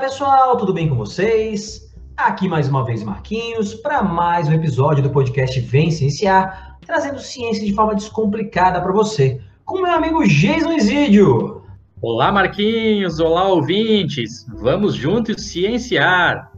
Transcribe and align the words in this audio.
Pessoal, 0.00 0.56
tudo 0.56 0.72
bem 0.72 0.88
com 0.88 0.94
vocês? 0.94 1.92
Aqui 2.16 2.48
mais 2.48 2.68
uma 2.68 2.84
vez 2.84 3.02
Marquinhos 3.02 3.74
para 3.74 4.00
mais 4.00 4.46
um 4.46 4.52
episódio 4.52 5.02
do 5.02 5.10
podcast 5.10 5.58
Vem 5.58 5.90
Cienciar, 5.90 6.78
trazendo 6.86 7.18
ciência 7.18 7.66
de 7.66 7.74
forma 7.74 7.96
descomplicada 7.96 8.80
para 8.80 8.92
você, 8.92 9.40
com 9.64 9.82
meu 9.82 9.90
amigo 9.90 10.24
Jason 10.24 10.72
Isidio. 10.72 11.64
Olá 12.00 12.30
Marquinhos, 12.30 13.18
olá 13.18 13.48
ouvintes, 13.48 14.46
vamos 14.48 14.94
juntos 14.94 15.42
cienciar. 15.48 16.52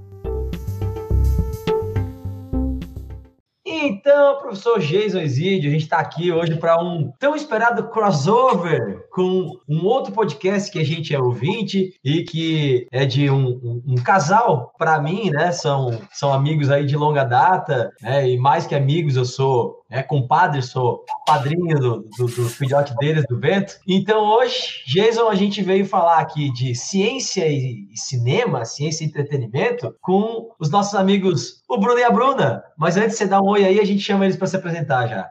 Então, 3.64 4.38
professor 4.38 4.78
Jason 4.80 5.20
Isidio, 5.20 5.70
a 5.70 5.72
gente 5.72 5.84
está 5.84 5.98
aqui 5.98 6.30
hoje 6.30 6.56
para 6.56 6.78
um 6.82 7.10
tão 7.18 7.34
esperado 7.34 7.88
crossover 7.88 9.08
com 9.10 9.58
um 9.68 9.84
outro 9.84 10.12
podcast 10.12 10.70
que 10.70 10.78
a 10.78 10.84
gente 10.84 11.14
é 11.14 11.18
ouvinte 11.18 11.94
e 12.04 12.22
que 12.22 12.86
é 12.92 13.04
de 13.04 13.30
um, 13.30 13.48
um, 13.48 13.82
um 13.88 13.94
casal, 13.96 14.72
para 14.78 15.00
mim, 15.00 15.30
né? 15.30 15.52
São, 15.52 16.00
são 16.12 16.32
amigos 16.32 16.70
aí 16.70 16.86
de 16.86 16.96
longa 16.96 17.24
data, 17.24 17.90
né? 18.00 18.28
E 18.28 18.38
mais 18.38 18.66
que 18.66 18.74
amigos, 18.74 19.16
eu 19.16 19.24
sou 19.24 19.80
é, 19.90 20.02
compadre, 20.02 20.62
sou 20.62 21.04
padrinho 21.26 21.78
do, 21.78 22.04
do, 22.16 22.26
do 22.26 22.48
filhote 22.48 22.94
deles, 22.96 23.24
do 23.28 23.38
Vento. 23.38 23.74
Então, 23.86 24.24
hoje, 24.24 24.84
Jason, 24.86 25.28
a 25.28 25.34
gente 25.34 25.60
veio 25.62 25.84
falar 25.84 26.18
aqui 26.18 26.52
de 26.52 26.74
ciência 26.74 27.46
e 27.48 27.88
cinema, 27.94 28.64
ciência 28.64 29.04
e 29.04 29.08
entretenimento, 29.08 29.94
com 30.00 30.48
os 30.60 30.70
nossos 30.70 30.94
amigos, 30.94 31.62
o 31.68 31.78
Bruno 31.78 31.98
e 31.98 32.04
a 32.04 32.10
Bruna. 32.10 32.62
Mas 32.78 32.96
antes 32.96 33.12
de 33.12 33.16
você 33.16 33.26
dar 33.26 33.42
um 33.42 33.48
oi 33.48 33.64
aí, 33.64 33.80
a 33.80 33.84
gente 33.84 34.00
chama 34.00 34.24
eles 34.24 34.36
para 34.36 34.46
se 34.46 34.56
apresentar 34.56 35.08
já. 35.08 35.28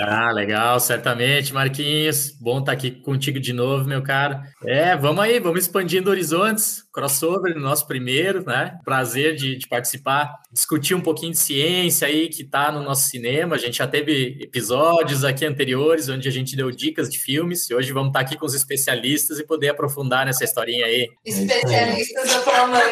Ah, 0.00 0.32
legal, 0.32 0.80
certamente, 0.80 1.52
Marquinhos. 1.52 2.30
Bom 2.40 2.58
estar 2.58 2.72
aqui 2.72 2.90
contigo 2.90 3.38
de 3.38 3.52
novo, 3.52 3.88
meu 3.88 4.02
caro. 4.02 4.40
É, 4.66 4.96
vamos 4.96 5.22
aí, 5.22 5.38
vamos 5.38 5.60
expandindo 5.60 6.10
horizontes. 6.10 6.83
Crossover 6.94 7.52
no 7.56 7.60
nosso 7.60 7.88
primeiro, 7.88 8.44
né? 8.46 8.78
Prazer 8.84 9.34
de, 9.34 9.56
de 9.56 9.66
participar, 9.66 10.32
discutir 10.52 10.94
um 10.94 11.00
pouquinho 11.00 11.32
de 11.32 11.38
ciência 11.38 12.06
aí 12.06 12.28
que 12.28 12.42
está 12.42 12.70
no 12.70 12.80
nosso 12.82 13.08
cinema. 13.08 13.56
A 13.56 13.58
gente 13.58 13.78
já 13.78 13.86
teve 13.88 14.38
episódios 14.40 15.24
aqui 15.24 15.44
anteriores 15.44 16.08
onde 16.08 16.28
a 16.28 16.30
gente 16.30 16.54
deu 16.54 16.70
dicas 16.70 17.10
de 17.10 17.18
filmes 17.18 17.68
e 17.68 17.74
hoje 17.74 17.92
vamos 17.92 18.10
estar 18.10 18.20
aqui 18.20 18.36
com 18.36 18.46
os 18.46 18.54
especialistas 18.54 19.40
e 19.40 19.44
poder 19.44 19.70
aprofundar 19.70 20.24
nessa 20.24 20.44
historinha 20.44 20.86
aí. 20.86 21.08
Especialistas 21.24 22.32
eu 22.32 22.42
tô 22.44 22.50
amando. 22.50 22.84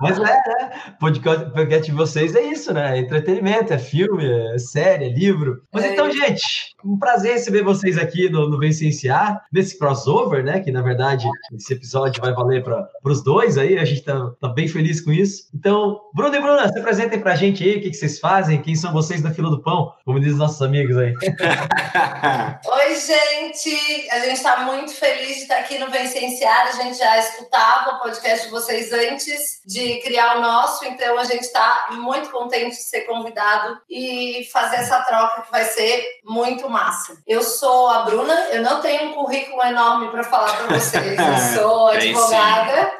Mas 0.00 0.18
é, 0.18 0.22
né? 0.22 0.94
Podcast 1.00 1.90
de 1.90 1.96
vocês 1.96 2.34
é 2.34 2.42
isso, 2.42 2.74
né? 2.74 2.98
Entretenimento, 2.98 3.72
é 3.72 3.78
filme, 3.78 4.30
é 4.54 4.58
série, 4.58 5.06
é 5.06 5.08
livro. 5.08 5.62
Mas 5.72 5.84
É 5.84 5.92
então, 5.94 6.06
isso. 6.06 6.18
gente, 6.18 6.74
um 6.84 6.98
prazer 6.98 7.32
receber 7.32 7.62
vocês 7.62 7.96
aqui 7.96 8.28
no, 8.28 8.46
no 8.50 8.58
Vem 8.58 8.72
Cienciar, 8.72 9.42
nesse 9.50 9.78
crossover, 9.78 10.44
né? 10.44 10.60
Que 10.60 10.70
na 10.70 10.82
verdade 10.82 11.26
esse 11.54 11.72
episódio 11.72 12.09
vai 12.18 12.32
valer 12.32 12.64
para 12.64 12.88
os 13.04 13.22
dois 13.22 13.58
aí, 13.58 13.78
a 13.78 13.84
gente 13.84 14.02
tá, 14.02 14.32
tá 14.40 14.48
bem 14.48 14.66
feliz 14.66 15.02
com 15.02 15.12
isso. 15.12 15.50
Então, 15.54 16.00
Bruno 16.14 16.34
e 16.34 16.40
Bruna, 16.40 16.72
se 16.72 16.78
apresentem 16.78 17.20
pra 17.20 17.36
gente 17.36 17.62
aí, 17.62 17.76
o 17.76 17.82
que, 17.82 17.90
que 17.90 17.96
vocês 17.96 18.18
fazem, 18.18 18.62
quem 18.62 18.74
são 18.74 18.90
vocês 18.92 19.22
na 19.22 19.30
fila 19.30 19.50
do 19.50 19.62
pão, 19.62 19.92
como 20.04 20.18
dizem 20.18 20.32
os 20.32 20.38
nossos 20.38 20.62
amigos 20.62 20.96
aí. 20.96 21.12
Oi, 22.66 22.96
gente! 22.96 24.08
A 24.10 24.20
gente 24.20 24.36
está 24.36 24.60
muito 24.60 24.92
feliz 24.94 25.36
de 25.36 25.42
estar 25.42 25.58
aqui 25.58 25.78
no 25.78 25.90
Vencenciar. 25.90 26.68
A 26.68 26.72
gente 26.72 26.96
já 26.96 27.18
escutava 27.18 27.96
o 27.96 27.98
podcast 28.00 28.46
de 28.46 28.50
vocês 28.50 28.92
antes 28.92 29.60
de 29.66 30.00
criar 30.00 30.38
o 30.38 30.40
nosso, 30.40 30.84
então 30.84 31.18
a 31.18 31.24
gente 31.24 31.42
está 31.42 31.88
muito 31.92 32.30
contente 32.30 32.76
de 32.76 32.82
ser 32.82 33.02
convidado 33.02 33.78
e 33.88 34.48
fazer 34.52 34.76
essa 34.76 35.00
troca 35.02 35.42
que 35.42 35.50
vai 35.50 35.64
ser 35.64 36.20
muito 36.24 36.68
massa. 36.68 37.16
Eu 37.26 37.42
sou 37.42 37.88
a 37.88 38.02
Bruna, 38.02 38.34
eu 38.52 38.62
não 38.62 38.80
tenho 38.80 39.10
um 39.10 39.14
currículo 39.14 39.62
enorme 39.62 40.10
para 40.10 40.24
falar 40.24 40.56
para 40.56 40.78
vocês. 40.78 41.18
Eu 41.18 41.36
sou 41.60 41.99
Advogada, 42.00 42.92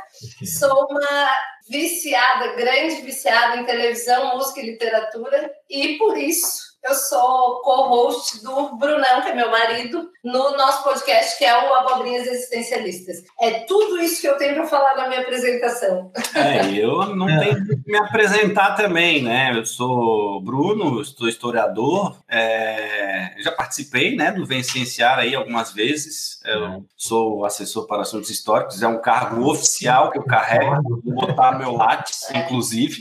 sou 0.58 0.86
uma 0.90 1.30
viciada, 1.68 2.54
grande 2.54 3.02
viciada 3.02 3.56
em 3.56 3.64
televisão, 3.64 4.36
música 4.36 4.60
e 4.60 4.66
literatura, 4.66 5.50
e 5.68 5.98
por 5.98 6.16
isso 6.16 6.69
eu 6.82 6.94
sou 6.94 7.60
co-host 7.62 8.42
do 8.42 8.76
Brunão, 8.76 9.22
que 9.22 9.28
é 9.28 9.34
meu 9.34 9.50
marido, 9.50 10.10
no 10.24 10.56
nosso 10.56 10.82
podcast, 10.82 11.36
que 11.38 11.44
é 11.44 11.56
o 11.56 11.74
Abobrinhas 11.74 12.26
Existencialistas. 12.26 13.22
É 13.38 13.60
tudo 13.60 13.98
isso 13.98 14.20
que 14.20 14.28
eu 14.28 14.36
tenho 14.36 14.54
para 14.54 14.66
falar 14.66 14.96
na 14.96 15.08
minha 15.08 15.20
apresentação. 15.20 16.10
É, 16.34 16.74
eu 16.74 17.14
não 17.14 17.26
tenho 17.26 17.66
que 17.66 17.90
me 17.90 17.98
apresentar 17.98 18.74
também, 18.74 19.22
né? 19.22 19.52
Eu 19.54 19.66
sou 19.66 20.40
Bruno, 20.42 21.04
sou 21.04 21.28
historiador, 21.28 22.16
é, 22.28 23.34
já 23.38 23.52
participei 23.52 24.16
né, 24.16 24.32
do 24.32 24.46
Vencenciar 24.46 25.18
aí 25.18 25.34
algumas 25.34 25.72
vezes. 25.72 26.40
Eu 26.44 26.84
sou 26.96 27.44
assessor 27.44 27.86
para 27.86 28.02
assuntos 28.02 28.30
históricos, 28.30 28.82
é 28.82 28.88
um 28.88 29.00
cargo 29.00 29.50
oficial 29.50 30.10
que 30.10 30.18
eu 30.18 30.24
carrego, 30.24 31.00
vou 31.04 31.14
botar 31.14 31.58
meu 31.58 31.72
látis, 31.72 32.28
inclusive. 32.34 32.98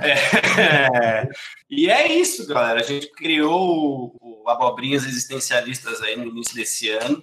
É, 0.00 1.28
e 1.70 1.90
é 1.90 2.12
isso, 2.12 2.46
galera. 2.46 2.80
A 2.80 2.84
gente 2.84 3.10
criou 3.12 4.14
o, 4.20 4.48
Abobrinhas 4.48 5.04
Existencialistas 5.04 6.00
aí 6.02 6.16
no 6.16 6.26
início 6.26 6.54
desse 6.54 6.88
ano. 6.90 7.22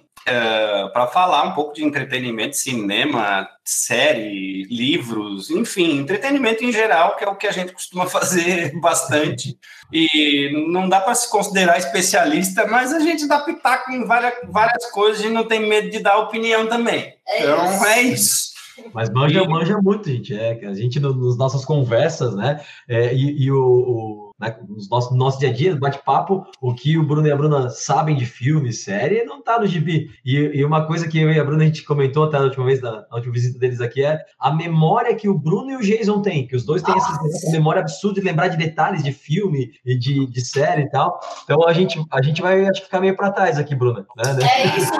para 0.92 1.06
falar 1.06 1.42
um 1.44 1.52
pouco 1.52 1.72
de 1.74 1.82
entretenimento, 1.84 2.56
cinema, 2.56 3.48
série, 3.64 4.64
livros, 4.64 5.50
enfim, 5.50 5.98
entretenimento 6.00 6.62
em 6.64 6.70
geral, 6.72 7.16
que 7.16 7.24
é 7.24 7.28
o 7.28 7.36
que 7.36 7.46
a 7.46 7.52
gente 7.52 7.72
costuma 7.72 8.06
fazer 8.08 8.78
bastante. 8.80 9.58
E 9.92 10.50
não 10.70 10.88
dá 10.88 11.00
para 11.00 11.14
se 11.14 11.30
considerar 11.30 11.78
especialista, 11.78 12.66
mas 12.66 12.92
a 12.92 13.00
gente 13.00 13.26
dá 13.26 13.40
pitaco 13.40 13.90
em 13.90 14.04
várias, 14.04 14.34
várias 14.50 14.90
coisas 14.90 15.24
e 15.24 15.28
não 15.30 15.44
tem 15.46 15.60
medo 15.66 15.90
de 15.90 16.00
dar 16.00 16.18
opinião 16.18 16.66
também. 16.66 17.14
É 17.26 17.42
então 17.42 17.64
isso. 17.74 17.84
é 17.86 18.02
isso. 18.02 18.54
Mas 18.92 19.08
manja, 19.08 19.44
manja 19.44 19.78
muito, 19.80 20.10
gente. 20.10 20.34
É, 20.36 20.58
a 20.66 20.74
gente, 20.74 20.98
no- 20.98 21.14
nas 21.28 21.36
nossas 21.38 21.64
conversas, 21.64 22.34
né? 22.34 22.60
é, 22.88 23.14
e 23.14 23.44
e 23.44 23.52
o, 23.52 23.62
o- 23.62 24.23
né, 24.44 24.56
nos 24.68 24.88
nossos, 24.88 25.10
no 25.10 25.16
nosso 25.16 25.38
dia 25.38 25.48
a 25.48 25.52
dia, 25.52 25.76
bate-papo, 25.76 26.46
o 26.60 26.74
que 26.74 26.98
o 26.98 27.06
Bruno 27.06 27.26
e 27.26 27.32
a 27.32 27.36
Bruna 27.36 27.70
sabem 27.70 28.16
de 28.16 28.26
filme, 28.26 28.72
série, 28.72 29.24
não 29.24 29.42
tá 29.42 29.58
no 29.58 29.66
gibi. 29.66 30.10
E, 30.24 30.36
e 30.54 30.64
uma 30.64 30.86
coisa 30.86 31.08
que 31.08 31.18
eu 31.18 31.32
e 31.32 31.38
a 31.38 31.44
Bruna 31.44 31.62
a 31.62 31.66
gente 31.66 31.82
comentou 31.82 32.24
até 32.24 32.38
na 32.38 32.44
última 32.44 32.64
vez, 32.66 32.80
na, 32.80 32.92
na 32.92 33.16
última 33.16 33.32
visita 33.32 33.58
deles 33.58 33.80
aqui, 33.80 34.04
é 34.04 34.20
a 34.38 34.52
memória 34.52 35.14
que 35.14 35.28
o 35.28 35.38
Bruno 35.38 35.70
e 35.70 35.76
o 35.76 35.80
Jason 35.80 36.20
têm, 36.22 36.46
que 36.46 36.56
os 36.56 36.64
dois 36.64 36.82
têm 36.82 36.96
essa, 36.96 37.18
essa 37.26 37.50
memória 37.50 37.80
absurda 37.80 38.20
de 38.20 38.26
lembrar 38.26 38.48
de 38.48 38.56
detalhes 38.56 39.02
de 39.02 39.12
filme 39.12 39.72
e 39.84 39.98
de, 39.98 40.26
de 40.26 40.40
série 40.40 40.82
e 40.82 40.90
tal. 40.90 41.20
Então 41.44 41.66
a 41.66 41.72
gente, 41.72 42.02
a 42.10 42.22
gente 42.22 42.42
vai 42.42 42.66
acho 42.66 42.82
ficar 42.82 43.00
meio 43.00 43.16
para 43.16 43.30
trás 43.30 43.58
aqui, 43.58 43.74
Bruna. 43.74 44.06
Né? 44.16 44.24
É 44.42 44.78
isso, 44.78 44.92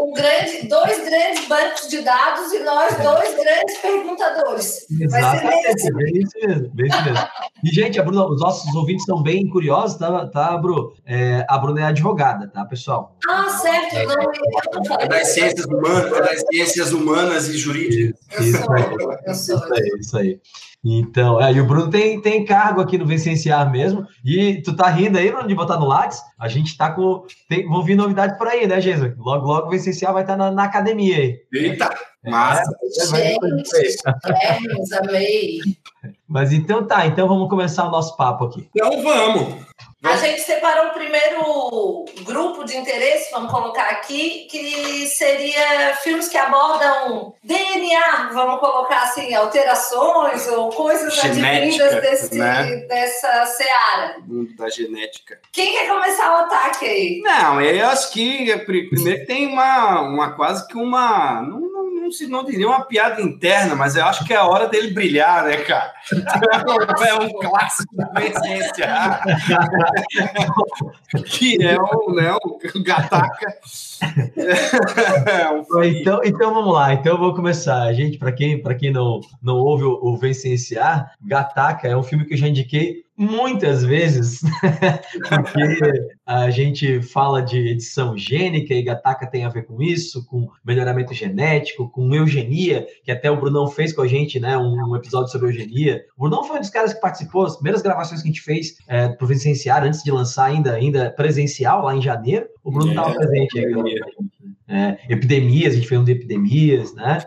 um 0.00 0.12
grande, 0.12 0.68
dois 0.68 0.98
grandes 1.04 1.48
bancos 1.48 1.88
de 1.88 2.00
dados 2.02 2.52
e 2.52 2.58
nós 2.60 2.96
dois 2.96 3.34
grandes 3.34 3.78
perguntadores. 3.78 4.86
Vai 5.10 5.22
ser 5.22 5.46
Exatamente, 5.48 5.92
bem 5.94 6.22
isso 6.22 6.46
mesmo, 6.46 6.70
bem 6.74 6.86
isso 6.86 7.04
mesmo. 7.04 7.28
E, 7.64 7.74
gente, 7.74 8.00
a 8.00 8.02
Bruna, 8.02 8.26
os 8.26 8.40
nossos 8.40 8.74
ouvintes 8.74 8.87
estão 8.96 9.22
bem 9.22 9.48
curiosos, 9.48 9.96
tá, 9.98 10.26
tá 10.26 10.56
Bru? 10.56 10.94
É, 11.06 11.44
a 11.48 11.58
Bruna 11.58 11.80
é 11.80 11.84
advogada, 11.84 12.48
tá, 12.48 12.64
pessoal? 12.64 13.16
Ah, 13.28 13.48
certo, 13.48 13.94
não 14.74 14.82
É 14.82 14.84
falei. 14.86 15.08
das 15.08 15.28
ciências 15.28 15.66
humanas, 15.66 16.12
é 16.12 16.20
das 16.20 16.40
ciências 16.50 16.92
humanas 16.92 17.48
e 17.48 17.58
jurídicas. 17.58 18.20
Isso. 18.40 18.62
Isso 19.26 19.54
aí, 19.74 19.90
isso 20.00 20.18
aí. 20.18 20.40
Então, 20.84 21.40
é, 21.40 21.52
e 21.52 21.60
o 21.60 21.66
Bruno 21.66 21.90
tem, 21.90 22.20
tem 22.20 22.44
cargo 22.44 22.80
aqui 22.80 22.96
no 22.96 23.06
Vencenciar 23.06 23.70
mesmo. 23.70 24.06
E 24.24 24.62
tu 24.62 24.76
tá 24.76 24.88
rindo 24.88 25.18
aí, 25.18 25.30
Bruno, 25.30 25.48
de 25.48 25.54
botar 25.54 25.76
no 25.76 25.86
Lattes? 25.86 26.20
A 26.38 26.48
gente 26.48 26.76
tá 26.76 26.92
com. 26.92 27.24
Tem, 27.48 27.66
vão 27.66 27.82
vir 27.82 27.96
novidades 27.96 28.38
por 28.38 28.46
aí, 28.46 28.66
né, 28.66 28.80
Jesus? 28.80 29.14
Logo, 29.18 29.46
logo 29.46 29.66
o 29.66 29.70
Vencenciar 29.70 30.12
vai 30.12 30.22
estar 30.22 30.36
na, 30.36 30.50
na 30.50 30.64
academia 30.64 31.16
aí. 31.16 31.36
Eita, 31.52 31.90
massa. 32.24 32.72
É, 33.14 33.32
Gente, 33.32 33.96
Hermes, 34.42 34.92
amei. 34.92 35.60
Mas 36.28 36.52
então 36.52 36.86
tá, 36.86 37.06
então 37.06 37.26
vamos 37.26 37.48
começar 37.48 37.86
o 37.86 37.90
nosso 37.90 38.16
papo 38.16 38.44
aqui. 38.44 38.68
Então 38.74 39.02
vamos. 39.02 39.54
A 40.04 40.16
gente 40.16 40.40
separou 40.42 40.86
o 40.86 40.92
primeiro 40.92 42.04
grupo 42.22 42.62
de 42.64 42.76
interesse, 42.76 43.32
vamos 43.32 43.50
colocar 43.50 43.86
aqui, 43.86 44.46
que 44.48 45.06
seria 45.08 45.96
filmes 45.96 46.28
que 46.28 46.38
abordam 46.38 47.34
DNA, 47.42 48.30
vamos 48.32 48.60
colocar 48.60 49.02
assim, 49.02 49.34
alterações 49.34 50.46
ou 50.48 50.68
coisas 50.70 51.14
Genética, 51.16 51.84
advindas 51.84 52.00
desse, 52.00 52.38
né? 52.38 52.76
dessa 52.86 53.44
seara. 53.46 54.16
Mundo 54.24 54.54
da 54.56 54.68
genética. 54.68 55.40
Quem 55.52 55.72
quer 55.72 55.88
começar 55.88 56.30
o 56.32 56.36
ataque 56.44 56.84
aí? 56.84 57.20
Não, 57.22 57.60
eu 57.60 57.88
acho 57.88 58.12
que 58.12 58.56
pri- 58.58 58.88
primeiro 58.88 59.26
tem 59.26 59.48
uma, 59.48 60.02
uma 60.02 60.32
quase 60.36 60.64
que 60.68 60.76
uma. 60.76 61.42
Não, 61.42 61.67
não, 62.08 62.12
se, 62.12 62.26
não 62.26 62.44
diria 62.44 62.66
uma 62.66 62.84
piada 62.84 63.20
interna, 63.20 63.76
mas 63.76 63.94
eu 63.94 64.04
acho 64.04 64.24
que 64.24 64.32
é 64.32 64.36
a 64.36 64.46
hora 64.46 64.66
dele 64.68 64.92
brilhar, 64.92 65.44
né, 65.44 65.58
cara? 65.58 65.92
É 67.08 67.14
um 67.14 67.30
clássico 67.38 67.94
da 67.96 68.24
essência. 68.24 68.86
que 71.26 71.64
é 71.64 71.76
o, 71.76 72.12
né, 72.12 72.32
o 72.32 72.82
Gataca. 72.82 73.54
É 75.26 75.50
um 75.50 75.84
Então, 75.84 76.20
então 76.24 76.54
vamos 76.54 76.74
lá, 76.74 76.94
então 76.94 77.12
eu 77.12 77.18
vou 77.18 77.34
começar. 77.34 77.92
Gente, 77.92 78.18
para 78.18 78.32
quem, 78.32 78.60
pra 78.60 78.74
quem 78.74 78.90
não, 78.90 79.20
não 79.42 79.56
ouve 79.56 79.84
o, 79.84 79.98
o 80.02 80.16
Vencenciar, 80.16 81.12
Gataca 81.20 81.86
é 81.88 81.96
um 81.96 82.02
filme 82.02 82.24
que 82.24 82.34
eu 82.34 82.38
já 82.38 82.48
indiquei 82.48 83.04
muitas 83.18 83.84
vezes, 83.84 84.40
porque 85.28 85.92
a 86.24 86.48
gente 86.50 87.02
fala 87.02 87.42
de 87.42 87.58
edição 87.70 88.16
gênica 88.16 88.72
e 88.72 88.82
Gataca 88.82 89.26
tem 89.26 89.44
a 89.44 89.48
ver 89.48 89.66
com 89.66 89.82
isso, 89.82 90.24
com 90.26 90.48
melhoramento 90.64 91.12
genético, 91.12 91.90
com 91.90 92.14
eugenia, 92.14 92.86
que 93.02 93.10
até 93.10 93.28
o 93.28 93.36
Brunão 93.36 93.66
fez 93.66 93.92
com 93.92 94.02
a 94.02 94.06
gente, 94.06 94.38
né, 94.38 94.56
um, 94.56 94.94
episódio 94.94 95.32
sobre 95.32 95.48
eugenia. 95.48 96.04
O 96.16 96.22
Brunão 96.22 96.44
foi 96.44 96.58
um 96.58 96.60
dos 96.60 96.70
caras 96.70 96.94
que 96.94 97.00
participou, 97.00 97.44
as 97.44 97.56
primeiras 97.56 97.82
gravações 97.82 98.22
que 98.22 98.28
a 98.28 98.30
gente 98.30 98.42
fez 98.42 98.76
é, 98.86 99.08
pro 99.08 99.26
Vicenciário, 99.26 99.88
antes 99.88 100.04
de 100.04 100.12
lançar 100.12 100.44
ainda, 100.44 100.74
ainda 100.74 101.10
presencial, 101.10 101.84
lá 101.84 101.96
em 101.96 102.00
janeiro, 102.00 102.46
o 102.62 102.70
Bruno 102.70 102.90
estava 102.90 103.10
é, 103.10 103.14
presente 103.14 103.58
aí. 103.58 103.64
É, 103.64 104.37
epidemias, 105.08 105.72
a 105.72 105.76
gente 105.76 105.88
fez 105.88 106.00
um 106.00 106.04
de 106.04 106.12
epidemias, 106.12 106.94
né? 106.94 107.18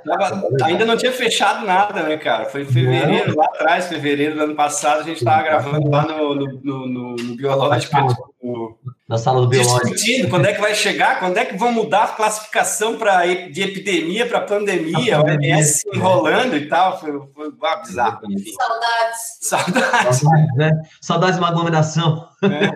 Ainda 0.63 0.85
não 0.85 0.95
tinha 0.95 1.11
fechado 1.11 1.65
nada, 1.65 2.03
né, 2.03 2.17
cara? 2.17 2.45
Foi 2.45 2.61
em 2.61 2.65
fevereiro, 2.65 3.29
não. 3.29 3.35
lá 3.37 3.45
atrás, 3.45 3.87
fevereiro 3.87 4.35
do 4.35 4.43
ano 4.43 4.55
passado, 4.55 5.01
a 5.01 5.03
gente 5.03 5.17
estava 5.17 5.43
gravando 5.43 5.89
lá 5.89 6.05
no, 6.05 6.35
no, 6.35 6.87
no, 6.87 7.15
no 7.15 7.35
Biológico. 7.35 7.97
No, 8.43 8.77
na 9.11 9.17
sala 9.17 9.41
do 9.41 9.47
biológico. 9.47 9.89
Discutindo 9.89 10.29
quando 10.29 10.45
é 10.45 10.53
que 10.53 10.61
vai 10.61 10.73
chegar, 10.73 11.19
quando 11.19 11.37
é 11.37 11.43
que 11.43 11.57
vão 11.57 11.71
mudar 11.71 12.03
a 12.03 12.07
classificação 12.07 12.97
pra, 12.97 13.25
de 13.25 13.61
epidemia 13.61 14.25
para 14.25 14.39
pandemia, 14.39 15.17
a 15.17 15.21
OMS 15.21 15.81
se 15.81 15.89
enrolando 15.93 16.55
e 16.55 16.67
tal. 16.67 16.97
Foi, 16.97 17.11
foi 17.11 17.51
ah, 17.61 17.75
bizarro. 17.75 18.21
Saudades. 18.21 19.37
Saudades. 19.41 20.17
Saudades, 20.17 20.55
né? 20.55 20.71
Saudades 21.01 21.35
de 21.35 21.41
uma 21.41 21.49
aglomeração. 21.49 22.30
É. 22.43 22.71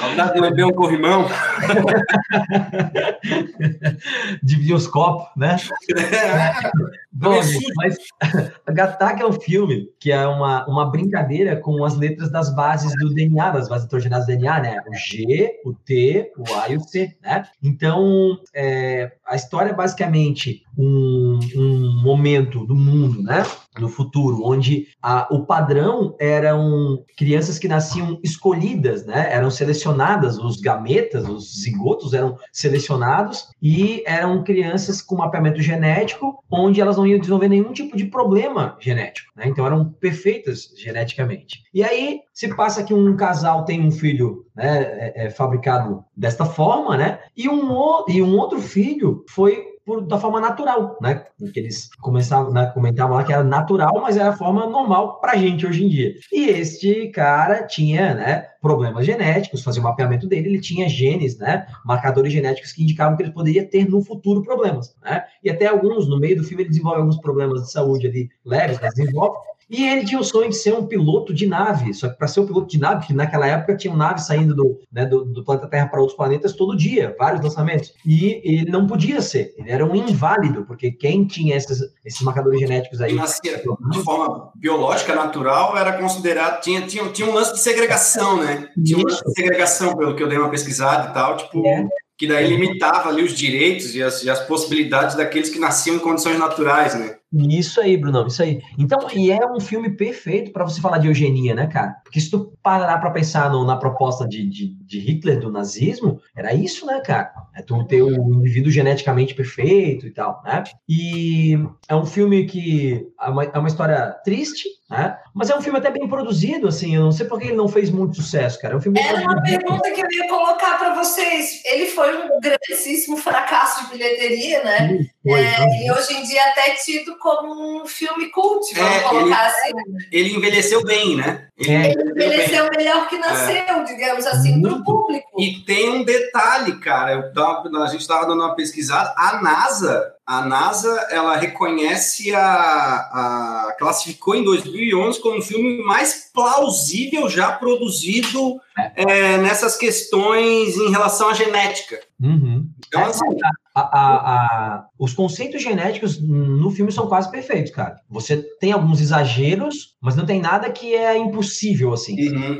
Saudades 0.00 0.34
de 0.34 0.40
beber 0.40 0.64
um 0.64 0.72
corrimão. 0.72 1.26
Dividir 4.42 4.74
os 4.74 4.86
copos, 4.86 5.28
né? 5.36 5.56
É. 5.96 6.70
Bom, 7.14 7.38
mas 7.76 7.98
Gatac 8.72 9.20
é 9.20 9.26
um 9.26 9.32
filme 9.34 9.90
que 10.00 10.10
é 10.10 10.26
uma, 10.26 10.66
uma 10.66 10.90
brincadeira 10.90 11.56
com 11.56 11.84
as 11.84 11.94
letras 11.94 12.30
das 12.30 12.54
bases 12.54 12.90
do 12.98 13.12
DNA, 13.12 13.50
das 13.50 13.68
bases 13.68 13.86
heterogenadas 13.86 14.26
do 14.26 14.30
DNA, 14.30 14.60
né? 14.60 14.76
O 14.88 14.94
G, 14.94 15.60
o 15.66 15.74
T, 15.74 16.32
o 16.38 16.54
A 16.54 16.70
e 16.70 16.76
o 16.76 16.80
C, 16.80 17.14
né? 17.22 17.44
Então, 17.62 18.38
é, 18.54 19.12
a 19.26 19.36
história 19.36 19.70
é 19.70 19.74
basicamente 19.74 20.62
um, 20.76 21.38
um 21.54 22.02
momento 22.02 22.64
do 22.64 22.74
mundo, 22.74 23.22
né? 23.22 23.44
No 23.78 23.88
futuro, 23.88 24.42
onde 24.44 24.88
a, 25.02 25.28
o 25.30 25.44
padrão 25.44 26.14
eram 26.18 27.04
crianças 27.16 27.58
que 27.58 27.68
nasciam 27.68 28.18
escolhidas, 28.22 29.04
né? 29.04 29.32
Eram 29.32 29.50
selecionadas, 29.50 30.38
os 30.38 30.60
gametas, 30.60 31.28
os 31.28 31.60
zigotos 31.60 32.14
eram 32.14 32.38
selecionados 32.52 33.48
e 33.60 34.02
eram 34.06 34.42
crianças 34.42 35.02
com 35.02 35.16
mapeamento 35.16 35.60
genético, 35.60 36.42
onde 36.50 36.80
elas 36.80 36.96
não 36.96 37.01
iam 37.06 37.18
desenvolver 37.18 37.48
nenhum 37.48 37.72
tipo 37.72 37.96
de 37.96 38.06
problema 38.06 38.76
genético, 38.80 39.32
né? 39.36 39.44
Então 39.46 39.66
eram 39.66 39.84
perfeitas 39.84 40.72
geneticamente. 40.76 41.62
E 41.72 41.82
aí 41.82 42.20
se 42.32 42.54
passa 42.54 42.84
que 42.84 42.94
um 42.94 43.16
casal 43.16 43.64
tem 43.64 43.80
um 43.80 43.90
filho 43.90 44.46
né, 44.54 44.82
é, 44.82 45.26
é 45.26 45.30
fabricado 45.30 46.04
desta 46.16 46.44
forma, 46.44 46.96
né? 46.96 47.20
E 47.36 47.48
um, 47.48 48.04
e 48.08 48.22
um 48.22 48.36
outro 48.36 48.60
filho 48.60 49.24
foi 49.28 49.71
por, 49.84 50.06
da 50.06 50.18
forma 50.18 50.40
natural, 50.40 50.96
né? 51.00 51.24
Que 51.52 51.60
eles 51.60 51.90
começavam, 52.00 52.52
né, 52.52 52.70
comentavam 52.72 53.16
lá 53.16 53.24
que 53.24 53.32
era 53.32 53.42
natural, 53.42 54.00
mas 54.00 54.16
era 54.16 54.30
a 54.30 54.36
forma 54.36 54.66
normal 54.66 55.20
para 55.20 55.36
gente 55.36 55.66
hoje 55.66 55.84
em 55.84 55.88
dia. 55.88 56.14
E 56.32 56.48
este 56.48 57.08
cara 57.08 57.66
tinha, 57.66 58.14
né, 58.14 58.46
problemas 58.60 59.04
genéticos, 59.04 59.62
fazia 59.62 59.80
o 59.80 59.84
mapeamento 59.84 60.28
dele, 60.28 60.48
ele 60.48 60.60
tinha 60.60 60.88
genes, 60.88 61.36
né, 61.38 61.66
marcadores 61.84 62.32
genéticos 62.32 62.72
que 62.72 62.82
indicavam 62.82 63.16
que 63.16 63.22
ele 63.24 63.32
poderia 63.32 63.66
ter 63.66 63.88
no 63.88 64.02
futuro 64.04 64.42
problemas, 64.42 64.94
né? 65.02 65.24
E 65.42 65.50
até 65.50 65.66
alguns, 65.66 66.08
no 66.08 66.18
meio 66.18 66.36
do 66.36 66.44
filme, 66.44 66.62
ele 66.62 66.70
desenvolve 66.70 67.00
alguns 67.00 67.20
problemas 67.20 67.62
de 67.62 67.72
saúde 67.72 68.06
ali 68.06 68.28
leves, 68.44 68.78
mas 68.80 68.94
desenvolve, 68.94 69.36
e 69.72 69.88
ele 69.88 70.04
tinha 70.04 70.20
o 70.20 70.24
sonho 70.24 70.50
de 70.50 70.56
ser 70.56 70.74
um 70.74 70.86
piloto 70.86 71.32
de 71.32 71.46
nave. 71.46 71.94
Só 71.94 72.10
que 72.10 72.18
para 72.18 72.28
ser 72.28 72.40
um 72.40 72.46
piloto 72.46 72.68
de 72.68 72.78
nave, 72.78 73.06
que 73.06 73.14
naquela 73.14 73.46
época 73.46 73.74
tinha 73.74 73.96
naves 73.96 74.26
saindo 74.26 74.54
do, 74.54 74.78
né, 74.92 75.06
do, 75.06 75.24
do, 75.24 75.42
planeta 75.42 75.66
Terra 75.66 75.86
para 75.86 75.98
outros 75.98 76.14
planetas 76.14 76.52
todo 76.52 76.76
dia, 76.76 77.16
vários 77.18 77.42
lançamentos. 77.42 77.94
E 78.04 78.42
ele 78.44 78.70
não 78.70 78.86
podia 78.86 79.22
ser. 79.22 79.54
Ele 79.56 79.70
era 79.70 79.82
um 79.82 79.96
inválido, 79.96 80.66
porque 80.66 80.92
quem 80.92 81.24
tinha 81.24 81.56
esses, 81.56 81.80
esses 82.04 82.20
marcadores 82.20 82.60
genéticos 82.60 83.00
aí. 83.00 83.14
Nascia 83.14 83.62
de 83.90 84.02
forma 84.02 84.52
biológica, 84.56 85.14
natural, 85.14 85.74
era 85.74 85.94
considerado. 85.94 86.60
Tinha, 86.60 86.82
tinha, 86.82 87.08
tinha 87.08 87.26
um 87.26 87.32
lance 87.32 87.54
de 87.54 87.60
segregação, 87.60 88.36
né? 88.36 88.68
Tinha 88.84 88.98
um 88.98 89.02
lance 89.02 89.24
de 89.24 89.32
segregação, 89.32 89.96
pelo 89.96 90.14
que 90.14 90.22
eu 90.22 90.28
dei 90.28 90.36
uma 90.36 90.50
pesquisada 90.50 91.08
e 91.08 91.14
tal. 91.14 91.38
Tipo. 91.38 91.66
É 91.66 91.88
que 92.14 92.28
daí 92.28 92.46
limitava 92.46 93.08
ali 93.08 93.24
os 93.24 93.32
direitos 93.32 93.96
e 93.96 94.02
as, 94.02 94.22
e 94.22 94.30
as 94.30 94.46
possibilidades 94.46 95.16
daqueles 95.16 95.48
que 95.48 95.58
nasciam 95.58 95.96
em 95.96 95.98
condições 95.98 96.38
naturais, 96.38 96.94
né? 96.94 97.16
Isso 97.32 97.80
aí, 97.80 97.96
Brunão, 97.96 98.26
isso 98.26 98.42
aí. 98.42 98.60
Então, 98.78 99.08
e 99.14 99.30
é 99.30 99.46
um 99.46 99.58
filme 99.58 99.90
perfeito 99.90 100.52
para 100.52 100.64
você 100.64 100.80
falar 100.80 100.98
de 100.98 101.08
eugenia, 101.08 101.54
né, 101.54 101.66
cara? 101.66 101.96
Porque 102.04 102.20
se 102.20 102.30
tu 102.30 102.52
parar 102.62 102.98
para 102.98 103.10
pensar 103.10 103.50
no, 103.50 103.64
na 103.64 103.76
proposta 103.76 104.28
de, 104.28 104.46
de, 104.48 104.74
de, 104.84 104.98
Hitler 104.98 105.40
do 105.40 105.50
nazismo, 105.50 106.20
era 106.36 106.52
isso, 106.52 106.84
né, 106.84 107.00
cara? 107.00 107.32
É 107.56 107.62
tu 107.62 107.82
ter 107.84 108.02
um 108.02 108.34
indivíduo 108.34 108.70
geneticamente 108.70 109.34
perfeito 109.34 110.06
e 110.06 110.10
tal, 110.10 110.42
né? 110.44 110.62
E 110.86 111.58
é 111.88 111.96
um 111.96 112.04
filme 112.04 112.44
que 112.44 113.06
é 113.18 113.28
uma, 113.28 113.44
é 113.44 113.58
uma 113.58 113.68
história 113.68 114.14
triste, 114.24 114.68
né? 114.90 115.16
Mas 115.34 115.48
é 115.48 115.56
um 115.56 115.62
filme 115.62 115.78
até 115.78 115.90
bem 115.90 116.06
produzido, 116.06 116.68
assim. 116.68 116.94
Eu 116.94 117.04
não 117.04 117.12
sei 117.12 117.26
por 117.26 117.38
que 117.38 117.46
ele 117.46 117.56
não 117.56 117.66
fez 117.66 117.88
muito 117.88 118.16
sucesso, 118.16 118.60
cara. 118.60 118.74
É 118.74 118.76
um 118.76 118.80
filme 118.80 119.00
Era 119.00 119.22
uma 119.22 119.42
pergunta 119.42 119.90
que 119.90 120.02
eu 120.02 120.10
ia 120.10 120.28
colocar 120.28 120.76
para 120.78 120.94
vocês. 120.94 121.62
Ele 121.64 121.86
foi 121.86 122.14
um 122.14 122.38
grandíssimo 122.40 123.16
fracasso 123.16 123.84
de 123.84 123.92
bilheteria, 123.92 124.62
né? 124.62 124.88
Sim, 124.88 125.08
foi, 125.22 125.40
é, 125.40 125.84
e 125.84 125.92
hoje 125.92 126.14
em 126.14 126.22
dia 126.24 126.42
até 126.50 126.74
tido 126.74 127.16
como 127.18 127.82
um 127.82 127.86
filme 127.86 128.28
cult, 128.30 128.74
vamos 128.74 128.96
é, 128.96 129.00
colocar 129.00 129.52
ele, 129.66 129.80
assim. 129.80 130.06
Ele 130.10 130.36
envelheceu 130.36 130.82
bem, 130.84 131.16
né? 131.16 131.46
Ele, 131.56 131.70
é. 131.70 131.92
ele 131.92 132.10
envelheceu 132.10 132.68
bem. 132.70 132.78
melhor 132.78 133.08
que 133.08 133.18
nasceu, 133.18 133.56
é. 133.56 133.84
digamos 133.84 134.26
assim, 134.26 134.60
para 134.60 134.72
o 134.72 134.82
público. 134.82 135.28
E 135.40 135.60
tem 135.60 135.90
um 135.90 136.04
detalhe, 136.04 136.78
cara. 136.80 137.32
Eu, 137.34 137.82
a 137.82 137.86
gente 137.86 138.00
estava 138.00 138.26
dando 138.26 138.42
uma 138.42 138.56
pesquisada. 138.56 139.14
A 139.16 139.40
NASA 139.40 140.12
a 140.26 140.46
NASA 140.46 141.08
ela 141.10 141.36
reconhece 141.36 142.32
a, 142.32 142.42
a 142.42 143.76
classificou 143.76 144.36
em 144.36 144.44
2011 144.44 145.20
como 145.20 145.38
o 145.38 145.42
filme 145.42 145.82
mais 145.82 146.30
plausível 146.32 147.28
já 147.28 147.52
produzido 147.52 148.60
é. 148.78 149.02
É, 149.02 149.38
nessas 149.38 149.76
questões 149.76 150.76
em 150.76 150.90
relação 150.90 151.28
à 151.28 151.34
genética. 151.34 152.00
Uhum. 152.20 152.68
Então, 152.86 153.04
assim, 153.04 153.26
a, 153.74 153.80
a, 153.80 154.86
os 154.98 155.14
conceitos 155.14 155.62
genéticos 155.62 156.20
no 156.20 156.70
filme 156.70 156.92
são 156.92 157.06
quase 157.06 157.30
perfeitos, 157.30 157.72
cara. 157.72 157.96
Você 158.10 158.42
tem 158.58 158.72
alguns 158.72 159.00
exageros, 159.00 159.91
mas 160.02 160.16
não 160.16 160.26
tem 160.26 160.40
nada 160.40 160.70
que 160.70 160.94
é 160.94 161.16
impossível 161.16 161.92
assim. 161.92 162.28
Uhum 162.28 162.58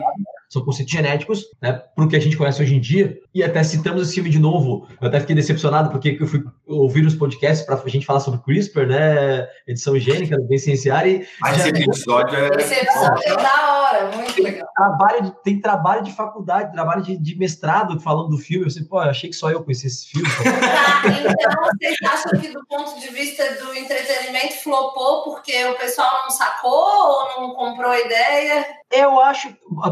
são 0.52 0.62
conceitos 0.62 0.92
genéticos, 0.92 1.46
né, 1.62 1.72
para 1.72 2.04
o 2.04 2.08
que 2.08 2.14
a 2.14 2.20
gente 2.20 2.36
conhece 2.36 2.62
hoje 2.62 2.76
em 2.76 2.80
dia. 2.80 3.18
E 3.34 3.42
até 3.42 3.64
citamos 3.64 4.02
esse 4.02 4.14
filme 4.14 4.28
de 4.28 4.38
novo. 4.38 4.86
Eu 5.00 5.08
até 5.08 5.18
fiquei 5.18 5.34
decepcionado 5.34 5.88
porque 5.88 6.18
eu 6.20 6.26
fui 6.26 6.44
ouvir 6.66 7.06
os 7.06 7.14
podcasts 7.14 7.64
para 7.64 7.80
a 7.82 7.88
gente 7.88 8.04
falar 8.04 8.20
sobre 8.20 8.40
CRISPR, 8.40 8.86
né, 8.86 9.48
edição 9.66 9.98
gênica, 9.98 10.36
bem 10.46 10.58
cienciária. 10.58 11.08
E 11.08 11.26
Mas 11.40 11.58
esse 11.58 11.70
episódio 11.70 12.36
é. 12.36 12.48
Esse 12.60 12.74
episódio 12.74 13.22
é 13.24 13.36
da 13.36 13.78
hora, 13.80 14.10
muito 14.14 14.42
legal. 14.42 14.68
Trabalho 14.76 15.22
de, 15.22 15.42
tem 15.42 15.58
trabalho 15.58 16.02
de 16.02 16.12
faculdade, 16.12 16.72
trabalho 16.72 17.02
de, 17.02 17.16
de 17.16 17.38
mestrado 17.38 17.98
falando 17.98 18.28
do 18.28 18.36
filme. 18.36 18.66
Eu 18.66 18.70
sei, 18.70 18.84
pô, 18.84 19.02
eu 19.02 19.08
achei 19.08 19.30
que 19.30 19.36
só 19.36 19.50
eu 19.50 19.64
conhecia 19.64 19.88
esse 19.88 20.06
filme. 20.08 20.28
Tá, 20.28 21.02
então 21.08 21.62
vocês 21.64 21.96
acham 22.02 22.38
que 22.38 22.48
do 22.52 22.62
ponto 22.66 23.00
de 23.00 23.08
vista 23.08 23.42
do 23.54 23.74
entretenimento 23.74 24.62
flopou 24.62 25.22
porque 25.22 25.64
o 25.64 25.78
pessoal 25.78 26.10
não 26.24 26.30
sacou 26.30 26.70
ou 26.70 27.28
não 27.30 27.31
comprou 27.54 27.90
a 27.90 28.00
ideia? 28.00 28.66
Eu 28.90 29.20
acho 29.20 29.48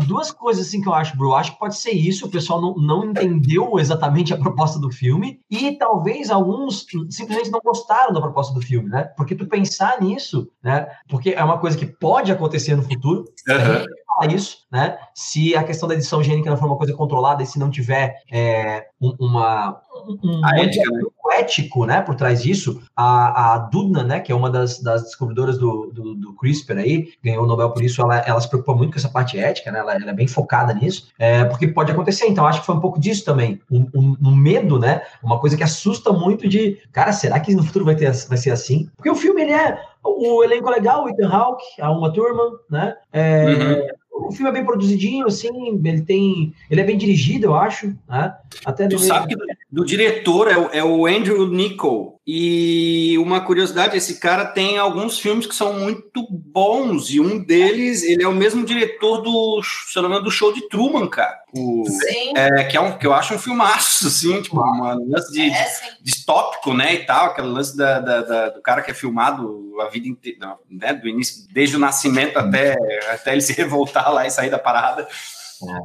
duas 0.06 0.30
coisas 0.30 0.66
assim 0.66 0.80
que 0.80 0.88
eu 0.88 0.94
acho, 0.94 1.16
bro. 1.16 1.28
Eu 1.28 1.37
acho 1.37 1.52
que 1.52 1.59
pode 1.59 1.76
ser 1.76 1.92
isso. 1.92 2.26
O 2.26 2.30
pessoal 2.30 2.61
não, 2.61 2.75
não 2.75 3.04
entendeu 3.04 3.78
exatamente 3.78 4.32
a 4.32 4.38
proposta 4.38 4.78
do 4.78 4.90
filme 4.90 5.40
e 5.50 5.73
talvez 5.76 6.30
alguns 6.30 6.87
simplesmente 7.09 7.50
não 7.50 7.61
gostaram 7.64 8.12
da 8.12 8.20
proposta 8.20 8.52
do 8.52 8.61
filme, 8.61 8.88
né? 8.88 9.04
Porque 9.16 9.35
tu 9.35 9.47
pensar 9.47 10.00
nisso, 10.00 10.50
né? 10.62 10.87
Porque 11.09 11.30
é 11.30 11.42
uma 11.42 11.59
coisa 11.59 11.78
que 11.78 11.87
pode 11.87 12.30
acontecer 12.30 12.76
no 12.76 12.82
futuro. 12.82 13.25
Uhum. 13.49 13.85
Isso, 14.26 14.66
né? 14.70 14.98
Se 15.14 15.54
a 15.56 15.64
questão 15.64 15.88
da 15.88 15.94
edição 15.94 16.22
gênica 16.22 16.50
não 16.50 16.56
for 16.56 16.66
uma 16.66 16.76
coisa 16.76 16.94
controlada 16.94 17.42
e 17.42 17.46
se 17.46 17.58
não 17.58 17.70
tiver 17.70 18.16
é, 18.30 18.86
uma 19.00 19.80
um, 20.22 20.44
a 20.44 20.58
ética, 20.58 20.90
né? 20.90 21.02
ético, 21.32 21.86
né, 21.86 22.00
por 22.00 22.14
trás 22.14 22.42
disso. 22.42 22.82
A, 22.96 23.54
a 23.54 23.58
Dudna, 23.58 24.02
né, 24.02 24.20
que 24.20 24.32
é 24.32 24.34
uma 24.34 24.50
das, 24.50 24.80
das 24.80 25.02
descobridoras 25.02 25.58
do, 25.58 25.90
do, 25.92 26.14
do, 26.14 26.34
CRISPR 26.34 26.78
aí, 26.78 27.08
ganhou 27.22 27.44
o 27.44 27.46
Nobel 27.46 27.70
por 27.70 27.82
isso, 27.82 28.02
ela, 28.02 28.18
ela 28.18 28.40
se 28.40 28.48
preocupa 28.48 28.74
muito 28.74 28.92
com 28.92 28.98
essa 28.98 29.08
parte 29.08 29.38
ética, 29.38 29.70
né, 29.70 29.78
ela, 29.78 29.94
ela 29.94 30.10
é 30.10 30.14
bem 30.14 30.26
focada 30.26 30.74
nisso, 30.74 31.08
é, 31.18 31.44
porque 31.44 31.68
pode 31.68 31.92
acontecer. 31.92 32.26
Então, 32.26 32.46
acho 32.46 32.60
que 32.60 32.66
foi 32.66 32.74
um 32.74 32.80
pouco 32.80 33.00
disso 33.00 33.24
também, 33.24 33.60
um, 33.70 33.86
um, 33.94 34.16
um, 34.22 34.36
medo, 34.36 34.78
né, 34.78 35.02
uma 35.22 35.38
coisa 35.38 35.56
que 35.56 35.62
assusta 35.62 36.12
muito 36.12 36.48
de, 36.48 36.78
cara, 36.92 37.12
será 37.12 37.38
que 37.40 37.54
no 37.54 37.64
futuro 37.64 37.84
vai, 37.84 37.94
ter, 37.94 38.10
vai 38.28 38.38
ser 38.38 38.50
assim? 38.50 38.88
Porque 38.96 39.10
o 39.10 39.14
filme, 39.14 39.42
ele 39.42 39.52
é, 39.52 39.78
o 40.04 40.42
elenco 40.42 40.68
é 40.68 40.72
legal, 40.72 41.04
o 41.04 41.08
Ethan 41.08 41.28
Hawke, 41.28 41.64
a 41.80 41.90
Uma 41.90 42.12
Turma, 42.12 42.42
né, 42.68 42.94
é, 43.12 43.44
uhum 43.46 44.00
o 44.28 44.32
filme 44.32 44.50
é 44.50 44.52
bem 44.52 44.64
produzidinho, 44.64 45.26
assim, 45.26 45.48
ele 45.84 46.02
tem. 46.02 46.54
Ele 46.70 46.80
é 46.80 46.84
bem 46.84 46.96
dirigido, 46.98 47.46
eu 47.46 47.54
acho. 47.54 47.94
Né? 48.08 48.34
Até 48.64 48.88
tu 48.88 48.98
sabe 48.98 49.28
que 49.28 49.36
do, 49.36 49.44
do 49.70 49.84
diretor 49.84 50.48
é 50.48 50.56
o, 50.56 50.68
é 50.72 50.84
o 50.84 51.06
Andrew 51.06 51.48
Nichol. 51.48 52.20
E 52.32 53.16
uma 53.18 53.40
curiosidade, 53.40 53.96
esse 53.96 54.20
cara 54.20 54.44
tem 54.44 54.78
alguns 54.78 55.18
filmes 55.18 55.46
que 55.46 55.54
são 55.54 55.72
muito 55.80 56.24
bons, 56.30 57.10
e 57.10 57.18
um 57.18 57.42
deles, 57.42 58.04
ele 58.04 58.22
é 58.22 58.28
o 58.28 58.32
mesmo 58.32 58.64
diretor 58.64 59.20
do, 59.22 59.60
se 59.62 59.96
não 59.96 60.02
me 60.04 60.08
engano, 60.10 60.24
do 60.26 60.30
show 60.30 60.52
de 60.52 60.68
Truman, 60.68 61.08
cara. 61.08 61.40
O, 61.52 61.84
Sim. 61.88 62.32
É, 62.36 62.62
que, 62.64 62.76
é 62.76 62.80
um, 62.80 62.96
que 62.96 63.04
eu 63.04 63.12
acho 63.12 63.34
um 63.34 63.38
filmaço, 63.38 64.06
assim, 64.06 64.40
tipo, 64.42 64.60
uma 64.60 64.94
lance 64.94 65.32
de, 65.32 65.50
É, 65.50 65.66
distópico, 66.00 66.72
né, 66.72 66.94
e 66.94 66.98
tal, 67.04 67.26
aquele 67.26 67.48
lance 67.48 67.76
da, 67.76 67.98
da- 67.98 68.22
da- 68.22 68.48
do 68.50 68.62
cara 68.62 68.82
que 68.82 68.92
é 68.92 68.94
filmado 68.94 69.68
a 69.80 69.88
vida 69.88 70.06
inteira, 70.06 70.56
né, 70.70 70.92
do 70.92 71.08
início, 71.08 71.46
desde 71.52 71.74
o 71.74 71.80
nascimento 71.80 72.36
até, 72.36 72.76
até 73.12 73.32
ele 73.32 73.40
se 73.40 73.54
revoltar 73.54 74.10
lá 74.11 74.26
e 74.26 74.31
sair 74.31 74.50
da 74.50 74.59
parada. 74.59 75.07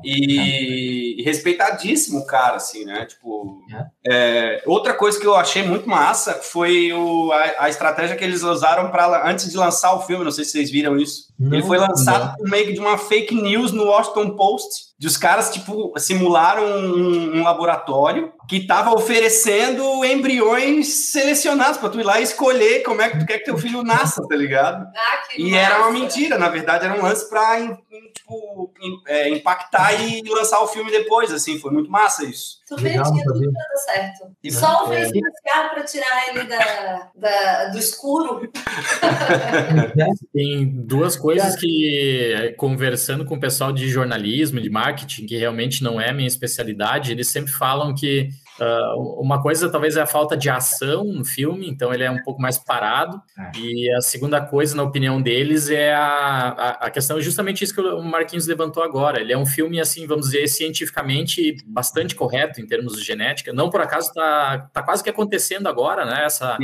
E, 0.03 1.19
e 1.19 1.23
respeitadíssimo 1.23 2.19
o 2.19 2.25
cara, 2.25 2.55
assim, 2.55 2.85
né? 2.85 3.05
Tipo, 3.05 3.61
é, 4.07 4.63
outra 4.65 4.93
coisa 4.93 5.19
que 5.19 5.27
eu 5.27 5.35
achei 5.35 5.63
muito 5.63 5.89
massa 5.89 6.35
foi 6.35 6.93
o, 6.93 7.31
a, 7.31 7.65
a 7.65 7.69
estratégia 7.69 8.15
que 8.15 8.23
eles 8.23 8.41
usaram 8.41 8.89
para 8.89 9.29
antes 9.29 9.51
de 9.51 9.57
lançar 9.57 9.93
o 9.93 10.01
filme. 10.01 10.23
Não 10.23 10.31
sei 10.31 10.45
se 10.45 10.51
vocês 10.51 10.71
viram 10.71 10.97
isso. 10.97 11.27
Ele 11.39 11.59
Não, 11.59 11.67
foi 11.67 11.77
lançado 11.77 12.37
por 12.37 12.49
meio 12.49 12.73
de 12.73 12.79
uma 12.79 12.97
fake 12.97 13.35
news 13.35 13.71
no 13.71 13.85
Washington 13.85 14.35
Post. 14.35 14.94
De 14.97 15.07
os 15.07 15.17
caras, 15.17 15.49
tipo, 15.51 15.93
simularam 15.97 16.63
um, 16.63 17.37
um 17.39 17.43
laboratório 17.43 18.31
que 18.47 18.57
estava 18.57 18.91
oferecendo 18.93 20.05
embriões 20.05 20.87
selecionados 21.11 21.77
para 21.77 21.89
tu 21.89 21.99
ir 21.99 22.03
lá 22.03 22.19
e 22.19 22.23
escolher 22.23 22.81
como 22.83 23.01
é 23.01 23.09
que 23.09 23.19
tu 23.19 23.25
quer 23.25 23.39
que 23.39 23.43
teu 23.45 23.57
filho 23.57 23.83
nasça, 23.83 24.25
tá 24.25 24.35
ligado? 24.35 24.85
Ah, 24.95 25.17
que 25.29 25.41
E 25.41 25.53
era 25.53 25.79
uma 25.79 25.87
massa. 25.89 25.99
mentira, 25.99 26.37
na 26.37 26.47
verdade, 26.47 26.85
era 26.85 26.93
um 26.97 27.01
lance 27.03 27.29
para 27.29 27.75
tipo, 28.13 28.71
é, 29.07 29.27
impactar 29.29 29.93
e 30.01 30.21
lançar 30.29 30.61
o 30.61 30.67
filme 30.67 30.89
depois, 30.89 31.29
assim, 31.33 31.59
foi 31.59 31.71
muito 31.71 31.91
massa 31.91 32.23
isso. 32.23 32.59
Tu 32.67 32.75
vê, 32.77 32.89
Legal, 32.89 33.11
tinha 33.11 33.25
não 33.25 33.33
tudo 33.33 33.45
dando 33.45 33.79
certo. 33.85 34.27
E- 34.43 34.51
Só 34.51 34.87
o 34.87 34.93
É. 34.93 35.01
especial 35.01 35.69
para 35.73 35.83
tirar 35.83 36.29
ele 36.29 36.43
da, 36.45 37.09
da- 37.15 37.65
do 37.65 37.77
escuro. 37.77 38.49
Tem 40.33 40.65
duas 40.65 41.15
coisas 41.15 41.55
que, 41.55 42.53
conversando 42.57 43.25
com 43.25 43.35
o 43.35 43.39
pessoal 43.39 43.71
de 43.71 43.87
jornalismo, 43.89 44.59
de 44.61 44.69
marketing, 44.69 44.84
que 44.93 45.37
realmente 45.37 45.83
não 45.83 45.99
é 45.99 46.11
minha 46.13 46.27
especialidade, 46.27 47.11
eles 47.11 47.27
sempre 47.27 47.51
falam 47.51 47.93
que 47.93 48.29
ah, 48.59 48.93
uma 49.17 49.41
coisa 49.41 49.69
talvez 49.69 49.97
é 49.97 50.01
a 50.01 50.05
falta 50.05 50.37
de 50.37 50.49
ação 50.49 51.03
no 51.03 51.25
filme, 51.25 51.69
então 51.69 51.93
ele 51.93 52.03
é 52.03 52.11
um 52.11 52.21
pouco 52.23 52.41
mais 52.41 52.57
parado. 52.57 53.21
É. 53.37 53.59
E 53.59 53.91
a 53.93 54.01
segunda 54.01 54.41
coisa, 54.41 54.75
na 54.75 54.83
opinião 54.83 55.21
deles, 55.21 55.69
é 55.69 55.93
a, 55.93 56.49
a, 56.49 56.69
a 56.85 56.89
questão, 56.89 57.19
justamente 57.19 57.63
isso 57.63 57.73
que 57.73 57.81
o 57.81 58.01
Marquinhos 58.03 58.47
levantou 58.47 58.83
agora. 58.83 59.19
Ele 59.19 59.33
é 59.33 59.37
um 59.37 59.45
filme, 59.45 59.79
assim, 59.79 60.07
vamos 60.07 60.27
dizer, 60.27 60.47
cientificamente 60.47 61.57
bastante 61.65 62.15
correto 62.15 62.61
em 62.61 62.67
termos 62.67 62.93
de 62.95 63.03
genética. 63.03 63.51
Não 63.51 63.69
por 63.69 63.81
acaso 63.81 64.07
está 64.07 64.69
tá 64.73 64.83
quase 64.83 65.03
que 65.03 65.09
acontecendo 65.09 65.67
agora, 65.67 66.05
né? 66.05 66.25
Essa, 66.25 66.57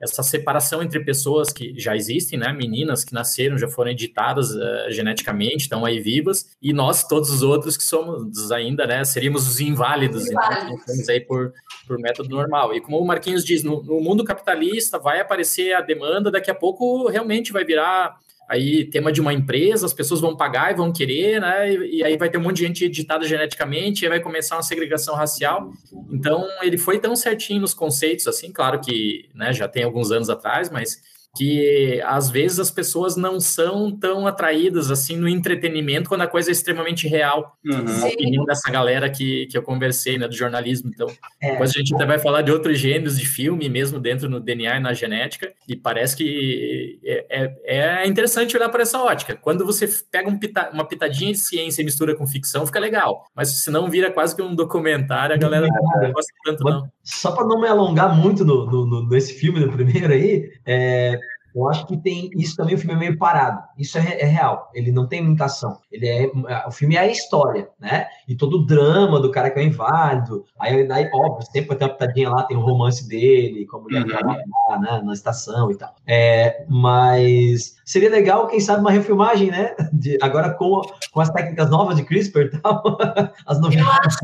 essa 0.00 0.22
separação 0.22 0.82
entre 0.82 1.00
pessoas 1.00 1.52
que 1.52 1.78
já 1.78 1.94
existem, 1.96 2.38
né? 2.38 2.52
Meninas 2.52 3.04
que 3.04 3.14
nasceram, 3.14 3.56
já 3.56 3.68
foram 3.68 3.90
editadas 3.90 4.54
eh, 4.54 4.86
geneticamente, 4.90 5.58
estão 5.58 5.84
aí 5.84 6.00
vivas, 6.00 6.50
e 6.60 6.72
nós, 6.72 7.04
todos 7.04 7.30
os 7.30 7.42
outros 7.42 7.76
que 7.76 7.84
somos 7.84 8.50
ainda, 8.50 8.86
né? 8.86 9.04
Seríamos 9.04 9.46
os 9.46 9.60
inválidos, 9.60 10.28
Inválidos. 10.28 10.64
então 10.64 10.76
estamos 10.76 11.08
aí 11.20 11.26
por, 11.26 11.52
por 11.86 11.98
método 11.98 12.28
normal. 12.28 12.74
E 12.74 12.80
como 12.80 12.98
o 12.98 13.06
Marquinhos 13.06 13.44
diz, 13.44 13.62
no, 13.62 13.82
no 13.82 14.00
mundo 14.00 14.24
capitalista 14.24 14.98
vai 14.98 15.20
aparecer 15.20 15.72
a 15.74 15.80
demanda, 15.80 16.30
daqui 16.30 16.50
a 16.50 16.54
pouco 16.54 17.08
realmente 17.08 17.52
vai 17.52 17.64
virar 17.64 18.18
aí 18.48 18.84
tema 18.84 19.12
de 19.12 19.20
uma 19.20 19.32
empresa, 19.32 19.86
as 19.86 19.92
pessoas 19.92 20.20
vão 20.20 20.36
pagar 20.36 20.72
e 20.72 20.74
vão 20.74 20.92
querer, 20.92 21.40
né? 21.40 21.72
E, 21.72 21.98
e 21.98 22.04
aí 22.04 22.16
vai 22.16 22.28
ter 22.28 22.36
um 22.36 22.42
monte 22.42 22.56
de 22.56 22.66
gente 22.66 22.84
editada 22.84 23.24
geneticamente, 23.24 24.04
e 24.04 24.08
vai 24.08 24.18
começar 24.18 24.56
uma 24.56 24.62
segregação 24.64 25.14
racial. 25.14 25.72
Então, 26.10 26.44
ele 26.60 26.76
foi 26.76 26.98
tão 26.98 27.14
certinho 27.14 27.60
nos 27.60 27.72
conceitos, 27.72 28.26
assim, 28.26 28.50
claro 28.50 28.80
que 28.80 29.28
né, 29.32 29.52
já 29.52 29.68
tem 29.68 29.84
alguns 29.84 30.10
anos 30.10 30.28
atrás, 30.28 30.68
mas 30.68 31.00
que 31.36 32.00
às 32.04 32.28
vezes 32.30 32.58
as 32.58 32.70
pessoas 32.70 33.16
não 33.16 33.38
são 33.38 33.90
tão 33.90 34.26
atraídas 34.26 34.90
assim 34.90 35.16
no 35.16 35.28
entretenimento 35.28 36.08
quando 36.08 36.22
a 36.22 36.26
coisa 36.26 36.50
é 36.50 36.52
extremamente 36.52 37.06
real. 37.06 37.56
Uhum. 37.64 38.04
A 38.04 38.06
opinião 38.08 38.44
dessa 38.44 38.70
galera 38.70 39.08
que, 39.08 39.46
que 39.46 39.56
eu 39.56 39.62
conversei, 39.62 40.18
né, 40.18 40.26
do 40.26 40.34
jornalismo. 40.36 40.90
Então, 40.92 41.06
É. 41.40 41.52
depois 41.52 41.70
a 41.70 41.78
gente 41.78 41.94
até 41.94 42.04
vai 42.04 42.18
falar 42.18 42.42
de 42.42 42.50
outros 42.50 42.78
gêneros 42.78 43.18
de 43.18 43.26
filme, 43.26 43.68
mesmo 43.68 43.98
dentro 44.00 44.28
no 44.28 44.40
DNA 44.40 44.76
e 44.76 44.80
na 44.80 44.92
genética, 44.92 45.52
e 45.68 45.76
parece 45.76 46.16
que 46.16 46.98
é, 47.04 47.26
é, 47.64 48.02
é 48.02 48.06
interessante 48.06 48.56
olhar 48.56 48.68
para 48.68 48.82
essa 48.82 48.98
ótica. 49.00 49.36
Quando 49.36 49.64
você 49.64 49.88
pega 50.10 50.28
um 50.28 50.38
pita- 50.38 50.70
uma 50.72 50.84
pitadinha 50.86 51.32
de 51.32 51.38
ciência 51.38 51.82
e 51.82 51.84
mistura 51.84 52.14
com 52.16 52.26
ficção, 52.26 52.66
fica 52.66 52.80
legal. 52.80 53.24
Mas 53.34 53.48
se 53.62 53.70
não 53.70 53.88
vira 53.88 54.10
quase 54.10 54.34
que 54.34 54.42
um 54.42 54.54
documentário, 54.54 55.34
a 55.34 55.38
galera 55.38 55.66
não 55.68 56.12
gosta 56.12 56.32
tanto, 56.44 56.64
não. 56.64 56.88
Só 57.04 57.32
para 57.32 57.46
não 57.46 57.60
me 57.60 57.68
alongar 57.68 58.14
muito 58.16 58.44
no, 58.44 58.66
no- 58.66 58.86
no- 58.86 59.08
nesse 59.08 59.34
filme, 59.34 59.60
no 59.60 59.70
primeiro 59.72 60.12
aí, 60.12 60.50
é, 60.66 61.18
eu 61.54 61.68
acho 61.68 61.86
que 61.86 61.96
tem 61.96 62.30
isso 62.36 62.56
também, 62.56 62.74
o 62.74 62.78
filme 62.78 62.94
é 62.94 62.98
meio 62.98 63.18
parado. 63.18 63.62
Isso 63.78 63.98
é, 63.98 64.20
é 64.20 64.24
real, 64.24 64.70
ele 64.74 64.92
não 64.92 65.06
tem 65.06 65.22
muita 65.22 65.46
ação. 65.46 65.78
Ele 65.90 66.06
é, 66.08 66.30
o 66.66 66.70
filme 66.70 66.96
é 66.96 67.00
a 67.00 67.06
história, 67.08 67.68
né? 67.78 68.06
E 68.28 68.34
todo 68.36 68.58
o 68.58 68.66
drama 68.66 69.18
do 69.20 69.30
cara 69.30 69.50
que 69.50 69.58
é 69.58 69.62
inválido. 69.64 70.44
Aí, 70.58 70.86
daí, 70.86 71.08
óbvio, 71.12 71.46
sempre 71.50 71.76
tem 71.76 71.86
uma 71.88 71.92
pitadinha 71.94 72.30
lá, 72.30 72.42
tem 72.44 72.56
o 72.56 72.60
romance 72.60 73.08
dele, 73.08 73.66
com 73.66 73.78
a 73.78 73.80
mulher 73.80 74.04
Uhum. 74.04 74.44
lá, 74.68 74.78
né, 74.78 75.02
na 75.04 75.12
estação 75.12 75.70
e 75.70 75.76
tal. 75.76 75.94
É, 76.06 76.64
mas 76.68 77.76
seria 77.84 78.08
legal, 78.10 78.46
quem 78.46 78.60
sabe, 78.60 78.80
uma 78.80 78.90
refilmagem, 78.90 79.50
né? 79.50 79.74
De- 79.92 80.18
agora 80.22 80.50
com, 80.54 80.80
com 81.12 81.20
as 81.20 81.30
técnicas 81.30 81.68
novas 81.70 81.96
de 81.96 82.04
CRISPR 82.04 82.42
e 82.46 82.60
tal, 82.60 82.82
as 83.46 83.60
novidades. 83.60 84.16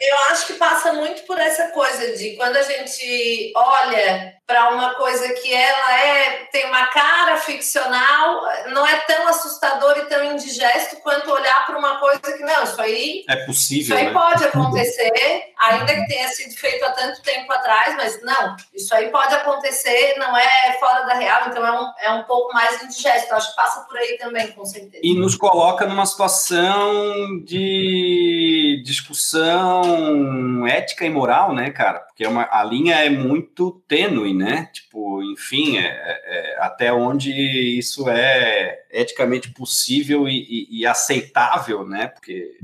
Eu 0.00 0.16
acho 0.32 0.46
que 0.48 0.52
passa 0.54 0.92
muito 0.92 1.22
por 1.26 1.38
essa 1.38 1.68
coisa 1.68 2.16
de 2.16 2.36
quando 2.36 2.56
a 2.56 2.62
gente 2.62 3.52
olha 3.56 4.33
para 4.46 4.70
uma 4.70 4.94
coisa 4.94 5.26
que 5.34 5.52
ela 5.52 6.00
é 6.00 6.44
tem 6.52 6.66
uma 6.66 6.86
cara 6.88 7.36
ficcional, 7.38 8.42
não 8.72 8.86
é 8.86 8.96
tão 9.00 9.26
assustador 9.28 9.96
e 9.98 10.06
tão 10.06 10.22
indigesto 10.32 10.96
quanto 11.02 11.30
olhar 11.30 11.66
para 11.66 11.78
uma 11.78 11.98
coisa 11.98 12.20
que 12.20 12.42
não, 12.42 12.62
isso 12.62 12.80
aí, 12.80 13.24
É 13.28 13.36
isso 13.36 13.46
possível, 13.46 13.96
aí 13.96 14.04
né? 14.06 14.12
pode 14.12 14.44
acontecer, 14.44 15.12
ainda 15.58 15.94
que 15.94 16.06
tenha 16.06 16.28
sido 16.28 16.54
feito 16.56 16.84
há 16.84 16.90
tanto 16.90 17.22
tempo 17.22 17.50
atrás, 17.52 17.96
mas 17.96 18.22
não, 18.22 18.54
isso 18.74 18.94
aí 18.94 19.08
pode 19.08 19.34
acontecer, 19.34 20.14
não 20.18 20.36
é 20.36 20.76
fora 20.78 21.06
da 21.06 21.14
real, 21.14 21.48
então 21.48 21.66
é 21.66 21.80
um, 21.80 21.92
é 22.02 22.10
um 22.10 22.22
pouco 22.24 22.52
mais 22.52 22.82
indigesto. 22.82 23.32
Acho 23.32 23.50
que 23.50 23.56
passa 23.56 23.80
por 23.82 23.96
aí 23.96 24.18
também, 24.18 24.52
com 24.52 24.64
certeza. 24.64 25.00
E 25.02 25.14
nos 25.18 25.36
coloca 25.36 25.86
numa 25.86 26.06
situação 26.06 27.42
de 27.44 28.82
discussão 28.84 30.66
ética 30.66 31.04
e 31.04 31.10
moral, 31.10 31.54
né, 31.54 31.70
cara? 31.70 32.00
Porque 32.00 32.24
é 32.24 32.28
uma, 32.28 32.48
a 32.50 32.62
linha 32.64 32.96
é 32.96 33.08
muito 33.08 33.82
tênue, 33.88 34.33
né? 34.34 34.68
Tipo, 34.72 35.22
enfim, 35.22 35.78
é, 35.78 35.82
é- 35.86 36.56
até 36.60 36.92
onde 36.92 37.30
isso 37.30 38.08
é 38.08 38.82
eticamente 38.90 39.50
possível 39.52 40.28
e, 40.28 40.38
e- 40.38 40.80
e 40.80 40.86
aceitável, 40.86 41.86
né? 41.86 42.08
Porque 42.08 42.56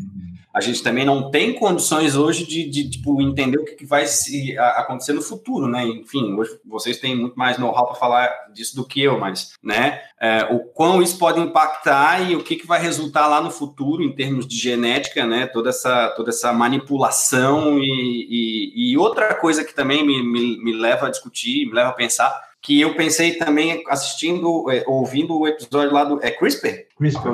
a 0.53 0.61
gente 0.61 0.83
também 0.83 1.05
não 1.05 1.31
tem 1.31 1.55
condições 1.55 2.17
hoje 2.17 2.47
de, 2.47 2.69
de, 2.69 2.91
tipo, 2.91 3.21
entender 3.23 3.59
o 3.59 3.65
que, 3.65 3.87
vai 3.87 4.07
se, 4.07 4.57
a- 4.59 4.81
acontecer 4.81 5.13
no 5.13 5.23
futuro, 5.23 5.67
né? 5.69 5.87
Enfim, 5.87 6.35
hoje 6.35 6.59
vocês 6.65 6.99
têm 6.99 7.17
muito 7.17 7.37
mais 7.37 7.59
know-how 7.59 7.87
para 7.87 7.95
falar 7.95 8.29
disso 8.53 8.75
do 8.75 8.85
que 8.85 9.01
eu, 9.03 9.19
mas, 9.19 9.53
né? 9.63 10.01
é, 10.21 10.45
o 10.51 10.59
quão 10.61 11.01
isso 11.01 11.17
pode 11.19 11.41
impactar 11.41 12.31
e 12.31 12.37
o 12.37 12.43
que, 12.43 12.57
que 12.57 12.67
vai 12.67 12.79
resultar 12.81 13.27
lá 13.27 13.41
no 13.41 13.51
futuro 13.51 14.03
em 14.03 14.13
termos 14.13 14.47
de 14.47 14.55
genética, 14.57 15.27
né? 15.27 15.47
Toda 15.47 15.71
essa, 15.71 16.09
toda 16.11 16.29
essa 16.29 16.53
manipulação 16.53 17.79
e, 17.79 18.27
e, 18.29 18.93
e 18.93 18.99
outra 18.99 19.35
coisa 19.35 19.65
que 19.65 19.75
também 19.75 20.07
me, 20.07 20.23
me, 20.23 20.63
me 20.63 20.73
leva 20.75 21.07
a 21.07 21.11
discutir, 21.11 21.67
me 21.67 21.73
leva 21.73 21.89
a 21.89 21.95
pensar, 21.95 22.51
que 22.61 22.79
eu 22.79 22.95
pensei 22.95 23.33
também 23.39 23.83
assistindo, 23.89 24.71
é, 24.71 24.85
ouvindo 24.87 25.39
o 25.39 25.49
episódio 25.49 25.95
lá 25.95 26.05
do 26.05 26.23
é 26.23 26.31
CRISPR, 26.31 26.87
CRISPR. 26.99 27.31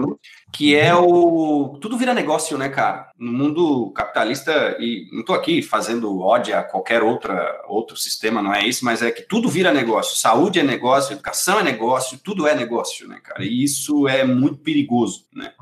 Que 0.53 0.75
é 0.75 0.95
o 0.95 1.79
tudo 1.81 1.99
vira 1.99 2.15
negócio, 2.15 2.57
né, 2.57 2.69
cara? 2.69 3.11
No 3.19 3.33
mundo 3.33 3.93
capitalista 3.93 4.77
e 4.79 5.09
não 5.13 5.25
tô 5.25 5.35
aqui 5.35 5.61
fazendo 5.61 6.21
ódio 6.21 6.57
a 6.57 6.63
qualquer 6.63 7.03
outra 7.03 7.63
outro 7.67 7.97
sistema, 7.97 8.41
não 8.41 8.55
é 8.55 8.65
isso, 8.65 8.85
mas 8.85 9.03
é 9.03 9.11
que 9.11 9.23
tudo 9.23 9.49
vira 9.49 9.73
negócio. 9.73 10.17
Saúde 10.17 10.61
é 10.61 10.63
negócio, 10.63 11.13
educação 11.13 11.61
é 11.61 11.63
negócio, 11.63 12.19
tudo 12.23 12.47
é 12.47 12.55
negócio, 12.55 13.09
né, 13.09 13.21
cara? 13.23 13.45
E 13.45 13.65
isso 13.65 14.09
é 14.09 14.25
muito 14.25 14.59
perigoso, 14.59 15.27
né? 15.35 15.53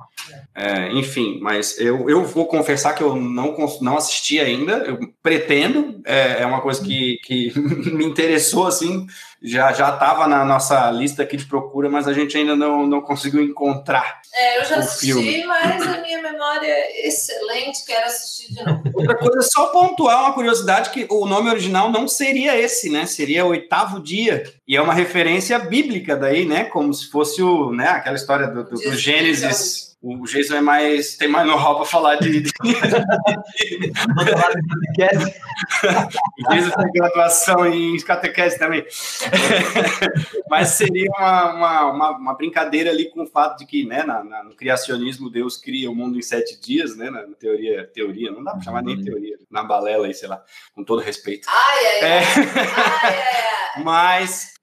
É, 0.55 0.93
enfim, 0.93 1.39
mas 1.41 1.79
eu, 1.79 2.09
eu 2.09 2.25
vou 2.25 2.47
confessar 2.47 2.95
que 2.95 3.03
eu 3.03 3.17
não, 3.17 3.57
não 3.81 3.97
assisti 3.97 4.41
ainda, 4.41 4.73
eu 4.79 4.99
pretendo, 5.23 6.01
é, 6.05 6.43
é 6.43 6.47
uma 6.47 6.61
coisa 6.61 6.83
que, 6.83 7.19
que 7.25 7.53
me 7.93 8.05
interessou, 8.05 8.67
assim, 8.67 9.07
já 9.43 9.73
já 9.73 9.91
estava 9.91 10.27
na 10.27 10.45
nossa 10.45 10.91
lista 10.91 11.23
aqui 11.23 11.37
de 11.37 11.45
procura, 11.45 11.91
mas 11.91 12.09
a 12.09 12.15
gente 12.15 12.37
ainda 12.37 12.57
não, 12.57 12.87
não 12.87 13.03
conseguiu 13.03 13.43
encontrar. 13.43 14.23
É, 14.33 14.59
eu 14.61 14.65
já 14.65 14.83
assisti, 14.85 15.07
filme. 15.07 15.45
mas 15.47 15.83
a 15.83 16.01
minha 16.01 16.23
memória 16.23 16.67
é 16.67 17.07
excelente, 17.07 17.85
quero 17.85 18.07
assistir 18.07 18.53
de 18.53 18.65
novo. 18.65 18.83
Outra 18.95 19.17
coisa, 19.17 19.43
só 19.43 19.67
pontuar 19.67 20.21
uma 20.21 20.33
curiosidade, 20.33 20.91
que 20.91 21.07
o 21.11 21.27
nome 21.27 21.51
original 21.51 21.91
não 21.91 22.07
seria 22.07 22.59
esse, 22.59 22.91
né? 22.91 23.07
Seria 23.07 23.45
Oitavo 23.45 24.01
Dia. 24.01 24.45
E 24.67 24.77
é 24.77 24.81
uma 24.81 24.95
referência 24.95 25.59
bíblica 25.59 26.17
daí, 26.17 26.47
né? 26.47 26.65
Como 26.65 26.93
se 26.93 27.11
fosse 27.11 27.43
o, 27.43 27.73
né? 27.73 27.89
aquela 27.89 28.17
história 28.17 28.47
do, 28.47 28.65
do, 28.65 28.71
do 28.71 28.97
Gênesis 28.97 29.94
o 30.05 30.25
Jason 30.27 30.57
é 30.57 30.61
mais 30.61 31.17
tem 31.17 31.29
mais 31.29 31.47
know-how 31.47 31.77
para 31.77 31.87
falar 31.87 32.17
de, 32.17 32.43
de... 32.43 32.51
o 36.39 36.51
Jason 36.51 36.71
tem 36.71 36.93
graduação 36.93 37.67
em 37.67 37.97
catequese 38.05 38.59
também. 38.59 38.85
Mas 40.51 40.69
seria 40.69 41.11
uma, 41.11 41.55
uma, 41.55 41.85
uma, 41.91 42.11
uma, 42.19 42.35
brincadeira 42.35 42.91
ali 42.91 43.11
com 43.11 43.23
o 43.23 43.27
fato 43.27 43.61
de 43.61 43.67
que 43.67 43.87
né 43.87 44.03
na, 44.03 44.23
na, 44.23 44.45
no 44.45 44.55
criacionismo 44.55 45.31
Deus 45.31 45.57
cria 45.57 45.91
o 45.91 45.95
mundo 45.95 46.19
em 46.19 46.23
sete 46.23 46.61
dias 46.61 46.95
né 46.97 47.09
na, 47.11 47.23
teoria 47.39 47.87
teoria 47.87 48.31
não 48.31 48.45
dá 48.45 48.53
para 48.53 48.63
chamar 48.63 48.83
nem 48.83 49.03
teoria 49.03 49.39
na 49.51 49.63
balela 49.63 50.07
aí 50.07 50.13
sei 50.13 50.29
lá 50.29 50.45
com 50.75 50.85
todo 50.85 51.01
respeito. 51.01 51.49
Ai, 51.49 51.87
ai, 51.87 52.01
é... 52.03 52.19
ai, 52.19 52.25
ai, 53.77 53.81
mas 53.83 54.54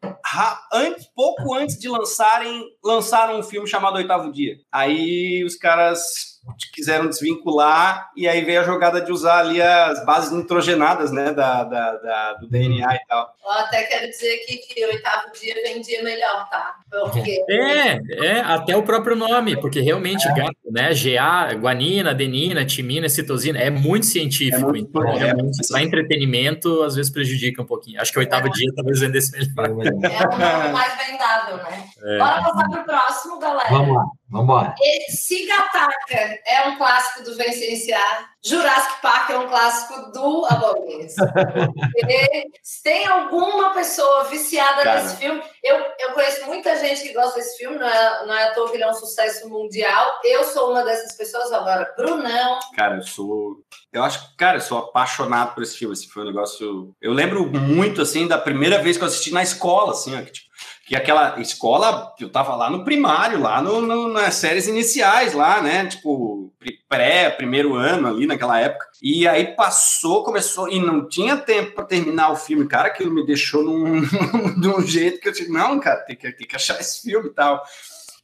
antes, 0.72 1.08
pouco 1.15 1.53
antes 1.53 1.77
de 1.77 1.89
lançarem, 1.89 2.65
lançaram 2.84 3.39
um 3.39 3.43
filme 3.43 3.67
chamado 3.67 3.96
Oitavo 3.96 4.31
Dia. 4.31 4.55
Aí 4.72 5.43
os 5.43 5.55
caras 5.55 6.30
quiseram 6.74 7.07
desvincular 7.07 8.12
e 8.15 8.27
aí 8.27 8.43
veio 8.43 8.62
a 8.62 8.63
jogada 8.63 9.01
de 9.01 9.12
usar 9.12 9.39
ali 9.39 9.62
as 9.62 10.03
bases 10.05 10.31
nitrogenadas, 10.31 11.12
né, 11.12 11.31
da, 11.31 11.63
da, 11.63 11.95
da 11.98 12.33
do 12.33 12.48
DNA 12.48 12.95
e 12.95 13.00
tal. 13.07 13.36
Eu 13.43 13.51
até 13.51 13.83
quero 13.83 14.10
dizer 14.10 14.41
aqui 14.41 14.57
que 14.57 14.86
oitavo 14.86 15.31
dia 15.39 15.53
vendia 15.63 16.03
melhor, 16.03 16.50
tá? 16.50 16.75
Porque... 16.89 17.43
É, 17.50 18.00
é, 18.25 18.39
até 18.41 18.75
o 18.75 18.83
próprio 18.83 19.15
nome, 19.15 19.60
porque 19.60 19.81
realmente, 19.81 20.27
é. 20.27 20.33
né, 20.71 20.93
GA, 20.93 21.53
guanina, 21.53 22.12
adenina, 22.12 22.65
timina, 22.65 23.07
citosina, 23.07 23.60
é 23.60 23.69
muito 23.69 24.05
científico, 24.05 24.69
é 24.69 24.71
muito 24.71 24.89
então, 24.89 25.15
realmente, 25.15 25.67
para 25.67 25.83
entretenimento, 25.83 26.83
às 26.83 26.95
vezes 26.95 27.12
prejudica 27.12 27.62
um 27.62 27.65
pouquinho. 27.65 28.01
Acho 28.01 28.12
que 28.12 28.17
o 28.17 28.21
oitavo 28.21 28.48
é. 28.48 28.51
dia 28.51 28.71
talvez 28.75 29.00
vendesse 29.00 29.31
melhor. 29.31 29.67
É 29.67 29.69
o 29.69 30.38
nome 30.38 30.74
mais 30.74 30.98
vendável, 30.98 31.57
né? 31.57 31.89
É. 32.03 32.17
Bora 32.17 32.41
passar 32.41 32.69
pro 32.69 32.83
próximo, 32.83 33.39
galera. 33.39 33.69
Vamos 33.69 33.95
lá. 33.95 34.21
Vamos 34.31 34.45
embora. 34.45 34.73
Sigataka 35.09 36.39
é 36.47 36.69
um 36.69 36.77
clássico 36.77 37.23
do 37.23 37.35
Vencenciar. 37.35 38.31
Jurassic 38.43 39.01
Park 39.01 39.29
é 39.29 39.38
um 39.38 39.47
clássico 39.50 40.11
do 40.13 40.45
Abominins. 40.50 41.15
tem 42.81 43.05
alguma 43.05 43.73
pessoa 43.73 44.23
viciada 44.23 44.83
Cara. 44.83 45.03
nesse 45.03 45.17
filme? 45.17 45.43
Eu, 45.61 45.85
eu 46.00 46.13
conheço 46.13 46.45
muita 46.45 46.79
gente 46.79 47.01
que 47.03 47.13
gosta 47.13 47.35
desse 47.35 47.57
filme, 47.57 47.77
não 47.77 47.88
é, 47.88 48.25
não 48.25 48.33
é 48.33 48.43
à 48.45 48.53
toa 48.53 48.69
que 48.69 48.77
ele 48.77 48.83
é 48.83 48.89
um 48.89 48.93
sucesso 48.93 49.50
mundial. 49.50 50.21
Eu 50.23 50.45
sou 50.45 50.71
uma 50.71 50.83
dessas 50.83 51.11
pessoas 51.11 51.51
agora. 51.51 51.93
Brunão. 51.97 52.59
Cara, 52.75 52.95
eu 52.95 53.03
sou. 53.03 53.57
Eu 53.91 54.03
acho 54.03 54.29
que, 54.29 54.38
cara, 54.38 54.57
eu 54.57 54.61
sou 54.61 54.77
apaixonado 54.77 55.53
por 55.53 55.61
esse 55.61 55.77
filme. 55.77 55.93
Esse 55.93 56.07
foi 56.07 56.23
um 56.23 56.27
negócio. 56.27 56.95
Eu 57.01 57.11
lembro 57.11 57.45
muito, 57.45 58.01
assim, 58.01 58.27
da 58.27 58.38
primeira 58.38 58.79
vez 58.79 58.95
que 58.95 59.03
eu 59.03 59.07
assisti 59.07 59.31
na 59.31 59.43
escola, 59.43 59.91
assim, 59.91 60.17
ó, 60.17 60.21
que, 60.23 60.31
tipo, 60.31 60.50
que 60.91 60.95
aquela 60.98 61.39
escola, 61.39 62.13
eu 62.19 62.29
tava 62.29 62.53
lá 62.53 62.69
no 62.69 62.83
primário, 62.83 63.39
lá 63.39 63.62
no, 63.62 63.79
no, 63.79 64.10
nas 64.10 64.36
séries 64.36 64.67
iniciais, 64.67 65.31
lá, 65.31 65.62
né? 65.62 65.86
Tipo, 65.86 66.51
pré, 66.89 67.29
primeiro 67.29 67.75
ano 67.75 68.10
ali 68.10 68.27
naquela 68.27 68.60
época. 68.60 68.88
E 69.01 69.25
aí 69.25 69.55
passou, 69.55 70.21
começou, 70.21 70.67
e 70.67 70.81
não 70.81 71.07
tinha 71.07 71.38
tempo 71.38 71.75
para 71.75 71.86
terminar 71.86 72.33
o 72.33 72.36
filme. 72.36 72.67
Cara, 72.67 72.89
aquilo 72.89 73.10
me 73.10 73.25
deixou 73.25 73.63
num, 73.63 74.01
de 74.60 74.67
um 74.67 74.81
jeito 74.81 75.21
que 75.21 75.29
eu 75.29 75.31
disse, 75.31 75.50
não, 75.50 75.79
cara, 75.79 76.01
tem 76.01 76.13
que, 76.13 76.29
tem 76.29 76.45
que 76.45 76.57
achar 76.57 76.77
esse 76.77 77.01
filme 77.03 77.29
e 77.29 77.33
tal. 77.33 77.63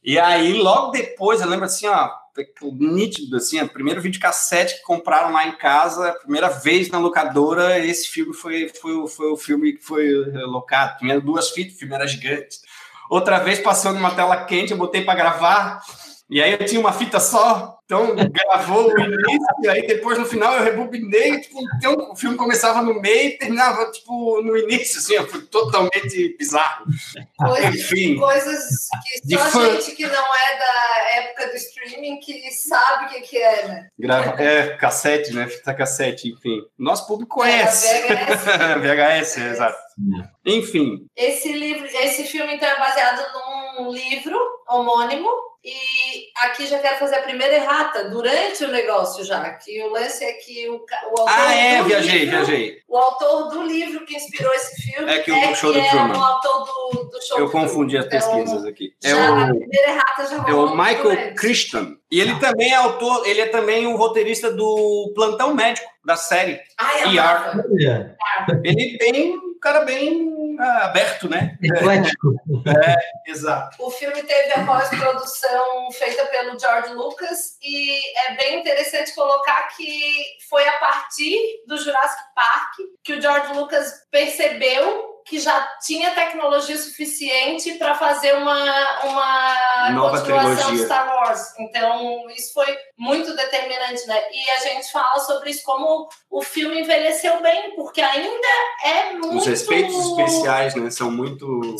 E 0.04 0.18
aí, 0.18 0.52
logo 0.52 0.90
depois, 0.90 1.40
eu 1.40 1.48
lembro 1.48 1.64
assim, 1.64 1.86
ó, 1.86 2.10
nítido, 2.72 3.36
assim, 3.36 3.60
o 3.60 3.68
primeiro 3.68 4.00
videocassete 4.00 4.76
que 4.76 4.82
compraram 4.82 5.32
lá 5.32 5.46
em 5.46 5.56
casa, 5.56 6.12
primeira 6.22 6.48
vez 6.48 6.90
na 6.90 6.98
locadora, 6.98 7.78
esse 7.78 8.08
filme 8.08 8.34
foi, 8.34 8.68
foi, 8.68 9.06
foi 9.08 9.30
o 9.30 9.36
filme 9.36 9.74
que 9.74 9.84
foi 9.84 10.12
locado. 10.46 10.98
Tinha 10.98 11.20
duas 11.20 11.50
fitas, 11.50 11.74
o 11.74 11.78
filme 11.78 11.94
era 11.94 12.06
gigante. 12.06 12.58
Outra 13.08 13.38
vez 13.38 13.58
passou 13.58 13.92
numa 13.92 14.14
tela 14.14 14.44
quente, 14.44 14.72
eu 14.72 14.78
botei 14.78 15.02
para 15.02 15.14
gravar, 15.14 15.80
e 16.28 16.42
aí 16.42 16.52
eu 16.52 16.66
tinha 16.66 16.80
uma 16.80 16.92
fita 16.92 17.18
só, 17.18 17.77
então, 17.88 18.14
gravou 18.14 18.92
o 18.92 19.00
início, 19.00 19.46
e 19.62 19.68
aí 19.70 19.86
depois 19.86 20.18
no 20.18 20.26
final 20.26 20.52
eu 20.56 20.62
rebobinei, 20.62 21.40
tipo, 21.40 21.58
então, 21.78 22.12
o 22.12 22.14
filme 22.14 22.36
começava 22.36 22.82
no 22.82 23.00
meio 23.00 23.30
e 23.30 23.38
terminava, 23.38 23.90
tipo, 23.90 24.42
no 24.42 24.58
início, 24.58 24.98
assim, 24.98 25.26
foi 25.26 25.40
totalmente 25.46 26.36
bizarro. 26.38 26.84
Coisas, 27.38 27.74
Enfim, 27.74 28.16
coisas 28.16 28.88
que 29.26 29.38
só 29.38 29.44
fã... 29.46 29.72
gente 29.72 29.96
que 29.96 30.06
não 30.06 30.12
é 30.12 30.58
da 30.58 31.10
época 31.16 31.46
do 31.48 31.56
streaming 31.56 32.20
que 32.20 32.50
sabe 32.50 33.06
o 33.06 33.08
que, 33.08 33.20
que 33.22 33.38
é, 33.38 33.66
né? 33.66 33.88
Grava... 33.98 34.38
É, 34.38 34.76
cassete, 34.76 35.32
né? 35.32 35.46
Fita 35.46 35.72
cassete, 35.72 36.28
enfim. 36.28 36.60
Nosso 36.78 37.06
público 37.06 37.36
conhece. 37.36 37.86
É, 37.86 38.16
VHS. 38.16 39.32
VHS, 39.32 39.38
é, 39.38 39.48
exato. 39.48 39.78
Enfim. 40.44 41.06
Esse 41.16 41.50
livro, 41.52 41.86
esse 41.86 42.24
filme, 42.24 42.54
então, 42.54 42.68
é 42.68 42.78
baseado 42.78 43.22
num 43.78 43.90
livro 43.90 44.38
homônimo 44.68 45.48
e 45.64 46.30
aqui 46.36 46.66
já 46.66 46.78
quero 46.78 46.98
fazer 46.98 47.16
a 47.16 47.22
primeira 47.22 47.56
errata, 47.56 48.08
durante 48.08 48.64
o 48.64 48.70
negócio 48.70 49.24
já, 49.24 49.50
que 49.54 49.82
o 49.82 49.90
lance 49.90 50.24
é 50.24 50.32
que 50.34 50.68
o, 50.68 50.74
o 50.76 51.20
autor. 51.20 51.26
Ah, 51.28 51.52
é, 51.52 51.82
viajei, 51.82 52.18
livro, 52.20 52.30
viajei. 52.30 52.78
O 52.86 52.96
autor 52.96 53.48
do 53.48 53.62
livro 53.64 54.06
que 54.06 54.16
inspirou 54.16 54.54
esse 54.54 54.82
filme 54.82 55.12
é, 55.12 55.18
que 55.18 55.32
o 55.32 55.34
é 55.34 55.54
show 55.56 55.72
do 55.72 55.78
é 55.80 55.90
Truman. 55.90 56.16
o 56.16 56.22
autor 56.22 56.64
do, 56.64 57.04
do 57.10 57.26
show 57.26 57.38
Eu 57.38 57.50
confundi 57.50 57.98
as 57.98 58.06
então, 58.06 58.18
pesquisas 58.18 58.64
aqui. 58.64 58.94
É 59.02 59.10
já, 59.10 59.16
o, 59.16 59.40
a 59.42 59.46
primeira 59.48 59.90
errata 59.90 60.26
já 60.26 60.48
É 60.48 60.54
o 60.54 60.70
Michael 60.70 61.34
Christian. 61.34 61.96
E 62.10 62.20
ele 62.20 62.38
também 62.38 62.72
é 62.72 62.76
autor, 62.76 63.26
ele 63.26 63.40
é 63.40 63.46
também 63.46 63.86
o 63.86 63.96
roteirista 63.96 64.50
do 64.52 65.12
Plantão 65.14 65.54
Médico, 65.54 65.90
da 66.04 66.16
série 66.16 66.60
Ai, 66.78 67.18
ER. 67.18 67.64
Ele 68.64 68.96
tem 68.96 69.36
um 69.36 69.58
cara 69.60 69.84
bem 69.84 70.27
ah, 70.58 70.86
aberto, 70.86 71.28
né? 71.28 71.56
Eclético. 71.62 72.34
É, 72.66 72.90
é, 72.90 73.30
exato. 73.30 73.76
O 73.78 73.90
filme 73.90 74.22
teve 74.22 74.52
a 74.52 74.66
pós-produção 74.66 75.90
feita 75.92 76.26
pelo 76.26 76.58
George 76.58 76.92
Lucas 76.94 77.56
e 77.62 78.00
é 78.26 78.34
bem 78.34 78.60
interessante 78.60 79.14
colocar 79.14 79.68
que 79.76 80.00
foi 80.48 80.66
a 80.66 80.78
partir 80.78 81.38
do 81.66 81.76
Jurassic 81.76 82.22
Park 82.34 82.74
que 83.04 83.14
o 83.14 83.22
George 83.22 83.52
Lucas 83.52 84.06
percebeu 84.10 85.17
que 85.28 85.38
já 85.38 85.60
tinha 85.84 86.14
tecnologia 86.14 86.76
suficiente 86.76 87.74
para 87.74 87.94
fazer 87.94 88.34
uma, 88.34 89.02
uma 89.04 89.90
Nova 89.90 90.18
continuação 90.18 90.54
trilogia. 90.54 90.78
de 90.78 90.84
Star 90.84 91.06
Wars. 91.06 91.54
Então, 91.58 92.28
isso 92.30 92.52
foi 92.52 92.76
muito 92.96 93.34
determinante, 93.36 94.06
né? 94.06 94.20
E 94.32 94.50
a 94.50 94.58
gente 94.60 94.90
fala 94.90 95.20
sobre 95.20 95.50
isso 95.50 95.62
como 95.64 96.08
o 96.30 96.42
filme 96.42 96.80
envelheceu 96.80 97.40
bem, 97.42 97.74
porque 97.74 98.00
ainda 98.00 98.48
é 98.84 99.12
muito... 99.12 99.38
Os 99.38 99.46
efeitos 99.46 99.94
especiais, 99.94 100.74
né, 100.74 100.90
são 100.90 101.10
muito 101.10 101.76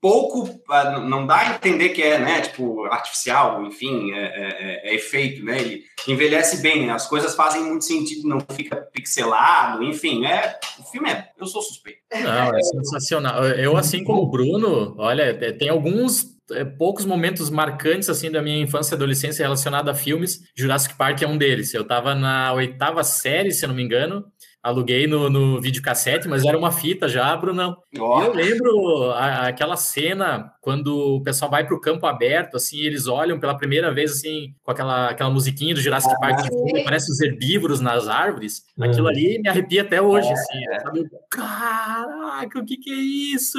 pouco, 0.00 0.48
ah, 0.70 1.00
não 1.00 1.26
dá 1.26 1.36
a 1.36 1.54
entender 1.54 1.90
que 1.90 2.02
é, 2.02 2.18
né, 2.18 2.40
tipo, 2.40 2.84
artificial, 2.84 3.64
enfim, 3.64 4.12
é, 4.12 4.24
é, 4.24 4.90
é, 4.90 4.94
efeito, 4.94 5.44
né, 5.44 5.60
ele 5.60 5.82
envelhece 6.06 6.62
bem, 6.62 6.86
né, 6.86 6.92
as 6.92 7.06
coisas 7.08 7.34
fazem 7.34 7.62
muito 7.62 7.84
sentido, 7.84 8.28
não 8.28 8.38
fica 8.52 8.76
pixelado, 8.76 9.82
enfim, 9.82 10.24
é, 10.24 10.58
o 10.78 10.84
filme 10.84 11.10
é, 11.10 11.28
eu 11.38 11.46
sou 11.46 11.62
suspeito. 11.62 11.98
Não, 12.12 12.56
é 12.56 12.62
sensacional. 12.62 13.44
Eu, 13.44 13.76
assim 13.76 14.04
como 14.04 14.22
o 14.22 14.30
Bruno, 14.30 14.94
olha, 14.98 15.22
é, 15.22 15.52
tem 15.52 15.68
alguns 15.68 16.38
é, 16.50 16.64
poucos 16.64 17.04
momentos 17.04 17.50
marcantes 17.50 18.08
assim 18.08 18.30
da 18.30 18.40
minha 18.40 18.58
infância 18.58 18.94
e 18.94 18.96
adolescência 18.96 19.42
relacionado 19.42 19.90
a 19.90 19.94
filmes. 19.94 20.40
Jurassic 20.56 20.96
Park 20.96 21.20
é 21.22 21.26
um 21.26 21.36
deles. 21.36 21.74
Eu 21.74 21.82
estava 21.82 22.14
na 22.14 22.52
oitava 22.54 23.04
série, 23.04 23.52
se 23.52 23.64
eu 23.64 23.68
não 23.68 23.76
me 23.76 23.82
engano, 23.82 24.24
aluguei 24.62 25.06
no, 25.06 25.30
no 25.30 25.60
videocassete, 25.60 26.28
mas 26.28 26.44
era 26.44 26.58
uma 26.58 26.72
fita 26.72 27.08
já, 27.08 27.36
Brunão. 27.36 27.76
Oh. 27.98 28.22
Eu 28.22 28.34
lembro 28.34 29.10
a, 29.12 29.48
aquela 29.48 29.76
cena 29.76 30.52
quando 30.60 31.16
o 31.16 31.22
pessoal 31.22 31.50
vai 31.50 31.66
para 31.66 31.74
o 31.74 31.80
campo 31.80 32.06
aberto, 32.06 32.56
assim, 32.56 32.80
eles 32.80 33.06
olham 33.06 33.40
pela 33.40 33.56
primeira 33.56 33.92
vez, 33.92 34.12
assim, 34.12 34.54
com 34.62 34.70
aquela, 34.70 35.08
aquela 35.08 35.30
musiquinha 35.30 35.74
do 35.74 35.80
Jurassic 35.80 36.12
ah, 36.14 36.20
Park, 36.20 36.48
que 36.48 36.84
parece 36.84 37.10
os 37.10 37.20
herbívoros 37.20 37.80
nas 37.80 38.08
árvores. 38.08 38.64
Uhum. 38.76 38.84
Aquilo 38.84 39.08
ali 39.08 39.38
me 39.40 39.48
arrepia 39.48 39.82
até 39.82 40.02
hoje, 40.02 40.28
é. 40.28 40.32
assim, 40.32 40.58
sabe? 40.82 41.08
Caraca, 41.30 42.58
o 42.58 42.64
que 42.64 42.76
que 42.76 42.90
é 42.90 43.34
isso? 43.34 43.58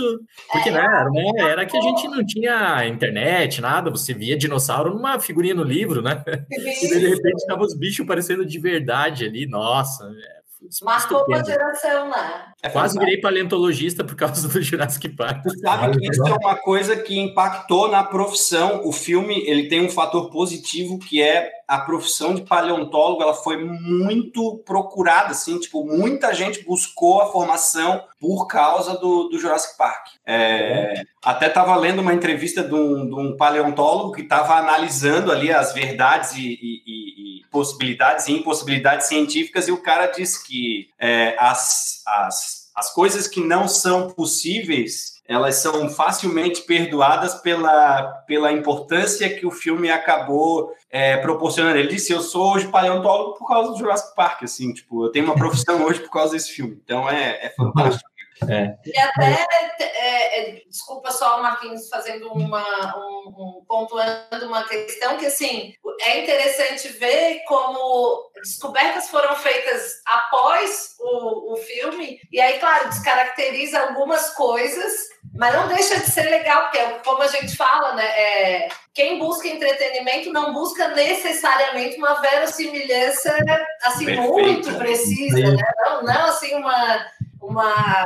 Porque, 0.51 0.69
né, 0.69 0.79
era, 0.79 1.09
né, 1.09 1.51
era 1.51 1.65
que 1.65 1.77
a 1.77 1.81
gente 1.81 2.07
não 2.07 2.25
tinha 2.25 2.85
internet, 2.85 3.62
nada, 3.62 3.89
você 3.89 4.13
via 4.13 4.38
dinossauro 4.38 4.93
numa 4.93 5.19
figurinha 5.19 5.55
no 5.55 5.63
livro, 5.63 6.01
né? 6.01 6.23
E 6.49 6.88
de 6.88 7.07
repente 7.07 7.45
tava 7.47 7.63
os 7.63 7.75
bichos 7.75 8.05
parecendo 8.05 8.45
de 8.45 8.59
verdade 8.59 9.25
ali, 9.25 9.47
nossa, 9.47 10.07
velho. 10.07 10.38
Marcou 10.84 11.25
uma 11.25 11.43
geração 11.43 12.10
lá. 12.10 12.53
É 12.62 12.69
Quase 12.69 12.97
virei 12.97 13.19
paleontologista 13.19 14.03
por 14.03 14.15
causa 14.15 14.47
do 14.47 14.62
Jurassic 14.62 15.10
Park. 15.10 15.43
Sabe 15.62 15.97
que 15.97 16.10
isso 16.10 16.27
é 16.27 16.34
uma 16.34 16.55
coisa 16.55 16.95
que 16.95 17.17
impactou 17.17 17.89
na 17.89 18.03
profissão. 18.03 18.82
O 18.86 18.91
filme 18.91 19.43
ele 19.47 19.67
tem 19.67 19.86
um 19.86 19.89
fator 19.89 20.29
positivo 20.29 20.99
que 20.99 21.21
é 21.21 21.51
a 21.67 21.79
profissão 21.79 22.34
de 22.34 22.41
paleontólogo. 22.41 23.21
Ela 23.21 23.34
foi 23.34 23.63
muito 23.63 24.58
procurada, 24.65 25.32
assim, 25.32 25.60
tipo 25.60 25.86
muita 25.86 26.34
gente 26.34 26.63
buscou 26.65 27.21
a 27.21 27.32
formação 27.32 28.03
por 28.19 28.47
causa 28.47 28.97
do, 28.97 29.29
do 29.29 29.39
Jurassic 29.39 29.77
Park. 29.77 30.08
É, 30.25 31.03
até 31.23 31.47
estava 31.47 31.75
lendo 31.75 32.01
uma 32.01 32.13
entrevista 32.13 32.63
de 32.63 32.73
um, 32.73 33.08
de 33.08 33.15
um 33.15 33.38
paleontólogo 33.38 34.12
que 34.12 34.21
estava 34.21 34.55
analisando 34.55 35.32
ali 35.32 35.51
as 35.51 35.73
verdades 35.73 36.34
e, 36.36 36.41
e, 36.41 36.84
e, 36.86 37.29
possibilidades 37.51 38.27
e 38.27 38.33
impossibilidades 38.33 39.07
científicas 39.07 39.67
e 39.67 39.71
o 39.71 39.81
cara 39.81 40.07
disse 40.07 40.45
que 40.45 40.89
é, 40.99 41.35
as, 41.39 42.01
as, 42.05 42.69
as 42.75 42.93
coisas 42.93 43.27
que 43.27 43.41
não 43.41 43.67
são 43.67 44.09
possíveis 44.09 45.19
elas 45.29 45.57
são 45.57 45.88
facilmente 45.89 46.63
perdoadas 46.63 47.35
pela, 47.35 48.01
pela 48.25 48.51
importância 48.51 49.29
que 49.29 49.45
o 49.45 49.51
filme 49.51 49.88
acabou 49.88 50.73
é, 50.89 51.17
proporcionando. 51.17 51.77
Ele 51.77 51.88
disse: 51.88 52.12
Eu 52.12 52.19
sou 52.19 52.55
hoje 52.55 52.67
paleontólogo 52.67 53.38
por 53.38 53.47
causa 53.47 53.71
do 53.71 53.77
Jurassic 53.77 54.15
Park, 54.15 54.41
assim, 54.41 54.73
tipo, 54.73 55.05
eu 55.05 55.12
tenho 55.12 55.25
uma 55.25 55.35
profissão 55.35 55.83
hoje 55.85 55.99
por 55.99 56.09
causa 56.09 56.33
desse 56.33 56.51
filme. 56.51 56.81
Então 56.83 57.07
é, 57.07 57.45
é 57.45 57.53
fantástico. 57.55 58.09
É. 58.47 58.75
E 58.86 58.97
até, 58.97 59.45
é, 59.80 60.39
é, 60.39 60.62
desculpa 60.69 61.12
só, 61.12 61.41
Marquinhos, 61.41 61.89
fazendo 61.89 62.32
uma, 62.32 62.97
um, 62.97 63.30
um, 63.30 63.65
pontuando 63.67 64.47
uma 64.47 64.63
questão 64.63 65.17
que, 65.17 65.25
assim, 65.25 65.73
é 66.02 66.23
interessante 66.23 66.88
ver 66.89 67.43
como 67.47 68.32
descobertas 68.36 69.10
foram 69.10 69.36
feitas 69.36 70.02
após 70.06 70.95
o, 70.99 71.54
o 71.54 71.58
filme, 71.58 72.19
e 72.32 72.39
aí, 72.39 72.60
claro, 72.60 72.89
descaracteriza 72.89 73.80
algumas 73.82 74.30
coisas, 74.32 75.10
mas 75.36 75.54
não 75.54 75.67
deixa 75.67 75.99
de 75.99 76.10
ser 76.10 76.30
legal, 76.30 76.63
porque, 76.63 76.80
como 77.04 77.21
a 77.21 77.28
gente 77.28 77.56
fala, 77.56 77.93
né, 77.93 78.06
é, 78.06 78.69
quem 78.93 79.19
busca 79.19 79.47
entretenimento 79.47 80.32
não 80.32 80.54
busca 80.54 80.89
necessariamente 80.89 81.97
uma 81.97 82.21
verossimilhança, 82.21 83.36
assim, 83.84 84.06
Perfeito. 84.06 84.32
muito 84.32 84.73
precisa, 84.75 85.39
né? 85.39 85.58
não, 85.86 86.04
não, 86.04 86.25
assim, 86.25 86.56
uma 86.56 87.06
uma 87.41 88.06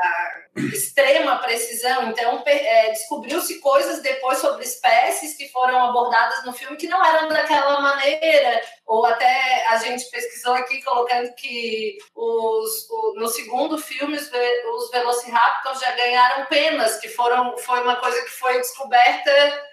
extrema 0.55 1.37
precisão. 1.39 2.09
Então, 2.09 2.43
é, 2.45 2.91
descobriu-se 2.91 3.59
coisas 3.59 4.01
depois 4.01 4.37
sobre 4.37 4.63
espécies 4.63 5.35
que 5.35 5.49
foram 5.49 5.89
abordadas 5.89 6.45
no 6.45 6.53
filme 6.53 6.77
que 6.77 6.87
não 6.87 7.03
eram 7.03 7.27
daquela 7.27 7.81
maneira, 7.81 8.61
ou 8.85 9.05
até 9.05 9.65
a 9.69 9.77
gente 9.77 10.09
pesquisou 10.11 10.53
aqui 10.53 10.81
colocando 10.83 11.33
que 11.35 11.97
os, 12.15 12.87
o, 12.89 13.13
no 13.15 13.27
segundo 13.27 13.77
filme 13.77 14.15
os, 14.15 14.29
os 14.29 14.91
Velociraptors 14.91 15.79
já 15.79 15.91
ganharam 15.95 16.45
penas, 16.45 16.97
que 16.99 17.09
foram, 17.09 17.57
foi 17.57 17.81
uma 17.81 17.95
coisa 17.95 18.21
que 18.21 18.31
foi 18.31 18.57
descoberta 18.57 19.31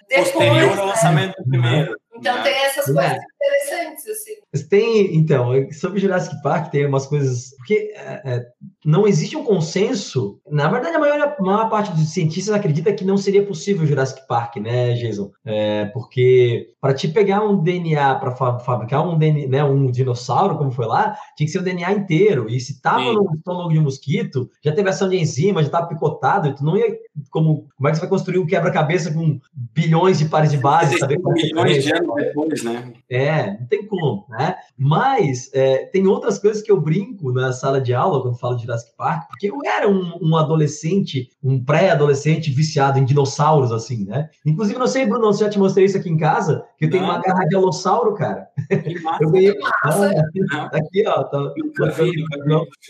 depois. 0.09 0.33
Posterior 0.33 0.71
ao 0.71 0.77
né? 0.77 0.93
lançamento 0.93 1.37
do 1.37 1.49
primeiro. 1.49 2.01
Então 2.15 2.35
né? 2.37 2.43
tem 2.43 2.55
essas 2.65 2.89
é. 2.89 2.93
coisas 2.93 3.19
interessantes, 3.35 4.09
assim. 4.09 4.69
Tem, 4.69 5.15
então, 5.15 5.53
sobre 5.73 6.01
Jurassic 6.01 6.41
Park 6.43 6.71
tem 6.71 6.87
umas 6.87 7.07
coisas. 7.07 7.55
Porque 7.57 7.93
é, 7.95 8.23
é, 8.25 8.47
não 8.85 9.07
existe 9.07 9.37
um 9.37 9.45
consenso. 9.45 10.41
Na 10.51 10.69
verdade, 10.69 10.97
a 10.97 10.99
maior, 10.99 11.21
a 11.21 11.43
maior 11.43 11.69
parte 11.69 11.93
dos 11.93 12.09
cientistas 12.11 12.55
acredita 12.55 12.93
que 12.93 13.05
não 13.05 13.17
seria 13.17 13.45
possível 13.45 13.87
Jurassic 13.87 14.27
Park, 14.27 14.57
né, 14.57 14.95
Jason? 14.95 15.31
É, 15.45 15.87
porque 15.87 16.69
para 16.81 16.95
te 16.95 17.09
pegar 17.09 17.45
um 17.45 17.63
DNA 17.63 18.15
para 18.15 18.31
fa 18.31 18.59
fabricar 18.59 19.07
um, 19.07 19.19
DNA, 19.19 19.49
né, 19.49 19.65
um 19.65 19.91
dinossauro, 19.91 20.57
como 20.57 20.71
foi 20.71 20.87
lá, 20.87 21.15
tinha 21.37 21.47
que 21.47 21.53
ser 21.53 21.59
o 21.59 21.63
DNA 21.63 21.93
inteiro. 21.93 22.49
E 22.49 22.59
se 22.59 22.81
tava 22.81 23.05
Sim. 23.05 23.15
no 23.15 23.35
estômago 23.35 23.71
de 23.71 23.79
um 23.79 23.83
mosquito, 23.83 24.51
já 24.65 24.73
teve 24.73 24.89
ação 24.89 25.09
de 25.09 25.17
enzima, 25.17 25.63
já 25.63 25.69
tava 25.69 25.89
picotado, 25.89 26.55
tu 26.55 26.65
não 26.65 26.77
ia. 26.77 26.87
Como, 27.31 27.69
como 27.77 27.89
é 27.89 27.91
que 27.91 27.99
você 27.99 28.01
vai 28.01 28.09
construir 28.09 28.39
um 28.39 28.47
quebra-cabeça 28.47 29.13
com 29.13 29.39
bilhões 29.53 30.19
de 30.19 30.25
pares 30.25 30.51
de 30.51 30.57
base? 30.57 30.99
Saber 30.99 31.19
milhões 31.19 31.85
de 31.85 31.93
anos 31.93 32.15
depois, 32.17 32.63
né? 32.63 32.93
É, 33.11 33.59
não 33.59 33.67
tem 33.67 33.87
como, 33.87 34.25
né? 34.31 34.57
Mas 34.77 35.51
é, 35.53 35.85
tem 35.87 36.07
outras 36.07 36.39
coisas 36.39 36.63
que 36.63 36.73
eu 36.73 36.81
brinco 36.81 37.31
na 37.33 37.53
sala 37.53 37.81
de 37.81 37.93
aula 37.93 38.23
quando 38.23 38.39
falo 38.39 38.57
de 38.57 38.70
Jurassic 38.71 38.97
Park, 38.97 39.29
porque 39.29 39.51
eu 39.51 39.59
era 39.65 39.89
um, 39.89 40.19
um 40.23 40.37
adolescente, 40.37 41.31
um 41.43 41.63
pré-adolescente 41.63 42.51
viciado 42.51 42.99
em 42.99 43.05
dinossauros, 43.05 43.73
assim, 43.73 44.05
né? 44.05 44.31
Inclusive, 44.47 44.79
não 44.79 44.87
sei, 44.87 45.07
Bruno, 45.07 45.33
se 45.33 45.41
já 45.41 45.51
te 45.51 45.59
mostrei 45.59 45.87
isso 45.87 45.99
aqui 45.99 46.09
em 46.09 46.17
casa, 46.17 46.65
que 46.79 46.85
eu 46.85 46.91
tenho 46.91 47.03
não. 47.03 47.11
uma 47.11 47.21
garra 47.21 47.45
de 47.47 47.57
alossauro, 47.57 48.15
cara. 48.15 48.49
eu 49.21 49.31
ganhei. 49.31 49.55
Ah, 49.85 50.71
aqui, 50.73 51.07
ó. 51.07 51.25
Tá, 51.25 51.53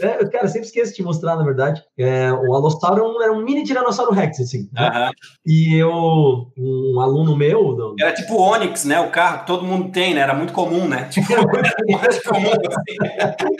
é, 0.00 0.24
cara, 0.26 0.48
sempre 0.48 0.66
esqueço 0.66 0.90
de 0.90 0.96
te 0.96 1.02
mostrar, 1.02 1.36
na 1.36 1.44
verdade. 1.44 1.82
É, 1.98 2.32
o 2.32 2.54
alossauro 2.54 3.20
era 3.22 3.32
um 3.32 3.42
mini 3.42 3.64
tiranossauro 3.64 4.12
Rex, 4.12 4.40
assim. 4.40 4.68
Né? 4.72 5.10
E 5.46 5.74
eu, 5.76 6.52
um 6.56 7.00
aluno 7.00 7.36
meu. 7.36 7.74
Do... 7.74 7.96
Era 7.98 8.12
tipo 8.12 8.34
o 8.34 8.40
Onix, 8.40 8.84
né? 8.84 9.00
O 9.00 9.10
carro 9.10 9.40
que 9.40 9.46
todo 9.46 9.64
mundo 9.64 9.90
tem, 9.90 10.14
né? 10.14 10.20
Era 10.20 10.34
muito 10.34 10.52
comum, 10.52 10.86
né? 10.86 11.08
Tipo, 11.20 11.34
mais 11.90 12.22
comum 12.22 12.50
assim. 12.50 13.50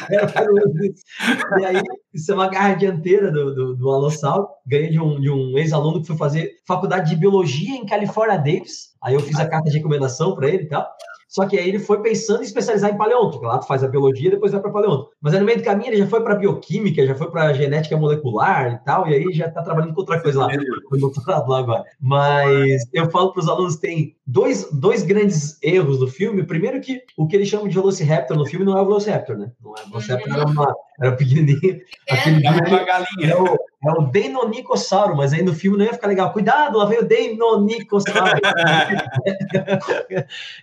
e 1.61 1.64
aí, 1.64 1.83
isso 2.14 2.30
é 2.30 2.35
uma 2.35 2.48
garra 2.48 2.74
dianteira 2.74 3.30
do, 3.30 3.54
do, 3.54 3.76
do 3.76 3.90
Alossauro. 3.90 4.48
Ganhei 4.66 4.90
de 4.90 5.00
um, 5.00 5.20
de 5.20 5.30
um 5.30 5.59
ex-aluno 5.59 6.00
que 6.00 6.06
foi 6.06 6.16
fazer 6.16 6.52
faculdade 6.66 7.11
de 7.11 7.16
biologia 7.16 7.76
em 7.76 7.87
California 7.87 8.37
Davis. 8.37 8.90
Aí 9.02 9.14
eu 9.14 9.20
fiz 9.20 9.38
a 9.38 9.48
carta 9.48 9.70
de 9.70 9.76
recomendação 9.76 10.35
para 10.35 10.48
ele 10.48 10.64
e 10.64 10.68
tal. 10.68 10.87
Só 11.31 11.47
que 11.47 11.57
aí 11.57 11.69
ele 11.69 11.79
foi 11.79 12.03
pensando 12.03 12.40
em 12.40 12.45
especializar 12.45 12.90
em 12.90 12.97
paleonto, 12.97 13.40
lá 13.40 13.57
tu 13.59 13.66
faz 13.69 13.85
a 13.85 13.88
biologia 13.88 14.27
e 14.27 14.31
depois 14.33 14.51
vai 14.51 14.61
para 14.61 14.73
paleonto. 14.73 15.11
Mas 15.21 15.33
aí 15.33 15.38
no 15.38 15.47
meio 15.47 15.59
do 15.59 15.64
caminho 15.64 15.90
ele 15.90 15.99
já 15.99 16.07
foi 16.09 16.25
para 16.25 16.35
bioquímica, 16.35 17.07
já 17.07 17.14
foi 17.14 17.31
para 17.31 17.53
genética 17.53 17.97
molecular 17.97 18.73
e 18.73 18.85
tal, 18.85 19.07
e 19.07 19.14
aí 19.14 19.33
já 19.33 19.47
está 19.47 19.62
trabalhando 19.62 19.95
com 19.95 20.01
outra 20.01 20.21
coisa 20.21 20.40
lá, 20.40 20.49
no 20.49 20.99
doutorado 20.99 21.49
lá 21.49 21.61
agora. 21.61 21.85
Mas 22.01 22.83
eu 22.93 23.09
falo 23.12 23.33
para 23.33 23.43
os 23.43 23.49
alunos 23.49 23.77
tem 23.77 24.16
dois, 24.31 24.69
dois 24.73 25.03
grandes 25.03 25.59
erros 25.62 25.99
do 25.99 26.07
filme. 26.07 26.45
Primeiro 26.45 26.81
que 26.81 27.03
o 27.16 27.27
que 27.27 27.35
eles 27.37 27.49
chamam 27.49 27.66
de 27.66 27.75
Velociraptor 27.75 28.37
no 28.37 28.47
filme 28.47 28.64
não 28.64 28.79
é 28.79 28.81
o 28.81 28.87
Velociraptor, 28.87 29.37
né? 29.37 29.51
Não 29.61 29.75
é 29.77 29.83
o 29.83 29.88
Velociraptor, 29.88 30.33
era, 30.33 30.47
uma, 30.47 30.77
era 31.01 31.12
pequenininho. 31.12 31.81
É, 32.07 32.14
aquele 32.14 32.47
é 32.47 32.51
uma 32.51 32.85
galinha. 32.85 33.31
É 33.31 33.37
o, 33.37 33.59
é 33.85 33.90
o 33.90 35.16
mas 35.16 35.33
aí 35.33 35.43
no 35.43 35.53
filme 35.53 35.77
não 35.77 35.85
ia 35.85 35.93
ficar 35.93 36.07
legal. 36.07 36.33
Cuidado, 36.33 36.79
lá 36.79 36.85
veio 36.85 37.03
o 37.03 37.07
Deinonychossauro. 37.07 38.40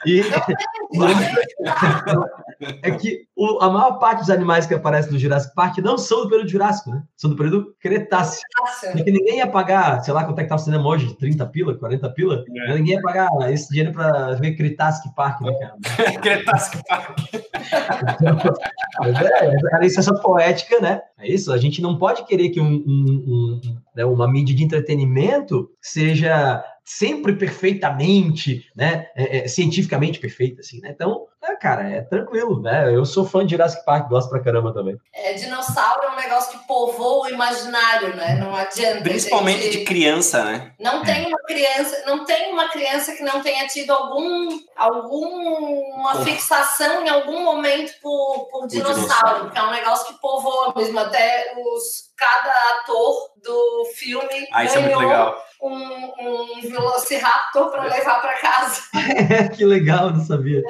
e, 0.06 0.21
é 2.82 2.91
que 2.91 3.26
o, 3.38 3.60
a 3.62 3.69
maior 3.69 4.00
parte 4.00 4.21
dos 4.21 4.32
animais 4.32 4.65
que 4.65 4.73
aparecem 4.73 5.12
no 5.12 5.19
Jurassic 5.19 5.54
Park 5.54 5.78
não 5.78 5.95
são 5.95 6.23
do 6.23 6.30
período 6.30 6.50
Jurássico, 6.50 6.89
né? 6.89 7.04
São 7.15 7.30
do 7.30 7.36
período 7.36 7.76
Cretáceo. 7.80 8.41
Porque 8.93 9.12
ninguém 9.12 9.38
ia 9.38 9.45
pagar, 9.45 10.04
sei 10.04 10.12
lá, 10.12 10.26
quanto 10.26 10.39
é 10.39 10.43
que 10.43 10.50
tá 10.50 10.56
o 10.56 10.60
cinema 10.60 10.88
hoje? 10.88 11.13
30 11.13 11.45
pila, 11.45 11.78
40 11.78 12.10
pila? 12.10 12.43
É. 12.50 12.73
Ninguém 12.76 12.95
ia 12.95 13.02
pagar 13.02 13.30
esse 13.54 13.69
dinheiro 13.69 13.93
para 13.93 14.34
ver 14.34 14.56
Cretáceo 14.56 15.13
Park, 15.13 15.41
né, 15.41 15.54
cara? 15.54 15.76
Cretáceo 16.19 16.82
Park. 16.88 17.19
é, 19.04 19.84
é, 19.84 19.86
isso 19.86 20.00
é 20.00 20.04
só 20.04 20.15
poética, 20.15 20.80
né? 20.80 21.02
É 21.19 21.32
isso, 21.32 21.54
a 21.54 21.58
gente 21.58 21.80
não 21.80 21.95
pode 21.95 22.26
querer 22.26 22.50
que 22.50 22.60
um, 22.60 22.65
um, 22.65 22.82
um, 22.88 23.62
né, 23.95 24.04
uma 24.04 24.28
mídia 24.28 24.56
de 24.56 24.63
entretenimento 24.63 25.69
seja 25.80 26.63
sempre 26.88 27.36
perfeitamente, 27.36 28.65
né, 28.73 29.10
é, 29.13 29.39
é, 29.39 29.47
cientificamente 29.50 30.19
perfeita, 30.19 30.62
assim, 30.62 30.80
né? 30.80 30.91
Então, 30.95 31.28
é, 31.43 31.54
cara, 31.58 31.84
é 31.84 32.02
tranquilo, 32.02 32.62
né? 32.62 32.95
Eu 32.95 33.06
sou 33.06 33.26
fã 33.26 33.45
de 33.45 33.52
Jurassic 33.52 33.84
Park, 33.84 34.08
gosto 34.08 34.30
pra 34.30 34.39
caramba 34.39 34.73
também. 34.73 34.95
É, 35.13 35.34
dinossauro 35.34 36.04
é 36.04 36.12
um 36.12 36.15
negócio 36.15 36.58
que 36.58 36.65
povoa 36.65 37.28
o 37.28 37.30
imaginário, 37.30 38.15
né? 38.15 38.36
Não 38.36 38.56
adianta. 38.56 39.02
Principalmente 39.02 39.63
gente... 39.63 39.80
de 39.80 39.84
criança, 39.84 40.45
né? 40.45 40.71
Não 40.80 41.04
tem 41.04 41.28
uma 41.28 41.39
criança, 41.39 42.04
não 42.06 42.23
tem 42.23 42.54
uma 42.54 42.69
criança 42.69 43.13
que 43.17 43.23
não 43.23 43.41
tenha 43.41 43.67
tido 43.67 43.91
algum, 43.91 44.58
alguma 44.73 46.23
fixação 46.23 47.06
em 47.06 47.10
algum 47.10 47.43
momento 47.43 48.00
por, 48.02 48.47
por 48.50 48.65
dinossauro, 48.65 49.02
dinossauro, 49.02 49.52
que 49.52 49.58
é 49.58 49.63
um 49.63 49.71
negócio 49.71 50.08
que 50.08 50.21
povoa 50.21 50.73
mesmo. 50.73 50.97
Até 51.00 51.54
os 51.58 52.08
cada 52.15 52.52
ator 52.80 53.32
do 53.43 53.86
filme 53.95 54.47
ah, 54.52 54.63
ganhou 54.63 54.78
é 54.78 54.80
muito 54.80 55.00
legal. 55.00 55.46
Um, 55.61 56.59
um 56.59 56.61
Velociraptor 56.61 57.71
para 57.71 57.83
levar 57.83 58.21
para 58.21 58.37
casa. 58.39 58.81
que 59.55 59.65
legal, 59.65 60.11
não 60.11 60.23
sabia. 60.23 60.61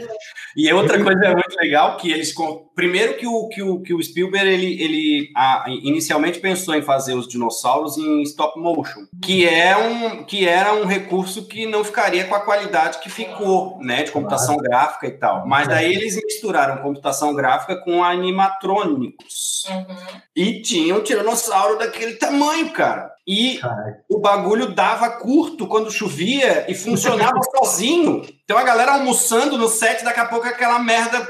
E 0.56 0.71
outra 0.71 1.02
coisa 1.04 1.32
muito 1.32 1.56
legal 1.60 1.97
que 1.97 2.12
eles 2.12 2.34
primeiro 2.76 3.15
que 3.15 3.28
o 3.28 3.47
que 3.47 3.62
o, 3.62 3.82
que 3.82 3.93
o 3.93 4.02
Spielberg 4.02 4.47
ele, 4.47 4.82
ele 4.82 5.32
a, 5.36 5.65
inicialmente 5.67 6.39
pensou 6.39 6.76
em 6.76 6.82
fazer 6.82 7.13
os 7.13 7.28
dinossauros 7.28 7.97
em 7.97 8.21
stop 8.23 8.60
motion, 8.60 9.06
que 9.21 9.47
é 9.47 9.76
um 9.76 10.23
que 10.23 10.47
era 10.47 10.73
um 10.73 10.86
recurso 10.86 11.47
que 11.47 11.65
não 11.65 11.84
ficaria 11.84 12.26
com 12.26 12.36
a 12.36 12.39
qualidade 12.39 13.00
que 13.00 13.10
ficou, 13.10 13.78
né, 13.82 14.04
de 14.04 14.12
computação 14.12 14.56
claro. 14.56 14.69
gráfica 14.69 15.08
e 15.08 15.12
tal. 15.12 15.47
Mas 15.47 15.67
daí 15.67 15.93
eles 15.93 16.15
misturaram 16.15 16.82
computação 16.82 17.34
gráfica 17.34 17.76
com 17.76 18.04
animatrônicos. 18.04 19.65
Uhum. 19.69 20.21
E 20.36 20.62
tinham 20.62 21.00
um 21.00 21.04
tiranossauro 21.04 21.78
daquele 21.78 22.13
tamanho, 22.15 22.71
cara. 22.71 23.17
E 23.28 23.58
Caraca. 23.58 24.04
o 24.10 24.20
bagulho 24.20 24.74
dava 24.74 25.10
curto 25.10 25.68
quando 25.68 25.92
chovia 25.92 26.66
e 26.72 26.74
funcionava 26.74 27.42
sozinho. 27.58 28.26
Então 28.46 28.58
a 28.58 28.63
galera 28.63 28.94
almoçando 28.94 29.58
no 29.58 29.68
set, 29.68 30.02
daqui 30.06 30.22
a 30.22 30.26
pouco 30.26 30.48
aquela 30.48 30.80
merda. 30.80 31.28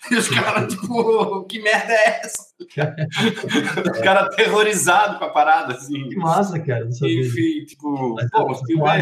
E 0.10 0.16
os 0.16 0.28
caras, 0.28 0.72
tipo, 0.72 1.44
que 1.44 1.60
merda 1.62 1.92
é 1.92 2.20
essa? 2.22 2.44
os 3.92 4.00
caras 4.00 4.24
aterrorizados 4.24 5.18
com 5.18 5.24
a 5.24 5.30
parada, 5.30 5.74
assim. 5.74 6.08
Que 6.08 6.16
massa, 6.16 6.58
cara. 6.60 6.86
Enfim, 6.86 7.64
tipo. 7.64 8.14
pô, 8.30 8.54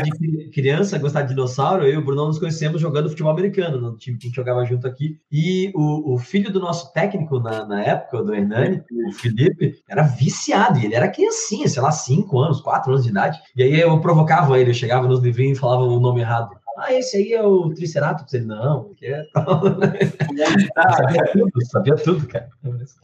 de 0.02 0.50
criança, 0.50 0.98
gostar 0.98 1.22
de 1.22 1.28
dinossauro, 1.28 1.84
eu 1.84 1.94
e 1.94 1.96
o 1.96 2.04
Bruno 2.04 2.26
nos 2.26 2.38
conhecemos 2.38 2.80
jogando 2.80 3.08
futebol 3.10 3.32
americano, 3.32 3.80
no 3.80 3.96
time 3.96 4.16
que 4.16 4.26
a 4.26 4.28
gente 4.28 4.36
jogava 4.36 4.64
junto 4.64 4.86
aqui. 4.86 5.18
E 5.30 5.70
o, 5.74 6.14
o 6.14 6.18
filho 6.18 6.52
do 6.52 6.60
nosso 6.60 6.92
técnico 6.92 7.38
na, 7.40 7.64
na 7.66 7.82
época, 7.82 8.22
do 8.22 8.34
Hernani, 8.34 8.82
o 9.08 9.12
Felipe, 9.12 9.82
era 9.88 10.02
viciado. 10.02 10.78
E 10.78 10.86
ele 10.86 10.94
era 10.94 11.10
criancinha, 11.10 11.68
sei 11.68 11.82
lá, 11.82 11.92
5 11.92 12.38
anos, 12.38 12.60
4 12.60 12.90
anos 12.90 13.04
de 13.04 13.10
idade. 13.10 13.38
E 13.56 13.62
aí 13.62 13.80
eu 13.80 14.00
provocava 14.00 14.58
ele, 14.58 14.70
eu 14.70 14.74
chegava 14.74 15.06
nos 15.06 15.20
livrinhos 15.20 15.58
e 15.58 15.60
falava 15.60 15.82
o 15.82 16.00
nome 16.00 16.20
errado. 16.20 16.50
Ah, 16.76 16.92
esse 16.92 17.16
aí 17.16 17.32
é 17.32 17.42
o 17.42 17.72
Triceratops. 17.74 18.32
Ele, 18.34 18.46
não, 18.46 18.94
que 18.94 19.06
é 19.06 19.24
tal. 19.32 19.62
sabia 20.96 21.24
tudo, 21.32 21.66
sabia 21.66 21.96
tudo, 21.96 22.28
cara. 22.28 22.48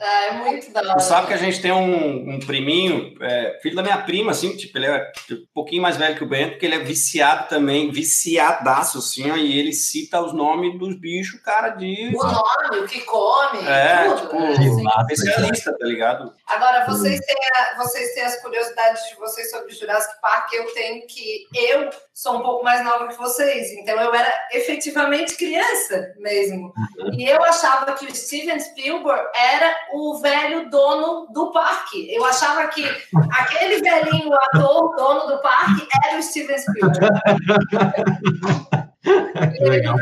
É, 0.01 0.29
é 0.29 0.33
muito 0.33 0.73
da 0.73 0.81
hora. 0.81 0.99
Sabe 1.01 1.27
que 1.29 1.35
a 1.35 1.39
gente 1.39 1.61
tem 1.61 1.73
um, 1.73 2.35
um 2.35 2.41
priminho, 2.41 3.15
é, 3.21 3.59
filho 3.63 3.77
da 3.77 3.83
minha 3.83 3.99
prima, 3.99 4.31
assim, 4.31 4.57
tipo, 4.57 4.77
ele 4.79 4.87
é 4.87 5.13
um 5.33 5.47
pouquinho 5.55 5.83
mais 5.83 5.97
velho 5.97 6.17
que 6.17 6.25
o 6.25 6.29
Bento, 6.29 6.59
que 6.59 6.67
ele 6.67 6.77
é 6.77 6.79
viciado 6.79 7.49
também, 7.49 7.91
viciadaço, 7.91 8.99
assim, 8.99 9.31
ó, 9.31 9.37
e 9.37 9.59
ele 9.59 9.73
cita 9.73 10.21
os 10.21 10.33
nomes 10.33 10.79
dos 10.79 10.99
bichos, 10.99 11.41
cara, 11.41 11.71
de... 11.71 12.15
O 12.17 12.23
nome, 12.23 12.85
o 12.85 12.87
que 12.87 13.01
come, 13.03 13.67
é, 13.67 14.05
tudo, 14.05 14.21
tipo, 14.21 14.83
né? 14.83 15.07
especialista, 15.11 15.77
tá 15.77 15.87
ligado? 15.87 16.33
Agora, 16.47 16.87
vocês 16.87 17.21
têm, 17.21 17.37
a, 17.55 17.83
vocês 17.83 18.15
têm 18.15 18.25
as 18.25 18.41
curiosidades 18.41 19.09
de 19.09 19.17
vocês 19.17 19.51
sobre 19.51 19.73
Jurassic 19.73 20.21
Park, 20.21 20.53
eu 20.53 20.73
tenho 20.73 21.07
que... 21.07 21.47
Eu 21.55 21.91
sou 22.15 22.39
um 22.39 22.43
pouco 22.43 22.65
mais 22.65 22.85
nova 22.85 23.09
que 23.09 23.17
vocês, 23.17 23.68
então 23.73 24.01
eu 24.01 24.15
era 24.15 24.33
efetivamente 24.53 25.37
criança 25.37 26.15
mesmo. 26.19 26.73
Uhum. 26.99 27.15
E 27.15 27.29
eu 27.29 27.43
achava 27.43 27.93
que 27.93 28.07
o 28.07 28.15
Steven 28.15 28.59
Spielberg 28.61 29.23
era 29.35 29.75
o 29.93 30.19
velho 30.19 30.71
dono 30.71 31.27
do 31.33 31.53
parque. 31.53 32.13
Eu 32.15 32.25
achava 32.25 32.69
que 32.69 32.85
aquele 33.31 33.81
velhinho 33.81 34.35
ator 34.35 34.95
dono 34.97 35.27
do 35.27 35.43
parque 35.43 35.87
era 36.05 36.19
o 36.19 36.23
Steven 36.23 36.59
Spielberg. 36.59 36.99
Legal. 39.61 39.97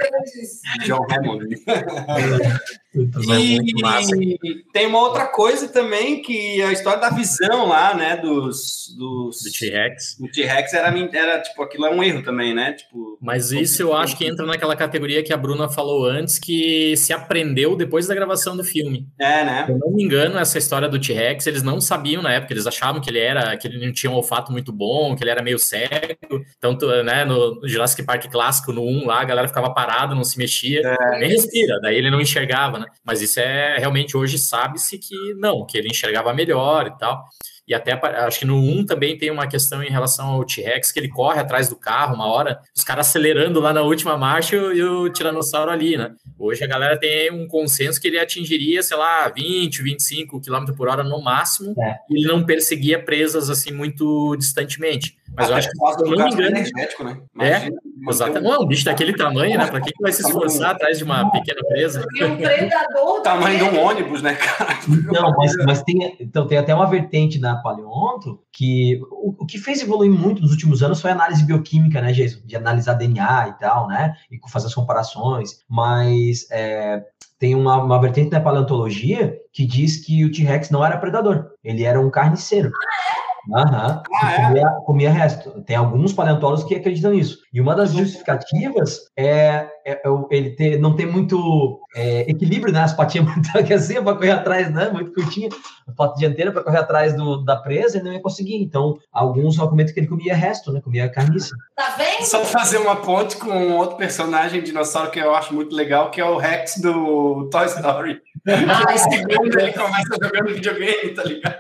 John 0.85 1.07
Hammond. 1.11 1.45
e 2.97 4.65
tem 4.73 4.87
uma 4.87 5.01
outra 5.01 5.27
coisa 5.27 5.69
também 5.69 6.23
que 6.23 6.63
a 6.63 6.73
história 6.73 7.01
da 7.01 7.11
visão 7.11 7.69
lá, 7.69 7.95
né, 7.95 8.17
dos, 8.17 8.95
dos 8.97 9.43
do 9.43 9.51
T-Rex. 9.51 10.17
O 10.21 10.29
T-Rex 10.29 10.73
era, 10.73 10.95
era 11.13 11.41
tipo 11.41 11.63
aquilo 11.63 11.87
é 11.87 11.91
um 11.91 12.03
erro 12.03 12.23
também, 12.23 12.55
né? 12.55 12.73
Tipo, 12.73 13.19
mas 13.21 13.53
isso 13.53 13.83
eu 13.83 13.95
acho 13.95 14.17
que 14.17 14.27
entra 14.27 14.47
naquela 14.47 14.77
categoria 14.77 15.23
que 15.23 15.33
a 15.33 15.37
Bruna 15.37 15.69
falou 15.69 16.07
antes 16.07 16.39
que 16.39 16.97
se 16.97 17.13
aprendeu 17.13 17.77
depois 17.77 18.07
da 18.07 18.15
gravação 18.15 18.57
do 18.57 18.65
filme. 18.65 19.07
É, 19.19 19.45
né? 19.45 19.67
Se 19.67 19.73
eu 19.73 19.79
não 19.79 19.91
me 19.91 20.03
engano, 20.03 20.39
essa 20.39 20.59
história 20.59 20.89
do 20.89 21.01
T-Rex, 21.01 21.47
eles 21.47 21.63
não 21.63 21.81
sabiam 21.81 22.23
na 22.23 22.33
época, 22.33 22.53
eles 22.53 22.67
achavam 22.67 23.01
que 23.01 23.11
ele 23.11 23.19
era 23.19 23.57
que 23.57 23.67
ele 23.67 23.85
não 23.85 23.93
tinha 23.93 24.11
um 24.11 24.17
olfato 24.17 24.53
muito 24.53 24.73
bom, 24.73 25.15
que 25.15 25.23
ele 25.23 25.31
era 25.31 25.43
meio 25.43 25.59
cego. 25.59 26.45
Então, 26.57 26.77
né, 27.05 27.25
no 27.25 27.61
Jurassic 27.67 28.03
Park 28.05 28.27
clássico 28.31 28.73
no 28.73 28.83
1 28.83 29.07
lá, 29.07 29.21
a 29.21 29.25
galera 29.25 29.49
ficava 29.49 29.73
parada, 29.73 30.15
não 30.15 30.25
se 30.25 30.39
mexia, 30.39 30.81
é. 30.85 31.19
nem 31.19 31.31
respira, 31.31 31.81
daí 31.81 31.97
ele 31.97 32.11
não 32.11 32.21
enxergava, 32.21 32.79
né? 32.79 32.86
Mas 33.05 33.23
isso 33.23 33.41
é 33.41 33.79
realmente 33.79 34.17
hoje 34.17 34.39
sabe-se 34.39 34.99
que 34.99 35.35
não, 35.35 35.65
que 35.65 35.79
ele 35.79 35.89
enxergava 35.89 36.33
melhor 36.33 36.87
e 36.87 36.99
tal. 36.99 37.29
E 37.67 37.75
até 37.75 37.93
acho 37.93 38.41
que 38.41 38.45
no 38.45 38.57
1 38.57 38.87
também 38.87 39.19
tem 39.19 39.31
uma 39.31 39.47
questão 39.47 39.83
em 39.83 39.91
relação 39.91 40.29
ao 40.29 40.45
T-Rex, 40.45 40.93
que 40.93 41.01
ele 41.01 41.09
corre 41.09 41.41
atrás 41.41 41.69
do 41.69 41.75
carro 41.75 42.15
uma 42.15 42.27
hora, 42.27 42.61
os 42.75 42.85
caras 42.85 43.09
acelerando 43.09 43.61
lá 43.61 43.73
na 43.73 43.83
última 43.83 44.17
marcha 44.17 44.57
e 44.57 44.83
o 44.83 45.09
tiranossauro 45.09 45.71
ali, 45.71 45.97
né? 45.97 46.15
Hoje 46.39 46.63
a 46.63 46.67
galera 46.67 46.99
tem 46.99 47.33
um 47.33 47.49
consenso 47.49 48.01
que 48.01 48.07
ele 48.07 48.19
atingiria, 48.19 48.83
sei 48.83 48.97
lá, 48.97 49.29
20, 49.29 49.83
25 49.83 50.41
km 50.41 50.73
por 50.77 50.89
hora 50.89 51.03
no 51.03 51.21
máximo, 51.21 51.75
é. 51.81 51.97
e 52.09 52.19
ele 52.19 52.29
não 52.29 52.45
perseguia 52.45 53.03
presas 53.03 53.51
assim 53.51 53.73
muito 53.73 54.37
distantemente. 54.37 55.17
Mas 55.37 55.47
Até 55.47 55.53
eu 55.53 55.59
acho 55.59 55.69
que, 55.71 55.77
se 55.77 56.03
eu 56.03 56.17
não 56.17 56.25
me 56.25 56.33
engano. 56.33 56.57
Energético, 56.57 57.05
né? 57.05 57.19
é, 57.41 57.69
exatamente. 58.09 58.43
Não, 58.43 58.55
é 58.55 58.59
um 58.59 58.67
bicho 58.67 58.85
daquele 58.85 59.15
tamanho, 59.15 59.59
né? 59.59 59.67
Para 59.67 59.81
que, 59.81 59.93
que 59.93 60.03
vai 60.03 60.13
se 60.13 60.23
esforçar 60.23 60.71
atrás 60.71 60.97
de 60.97 61.05
uma 61.05 61.31
pequena 61.31 61.61
presa? 61.69 62.07
E 62.15 62.25
um 62.25 62.37
predador. 62.37 63.21
tamanho 63.23 63.59
de 63.59 63.65
um 63.65 63.79
ônibus, 63.79 64.23
né, 64.23 64.35
cara? 64.35 64.79
Não, 64.89 65.35
mas, 65.37 65.55
mas 65.67 65.83
tem, 65.83 66.17
então, 66.21 66.47
tem 66.47 66.57
até 66.57 66.75
uma 66.75 66.87
vertente 66.89 67.39
na 67.39 67.56
paleonto 67.63 68.41
que 68.53 69.01
o, 69.11 69.43
o, 69.43 69.47
que 69.47 69.59
fez 69.59 69.81
evoluir 69.81 70.11
muito 70.11 70.43
nos 70.43 70.53
últimos 70.53 70.83
anos 70.83 71.01
foi 71.01 71.11
a 71.11 71.15
análise 71.15 71.45
bioquímica, 71.45 72.01
né, 72.01 72.13
Jason? 72.13 72.41
De 72.45 72.57
analisar 72.57 72.95
DNA 72.95 73.49
e 73.49 73.53
tal, 73.59 73.89
né? 73.89 74.15
E 74.31 74.39
fazer 74.49 74.67
as 74.67 74.75
comparações. 74.75 75.61
Mas 75.69 76.47
é, 76.51 77.03
tem 77.39 77.55
uma, 77.55 77.83
uma 77.83 78.01
vertente 78.01 78.31
na 78.31 78.41
paleontologia 78.41 79.37
que 79.53 79.67
diz 79.67 80.05
que 80.05 80.25
o 80.25 80.33
T-Rex 80.33 80.71
não 80.71 80.85
era 80.85 80.99
predador, 80.99 81.51
ele 81.63 81.85
era 81.85 82.01
um 82.01 82.11
carniceiro. 82.11 82.71
Ah, 82.73 83.61
é? 83.61 83.61
Aham. 83.61 84.03
Ah, 84.23 84.33
é? 84.33 84.47
comia, 84.47 84.71
comia, 84.85 85.11
resto. 85.11 85.63
Tem 85.63 85.77
alguns 85.77 86.13
paleontólogos 86.13 86.65
que 86.65 86.75
acreditam 86.75 87.13
nisso. 87.13 87.39
E 87.57 87.61
uma 87.61 87.75
das 87.75 87.93
justificativas 87.93 89.11
é, 89.17 89.67
é, 89.83 89.93
é 89.93 90.01
ele 90.31 90.51
ter, 90.51 90.79
não 90.79 90.95
ter 90.95 91.07
muito 91.07 91.81
é, 91.97 92.31
equilíbrio, 92.31 92.71
né? 92.71 92.81
As 92.81 92.93
patinhas 92.93 93.25
muito 93.33 93.49
assim 93.73 93.95
para 94.03 94.15
correr 94.15 94.33
atrás, 94.33 94.71
né? 94.71 94.91
Muito 94.91 95.11
curtinha, 95.15 95.49
a 95.89 95.93
pata 95.93 96.19
dianteira 96.19 96.53
para 96.53 96.63
correr 96.63 96.81
atrás 96.81 97.17
do, 97.17 97.43
da 97.43 97.57
presa, 97.57 97.97
e 97.97 98.03
não 98.03 98.13
ia 98.13 98.21
conseguir. 98.21 98.57
Então, 98.57 98.99
alguns 99.11 99.59
argumentam 99.59 99.95
que 99.95 100.01
ele 100.01 100.07
comia 100.07 100.37
resto, 100.37 100.71
né? 100.71 100.83
Comia 100.85 101.09
carniça. 101.09 101.57
Tá 101.75 101.95
vendo? 101.97 102.27
Só 102.27 102.45
fazer 102.45 102.77
uma 102.77 102.97
ponte 102.97 103.39
com 103.39 103.49
um 103.49 103.79
outro 103.79 103.97
personagem 103.97 104.63
dinossauro 104.63 105.11
que 105.11 105.19
eu 105.19 105.35
acho 105.35 105.55
muito 105.55 105.75
legal, 105.75 106.11
que 106.11 106.21
é 106.21 106.27
o 106.27 106.37
Rex 106.37 106.77
do 106.77 107.49
Toy 107.51 107.65
Story. 107.65 108.21
Ah, 108.49 108.95
ele 108.95 109.73
começa 109.73 110.17
jogando 110.23 110.55
videogame, 110.55 111.15
tá 111.15 111.25
ligado? 111.25 111.59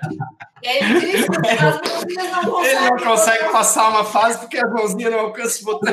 Ele 0.63 1.01
diz 1.01 1.27
que 1.27 1.49
as 1.49 1.81
mãozinhas 1.81 2.31
não 2.31 2.45
conseguem. 2.45 2.77
Ele 2.77 2.91
não 2.91 2.97
consegue 2.97 3.45
passar 3.53 3.89
uma 3.89 4.05
fase 4.05 4.39
porque 4.39 4.57
as 4.57 4.73
mãozinhas 4.73 5.13
não 5.13 5.21
alcançam 5.21 5.63
o 5.63 5.65
botão. 5.65 5.86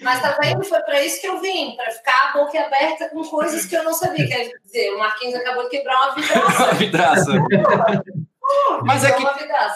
Mas 0.00 0.22
tá 0.22 0.38
vendo? 0.40 0.64
Foi 0.64 0.80
para 0.80 1.04
isso 1.04 1.20
que 1.20 1.26
eu 1.26 1.40
vim, 1.40 1.76
para 1.76 1.90
ficar 1.90 2.28
a 2.28 2.32
boca 2.32 2.58
aberta 2.58 3.08
com 3.10 3.22
coisas 3.24 3.64
que 3.64 3.76
eu 3.76 3.84
não 3.84 3.94
sabia. 3.94 4.26
Quer 4.26 4.50
dizer, 4.64 4.94
o 4.94 4.98
Marquinhos 4.98 5.34
acabou 5.34 5.64
de 5.64 5.70
quebrar 5.70 5.96
uma 6.02 6.14
vidraça. 6.14 6.62
uma 6.64 6.74
vidraça. 6.74 7.32
Mas 8.84 9.04
é 9.04 9.12
que, 9.12 9.24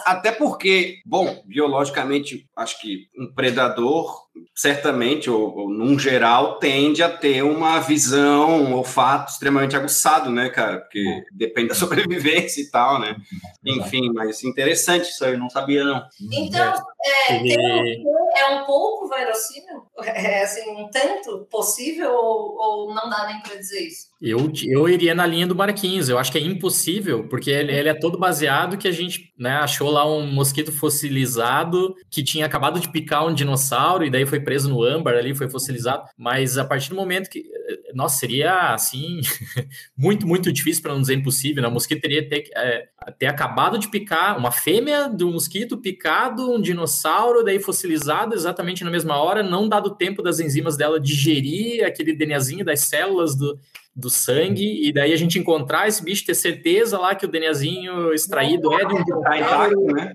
até 0.04 0.30
porque, 0.30 1.00
bom, 1.04 1.42
biologicamente, 1.44 2.46
acho 2.54 2.80
que 2.80 3.08
um 3.18 3.32
predador, 3.32 4.28
certamente, 4.54 5.30
ou, 5.30 5.56
ou 5.56 5.70
num 5.70 5.98
geral, 5.98 6.58
tende 6.58 7.02
a 7.02 7.08
ter 7.08 7.42
uma 7.42 7.80
visão, 7.80 8.62
um 8.62 8.74
olfato 8.74 9.32
extremamente 9.32 9.76
aguçado, 9.76 10.30
né, 10.30 10.48
cara? 10.48 10.80
Porque 10.80 11.24
depende 11.32 11.68
da 11.68 11.74
sobrevivência 11.76 12.60
e 12.60 12.70
tal, 12.70 13.00
né? 13.00 13.16
Enfim, 13.64 14.10
mas 14.12 14.44
interessante 14.44 15.10
isso 15.10 15.24
aí, 15.24 15.32
eu 15.32 15.38
não 15.38 15.50
sabia, 15.50 15.84
não. 15.84 16.02
Então, 16.32 16.74
é, 17.28 17.34
um, 17.34 18.30
é 18.36 18.46
um 18.54 18.64
pouco 18.66 19.08
verossímil? 19.08 19.82
É, 20.04 20.42
assim, 20.42 20.70
um 20.70 20.88
tanto 20.90 21.46
possível 21.50 22.12
ou, 22.12 22.56
ou 22.58 22.94
não 22.94 23.08
dá 23.08 23.26
nem 23.26 23.40
para 23.40 23.56
dizer 23.56 23.80
isso? 23.80 24.10
Eu, 24.20 24.52
eu 24.66 24.86
iria 24.86 25.14
na 25.14 25.24
linha 25.24 25.46
do 25.46 25.54
Marquinhos. 25.54 26.10
Eu 26.10 26.18
acho 26.18 26.30
que 26.30 26.36
é 26.36 26.42
impossível, 26.42 27.26
porque 27.26 27.50
ele, 27.50 27.72
ele, 27.72 27.88
é 27.88 27.94
todo 27.94 28.18
baseado 28.18 28.76
que 28.76 28.86
a 28.86 28.92
gente 28.92 29.32
né, 29.38 29.52
achou 29.52 29.90
lá 29.90 30.06
um 30.06 30.26
mosquito 30.26 30.70
fossilizado 30.70 31.94
que 32.10 32.22
tinha 32.22 32.44
acabado 32.44 32.78
de 32.78 32.90
picar 32.90 33.26
um 33.26 33.32
dinossauro 33.32 34.04
e 34.04 34.10
daí 34.10 34.26
foi 34.30 34.40
preso 34.40 34.70
no 34.70 34.82
âmbar 34.82 35.14
ali, 35.14 35.34
foi 35.34 35.50
fossilizado. 35.50 36.04
Mas 36.16 36.56
a 36.56 36.64
partir 36.64 36.88
do 36.90 36.96
momento 36.96 37.28
que. 37.28 37.44
Nossa, 37.94 38.18
seria 38.18 38.72
assim. 38.72 39.20
muito, 39.96 40.26
muito 40.26 40.52
difícil, 40.52 40.82
para 40.82 40.94
não 40.94 41.00
dizer 41.00 41.14
impossível. 41.14 41.62
Né? 41.62 41.68
O 41.68 41.72
mosquito 41.72 42.00
teria 42.00 42.26
ter, 42.26 42.44
é, 42.54 42.88
ter 43.18 43.26
acabado 43.26 43.78
de 43.78 43.88
picar 43.88 44.38
uma 44.38 44.50
fêmea 44.50 45.08
do 45.08 45.30
mosquito 45.30 45.76
picado, 45.76 46.50
um 46.50 46.60
dinossauro, 46.60 47.44
daí 47.44 47.60
fossilizado 47.60 48.34
exatamente 48.34 48.84
na 48.84 48.90
mesma 48.90 49.16
hora, 49.16 49.42
não 49.42 49.68
dado 49.68 49.96
tempo 49.96 50.22
das 50.22 50.40
enzimas 50.40 50.76
dela 50.76 50.98
digerir 50.98 51.84
aquele 51.84 52.14
DNAzinho 52.14 52.64
das 52.64 52.80
células 52.80 53.36
do 53.36 53.58
do 53.94 54.08
sangue, 54.08 54.86
e 54.86 54.92
daí 54.92 55.12
a 55.12 55.16
gente 55.16 55.38
encontrar 55.38 55.88
esse 55.88 56.02
bicho, 56.02 56.24
ter 56.24 56.34
certeza 56.34 56.98
lá 56.98 57.14
que 57.14 57.26
o 57.26 57.28
DNAzinho 57.28 58.14
extraído 58.14 58.72
é 58.72 58.84
de 58.84 58.94
um 58.94 59.04
dinossauro, 59.04 59.86
né? 59.86 60.12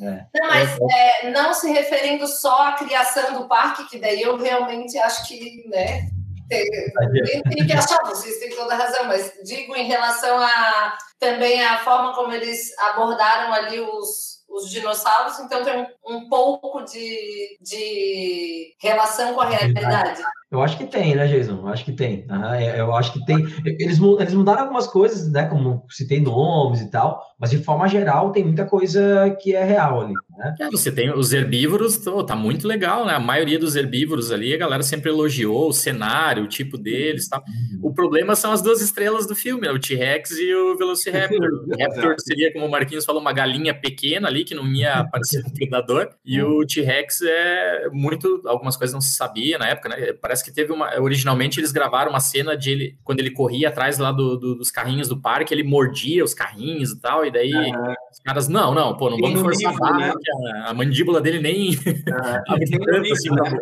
É. 0.00 0.26
Não, 0.34 0.48
mas 0.48 0.78
é, 0.90 1.30
não 1.30 1.54
se 1.54 1.70
referindo 1.70 2.26
só 2.26 2.68
à 2.68 2.72
criação 2.72 3.34
do 3.34 3.48
parque, 3.48 3.88
que 3.88 3.98
daí 3.98 4.22
eu 4.22 4.36
realmente 4.36 4.98
acho 4.98 5.26
que, 5.26 5.64
né, 5.68 6.08
tem, 6.48 7.42
tem 7.42 7.66
que 7.66 7.72
achar, 7.72 7.98
vocês 8.04 8.38
têm 8.38 8.54
toda 8.54 8.74
razão, 8.74 9.04
mas 9.04 9.32
digo 9.44 9.74
em 9.76 9.86
relação 9.86 10.38
a 10.38 10.96
também 11.18 11.64
a 11.64 11.78
forma 11.78 12.14
como 12.14 12.32
eles 12.32 12.76
abordaram 12.78 13.52
ali 13.52 13.80
os, 13.80 14.44
os 14.48 14.70
dinossauros, 14.70 15.38
então 15.38 15.64
tem 15.64 15.80
um, 15.80 16.16
um 16.16 16.28
pouco 16.28 16.82
de, 16.82 17.58
de 17.60 18.74
relação 18.78 19.34
com 19.34 19.40
a 19.40 19.46
realidade. 19.46 20.22
Eu 20.50 20.62
acho 20.62 20.78
que 20.78 20.84
tem, 20.84 21.16
né, 21.16 21.26
Jason? 21.26 21.54
Eu 21.54 21.68
acho 21.68 21.84
que 21.84 21.92
tem. 21.92 22.26
Uhum, 22.30 22.54
eu 22.76 22.94
acho 22.94 23.12
que 23.12 23.24
tem. 23.24 23.44
Eles, 23.64 23.98
eles 24.00 24.34
mudaram 24.34 24.62
algumas 24.62 24.86
coisas, 24.86 25.30
né? 25.30 25.46
Como 25.46 25.84
citei 25.90 26.20
nomes 26.20 26.80
e 26.80 26.90
tal, 26.90 27.20
mas 27.38 27.50
de 27.50 27.58
forma 27.58 27.88
geral 27.88 28.30
tem 28.30 28.44
muita 28.44 28.64
coisa 28.64 29.36
que 29.40 29.54
é 29.54 29.64
real 29.64 30.02
ali. 30.02 30.14
Né? 30.38 30.54
É, 30.60 30.70
você 30.70 30.92
tem 30.92 31.12
os 31.12 31.32
herbívoros, 31.32 32.00
tá 32.26 32.36
muito 32.36 32.68
legal, 32.68 33.04
né? 33.04 33.14
A 33.14 33.20
maioria 33.20 33.58
dos 33.58 33.74
herbívoros 33.74 34.30
ali, 34.30 34.54
a 34.54 34.56
galera 34.56 34.82
sempre 34.82 35.10
elogiou 35.10 35.68
o 35.68 35.72
cenário, 35.72 36.44
o 36.44 36.48
tipo 36.48 36.78
deles 36.78 37.28
tal. 37.28 37.40
Uhum. 37.40 37.88
O 37.88 37.94
problema 37.94 38.36
são 38.36 38.52
as 38.52 38.62
duas 38.62 38.80
estrelas 38.80 39.26
do 39.26 39.34
filme, 39.34 39.66
né? 39.66 39.72
o 39.72 39.78
T-Rex 39.78 40.30
e 40.38 40.54
o 40.54 40.76
Velociraptor. 40.76 41.50
o 41.66 41.82
Raptor 41.82 42.14
seria, 42.20 42.52
como 42.52 42.66
o 42.66 42.70
Marquinhos 42.70 43.04
falou, 43.04 43.20
uma 43.20 43.32
galinha 43.32 43.74
pequena 43.74 44.28
ali 44.28 44.44
que 44.44 44.54
não 44.54 44.66
ia 44.66 45.04
parecer 45.10 45.44
um 45.44 45.50
predador. 45.50 46.10
E 46.24 46.40
uhum. 46.40 46.58
o 46.58 46.66
T-Rex 46.66 47.22
é 47.22 47.88
muito. 47.92 48.42
Algumas 48.46 48.76
coisas 48.76 48.94
não 48.94 49.00
se 49.00 49.14
sabia 49.14 49.58
na 49.58 49.68
época, 49.68 49.88
né? 49.88 50.12
Parece 50.12 50.33
que 50.42 50.52
teve 50.52 50.72
uma. 50.72 50.98
Originalmente 51.00 51.60
eles 51.60 51.72
gravaram 51.72 52.10
uma 52.10 52.20
cena 52.20 52.56
de 52.56 52.70
ele, 52.70 52.98
quando 53.04 53.20
ele 53.20 53.30
corria 53.30 53.68
atrás 53.68 53.98
lá 53.98 54.10
do, 54.10 54.36
do, 54.36 54.54
dos 54.54 54.70
carrinhos 54.70 55.08
do 55.08 55.20
parque, 55.20 55.52
ele 55.52 55.62
mordia 55.62 56.24
os 56.24 56.34
carrinhos 56.34 56.92
e 56.92 57.00
tal, 57.00 57.24
e 57.24 57.30
daí 57.30 57.52
uhum. 57.52 57.94
os 58.10 58.20
caras, 58.24 58.48
não, 58.48 58.74
não, 58.74 58.96
pô, 58.96 59.10
não 59.10 59.18
vamos 59.18 59.40
forçar 59.40 59.72
livro, 59.72 59.98
né? 59.98 60.12
que 60.20 60.30
a, 60.30 60.70
a 60.70 60.74
mandíbula 60.74 61.20
dele 61.20 61.40
nem 61.40 61.70
é, 61.74 62.42
assim, 63.12 63.30
né? 63.30 63.58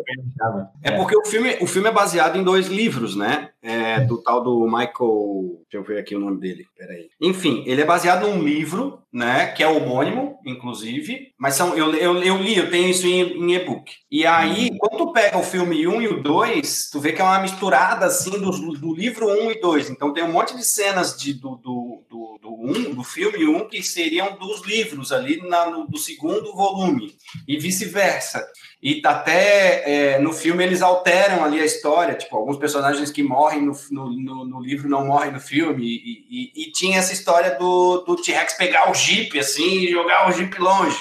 é 0.81 0.91
porque 0.91 1.17
o 1.17 1.25
filme, 1.25 1.57
o 1.61 1.67
filme 1.67 1.89
é 1.89 1.91
baseado 1.91 2.37
em 2.37 2.43
dois 2.43 2.67
livros, 2.67 3.15
né? 3.15 3.49
É, 3.61 4.01
do 4.01 4.21
tal 4.21 4.43
do 4.43 4.65
Michael. 4.65 5.61
Deixa 5.63 5.77
eu 5.77 5.83
ver 5.83 5.99
aqui 5.99 6.15
o 6.15 6.19
nome 6.19 6.39
dele. 6.39 6.65
Peraí. 6.77 7.09
Enfim, 7.21 7.63
ele 7.65 7.81
é 7.81 7.85
baseado 7.85 8.27
num 8.27 8.43
livro, 8.43 9.02
né? 9.13 9.47
Que 9.47 9.61
é 9.61 9.67
homônimo, 9.67 10.39
inclusive. 10.43 11.31
Mas 11.37 11.53
são, 11.53 11.77
eu, 11.77 11.93
eu, 11.93 12.23
eu 12.23 12.37
li, 12.37 12.57
eu 12.57 12.71
tenho 12.71 12.89
isso 12.89 13.05
em, 13.05 13.21
em 13.21 13.53
e-book. 13.53 13.91
E 14.09 14.25
aí, 14.25 14.71
uhum. 14.71 14.77
quando 14.79 14.97
tu 14.97 15.13
pega 15.13 15.37
o 15.37 15.43
filme 15.43 15.87
1 15.87 16.01
e 16.01 16.07
o 16.07 16.23
2, 16.23 16.89
tu 16.91 16.99
vê 16.99 17.13
que 17.13 17.21
é 17.21 17.23
uma 17.23 17.39
misturada 17.39 18.07
assim 18.07 18.31
do, 18.31 18.49
do 18.49 18.95
livro 18.95 19.27
1 19.27 19.51
e 19.51 19.61
2. 19.61 19.91
Então 19.91 20.11
tem 20.11 20.23
um 20.23 20.31
monte 20.31 20.55
de 20.57 20.65
cenas 20.65 21.15
de, 21.15 21.33
do, 21.35 21.55
do, 21.57 22.03
do, 22.09 22.39
do, 22.41 22.53
um, 22.53 22.95
do 22.95 23.03
filme 23.03 23.45
1 23.45 23.69
que 23.69 23.83
seriam 23.83 24.35
dos 24.37 24.61
livros 24.65 25.11
ali 25.11 25.37
na, 25.47 25.69
no, 25.69 25.85
do 25.85 25.99
segundo 25.99 26.51
volume. 26.55 27.15
E 27.47 27.57
vice-versa. 27.57 28.43
E 28.83 29.01
até 29.05 29.83
é, 29.85 30.19
no 30.19 30.33
filme 30.33 30.61
eles 30.61 30.81
alteram 30.81 31.41
ali 31.41 31.57
a 31.57 31.65
história, 31.65 32.15
tipo, 32.15 32.35
alguns 32.35 32.57
personagens 32.57 33.09
que 33.09 33.23
morrem 33.23 33.61
no, 33.61 33.73
no, 33.89 34.45
no 34.45 34.61
livro 34.61 34.89
não 34.89 35.07
morrem 35.07 35.31
no 35.31 35.39
filme. 35.39 35.85
E, 35.85 36.25
e, 36.29 36.63
e 36.63 36.71
tinha 36.71 36.99
essa 36.99 37.13
história 37.13 37.51
do, 37.57 37.99
do 37.99 38.17
T-Rex 38.17 38.57
pegar 38.57 38.91
o 38.91 38.93
Jeep, 38.93 39.39
assim, 39.39 39.85
e 39.85 39.91
jogar 39.91 40.27
o 40.27 40.33
Jeep 40.33 40.59
longe. 40.59 40.97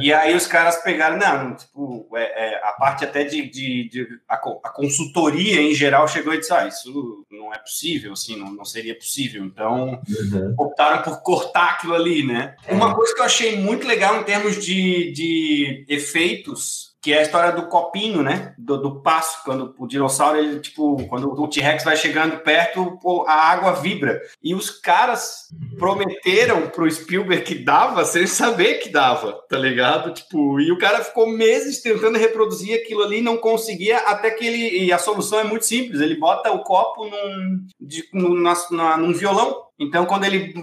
E 0.00 0.12
aí 0.12 0.34
os 0.34 0.46
caras 0.46 0.82
pegaram, 0.82 1.16
não, 1.16 1.54
tipo, 1.54 2.08
é, 2.14 2.54
é, 2.54 2.68
a 2.68 2.72
parte 2.72 3.04
até 3.04 3.24
de, 3.24 3.48
de, 3.48 3.88
de 3.88 4.08
a, 4.28 4.34
a, 4.34 4.70
consultoria 4.70 5.60
em 5.60 5.74
geral 5.74 6.06
chegou 6.08 6.34
e 6.34 6.38
disse, 6.38 6.52
ah, 6.52 6.66
isso 6.66 7.24
não 7.30 7.52
é 7.52 7.58
possível, 7.58 8.12
assim, 8.12 8.36
não, 8.36 8.52
não 8.52 8.64
seria 8.64 8.94
possível. 8.94 9.44
Então, 9.44 10.00
uhum. 10.08 10.54
optaram 10.58 11.02
por 11.02 11.22
cortar 11.22 11.70
aquilo 11.70 11.94
ali, 11.94 12.26
né? 12.26 12.54
É. 12.66 12.74
Uma 12.74 12.94
coisa 12.94 13.14
que 13.14 13.20
eu 13.20 13.24
achei 13.24 13.56
muito 13.56 13.86
legal 13.86 14.20
em 14.20 14.24
termos 14.24 14.62
de, 14.64 15.12
de 15.12 15.84
efeitos 15.88 16.96
que 17.06 17.12
é 17.12 17.20
a 17.20 17.22
história 17.22 17.52
do 17.52 17.68
copinho, 17.68 18.20
né? 18.20 18.52
Do, 18.58 18.78
do 18.78 19.00
passo, 19.00 19.44
quando 19.44 19.72
o 19.78 19.86
dinossauro, 19.86 20.38
ele, 20.38 20.58
tipo, 20.58 21.06
quando 21.06 21.40
o 21.40 21.46
T-Rex 21.46 21.84
vai 21.84 21.96
chegando 21.96 22.40
perto, 22.40 22.98
a 23.28 23.32
água 23.32 23.74
vibra. 23.74 24.20
E 24.42 24.56
os 24.56 24.70
caras 24.70 25.46
prometeram 25.78 26.68
pro 26.68 26.90
Spielberg 26.90 27.44
que 27.44 27.54
dava 27.54 28.04
sem 28.04 28.26
saber 28.26 28.78
que 28.78 28.88
dava, 28.88 29.38
tá 29.48 29.58
ligado? 29.58 30.12
Tipo, 30.12 30.60
e 30.60 30.72
o 30.72 30.78
cara 30.78 31.02
ficou 31.02 31.26
meses 31.28 31.80
tentando 31.80 32.18
reproduzir 32.18 32.78
aquilo 32.78 33.02
ali, 33.02 33.20
não 33.20 33.36
conseguia, 33.36 33.98
até 33.98 34.30
que 34.30 34.46
ele. 34.46 34.84
E 34.84 34.92
a 34.92 34.98
solução 34.98 35.38
é 35.40 35.44
muito 35.44 35.64
simples: 35.64 36.00
ele 36.00 36.16
bota 36.16 36.50
o 36.52 36.62
copo 36.62 37.04
num, 37.04 37.66
de, 37.80 38.04
num, 38.12 38.34
na, 38.70 38.96
num 38.96 39.12
violão. 39.12 39.64
Então, 39.78 40.06
quando 40.06 40.24
ele 40.24 40.54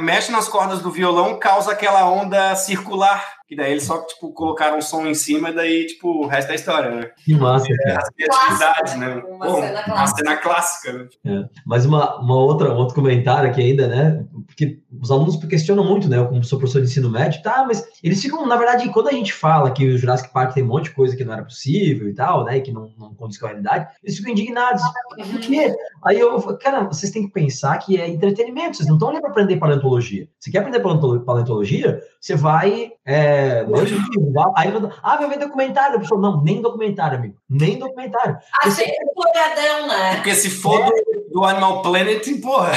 mexe 0.00 0.32
nas 0.32 0.48
cordas 0.48 0.80
do 0.80 0.90
violão, 0.90 1.38
causa 1.38 1.70
aquela 1.70 2.10
onda 2.10 2.56
circular 2.56 3.37
que 3.48 3.56
daí 3.56 3.72
eles 3.72 3.84
só, 3.84 4.02
tipo, 4.02 4.30
colocaram 4.32 4.76
um 4.76 4.82
som 4.82 5.06
em 5.06 5.14
cima 5.14 5.48
e 5.48 5.54
daí, 5.54 5.86
tipo, 5.86 6.06
o 6.06 6.26
resto 6.26 6.52
é 6.52 6.54
história, 6.54 6.90
né? 6.90 7.10
Que 7.24 7.34
massa, 7.34 7.66
cara. 7.82 8.02
As 8.02 8.10
criatividades, 8.10 8.96
né? 8.96 9.14
Uma, 9.26 9.46
Pô, 9.46 9.54
cena 9.62 9.84
uma 9.86 10.06
cena 10.06 10.36
clássica. 10.36 10.92
Né? 10.92 11.08
É. 11.24 11.48
Mas 11.64 11.86
uma, 11.86 12.20
uma 12.20 12.36
outra, 12.36 12.74
um 12.74 12.76
outro 12.76 12.94
comentário 12.94 13.48
aqui 13.48 13.62
ainda, 13.62 13.88
né? 13.88 14.22
Porque 14.46 14.80
os 15.00 15.10
alunos 15.10 15.42
questionam 15.46 15.82
muito, 15.82 16.10
né? 16.10 16.18
Eu, 16.18 16.28
como 16.28 16.44
sou 16.44 16.58
professor 16.58 16.82
de 16.82 16.88
ensino 16.88 17.08
médio, 17.08 17.42
tá, 17.42 17.64
mas 17.66 17.82
eles 18.04 18.20
ficam, 18.20 18.46
na 18.46 18.56
verdade, 18.56 18.86
quando 18.90 19.08
a 19.08 19.12
gente 19.12 19.32
fala 19.32 19.70
que 19.70 19.86
o 19.86 19.96
Jurassic 19.96 20.30
Park 20.30 20.52
tem 20.52 20.62
um 20.62 20.66
monte 20.66 20.84
de 20.84 20.90
coisa 20.90 21.16
que 21.16 21.24
não 21.24 21.32
era 21.32 21.42
possível 21.42 22.06
e 22.06 22.14
tal, 22.14 22.44
né? 22.44 22.58
E 22.58 22.60
que 22.60 22.70
não, 22.70 22.92
não 22.98 23.14
condiz 23.14 23.38
com 23.38 23.46
a 23.46 23.48
realidade, 23.48 23.88
eles 24.04 24.18
ficam 24.18 24.32
indignados. 24.32 24.82
Por 25.16 25.40
quê? 25.40 25.74
Aí 26.04 26.20
eu 26.20 26.38
falo, 26.38 26.58
cara, 26.58 26.84
vocês 26.84 27.10
têm 27.10 27.26
que 27.26 27.32
pensar 27.32 27.78
que 27.78 27.98
é 27.98 28.06
entretenimento, 28.06 28.76
vocês 28.76 28.88
não 28.88 28.96
estão 28.96 29.08
ali 29.08 29.22
para 29.22 29.30
aprender 29.30 29.56
paleontologia. 29.56 30.28
Você 30.38 30.50
quer 30.50 30.58
aprender 30.58 30.80
paleontologia? 30.80 32.02
Você 32.20 32.34
vai 32.34 32.92
é, 33.06 33.37
aí, 34.56 34.72
ah, 35.02 35.16
vai 35.16 35.28
ver 35.28 35.38
documentário. 35.38 35.98
Pessoal, 36.00 36.20
não, 36.20 36.42
nem 36.42 36.60
documentário, 36.60 37.18
amigo. 37.18 37.36
Nem 37.48 37.78
documentário. 37.78 38.36
Ah, 38.62 38.70
sempre 38.70 38.96
empolgadão, 39.02 39.88
né? 39.88 40.14
Porque 40.16 40.34
se 40.34 40.50
for 40.50 40.80
é. 40.80 40.86
do, 40.86 41.28
do, 41.32 41.44
Animal 41.44 41.82
Planet, 41.82 42.26
porra. 42.40 42.72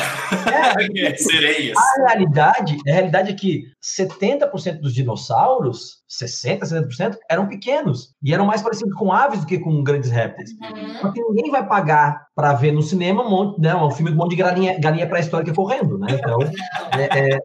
É, 0.52 1.08
é 1.08 1.16
sereias. 1.16 1.78
A 1.78 2.08
realidade, 2.08 2.78
a 2.88 2.92
realidade 2.92 3.32
é 3.32 3.36
que 3.36 3.64
70% 3.82 4.80
dos 4.80 4.94
dinossauros, 4.94 6.02
60%, 6.10 6.62
70%, 6.62 7.18
eram 7.30 7.48
pequenos. 7.48 8.14
E 8.22 8.34
eram 8.34 8.46
mais 8.46 8.62
parecidos 8.62 8.94
com 8.96 9.12
aves 9.12 9.42
do 9.42 9.46
que 9.46 9.60
com 9.60 9.84
grandes 9.84 10.10
répteis. 10.10 10.52
Uhum. 10.52 11.00
Porque 11.02 11.22
ninguém 11.22 11.52
vai 11.52 11.66
pagar 11.68 12.28
para 12.36 12.54
ver 12.54 12.72
no 12.72 12.82
cinema 12.82 13.24
um 13.24 13.30
monte, 13.30 13.62
né, 13.62 13.76
um 13.76 13.92
filme 13.92 14.12
com 14.12 14.16
um 14.16 14.20
monte 14.20 14.32
de 14.32 14.38
galinha, 14.38 14.80
galinha 14.80 15.08
pré-histórica 15.08 15.54
correndo, 15.54 15.98
né? 15.98 16.08
Então, 16.12 16.40
é, 16.98 17.36
é 17.36 17.40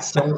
são, 0.00 0.34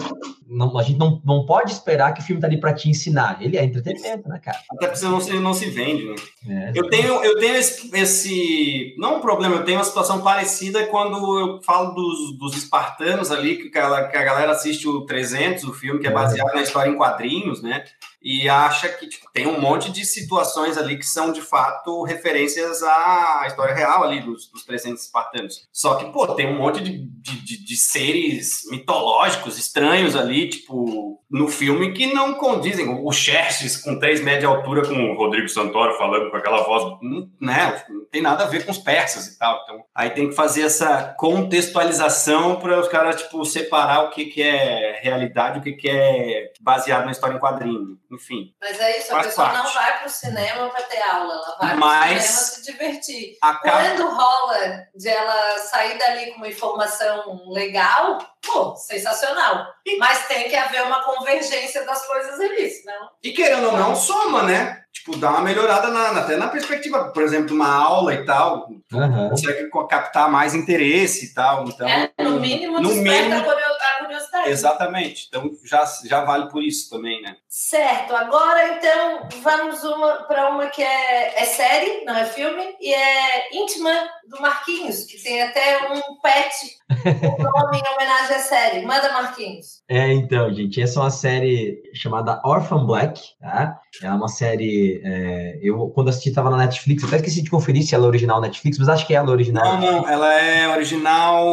não, 0.46 0.78
a 0.78 0.82
gente 0.82 0.98
não, 0.98 1.20
não 1.24 1.46
pode 1.46 1.72
esperar 1.72 2.12
que 2.12 2.20
o 2.20 2.24
filme 2.24 2.40
tá 2.40 2.46
ali 2.46 2.58
para 2.58 2.74
te 2.74 2.88
ensinar. 2.88 3.38
Ele 3.40 3.56
é 3.56 3.64
entretenimento, 3.64 4.28
né, 4.28 4.38
cara? 4.38 4.58
Até 4.70 4.88
porque 4.88 5.04
não 5.04 5.20
se, 5.20 5.32
não 5.34 5.54
se 5.54 5.70
vende, 5.70 6.04
né? 6.04 6.14
É, 6.48 6.72
eu 6.74 6.88
tenho, 6.88 7.22
eu 7.24 7.38
tenho 7.38 7.56
esse, 7.56 7.90
esse, 7.94 8.94
Não 8.98 9.18
um 9.18 9.20
problema, 9.20 9.56
eu 9.56 9.64
tenho 9.64 9.78
uma 9.78 9.84
situação 9.84 10.20
parecida 10.20 10.86
quando 10.86 11.38
eu 11.38 11.62
falo 11.62 11.92
dos, 11.92 12.38
dos 12.38 12.56
espartanos 12.56 13.30
ali, 13.30 13.70
que 13.70 13.78
a, 13.78 14.08
que 14.08 14.16
a 14.16 14.24
galera 14.24 14.52
assiste 14.52 14.86
o 14.88 15.06
300, 15.06 15.64
o 15.64 15.72
filme 15.72 16.00
que 16.00 16.06
é, 16.06 16.10
é 16.10 16.14
baseado 16.14 16.54
na 16.54 16.62
história 16.62 16.90
em 16.90 16.96
quadrinhos, 16.96 17.62
né? 17.62 17.84
E 18.22 18.48
acha 18.48 18.88
que 18.88 19.08
tipo, 19.08 19.26
tem 19.32 19.46
um 19.46 19.60
monte 19.60 19.90
de 19.90 20.04
situações 20.04 20.78
ali 20.78 20.98
que 20.98 21.06
são 21.06 21.32
de 21.32 21.40
fato 21.40 22.02
referências 22.04 22.82
à 22.82 23.44
história 23.46 23.74
real 23.74 24.04
ali 24.04 24.20
dos, 24.20 24.48
dos 24.48 24.64
300 24.64 25.02
espartanos. 25.02 25.68
Só 25.72 25.96
que, 25.96 26.10
pô, 26.12 26.26
tem 26.34 26.46
um 26.46 26.56
monte 26.56 26.82
de, 26.82 26.98
de, 26.98 27.64
de, 27.64 27.76
seres 27.76 28.62
mitológicos 28.70 29.58
estranhos 29.58 30.14
ali, 30.14 30.48
tipo, 30.48 31.21
no 31.32 31.48
filme 31.48 31.94
que 31.94 32.12
não 32.12 32.34
condizem. 32.34 32.86
O 33.02 33.10
Xerxes 33.10 33.78
com 33.78 33.98
3 33.98 34.20
metros 34.20 34.40
de 34.40 34.46
altura 34.46 34.86
com 34.86 34.94
o 34.94 35.16
Rodrigo 35.16 35.48
Santoro 35.48 35.96
falando 35.96 36.30
com 36.30 36.36
aquela 36.36 36.62
voz, 36.62 36.98
né? 37.40 37.82
Não 37.88 38.04
tem 38.04 38.20
nada 38.20 38.44
a 38.44 38.46
ver 38.46 38.66
com 38.66 38.70
os 38.70 38.78
persas 38.78 39.26
e 39.28 39.38
tal. 39.38 39.60
Então, 39.62 39.82
aí 39.94 40.10
tem 40.10 40.28
que 40.28 40.34
fazer 40.34 40.62
essa 40.62 41.14
contextualização 41.18 42.56
para 42.56 42.78
os 42.78 42.88
caras, 42.88 43.22
tipo, 43.22 43.42
separar 43.46 44.04
o 44.04 44.10
que, 44.10 44.26
que 44.26 44.42
é 44.42 45.00
realidade 45.02 45.58
o 45.58 45.62
que, 45.62 45.72
que 45.72 45.88
é 45.88 46.52
baseado 46.60 47.06
na 47.06 47.12
história 47.12 47.36
em 47.36 47.40
quadrinho 47.40 47.98
enfim. 48.14 48.54
Mas 48.60 48.78
é 48.78 48.98
isso, 48.98 49.14
a 49.14 49.22
pessoa 49.22 49.48
parte. 49.48 49.64
não 49.64 49.72
vai 49.72 49.98
para 49.98 50.06
o 50.06 50.10
cinema 50.10 50.68
para 50.68 50.82
ter 50.82 51.02
aula, 51.02 51.32
ela 51.32 51.56
vai 51.58 51.78
para 51.78 51.86
o 51.86 52.20
cinema 52.20 52.20
se 52.20 52.62
divertir. 52.62 53.38
Acaba... 53.40 53.82
Quando 53.82 54.10
rola 54.10 54.86
de 54.94 55.08
ela 55.08 55.58
sair 55.58 55.98
dali 55.98 56.32
com 56.32 56.38
uma 56.38 56.48
informação 56.48 57.48
legal, 57.48 58.18
pô, 58.44 58.76
sensacional. 58.76 59.66
Mas 59.98 60.26
tem 60.26 60.48
que 60.48 60.56
haver 60.56 60.82
uma 60.82 61.02
convergência 61.22 61.84
das 61.84 62.06
coisas 62.06 62.40
ali, 62.40 62.68
senão... 62.68 63.10
E 63.22 63.32
querendo 63.32 63.66
ou 63.66 63.76
não, 63.76 63.94
soma, 63.94 64.42
né? 64.42 64.82
tipo, 64.92 65.16
dá 65.16 65.30
uma 65.30 65.40
melhorada 65.40 65.88
na, 65.88 66.20
até 66.20 66.36
na 66.36 66.48
perspectiva, 66.48 67.10
por 67.12 67.22
exemplo, 67.22 67.54
uma 67.54 67.68
aula 67.68 68.14
e 68.14 68.24
tal, 68.24 68.68
uhum. 68.92 69.30
consegue 69.30 69.68
captar 69.88 70.30
mais 70.30 70.54
interesse 70.54 71.26
e 71.26 71.34
tal. 71.34 71.66
Então, 71.66 71.88
é, 71.88 72.10
no 72.22 72.38
mínimo, 72.38 72.78
no 72.78 72.90
mínimo 72.90 73.34
a 73.34 74.04
curiosidade. 74.04 74.50
Exatamente. 74.50 75.26
Então 75.28 75.50
já, 75.64 75.84
já 76.04 76.24
vale 76.24 76.48
por 76.50 76.62
isso 76.62 76.90
também, 76.90 77.20
né? 77.22 77.36
Certo. 77.48 78.14
Agora, 78.14 78.76
então, 78.76 79.28
vamos 79.42 79.80
para 80.26 80.50
uma 80.50 80.66
que 80.66 80.82
é, 80.82 81.42
é 81.42 81.44
série, 81.46 82.04
não 82.04 82.16
é 82.16 82.24
filme, 82.24 82.76
e 82.80 82.92
é 82.92 83.56
íntima 83.56 83.90
do 84.28 84.40
Marquinhos, 84.40 85.04
que 85.04 85.22
tem 85.22 85.42
até 85.42 85.90
um 85.90 86.20
pet 86.20 86.78
o 86.92 87.42
nome 87.42 87.78
em 87.78 87.94
homenagem 87.94 88.36
à 88.36 88.38
série. 88.38 88.86
Manda, 88.86 89.12
Marquinhos. 89.12 89.82
É, 89.88 90.12
então, 90.12 90.52
gente, 90.52 90.80
essa 90.80 90.98
é 90.98 91.02
uma 91.02 91.10
série 91.10 91.82
chamada 91.94 92.40
Orphan 92.44 92.84
Black, 92.86 93.20
tá? 93.40 93.78
É 94.02 94.10
uma 94.10 94.28
série. 94.28 95.00
É, 95.04 95.58
eu, 95.62 95.88
quando 95.88 96.08
assisti, 96.08 96.28
estava 96.28 96.50
na 96.50 96.56
Netflix, 96.56 97.04
até 97.04 97.16
esqueci 97.16 97.42
de 97.42 97.50
conferir 97.50 97.82
se 97.82 97.94
ela 97.94 98.06
é 98.06 98.08
original 98.08 98.40
Netflix, 98.40 98.78
mas 98.78 98.88
acho 98.88 99.06
que 99.06 99.14
é 99.14 99.16
ela 99.16 99.30
original. 99.30 99.78
Não, 99.78 100.02
não, 100.02 100.08
ela 100.08 100.32
é 100.34 100.68
original 100.68 101.46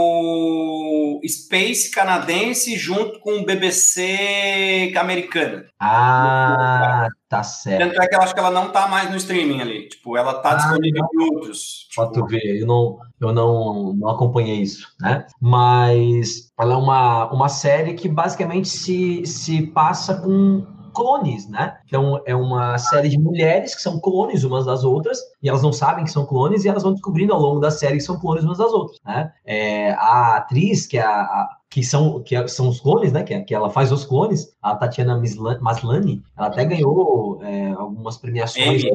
Space 1.27 1.91
canadense 1.91 2.77
junto 2.77 3.19
com 3.19 3.43
BBC 3.43 4.93
americana. 4.95 5.65
Ah, 5.79 7.07
Tá 7.29 7.43
certo. 7.43 7.87
Tanto 7.87 8.01
é 8.01 8.07
que 8.07 8.15
eu 8.15 8.21
acho 8.21 8.33
que 8.33 8.39
ela 8.39 8.49
não 8.49 8.71
tá 8.71 8.87
mais 8.87 9.11
no 9.11 9.15
streaming 9.15 9.61
ali. 9.61 9.87
Tipo, 9.87 10.17
ela 10.17 10.33
tá 10.33 10.53
ah, 10.53 10.55
disponível 10.55 11.07
em 11.13 11.23
outros. 11.25 11.87
Tipo... 11.87 11.95
Pra 11.95 12.07
tu 12.07 12.25
ver, 12.25 12.59
eu 12.59 12.65
não, 12.65 12.97
eu 13.21 13.31
não, 13.31 13.93
não 13.93 14.09
acompanhei 14.09 14.55
isso, 14.55 14.87
né? 14.99 15.27
Mas 15.39 16.51
ela 16.59 16.73
é 16.73 16.77
uma, 16.77 17.31
uma 17.31 17.47
série 17.47 17.93
que 17.93 18.09
basicamente 18.09 18.67
se, 18.67 19.23
se 19.27 19.67
passa 19.67 20.15
com 20.15 20.65
clones, 20.91 21.47
né? 21.47 21.78
Então 21.89 22.21
é 22.23 22.35
uma 22.35 22.77
série 22.77 23.09
de 23.09 23.17
mulheres 23.17 23.73
que 23.73 23.81
são 23.81 23.99
clones 23.99 24.43
umas 24.43 24.65
das 24.65 24.83
outras 24.83 25.19
e 25.41 25.49
elas 25.49 25.63
não 25.63 25.73
sabem 25.73 26.05
que 26.05 26.11
são 26.11 26.23
clones 26.23 26.63
e 26.63 26.69
elas 26.69 26.83
vão 26.83 26.93
descobrindo 26.93 27.33
ao 27.33 27.41
longo 27.41 27.59
da 27.59 27.71
série 27.71 27.97
que 27.97 28.03
são 28.03 28.19
clones 28.19 28.43
umas 28.43 28.59
das 28.59 28.71
outras, 28.71 28.99
né? 29.03 29.33
É, 29.43 29.91
a 29.93 30.37
atriz 30.37 30.85
que 30.85 30.99
é 30.99 31.01
a, 31.01 31.21
a 31.21 31.59
que 31.69 31.83
são, 31.83 32.21
que 32.23 32.47
são 32.47 32.67
os 32.67 32.79
clones, 32.79 33.11
né? 33.11 33.23
Que, 33.23 33.39
que 33.41 33.53
ela 33.53 33.69
faz 33.69 33.91
os 33.91 34.03
clones, 34.03 34.55
a 34.61 34.75
Tatiana 34.75 35.21
Maslany, 35.61 36.23
ela 36.35 36.47
até 36.47 36.65
ganhou 36.65 37.39
é, 37.43 37.69
algumas 37.71 38.17
premiações. 38.17 38.83
Né? 38.83 38.89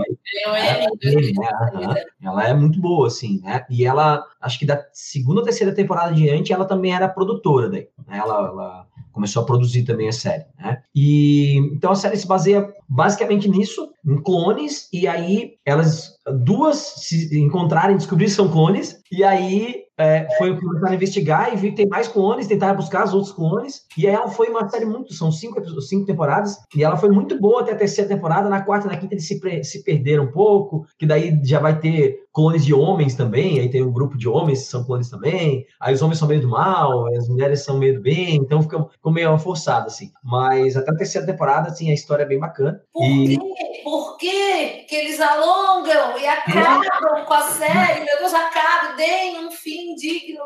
né? 1.87 2.05
Ela 2.23 2.49
é 2.49 2.55
muito 2.55 2.81
boa, 2.81 3.07
assim, 3.07 3.41
né? 3.43 3.65
E 3.71 3.85
ela, 3.85 4.25
acho 4.41 4.59
que 4.59 4.67
da 4.67 4.85
segunda 4.93 5.41
ou 5.41 5.45
terceira 5.45 5.73
temporada 5.73 6.11
adiante, 6.11 6.53
ela 6.53 6.65
também 6.65 6.93
era 6.93 7.09
produtora 7.09 7.71
daí. 7.71 7.87
Né? 8.09 8.19
Ela, 8.19 8.39
ela 8.49 8.87
começou 9.13 9.43
a 9.43 9.47
produzir 9.47 9.85
também 9.85 10.09
a 10.09 10.13
série, 10.13 10.45
né? 10.59 10.83
E 10.93 11.57
então 11.73 11.93
a 11.93 11.95
série 11.95 12.17
se 12.17 12.27
baseia 12.27 12.75
basicamente 12.89 13.49
nisso, 13.49 13.91
em 14.07 14.21
clones, 14.23 14.89
e 14.93 15.07
aí 15.07 15.55
elas 15.65 16.17
duas 16.45 16.77
se 16.79 17.39
encontrarem, 17.39 17.97
descobrir 17.97 18.27
que 18.27 18.33
são 18.33 18.51
clones, 18.51 19.01
e 19.11 19.25
aí 19.25 19.84
é, 19.97 20.27
foi 20.39 20.59
começar 20.59 20.91
a 20.91 20.95
investigar 20.95 21.53
e 21.53 21.57
vi 21.57 21.71
que 21.71 21.77
tem 21.77 21.89
mais 21.89 22.09
clones, 22.09 22.47
tentar 22.47 22.75
buscar 22.75 23.05
os 23.05 23.15
outros 23.15 23.33
clones. 23.33 23.83
E 23.97 24.07
ela 24.07 24.29
foi 24.29 24.49
uma 24.49 24.69
série 24.69 24.85
muito. 24.85 25.15
São 25.15 25.31
cinco, 25.31 25.63
cinco 25.81 26.07
temporadas. 26.07 26.59
E 26.75 26.83
ela 26.83 26.97
foi 26.97 27.11
muito 27.11 27.41
boa 27.41 27.63
até 27.63 27.73
a 27.73 27.77
terceira 27.77 28.09
temporada. 28.09 28.49
Na 28.49 28.63
quarta 28.63 28.87
e 28.87 28.91
na 28.91 28.97
quinta 28.97 29.15
eles 29.15 29.27
se, 29.27 29.41
se 29.63 29.85
perderam 29.85 30.25
um 30.25 30.33
pouco. 30.33 30.87
Que 30.99 31.07
daí 31.07 31.39
já 31.45 31.61
vai 31.61 31.79
ter 31.79 32.25
clones 32.33 32.65
de 32.65 32.75
homens 32.75 33.15
também. 33.15 33.61
Aí 33.61 33.71
tem 33.71 33.85
um 33.85 33.93
grupo 33.93 34.19
de 34.19 34.29
homens 34.29 34.65
que 34.65 34.71
são 34.71 34.85
clones 34.85 35.09
também. 35.09 35.65
Aí 35.81 35.95
os 35.95 36.03
homens 36.03 36.19
são 36.19 36.27
meio 36.27 36.41
do 36.41 36.49
mal, 36.49 37.07
as 37.15 37.29
mulheres 37.29 37.63
são 37.63 37.79
meio 37.79 37.95
do 37.95 38.03
bem. 38.03 38.37
Então 38.37 38.63
fica, 38.63 38.85
ficou 38.91 39.13
meio 39.13 39.39
forçado, 39.39 39.87
assim. 39.87 40.11
Mas 40.23 40.77
até 40.77 40.91
a 40.91 40.97
terceira 40.97 41.27
temporada, 41.27 41.69
assim, 41.69 41.91
a 41.91 41.95
história 41.95 42.25
é 42.25 42.27
bem 42.27 42.41
bacana. 42.41 42.81
Por 42.93 43.05
e... 43.05 43.39
quê? 43.39 43.45
Por 43.85 44.17
quê? 44.17 44.85
Que 44.89 44.97
eles 44.97 45.21
alongam 45.21 46.19
e 46.19 46.27
acabam 46.27 47.25
com 47.27 47.35
a 47.35 47.43
série. 47.43 48.05
Meu 48.05 48.19
Deus, 48.19 48.35
acabam, 48.35 48.97
deem 48.97 49.47
um 49.47 49.51
fim 49.51 49.74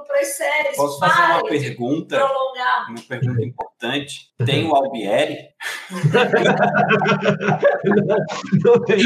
para 0.06 0.20
as 0.20 0.28
séries. 0.28 0.76
Posso 0.76 0.98
fazer 0.98 1.22
uma 1.22 1.44
pergunta? 1.44 2.16
Prolongar. 2.16 2.90
Uma 2.90 3.02
pergunta 3.02 3.44
importante. 3.44 4.32
Tem 4.44 4.66
o 4.66 4.74
Albieri? 4.74 5.48
Não, 8.64 8.80
tem 8.84 9.02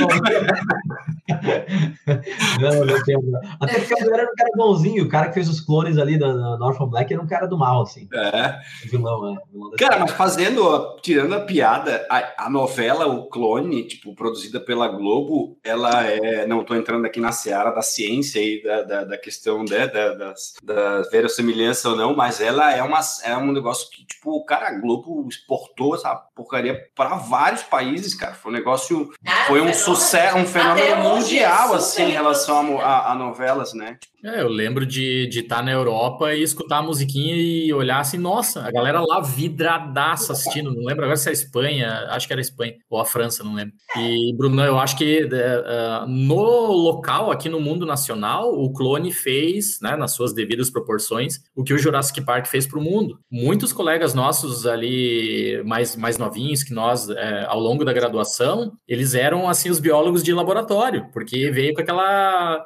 não, 2.61 2.84
não 2.84 3.05
tem. 3.05 3.16
Até 3.61 3.78
porque 3.78 3.94
o 3.94 4.14
era 4.14 4.24
um 4.24 4.34
cara 4.34 4.50
bonzinho. 4.55 5.05
O 5.05 5.09
cara 5.09 5.28
que 5.28 5.34
fez 5.34 5.48
os 5.48 5.61
clones 5.61 5.96
ali 5.96 6.18
da, 6.18 6.32
Northern 6.59 6.90
Black 6.90 7.12
era 7.12 7.22
um 7.22 7.26
cara 7.26 7.46
do 7.46 7.57
mal, 7.57 7.82
assim. 7.82 8.09
É. 8.12 8.59
Vilão, 8.86 9.32
é. 9.32 9.38
Vilão 9.50 9.70
cara, 9.78 9.98
mas 10.00 10.11
fazendo, 10.12 10.96
tirando 11.03 11.34
a 11.34 11.40
piada, 11.40 12.07
a, 12.11 12.46
a, 12.46 12.50
novela, 12.50 13.07
o 13.07 13.28
clone, 13.28 13.86
tipo, 13.86 14.14
produzida 14.14 14.61
pela 14.61 14.88
Globo, 14.88 15.59
ela 15.64 16.05
é. 16.07 16.46
Não 16.46 16.61
estou 16.61 16.76
entrando 16.76 17.07
aqui 17.07 17.20
na 17.20 17.32
seara 17.32 17.70
da 17.70 17.82
ciência 17.82 18.40
e 18.40 18.62
da, 18.62 18.82
da, 18.82 19.05
da 19.05 19.18
questão 19.18 19.64
né, 19.64 19.86
da, 19.86 20.14
das, 20.14 20.55
da 20.62 21.03
verossimilhança 21.11 21.88
ou 21.88 21.96
não, 21.96 22.14
mas 22.14 22.40
ela 22.40 22.74
é, 22.74 22.82
uma, 22.82 23.00
é 23.24 23.36
um 23.36 23.53
negócio 23.53 23.88
que, 23.90 24.05
tipo, 24.05 24.32
o 24.32 24.44
cara, 24.44 24.68
a 24.68 24.78
Globo 24.78 25.26
exportou 25.28 25.94
essa 25.94 26.14
porcaria 26.43 26.78
para 26.95 27.16
vários 27.16 27.62
países, 27.62 28.14
cara. 28.14 28.34
Foi 28.34 28.51
um 28.53 28.55
negócio, 28.55 29.11
ah, 29.26 29.45
foi 29.47 29.61
um 29.61 29.72
sucesso, 29.72 30.36
um 30.36 30.47
fenômeno 30.47 31.03
mundial, 31.03 31.74
assim, 31.74 32.05
em 32.05 32.11
relação 32.11 32.78
a, 32.78 32.84
a, 32.84 33.12
a 33.12 33.14
novelas, 33.14 33.72
né? 33.72 33.99
É, 34.24 34.40
eu 34.40 34.49
lembro 34.49 34.86
de 34.86 35.28
estar 35.28 35.57
tá 35.57 35.62
na 35.62 35.72
Europa 35.72 36.32
e 36.32 36.43
escutar 36.43 36.78
a 36.78 36.82
musiquinha 36.82 37.34
e 37.34 37.72
olhar 37.72 37.99
assim, 37.99 38.18
nossa, 38.18 38.64
a 38.64 38.70
galera 38.70 39.01
lá 39.01 39.20
vidradaça 39.20 40.32
assistindo. 40.32 40.72
Não 40.72 40.84
lembro 40.84 41.03
agora 41.03 41.16
se 41.16 41.28
é 41.28 41.30
a 41.30 41.32
Espanha, 41.32 42.07
acho 42.11 42.28
que 42.28 42.32
era 42.32 42.38
a 42.38 42.43
Espanha, 42.43 42.74
ou 42.88 43.01
a 43.01 43.05
França, 43.05 43.43
não 43.43 43.55
lembro. 43.55 43.74
E, 43.97 44.32
Bruno, 44.36 44.62
eu 44.62 44.78
acho 44.78 44.97
que 44.97 45.24
uh, 45.24 46.07
no 46.07 46.70
local, 46.70 47.32
aqui 47.32 47.49
no 47.49 47.59
mundo 47.59 47.84
nacional, 47.84 48.55
o 48.55 48.72
clone 48.72 49.12
fez, 49.12 49.80
né, 49.82 49.97
nas 49.97 50.12
suas 50.12 50.32
devidas 50.32 50.70
proporções, 50.70 51.40
o 51.57 51.64
que 51.64 51.74
o 51.74 51.78
Jurassic 51.78 52.20
Park 52.20 52.47
fez 52.47 52.64
para 52.64 52.78
o 52.78 52.82
mundo. 52.82 53.18
Muitos 53.28 53.72
colegas 53.72 54.14
nossos 54.14 54.68
ali, 54.68 55.61
mais, 55.64 55.97
mais 55.97 56.16
novinhos 56.33 56.62
que 56.62 56.72
nós, 56.72 57.09
é, 57.11 57.45
ao 57.47 57.61
longo 57.61 57.85
da 57.85 57.93
graduação, 57.93 58.72
eles 58.89 59.14
eram, 59.14 59.49
assim, 59.49 59.68
os 59.68 59.78
biólogos 59.78 60.22
de 60.22 60.33
laboratório, 60.33 61.09
porque 61.12 61.51
veio 61.51 61.74
com 61.74 61.83
aquela 61.83 62.64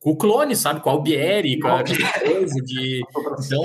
com 0.00 0.10
o 0.10 0.16
clone, 0.16 0.54
sabe? 0.54 0.80
Com 0.80 0.88
a 0.88 0.92
Albieri, 0.92 1.58
com 1.58 1.68
a 1.68 1.82
coisa 1.84 2.62
de. 2.62 3.02
Então, 3.38 3.64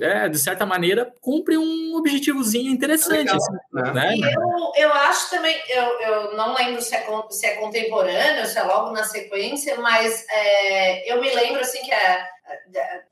é, 0.00 0.28
de 0.28 0.38
certa 0.38 0.64
maneira, 0.64 1.12
cumpre 1.20 1.58
um 1.58 1.94
objetivozinho 1.96 2.72
interessante. 2.72 3.18
Legal, 3.18 3.36
assim, 3.36 3.92
né? 3.92 3.92
né? 3.92 4.32
Eu, 4.34 4.84
eu 4.84 4.92
acho 4.92 5.30
também, 5.30 5.56
eu, 5.68 6.00
eu 6.00 6.36
não 6.36 6.54
lembro 6.54 6.80
se 6.80 6.94
é, 6.94 7.04
se 7.30 7.46
é 7.46 7.54
contemporâneo, 7.56 8.46
se 8.46 8.58
é 8.58 8.62
logo 8.62 8.92
na 8.92 9.04
sequência, 9.04 9.76
mas 9.80 10.24
é, 10.30 11.12
eu 11.12 11.20
me 11.20 11.32
lembro 11.34 11.60
assim 11.60 11.82
que 11.82 11.92
é 11.92 12.26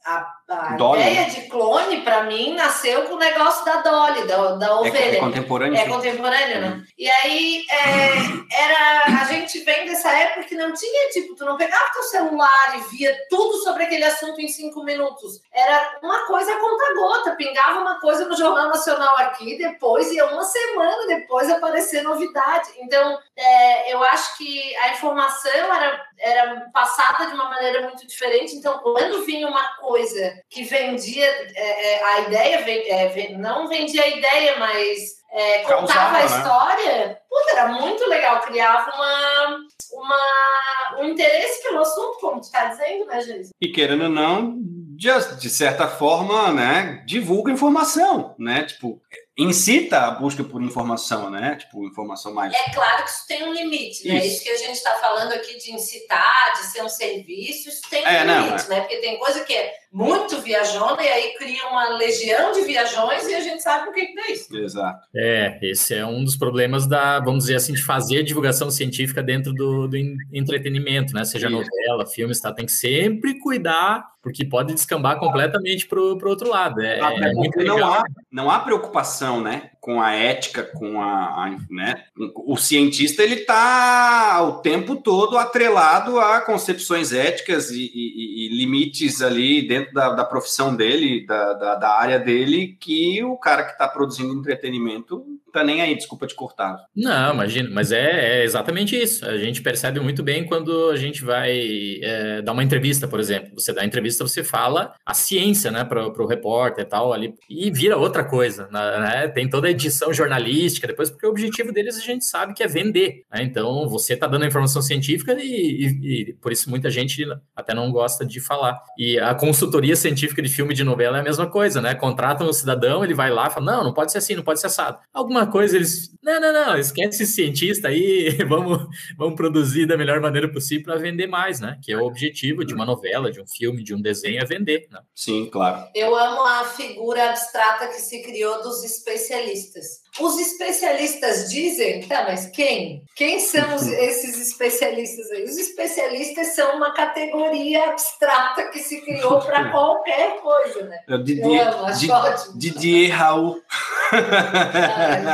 a, 0.05 0.35
a 0.49 0.77
ideia 0.77 1.25
de 1.27 1.43
clone, 1.49 2.03
para 2.03 2.25
mim, 2.25 2.55
nasceu 2.55 3.05
com 3.05 3.15
o 3.15 3.19
negócio 3.19 3.65
da 3.65 3.77
Dolly, 3.77 4.27
da, 4.27 4.55
da 4.57 4.67
é 4.67 4.73
ovelha. 4.73 5.17
É, 5.17 5.21
contemporâneo. 5.21 5.79
É 5.79 5.89
contemporâneo, 5.89 6.61
né? 6.61 6.83
E 6.99 7.09
aí, 7.09 7.65
é, 7.71 8.63
era, 8.63 9.23
a 9.23 9.25
gente 9.25 9.61
vem 9.61 9.87
dessa 9.87 10.11
época 10.11 10.45
que 10.49 10.55
não 10.55 10.73
tinha, 10.75 11.09
tipo, 11.11 11.35
tu 11.35 11.45
não 11.45 11.57
pegava 11.57 11.93
teu 11.93 12.03
celular 12.03 12.77
e 12.77 12.97
via 12.97 13.17
tudo 13.31 13.59
sobre 13.59 13.85
aquele 13.85 14.05
assunto 14.05 14.41
em 14.41 14.49
cinco 14.49 14.83
minutos. 14.83 15.41
Era 15.53 15.99
uma 16.03 16.27
coisa 16.27 16.55
conta-gota, 16.57 17.37
pingava 17.37 17.81
uma 17.81 18.01
coisa 18.01 18.27
no 18.27 18.37
Jornal 18.37 18.69
Nacional 18.69 19.17
aqui, 19.19 19.57
depois 19.57 20.11
ia 20.13 20.27
uma 20.27 20.45
semana 20.45 21.07
depois 21.07 21.49
aparecer 21.49 22.03
novidade. 22.03 22.71
Então, 22.81 23.19
é, 23.37 23.95
eu 23.95 24.03
acho 24.03 24.37
que 24.37 24.77
a 24.77 24.91
informação 24.91 25.53
era, 25.53 26.07
era 26.19 26.71
passada 26.73 27.27
de 27.27 27.35
uma 27.35 27.49
maneira 27.49 27.83
muito 27.83 28.07
diferente. 28.07 28.57
Então, 28.57 28.79
quando 28.81 29.22
vinha 29.25 29.49
uma 29.49 29.77
coisa 29.77 30.35
que 30.49 30.65
vendia 30.65 31.25
é, 31.25 31.95
é 31.95 32.05
a 32.05 32.21
ideia, 32.21 32.57
é, 32.57 33.33
não 33.37 33.69
vendia 33.69 34.03
a 34.03 34.09
ideia, 34.09 34.59
mas 34.59 35.23
é, 35.33 35.59
contava 35.61 35.87
Causava, 35.87 36.17
a 36.17 36.21
né? 36.21 36.27
história, 36.27 37.07
né? 37.09 37.17
puta, 37.29 37.51
era 37.53 37.69
muito 37.69 38.07
legal, 38.09 38.41
criava 38.43 38.91
uma, 38.95 39.59
uma, 39.93 41.01
um 41.01 41.05
interesse 41.05 41.63
pelo 41.63 41.81
assunto, 41.81 42.19
como 42.21 42.41
tu 42.41 42.45
está 42.45 42.67
dizendo, 42.67 43.07
né, 43.07 43.21
gente? 43.23 43.49
E 43.61 43.69
querendo 43.69 44.05
ou 44.05 44.11
não, 44.11 44.59
de, 44.59 45.09
de 45.41 45.49
certa 45.49 45.89
forma, 45.89 46.53
né, 46.53 47.03
divulga 47.07 47.51
informação, 47.51 48.35
né? 48.39 48.65
Tipo, 48.65 49.01
incita 49.37 49.99
a 49.99 50.11
busca 50.11 50.45
por 50.45 50.63
informação, 50.63 51.31
né? 51.31 51.57
Tipo, 51.57 51.87
informação 51.87 52.35
mais. 52.35 52.53
É 52.53 52.71
claro 52.73 53.05
que 53.05 53.11
isso 53.11 53.27
tem 53.27 53.43
um 53.45 53.53
limite, 53.53 54.07
né? 54.07 54.19
Isso, 54.19 54.27
isso 54.27 54.45
que 54.45 54.51
a 54.51 54.57
gente 54.57 54.77
está 54.77 54.95
falando 54.97 55.33
aqui 55.33 55.57
de 55.59 55.73
incitar, 55.73 56.53
de 56.57 56.67
ser 56.67 56.83
um 56.83 56.89
serviço, 56.89 57.69
isso 57.69 57.83
tem 57.89 58.05
é, 58.05 58.23
um 58.23 58.27
não, 58.27 58.45
limite, 58.45 58.67
é. 58.67 58.69
né? 58.69 58.81
Porque 58.81 58.97
tem 58.97 59.19
coisa 59.19 59.45
que 59.45 59.55
é 59.55 59.73
muito 59.93 60.41
viajona 60.41 61.03
e 61.03 61.09
aí 61.09 61.35
cria 61.35 61.69
uma 61.69 61.97
legião 61.97 62.53
de 62.53 62.63
viajões 62.63 63.29
e 63.29 63.35
a 63.35 63.41
gente 63.41 63.63
sabe 63.63 63.91
o 63.91 63.93
que, 63.93 64.07
que 64.07 64.21
é 64.21 64.33
isso. 64.33 64.57
Exato. 64.57 65.07
É, 65.15 65.59
esse 65.63 65.95
é 65.95 66.05
um 66.05 66.25
dos 66.25 66.35
problemas 66.35 66.87
da, 66.87 67.21
vamos 67.21 67.45
dizer 67.45 67.57
assim, 67.57 67.75
de 67.75 67.83
fazer 67.83 68.23
divulgação 68.23 68.71
científica 68.71 69.23
dentro 69.23 69.53
do, 69.53 69.87
do 69.87 69.97
entretenimento, 70.33 71.13
né? 71.15 71.25
Seja 71.25 71.51
novela, 71.51 72.07
filmes, 72.07 72.41
tá? 72.41 72.53
Tem 72.53 72.65
que 72.65 72.73
sempre 72.73 73.39
cuidar, 73.39 74.13
porque 74.23 74.45
pode 74.47 74.73
descambar 74.73 75.19
completamente 75.19 75.87
para 75.87 76.01
o 76.01 76.19
outro 76.27 76.49
lado. 76.49 76.81
É, 76.81 76.99
é 76.99 77.33
muito 77.33 77.59
legal. 77.59 77.79
Não 77.79 77.93
há, 77.93 78.05
não 78.31 78.51
há 78.51 78.61
preocupação, 78.61 79.22
né? 79.41 79.71
com 79.83 80.01
a 80.01 80.15
ética, 80.15 80.63
com 80.63 81.03
a, 81.03 81.45
a 81.45 81.57
né? 81.69 82.05
O 82.47 82.57
cientista 82.57 83.21
ele 83.21 83.35
está 83.35 84.41
o 84.41 84.61
tempo 84.61 84.95
todo 84.95 85.37
atrelado 85.37 86.21
a 86.21 86.41
concepções 86.41 87.13
éticas 87.13 87.73
e, 87.73 87.91
e, 87.93 88.47
e 88.47 88.57
limites 88.57 89.21
ali 89.21 89.67
dentro 89.67 89.93
da, 89.93 90.11
da 90.11 90.25
profissão 90.25 90.77
dele, 90.77 91.27
da, 91.27 91.53
da, 91.55 91.75
da, 91.75 91.99
área 91.99 92.21
dele, 92.21 92.77
que 92.79 93.25
o 93.25 93.37
cara 93.37 93.65
que 93.65 93.73
está 93.73 93.89
produzindo 93.89 94.33
entretenimento 94.33 95.27
tá 95.53 95.65
nem 95.65 95.83
aí, 95.83 95.95
desculpa 95.95 96.27
te 96.27 96.35
cortar. 96.35 96.77
Não, 96.95 97.35
imagina, 97.35 97.69
mas 97.71 97.93
é, 97.93 98.41
é, 98.41 98.45
exatamente 98.45 99.01
isso. 99.01 99.25
A 99.27 99.37
gente 99.37 99.63
percebe 99.63 100.01
muito 100.01 100.23
bem 100.23 100.45
quando 100.45 100.91
a 100.91 100.97
gente 100.97 101.25
vai 101.25 102.01
é, 102.03 102.43
dar 102.43 102.53
uma 102.53 102.65
entrevista, 102.65 103.07
por 103.07 103.21
exemplo. 103.21 103.51
Você 103.55 103.73
dá 103.73 103.85
entrevista, 103.85 104.27
você 104.27 104.43
fala 104.43 104.95
a 105.05 105.15
ciência, 105.15 105.71
né, 105.71 105.85
para 105.85 106.07
o 106.07 106.27
repórter 106.27 106.85
e 106.85 106.89
tal, 106.89 107.13
ali, 107.13 107.35
e 107.49 107.71
vira 107.71 107.97
outra 107.97 108.25
coisa, 108.25 108.69
né? 108.71 109.29
Tem 109.29 109.49
toda 109.49 109.69
a 109.69 109.71
edição 109.71 110.13
jornalística 110.13 110.87
depois, 110.87 111.11
porque 111.11 111.27
o 111.27 111.31
objetivo 111.31 111.73
deles 111.73 111.97
a 111.97 112.01
gente 112.01 112.25
sabe 112.25 112.55
que 112.55 112.63
é 112.63 112.67
vender. 112.67 113.25
Né? 113.33 113.43
Então, 113.43 113.89
você 113.89 114.17
tá 114.17 114.27
dando 114.27 114.45
a 114.45 114.47
informação 114.47 114.81
científica 114.81 115.35
e, 115.39 115.43
e, 115.43 116.31
e, 116.31 116.35
por 116.35 116.53
isso 116.53 116.71
muita 116.71 116.91
gente 116.91 117.25
até 117.55 117.75
não 117.75 117.91
gosta 117.91 118.25
de 118.25 118.41
falar. 118.41 118.81
E 118.97 119.19
a 119.19 119.35
consultoria 119.35 119.97
científica 119.97 120.41
de 120.41 120.49
filme 120.49 120.75
de 120.75 120.85
novela 120.85 121.19
é 121.19 121.21
a 121.21 121.25
mesma 121.25 121.47
coisa, 121.47 121.81
né? 121.81 121.95
Contratam 121.95 122.49
um 122.49 122.53
cidadão, 122.53 123.05
ele 123.05 123.15
vai 123.15 123.31
lá 123.31 123.49
e 123.49 123.51
fala, 123.51 123.67
não, 123.67 123.85
não 123.85 123.95
pode 123.95 124.13
ser 124.13 124.19
assim, 124.19 124.35
não 124.35 124.43
pode 124.43 124.61
ser 124.61 124.67
assado. 124.67 124.99
Alguma 125.13 125.42
alguma 125.43 125.47
coisa 125.47 125.77
eles. 125.77 126.11
Não, 126.23 126.41
não, 126.41 126.53
não, 126.53 126.79
esquece 126.79 127.25
esse 127.25 127.33
cientista 127.33 127.89
aí, 127.89 128.31
vamos, 128.49 128.87
vamos 129.19 129.35
produzir 129.35 129.87
da 129.87 129.97
melhor 129.97 130.21
maneira 130.21 130.49
possível 130.51 130.85
para 130.85 130.97
vender 130.97 131.27
mais, 131.27 131.59
né? 131.59 131.79
Que 131.83 131.93
é 131.93 131.97
o 131.97 132.05
objetivo 132.05 132.65
de 132.65 132.73
uma 132.73 132.87
novela, 132.87 133.31
de 133.31 133.41
um 133.41 133.47
filme, 133.47 133.83
de 133.83 133.93
um 133.93 134.01
desenho, 134.01 134.41
é 134.41 134.45
vender. 134.45 134.87
Né? 134.91 135.01
Sim, 135.15 135.47
claro. 135.51 135.89
Eu 135.95 136.15
amo 136.17 136.43
a 136.47 136.65
figura 136.65 137.31
abstrata 137.31 137.89
que 137.89 138.01
se 138.01 138.23
criou 138.23 138.63
dos 138.63 138.85
especialistas. 138.85 140.03
Os 140.21 140.39
especialistas 140.39 141.51
dizem, 141.51 142.07
tá, 142.07 142.25
mas 142.25 142.47
quem? 142.47 143.03
Quem 143.17 143.41
são 143.41 143.75
os, 143.75 143.87
esses 143.89 144.39
especialistas 144.49 145.31
aí? 145.31 145.43
Os 145.43 145.57
especialistas 145.57 146.55
são 146.55 146.77
uma 146.77 146.93
categoria 146.93 147.87
abstrata 147.87 148.69
que 148.71 148.79
se 148.79 149.01
criou 149.01 149.41
para 149.41 149.71
qualquer 149.73 150.41
coisa, 150.41 150.85
né? 150.85 150.99
Eu, 151.09 151.23
Didier, 151.23 151.67
Eu 151.67 151.73
amo, 151.73 151.87
acho 151.87 152.01
Didier, 152.01 152.17
ótimo. 152.17 152.59
Didier 152.59 153.19
Raul. 153.19 153.63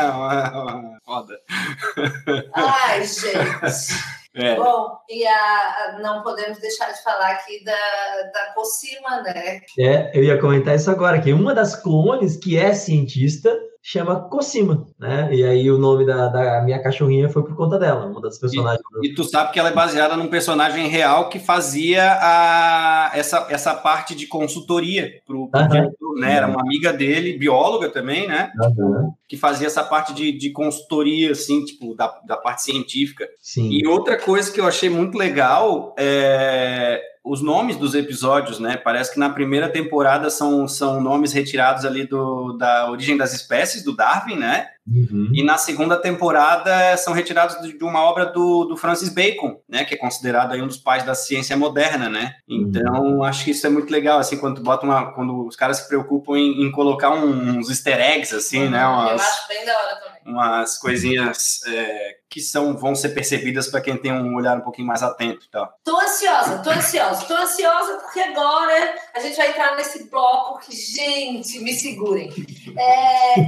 Não, 0.02 0.98
foda. 1.04 1.38
Ai, 2.54 3.04
gente. 3.04 4.08
É. 4.34 4.54
Bom, 4.54 4.96
e 5.08 5.26
a, 5.26 5.34
a, 5.34 5.98
não 6.00 6.22
podemos 6.22 6.58
deixar 6.58 6.92
de 6.92 7.02
falar 7.02 7.30
aqui 7.32 7.64
da, 7.64 7.72
da 8.32 8.52
Cosima, 8.54 9.22
né? 9.22 9.60
É, 9.76 10.16
eu 10.16 10.22
ia 10.22 10.40
comentar 10.40 10.76
isso 10.76 10.88
agora, 10.90 11.20
que 11.20 11.32
uma 11.32 11.52
das 11.52 11.74
clones 11.74 12.36
que 12.36 12.56
é 12.56 12.72
cientista 12.72 13.52
chama 13.82 14.28
Cosima, 14.28 14.86
né? 14.98 15.28
E 15.32 15.44
aí 15.44 15.70
o 15.70 15.78
nome 15.78 16.04
da, 16.04 16.28
da, 16.28 16.62
minha 16.62 16.82
cachorrinha 16.82 17.28
foi 17.28 17.42
por 17.42 17.56
conta 17.56 17.78
dela, 17.78 18.06
uma 18.06 18.20
das 18.20 18.38
personagens. 18.38 18.82
E, 18.90 18.94
do... 18.94 19.04
e, 19.06 19.14
tu 19.14 19.24
sabe 19.24 19.52
que 19.52 19.58
ela 19.58 19.70
é 19.70 19.74
baseada 19.74 20.16
num 20.16 20.28
personagem 20.28 20.88
real 20.88 21.28
que 21.28 21.38
fazia 21.38 22.18
a, 22.20 23.10
essa, 23.14 23.46
essa 23.50 23.74
parte 23.74 24.14
de 24.14 24.26
consultoria 24.26 25.20
pro, 25.26 25.48
pro 25.48 25.68
diretor, 25.68 26.14
né? 26.18 26.34
Era 26.34 26.48
uma 26.48 26.60
amiga 26.60 26.92
dele, 26.92 27.38
bióloga 27.38 27.88
também, 27.88 28.26
né? 28.26 28.50
Que 29.26 29.36
fazia 29.36 29.66
essa 29.66 29.84
parte 29.84 30.12
de, 30.12 30.32
de 30.32 30.50
consultoria, 30.50 31.32
assim, 31.32 31.64
tipo, 31.64 31.94
da, 31.94 32.20
da 32.26 32.36
parte 32.36 32.62
científica. 32.62 33.26
Sim. 33.40 33.70
E 33.70 33.86
outra 33.86 34.18
coisa 34.18 34.52
que 34.52 34.60
eu 34.60 34.66
achei 34.66 34.90
muito 34.90 35.16
legal 35.16 35.94
é 35.98 37.00
os 37.28 37.42
nomes 37.42 37.76
dos 37.76 37.94
episódios, 37.94 38.58
né? 38.58 38.76
Parece 38.76 39.12
que 39.12 39.18
na 39.18 39.28
primeira 39.28 39.68
temporada 39.68 40.30
são, 40.30 40.66
são 40.66 41.00
nomes 41.00 41.32
retirados 41.32 41.84
ali 41.84 42.06
do, 42.06 42.54
da 42.54 42.90
origem 42.90 43.16
das 43.16 43.34
espécies, 43.34 43.84
do 43.84 43.94
Darwin, 43.94 44.36
né? 44.36 44.68
Uhum. 44.90 45.30
E 45.32 45.42
na 45.42 45.58
segunda 45.58 45.96
temporada 45.96 46.96
são 46.96 47.12
retirados 47.12 47.56
de 47.60 47.84
uma 47.84 48.02
obra 48.02 48.26
do, 48.26 48.64
do 48.64 48.76
Francis 48.76 49.10
Bacon, 49.10 49.60
né? 49.68 49.84
Que 49.84 49.94
é 49.94 49.98
considerado 49.98 50.52
aí 50.52 50.62
um 50.62 50.66
dos 50.66 50.78
pais 50.78 51.04
da 51.04 51.14
ciência 51.14 51.56
moderna, 51.56 52.08
né? 52.08 52.34
Então, 52.48 53.18
uhum. 53.18 53.22
acho 53.22 53.44
que 53.44 53.50
isso 53.50 53.66
é 53.66 53.70
muito 53.70 53.90
legal, 53.90 54.18
assim, 54.18 54.38
quando 54.38 54.62
bota 54.62 54.86
uma, 54.86 55.12
quando 55.12 55.46
os 55.46 55.56
caras 55.56 55.78
se 55.78 55.88
preocupam 55.88 56.38
em, 56.38 56.62
em 56.62 56.72
colocar 56.72 57.10
uns 57.10 57.68
easter 57.68 58.00
eggs, 58.00 58.34
assim, 58.34 58.64
uhum. 58.64 58.70
né? 58.70 58.86
Umas, 58.86 59.10
Eu 59.10 59.16
acho 59.16 59.48
bem 59.48 59.66
da 59.66 59.78
hora 59.78 59.96
também. 59.96 60.18
Umas 60.26 60.78
coisinhas 60.78 61.60
é, 61.66 62.16
que 62.28 62.40
são 62.40 62.76
vão 62.76 62.94
ser 62.94 63.10
percebidas 63.10 63.68
para 63.68 63.80
quem 63.80 63.96
tem 63.96 64.12
um 64.12 64.34
olhar 64.34 64.56
um 64.58 64.60
pouquinho 64.60 64.86
mais 64.86 65.02
atento, 65.02 65.48
tá? 65.50 65.72
Tô 65.82 65.98
ansiosa, 65.98 66.58
tô 66.58 66.70
ansiosa, 66.70 67.24
tô 67.24 67.34
ansiosa 67.34 67.94
porque 68.02 68.20
agora 68.20 68.94
a 69.14 69.20
gente 69.20 69.36
vai 69.36 69.48
entrar 69.48 69.76
nesse 69.76 70.10
bloco 70.10 70.60
que, 70.60 70.76
gente, 70.76 71.58
me 71.60 71.72
segurem. 71.72 72.30
É, 72.76 73.40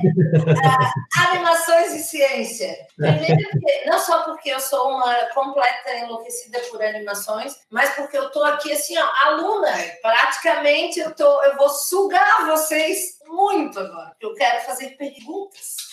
a, 1.16 1.30
animações 1.31 1.95
e 1.95 1.99
ciência. 2.01 2.87
Primeiro, 2.97 3.49
não 3.87 3.99
só 3.99 4.22
porque 4.24 4.51
eu 4.51 4.61
sou 4.61 4.97
uma 4.97 5.14
completa 5.35 5.95
enlouquecida 5.97 6.61
por 6.70 6.83
animações, 6.83 7.57
mas 7.70 7.91
porque 7.95 8.16
eu 8.16 8.31
tô 8.31 8.43
aqui 8.45 8.72
assim, 8.72 8.97
ó, 8.99 9.09
aluna. 9.26 9.72
Praticamente 10.03 11.01
eu 11.01 11.14
tô, 11.14 11.43
eu 11.45 11.57
vou 11.57 11.68
sugar 11.68 12.47
vocês 12.47 13.18
muito 13.26 13.78
agora. 13.78 14.12
Eu 14.20 14.35
quero 14.35 14.64
fazer 14.64 14.91
perguntas. 14.97 15.89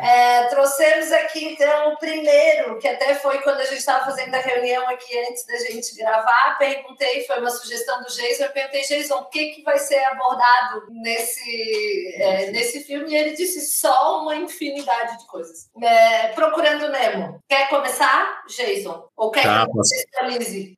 É, 0.00 0.44
trouxemos 0.48 1.12
aqui, 1.12 1.44
então, 1.44 1.92
o 1.92 1.98
primeiro, 1.98 2.78
que 2.78 2.88
até 2.88 3.14
foi 3.16 3.38
quando 3.42 3.60
a 3.60 3.64
gente 3.64 3.78
estava 3.78 4.04
fazendo 4.04 4.34
a 4.34 4.38
reunião 4.38 4.88
aqui 4.88 5.18
antes 5.28 5.44
da 5.46 5.56
gente 5.58 5.96
gravar. 5.96 6.56
Perguntei, 6.58 7.24
foi 7.24 7.40
uma 7.40 7.50
sugestão 7.50 8.02
do 8.02 8.06
Jason. 8.06 8.44
Eu 8.44 8.50
perguntei, 8.50 8.82
Jason, 8.82 9.16
o 9.16 9.24
que, 9.26 9.46
que 9.50 9.62
vai 9.62 9.78
ser 9.78 10.02
abordado 10.04 10.86
nesse, 10.90 12.14
é, 12.16 12.50
nesse 12.50 12.84
filme? 12.84 13.10
E 13.10 13.16
ele 13.16 13.36
disse 13.36 13.60
só 13.78 14.22
uma 14.22 14.36
infinidade 14.36 15.18
de 15.18 15.26
coisas. 15.26 15.68
É, 15.82 16.28
Procurando 16.28 16.88
Nemo. 16.88 17.40
Quer 17.48 17.68
começar, 17.68 18.42
Jason? 18.48 19.08
Ou 19.16 19.30
quer 19.30 19.42
tá, 19.42 19.66
que 19.66 19.72
posso, 19.72 19.90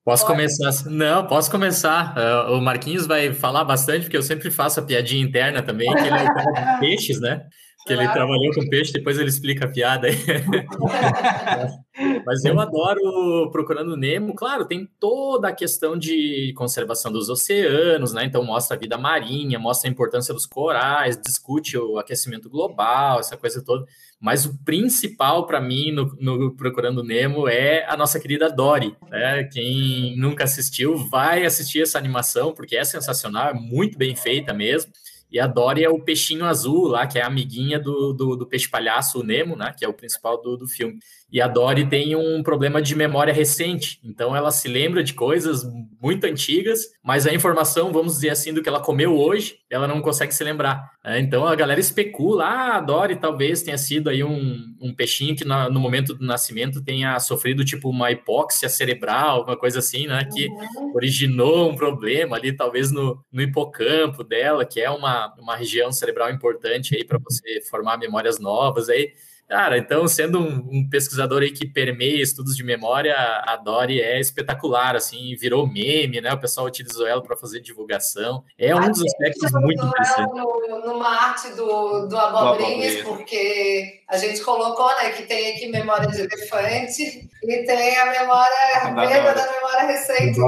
posso 0.04 0.26
começar? 0.26 0.84
Não, 0.86 1.26
posso 1.26 1.50
começar. 1.50 2.14
Uh, 2.16 2.54
o 2.54 2.61
Marquinhos 2.61 3.06
vai 3.06 3.32
falar 3.32 3.64
bastante, 3.64 4.02
porque 4.02 4.16
eu 4.16 4.22
sempre 4.22 4.50
faço 4.50 4.80
a 4.80 4.82
piadinha 4.82 5.24
interna 5.24 5.62
também, 5.62 5.92
que 5.92 6.00
ele 6.00 6.16
é 6.16 6.78
peixes, 6.80 7.20
né? 7.20 7.46
Que 7.89 7.95
ele 7.95 8.07
trabalhou 8.12 8.55
com 8.55 8.68
peixe, 8.68 8.93
depois 8.93 9.18
ele 9.18 9.30
explica 9.30 9.64
a 9.64 9.68
piada 9.68 10.07
aí. 10.07 10.14
Mas 12.24 12.45
eu 12.45 12.61
adoro 12.61 13.51
Procurando 13.51 13.97
Nemo. 13.97 14.34
Claro, 14.34 14.66
tem 14.66 14.89
toda 15.01 15.49
a 15.49 15.53
questão 15.53 15.99
de 15.99 16.53
conservação 16.57 17.11
dos 17.11 17.28
oceanos, 17.28 18.12
né? 18.12 18.24
Então 18.24 18.45
mostra 18.45 18.76
a 18.76 18.78
vida 18.78 18.97
marinha, 18.97 19.59
mostra 19.59 19.89
a 19.89 19.93
importância 19.93 20.32
dos 20.32 20.47
corais, 20.47 21.20
discute 21.20 21.76
o 21.76 21.99
aquecimento 21.99 22.49
global, 22.49 23.18
essa 23.18 23.36
coisa 23.36 23.64
toda. 23.64 23.84
Mas 24.20 24.45
o 24.45 24.57
principal 24.64 25.47
para 25.47 25.61
mim 25.61 25.93
no, 25.93 26.16
no, 26.20 26.55
Procurando 26.55 27.03
Nemo 27.03 27.49
é 27.49 27.84
a 27.89 27.97
nossa 27.97 28.20
querida 28.20 28.51
Dory. 28.51 28.95
Né? 29.09 29.45
Quem 29.45 30.16
nunca 30.16 30.45
assistiu, 30.45 30.97
vai 30.97 31.45
assistir 31.45 31.82
essa 31.82 31.99
animação, 31.99 32.53
porque 32.53 32.76
é 32.76 32.84
sensacional, 32.84 33.51
é 33.51 33.55
muito 33.55 33.97
bem 33.97 34.14
feita 34.14 34.53
mesmo. 34.53 34.93
E 35.31 35.39
a 35.39 35.47
Dory 35.47 35.85
é 35.85 35.91
o 35.91 36.01
peixinho 36.01 36.45
azul 36.45 36.87
lá, 36.87 37.07
que 37.07 37.18
é 37.18 37.22
a 37.22 37.26
amiguinha 37.26 37.79
do, 37.79 38.12
do, 38.12 38.37
do 38.37 38.47
peixe 38.47 38.68
palhaço, 38.68 39.20
o 39.20 39.22
Nemo, 39.22 39.57
né? 39.57 39.74
Que 39.76 39.85
é 39.85 39.89
o 39.89 39.93
principal 39.93 40.41
do, 40.41 40.57
do 40.57 40.66
filme. 40.66 40.99
E 41.31 41.43
a 41.43 41.47
Dory 41.47 41.87
tem 41.87 42.16
um 42.16 42.43
problema 42.43 42.81
de 42.81 42.95
memória 42.97 43.33
recente, 43.33 44.01
então 44.03 44.35
ela 44.35 44.51
se 44.51 44.66
lembra 44.66 45.05
de 45.05 45.12
coisas 45.12 45.62
muito 46.01 46.24
antigas, 46.24 46.87
mas 47.03 47.26
a 47.26 47.35
informação, 47.35 47.93
vamos 47.93 48.14
dizer 48.14 48.31
assim, 48.31 48.53
do 48.55 48.62
que 48.62 48.68
ela 48.68 48.81
comeu 48.81 49.14
hoje, 49.14 49.59
ela 49.68 49.87
não 49.87 50.01
consegue 50.01 50.35
se 50.35 50.43
lembrar. 50.43 50.91
É, 51.05 51.18
então 51.18 51.47
a 51.47 51.55
galera 51.55 51.81
especula, 51.81 52.45
ah, 52.45 52.76
a 52.76 52.81
Dory 52.81 53.16
talvez 53.16 53.62
tenha 53.62 53.76
sido 53.76 54.09
aí 54.09 54.24
um, 54.24 54.74
um 54.81 54.95
peixinho 54.95 55.37
que 55.37 55.45
na, 55.45 55.68
no 55.68 55.81
momento 55.81 56.14
do 56.14 56.24
nascimento 56.24 56.83
tenha 56.83 57.18
sofrido 57.20 57.64
tipo 57.64 57.91
uma 57.91 58.11
hipóxia 58.11 58.68
cerebral, 58.68 59.39
alguma 59.39 59.57
coisa 59.57 59.81
assim, 59.81 60.07
né? 60.07 60.26
Que 60.33 60.49
uhum. 60.49 60.93
originou 60.95 61.70
um 61.70 61.76
problema 61.76 62.37
ali, 62.37 62.57
talvez 62.57 62.91
no, 62.91 63.22
no 63.31 63.43
hipocampo 63.43 64.24
dela, 64.24 64.64
que 64.64 64.81
é 64.81 64.89
uma, 64.89 65.35
uma 65.39 65.57
região 65.57 65.93
cerebral 65.93 66.31
importante 66.31 66.97
aí 66.97 67.05
para 67.05 67.18
você 67.18 67.61
formar 67.68 67.99
memórias 67.99 68.39
novas 68.39 68.89
aí. 68.89 69.12
Cara, 69.49 69.78
então, 69.78 70.07
sendo 70.07 70.38
um, 70.38 70.68
um, 70.70 70.88
pesquisador 70.90 71.40
aí 71.40 71.51
que 71.51 71.66
permeia 71.66 72.22
estudos 72.22 72.55
de 72.55 72.62
memória, 72.62 73.14
a 73.16 73.57
Dori 73.57 73.99
é 73.99 74.20
espetacular, 74.20 74.94
assim, 74.94 75.34
virou 75.36 75.66
meme, 75.66 76.20
né? 76.20 76.30
O 76.34 76.38
pessoal 76.38 76.66
utilizou 76.66 77.07
ela 77.07 77.22
para 77.22 77.34
fazer 77.34 77.61
divulgação. 77.61 78.44
É 78.59 78.76
um 78.76 78.90
dos 78.90 79.03
aspectos 79.03 79.51
muito 79.53 79.82
interessantes. 79.82 80.34
No, 80.34 80.86
numa 80.86 81.09
arte 81.09 81.49
do, 81.55 82.07
do 82.07 82.18
Abobrinhas, 82.18 83.03
porque 83.03 84.03
a 84.07 84.18
gente 84.18 84.42
colocou, 84.42 84.88
né, 84.96 85.12
que 85.12 85.22
tem 85.22 85.55
aqui 85.55 85.66
memória 85.68 86.09
de 86.09 86.20
elefante 86.20 87.30
e 87.49 87.64
tem 87.64 87.96
a 87.96 88.05
memória 88.05 89.09
viva 89.09 89.32
da 89.32 89.51
memória 89.51 89.84
recente. 89.86 90.38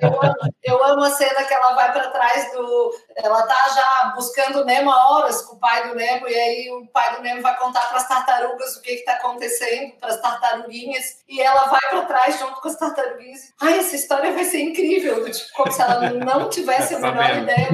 Eu 0.00 0.22
amo, 0.22 0.34
eu 0.64 0.84
amo 0.84 1.04
a 1.04 1.10
cena 1.10 1.44
que 1.44 1.52
ela 1.52 1.74
vai 1.74 1.92
para 1.92 2.08
trás 2.08 2.50
do. 2.52 2.90
Ela 3.16 3.42
tá 3.42 3.68
já 3.74 4.12
buscando 4.14 4.62
o 4.62 4.64
Nemo 4.64 4.90
há 4.90 5.10
horas 5.10 5.42
com 5.42 5.56
o 5.56 5.60
pai 5.60 5.88
do 5.88 5.94
Nemo, 5.94 6.26
e 6.26 6.34
aí 6.34 6.70
o 6.70 6.86
pai 6.86 7.16
do 7.16 7.22
Nemo 7.22 7.42
vai 7.42 7.54
contar 7.58 7.82
para 7.88 7.98
as 7.98 8.08
tartarugas 8.08 8.76
o 8.76 8.82
que 8.82 8.92
está 8.92 9.12
acontecendo, 9.12 9.92
para 10.00 10.08
as 10.08 10.20
tartaruguinhas, 10.20 11.18
e 11.28 11.42
ela 11.42 11.66
vai 11.66 11.80
para 11.90 12.06
trás 12.06 12.38
junto 12.38 12.62
com 12.62 12.68
as 12.68 12.78
tartaruguinhas. 12.78 13.52
Ai, 13.60 13.78
essa 13.78 13.96
história 13.96 14.32
vai 14.32 14.44
ser 14.44 14.60
incrível, 14.60 15.22
tipo, 15.30 15.52
como 15.54 15.70
se 15.70 15.82
ela 15.82 16.10
não 16.10 16.48
tivesse 16.48 16.94
a 16.94 16.98
menor 16.98 17.36
ideia. 17.36 17.68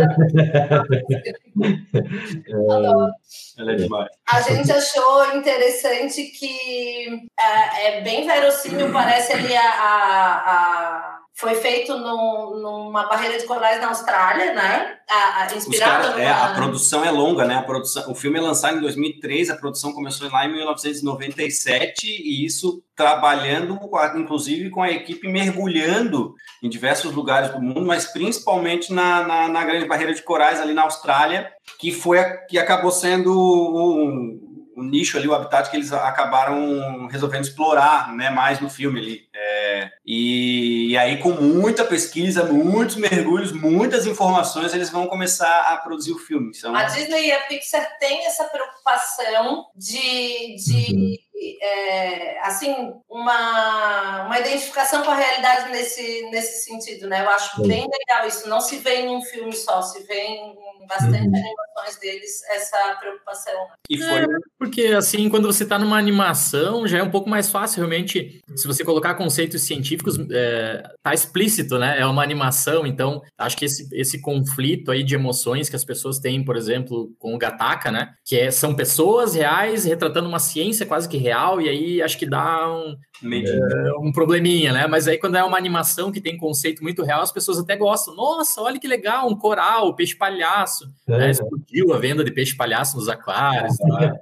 Adoro. 2.70 3.12
Ela 3.58 3.72
é 3.72 3.74
demais. 3.76 4.08
A 4.30 4.40
gente 4.40 4.72
achou 4.72 5.34
interessante 5.36 6.24
que 6.24 7.28
é, 7.38 7.98
é 7.98 8.00
bem 8.00 8.26
verossímil, 8.32 8.92
parece 8.92 9.32
ali 9.32 9.56
a, 9.56 9.70
a, 9.70 10.32
a 10.52 11.22
foi 11.34 11.54
feito 11.54 11.96
no, 11.96 12.60
numa 12.60 13.06
barreira 13.08 13.38
de 13.38 13.46
corais 13.46 13.80
na 13.80 13.88
Austrália, 13.88 14.52
né? 14.52 14.98
A, 15.10 15.42
a 15.42 15.56
inspirado 15.56 16.08
cara, 16.08 16.22
é, 16.22 16.28
a 16.28 16.54
produção 16.54 17.04
é 17.04 17.10
longa, 17.10 17.44
né? 17.44 17.54
A 17.54 17.62
produção, 17.62 18.10
o 18.10 18.14
filme 18.14 18.38
é 18.38 18.42
lançado 18.42 18.76
em 18.76 18.80
2003, 18.80 19.50
a 19.50 19.56
produção 19.56 19.92
começou 19.92 20.30
lá 20.30 20.44
em 20.46 20.52
1997 20.52 22.06
e 22.06 22.44
isso 22.44 22.82
trabalhando, 22.94 23.78
inclusive, 24.14 24.70
com 24.70 24.82
a 24.82 24.90
equipe 24.90 25.26
mergulhando 25.26 26.34
em 26.62 26.68
diversos 26.68 27.12
lugares 27.12 27.50
do 27.50 27.60
mundo, 27.60 27.84
mas 27.84 28.06
principalmente 28.06 28.92
na, 28.92 29.26
na, 29.26 29.48
na 29.48 29.64
grande 29.64 29.86
barreira 29.86 30.14
de 30.14 30.22
corais 30.22 30.60
ali 30.60 30.74
na 30.74 30.82
Austrália, 30.82 31.50
que 31.78 31.90
foi 31.90 32.18
a, 32.18 32.36
que 32.46 32.58
acabou 32.58 32.92
sendo 32.92 33.32
um, 33.32 34.41
o 34.76 34.82
nicho 34.82 35.16
ali, 35.16 35.28
o 35.28 35.34
habitat 35.34 35.70
que 35.70 35.76
eles 35.76 35.92
acabaram 35.92 37.06
resolvendo 37.06 37.44
explorar, 37.44 38.14
né, 38.14 38.30
mais 38.30 38.60
no 38.60 38.70
filme 38.70 39.00
ali. 39.00 39.28
É, 39.34 39.90
e, 40.04 40.90
e, 40.90 40.98
aí, 40.98 41.18
com 41.18 41.30
muita 41.32 41.84
pesquisa, 41.84 42.44
muitos 42.44 42.96
mergulhos, 42.96 43.52
muitas 43.52 44.06
informações, 44.06 44.74
eles 44.74 44.90
vão 44.90 45.06
começar 45.06 45.72
a 45.72 45.76
produzir 45.76 46.12
o 46.12 46.18
filme. 46.18 46.52
Então... 46.56 46.74
A 46.74 46.84
Disney 46.84 47.26
e 47.26 47.32
a 47.32 47.40
Pixar 47.42 47.98
têm 47.98 48.26
essa 48.26 48.44
preocupação 48.44 49.66
de, 49.76 50.56
de 50.56 50.94
uhum 50.94 51.31
é, 51.60 52.40
assim, 52.40 52.92
uma, 53.08 54.24
uma 54.26 54.38
identificação 54.38 55.02
com 55.02 55.10
a 55.10 55.16
realidade 55.16 55.70
nesse, 55.70 56.28
nesse 56.30 56.64
sentido, 56.64 57.08
né? 57.08 57.22
Eu 57.22 57.30
acho 57.30 57.56
Sim. 57.56 57.68
bem 57.68 57.88
legal 57.88 58.26
isso. 58.26 58.48
Não 58.48 58.60
se 58.60 58.78
vê 58.78 59.02
em 59.02 59.16
um 59.16 59.22
filme 59.22 59.52
só, 59.52 59.82
se 59.82 60.02
vê 60.04 60.20
em 60.20 60.54
bastante 60.86 61.28
uhum. 61.28 61.36
animações 61.36 61.98
deles 62.00 62.42
essa 62.50 62.96
preocupação. 63.00 63.54
E 63.88 63.98
foi... 63.98 64.22
É, 64.22 64.26
porque, 64.58 64.86
assim, 64.88 65.28
quando 65.28 65.46
você 65.46 65.64
está 65.64 65.78
numa 65.78 65.98
animação, 65.98 66.86
já 66.86 66.98
é 66.98 67.02
um 67.02 67.10
pouco 67.10 67.28
mais 67.28 67.50
fácil, 67.50 67.78
realmente, 67.78 68.40
se 68.54 68.66
você 68.66 68.84
colocar 68.84 69.14
conceitos 69.14 69.62
científicos, 69.62 70.18
é, 70.30 70.82
tá 71.02 71.14
explícito, 71.14 71.78
né? 71.78 71.98
É 71.98 72.06
uma 72.06 72.22
animação, 72.22 72.86
então, 72.86 73.22
acho 73.38 73.56
que 73.56 73.64
esse, 73.64 73.88
esse 73.92 74.20
conflito 74.20 74.90
aí 74.90 75.02
de 75.02 75.14
emoções 75.14 75.68
que 75.68 75.76
as 75.76 75.84
pessoas 75.84 76.18
têm, 76.18 76.44
por 76.44 76.56
exemplo, 76.56 77.12
com 77.18 77.34
o 77.34 77.38
Gataca, 77.38 77.90
né? 77.90 78.14
Que 78.24 78.38
é, 78.38 78.50
são 78.50 78.74
pessoas 78.74 79.34
reais 79.34 79.84
retratando 79.84 80.28
uma 80.28 80.38
ciência 80.38 80.86
quase 80.86 81.08
que 81.08 81.16
real, 81.16 81.31
natural, 81.32 81.60
e 81.60 81.68
aí 81.68 82.02
acho 82.02 82.18
que 82.18 82.26
dá 82.26 82.68
um, 82.68 82.96
é, 83.24 83.92
um 84.00 84.12
probleminha, 84.12 84.72
né? 84.72 84.86
Mas 84.86 85.08
aí 85.08 85.18
quando 85.18 85.36
é 85.36 85.42
uma 85.42 85.56
animação 85.56 86.12
que 86.12 86.20
tem 86.20 86.36
conceito 86.36 86.82
muito 86.82 87.02
real, 87.02 87.22
as 87.22 87.32
pessoas 87.32 87.58
até 87.58 87.76
gostam. 87.76 88.14
Nossa, 88.14 88.60
olha 88.60 88.78
que 88.78 88.86
legal, 88.86 89.28
um 89.28 89.36
coral, 89.36 89.94
peixe 89.94 90.14
palhaço. 90.14 90.84
É. 91.08 91.18
Né? 91.18 91.30
Explodiu 91.30 91.92
a 91.92 91.98
venda 91.98 92.22
de 92.24 92.30
peixe 92.30 92.54
palhaço 92.54 92.96
nos 92.96 93.08
aquários. 93.08 93.76
Né? 93.80 94.14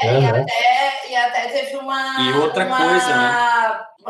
É, 0.00 0.20
e, 0.20 0.26
até, 0.26 1.10
e 1.10 1.16
até 1.16 1.46
teve 1.48 1.76
uma. 1.76 2.16
E 2.20 2.32
outra 2.38 2.66
uma... 2.66 2.76
coisa, 2.76 3.08
né? 3.08 3.63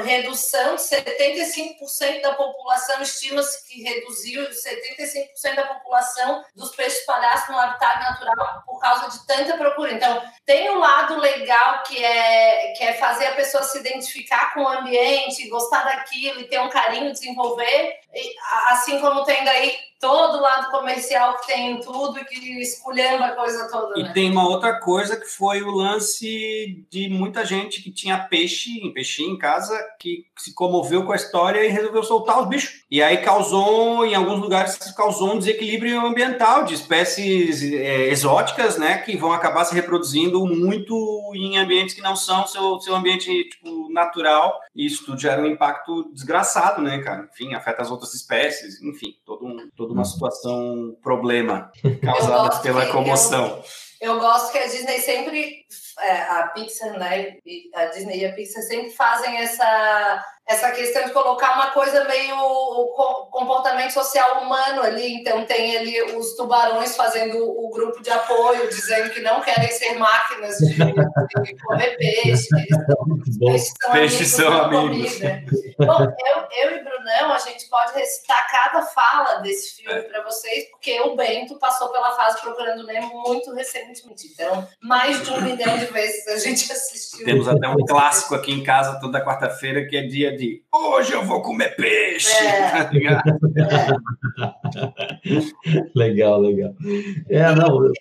Redução 0.05 0.77
de 0.77 0.83
75% 0.83 2.21
da 2.23 2.35
população, 2.35 3.03
estima-se 3.03 3.67
que 3.67 3.83
reduziu 3.83 4.49
75% 4.49 5.55
da 5.55 5.67
população 5.67 6.45
dos 6.55 6.75
peixes 6.75 7.05
palhaços 7.05 7.49
no 7.49 7.59
habitat 7.59 7.99
natural 8.01 8.63
por 8.67 8.79
causa 8.81 9.11
de 9.11 9.27
tanta 9.27 9.57
procura. 9.57 9.93
Então, 9.93 10.23
tem 10.45 10.71
um 10.71 10.79
lado 10.79 11.19
legal 11.19 11.83
que 11.83 12.03
é, 12.05 12.73
que 12.77 12.85
é 12.85 12.93
fazer 12.95 13.27
a 13.27 13.35
pessoa 13.35 13.63
se 13.63 13.79
identificar 13.79 14.55
com 14.55 14.63
o 14.63 14.69
ambiente, 14.69 15.49
gostar 15.49 15.85
daquilo 15.85 16.41
e 16.41 16.49
ter 16.49 16.61
um 16.61 16.71
carinho, 16.71 17.13
desenvolver, 17.13 17.99
assim 18.69 19.01
como 19.01 19.25
tem 19.25 19.45
daí 19.45 19.77
todo 20.05 20.39
lado 20.39 20.71
comercial 20.71 21.39
que 21.39 21.47
tem 21.47 21.81
tudo 21.81 22.19
e 22.19 22.25
que 22.27 22.61
esculhamba 22.61 23.25
a 23.25 23.35
coisa 23.35 23.67
toda. 23.71 23.95
Né? 23.97 24.11
E 24.11 24.13
tem 24.13 24.31
uma 24.31 24.47
outra 24.47 24.79
coisa 24.79 25.17
que 25.17 25.25
foi 25.25 25.63
o 25.63 25.71
lance 25.71 26.85
de 26.91 27.09
muita 27.09 27.43
gente 27.43 27.81
que 27.81 27.91
tinha 27.91 28.19
peixe, 28.19 28.91
peixinho 28.93 29.33
em 29.33 29.39
casa, 29.39 29.75
que 29.99 30.27
se 30.37 30.53
comoveu 30.53 31.07
com 31.07 31.13
a 31.13 31.17
história 31.17 31.65
e 31.65 31.69
resolveu 31.69 32.03
soltar 32.03 32.43
os 32.43 32.49
bichos. 32.51 32.84
E 32.95 33.03
aí 33.03 33.17
causou, 33.17 34.07
em 34.07 34.15
alguns 34.15 34.39
lugares, 34.39 34.77
causou 34.93 35.33
um 35.33 35.39
desequilíbrio 35.41 36.07
ambiental 36.07 36.63
de 36.63 36.75
espécies 36.75 37.61
é, 37.61 38.07
exóticas, 38.07 38.79
né, 38.79 38.99
que 38.99 39.17
vão 39.17 39.33
acabar 39.33 39.65
se 39.65 39.75
reproduzindo 39.75 40.47
muito 40.47 41.33
em 41.35 41.59
ambientes 41.59 41.93
que 41.93 42.01
não 42.01 42.15
são 42.15 42.47
seu, 42.47 42.79
seu 42.79 42.95
ambiente 42.95 43.49
tipo, 43.49 43.93
natural. 43.93 44.61
E 44.77 44.87
isso 44.87 45.05
tudo 45.05 45.19
gera 45.19 45.43
um 45.43 45.47
impacto 45.47 46.09
desgraçado, 46.13 46.81
né, 46.81 47.03
cara? 47.03 47.29
Enfim, 47.33 47.53
afeta 47.53 47.83
as 47.83 47.91
outras 47.91 48.15
espécies, 48.15 48.81
enfim, 48.81 49.17
todo 49.27 49.45
um, 49.45 49.69
toda 49.77 49.93
uma 49.93 50.05
situação 50.05 50.97
problema 51.03 51.73
causada 52.01 52.61
pela 52.61 52.87
comoção. 52.93 53.61
Eu, 54.01 54.13
eu 54.13 54.21
gosto 54.21 54.53
que 54.53 54.59
a 54.59 54.69
Disney 54.69 55.01
sempre 55.01 55.67
a 55.99 56.49
Pixar, 56.55 56.99
né? 56.99 57.37
A 57.75 57.85
Disney 57.87 58.21
e 58.21 58.27
a 58.27 58.33
Pixar 58.33 58.63
sempre 58.63 58.91
fazem 58.91 59.37
essa 59.39 60.25
essa 60.47 60.71
questão 60.73 61.05
de 61.05 61.13
colocar 61.13 61.55
uma 61.55 61.71
coisa 61.71 62.05
meio 62.05 62.37
comportamento 63.31 63.93
social 63.93 64.43
humano 64.43 64.83
ali. 64.83 65.15
Então, 65.15 65.45
tem 65.47 65.77
ali 65.77 66.03
os 66.17 66.35
tubarões 66.37 66.95
fazendo 66.95 67.39
o 67.39 67.71
grupo 67.71 68.03
de 68.03 68.11
apoio, 68.11 68.69
dizendo 68.69 69.11
que 69.11 69.21
não 69.21 69.41
querem 69.41 69.71
ser 69.71 69.95
máquinas 69.95 70.59
de, 70.59 70.75
de 70.75 71.57
comer 71.65 71.97
peixe. 71.97 72.49
Peixes 73.41 73.73
são 73.83 73.93
peixes 73.93 74.29
são 74.29 74.53
amigos. 74.53 75.19
Bom, 75.79 76.03
eu, 76.03 76.47
eu 76.53 76.77
e 76.77 76.85
Brunão, 76.85 77.33
a 77.33 77.39
gente 77.39 77.69
pode 77.69 77.95
recitar 77.95 78.49
cada 78.51 78.83
fala 78.83 79.41
desse 79.41 79.83
filme 79.83 80.03
para 80.03 80.23
vocês, 80.23 80.71
porque 80.71 81.01
o 81.01 81.17
Bento 81.17 81.59
passou 81.59 81.89
pela 81.89 82.13
fase 82.13 82.41
Procurando 82.41 82.87
Nemo 82.87 83.23
muito 83.23 83.53
recentemente. 83.53 84.29
Então, 84.33 84.67
mais 84.81 85.25
de 85.25 85.31
um 85.31 85.41
milhão 85.41 85.77
de 85.79 85.84
vezes 85.91 86.27
a 86.29 86.39
gente 86.39 86.71
assistiu. 86.73 87.25
Temos 87.25 87.49
até 87.49 87.69
um 87.69 87.85
clássico 87.87 88.35
aqui 88.35 88.53
em 88.53 88.63
casa 88.63 88.99
toda 89.01 89.25
quarta-feira, 89.25 89.87
que 89.87 89.97
é 89.97 90.03
dia 90.03 90.37
de 90.37 90.63
hoje 90.73 91.13
eu 91.13 91.25
vou 91.25 91.43
comer 91.43 91.77
peixe. 91.77 92.33
É. 92.45 92.91
legal, 95.95 96.41
legal. 96.41 96.73
É, 97.29 97.55
não. 97.55 97.93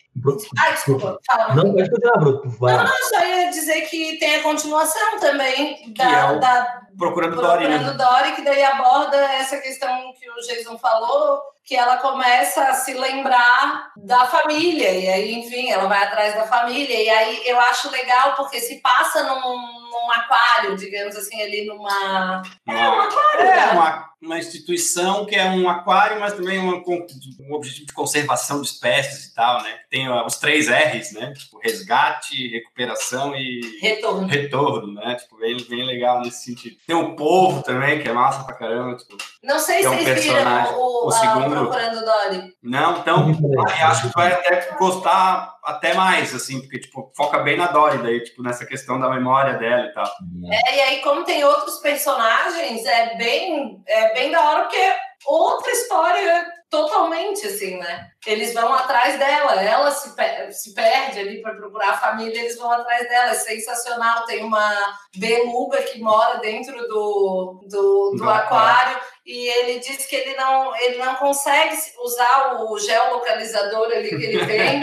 Ah, 0.57 0.71
desculpa, 0.71 1.19
fala. 1.29 1.55
Não, 1.55 1.73
pode 1.73 1.89
continuar, 1.89 2.19
Bruno. 2.19 2.43
Não, 2.61 2.77
não, 2.83 3.09
só 3.09 3.25
ia 3.25 3.49
dizer 3.49 3.81
que 3.81 4.17
tem 4.17 4.35
a 4.35 4.43
continuação 4.43 5.19
também 5.19 5.93
da, 5.93 6.03
é 6.03 6.31
o... 6.31 6.39
da 6.39 6.83
Procurando, 6.97 7.35
Dory, 7.35 7.67
né? 7.67 7.79
Dory, 7.97 8.35
que 8.35 8.43
daí 8.43 8.63
aborda 8.63 9.17
essa 9.17 9.57
questão 9.57 9.89
que 10.13 10.29
o 10.29 10.35
Jason 10.47 10.77
falou, 10.77 11.41
que 11.65 11.75
ela 11.75 11.97
começa 11.97 12.61
a 12.63 12.73
se 12.73 12.93
lembrar 12.93 13.91
da 13.95 14.25
família, 14.25 14.91
e 14.91 15.09
aí, 15.09 15.33
enfim, 15.33 15.71
ela 15.71 15.87
vai 15.87 16.03
atrás 16.03 16.35
da 16.35 16.45
família, 16.45 17.01
e 17.01 17.09
aí 17.09 17.41
eu 17.45 17.59
acho 17.59 17.89
legal 17.89 18.35
porque 18.35 18.59
se 18.59 18.81
passa 18.81 19.23
num, 19.23 19.82
num 19.93 20.11
aquário, 20.11 20.75
digamos 20.75 21.15
assim, 21.15 21.41
ali 21.41 21.65
numa. 21.65 22.41
É, 22.67 22.89
um 22.89 23.01
aquário. 23.01 23.41
É, 23.41 23.55
né? 23.55 23.71
uma, 23.71 24.09
uma 24.21 24.39
instituição 24.39 25.25
que 25.25 25.35
é 25.35 25.45
um 25.45 25.69
aquário, 25.69 26.19
mas 26.19 26.33
também 26.33 26.57
uma, 26.57 26.75
um 26.75 27.53
objetivo 27.53 27.85
de 27.85 27.93
conservação 27.93 28.61
de 28.61 28.67
espécies 28.67 29.27
e 29.27 29.35
tal, 29.35 29.61
né? 29.61 29.77
Tem 29.89 30.09
os 30.09 30.37
três 30.37 30.67
R's, 30.67 31.13
né? 31.13 31.33
Tipo, 31.33 31.59
resgate, 31.59 32.47
recuperação 32.49 33.35
e. 33.35 33.79
Retorno. 33.81 34.27
Retorno, 34.27 34.93
né? 34.93 35.15
Tipo, 35.15 35.37
bem, 35.37 35.57
bem 35.69 35.85
legal 35.85 36.21
nesse 36.21 36.45
sentido. 36.45 36.77
Tem 36.87 36.95
o 36.95 37.15
povo 37.15 37.61
também, 37.61 38.01
que 38.01 38.09
é 38.09 38.13
massa 38.13 38.43
pra 38.43 38.55
caramba. 38.55 38.97
Tipo, 38.97 39.17
Não 39.43 39.59
sei 39.59 39.81
se 39.81 39.85
é 39.85 39.89
um 39.89 39.97
vocês 39.97 40.23
viram 40.23 40.79
o, 40.79 41.07
o, 41.07 41.11
segundo 41.11 41.49
Procurando 41.51 42.05
Dory. 42.05 42.55
Não, 42.63 42.97
então 42.97 43.31
acho 43.83 44.09
que 44.09 44.15
vai 44.15 44.33
até 44.33 44.75
gostar 44.77 45.52
até 45.63 45.93
mais, 45.93 46.35
assim, 46.35 46.61
porque 46.61 46.79
tipo, 46.79 47.11
foca 47.15 47.39
bem 47.39 47.57
na 47.57 47.67
Dory 47.67 47.99
daí, 47.99 48.23
tipo, 48.23 48.43
nessa 48.43 48.65
questão 48.65 48.99
da 48.99 49.09
memória 49.09 49.53
dela 49.53 49.85
e 49.85 49.93
tal. 49.93 50.11
É, 50.51 50.75
e 50.75 50.81
aí, 50.81 51.01
como 51.01 51.23
tem 51.23 51.43
outros 51.43 51.77
personagens, 51.79 52.85
é 52.85 53.15
bem, 53.15 53.81
é 53.87 54.13
bem 54.13 54.31
da 54.31 54.41
hora, 54.41 54.61
porque 54.63 54.93
outra 55.25 55.71
história 55.71 56.45
totalmente, 56.73 57.45
assim, 57.45 57.77
né? 57.77 58.09
Eles 58.25 58.51
vão 58.51 58.73
atrás 58.73 59.19
dela, 59.19 59.61
ela 59.61 59.91
se, 59.91 60.15
per 60.15 60.51
se 60.51 60.73
perde 60.73 61.19
ali 61.19 61.39
para 61.39 61.53
procurar 61.53 61.91
a 61.91 61.97
família, 61.97 62.41
eles 62.41 62.57
vão 62.57 62.71
atrás 62.71 63.07
dela, 63.07 63.29
é 63.29 63.35
sensacional. 63.35 64.25
Tem 64.25 64.43
uma 64.43 64.97
beluga 65.15 65.83
que 65.83 65.99
mora 66.01 66.39
dentro 66.39 66.75
do, 66.87 67.63
do, 67.69 68.15
do 68.17 68.27
aquário 68.27 68.99
e 69.23 69.47
ele 69.47 69.79
diz 69.79 70.07
que 70.07 70.15
ele 70.15 70.35
não, 70.35 70.75
ele 70.77 70.97
não 70.97 71.13
consegue 71.15 71.75
usar 72.03 72.57
o 72.59 72.79
geolocalizador 72.79 73.91
ali 73.91 74.09
que 74.09 74.15
ele 74.15 74.43
tem. 74.47 74.81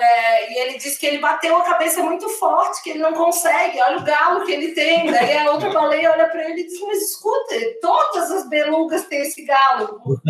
É, 0.00 0.52
e 0.52 0.58
ele 0.58 0.78
diz 0.78 0.98
que 0.98 1.06
ele 1.06 1.18
bateu 1.18 1.56
a 1.56 1.64
cabeça 1.64 2.02
muito 2.02 2.28
forte, 2.28 2.82
que 2.82 2.90
ele 2.90 2.98
não 2.98 3.14
consegue. 3.14 3.80
Olha 3.80 3.98
o 3.98 4.04
galo 4.04 4.44
que 4.44 4.52
ele 4.52 4.72
tem. 4.72 5.10
Daí 5.10 5.38
a 5.38 5.50
outra 5.50 5.70
baleia 5.70 6.12
olha 6.12 6.28
para 6.28 6.50
ele 6.50 6.60
e 6.60 6.66
diz: 6.66 6.80
Mas 6.80 7.10
escuta, 7.10 7.54
todas 7.80 8.30
as 8.30 8.48
belugas 8.48 9.06
têm 9.06 9.22
esse 9.22 9.44
galo. 9.44 10.00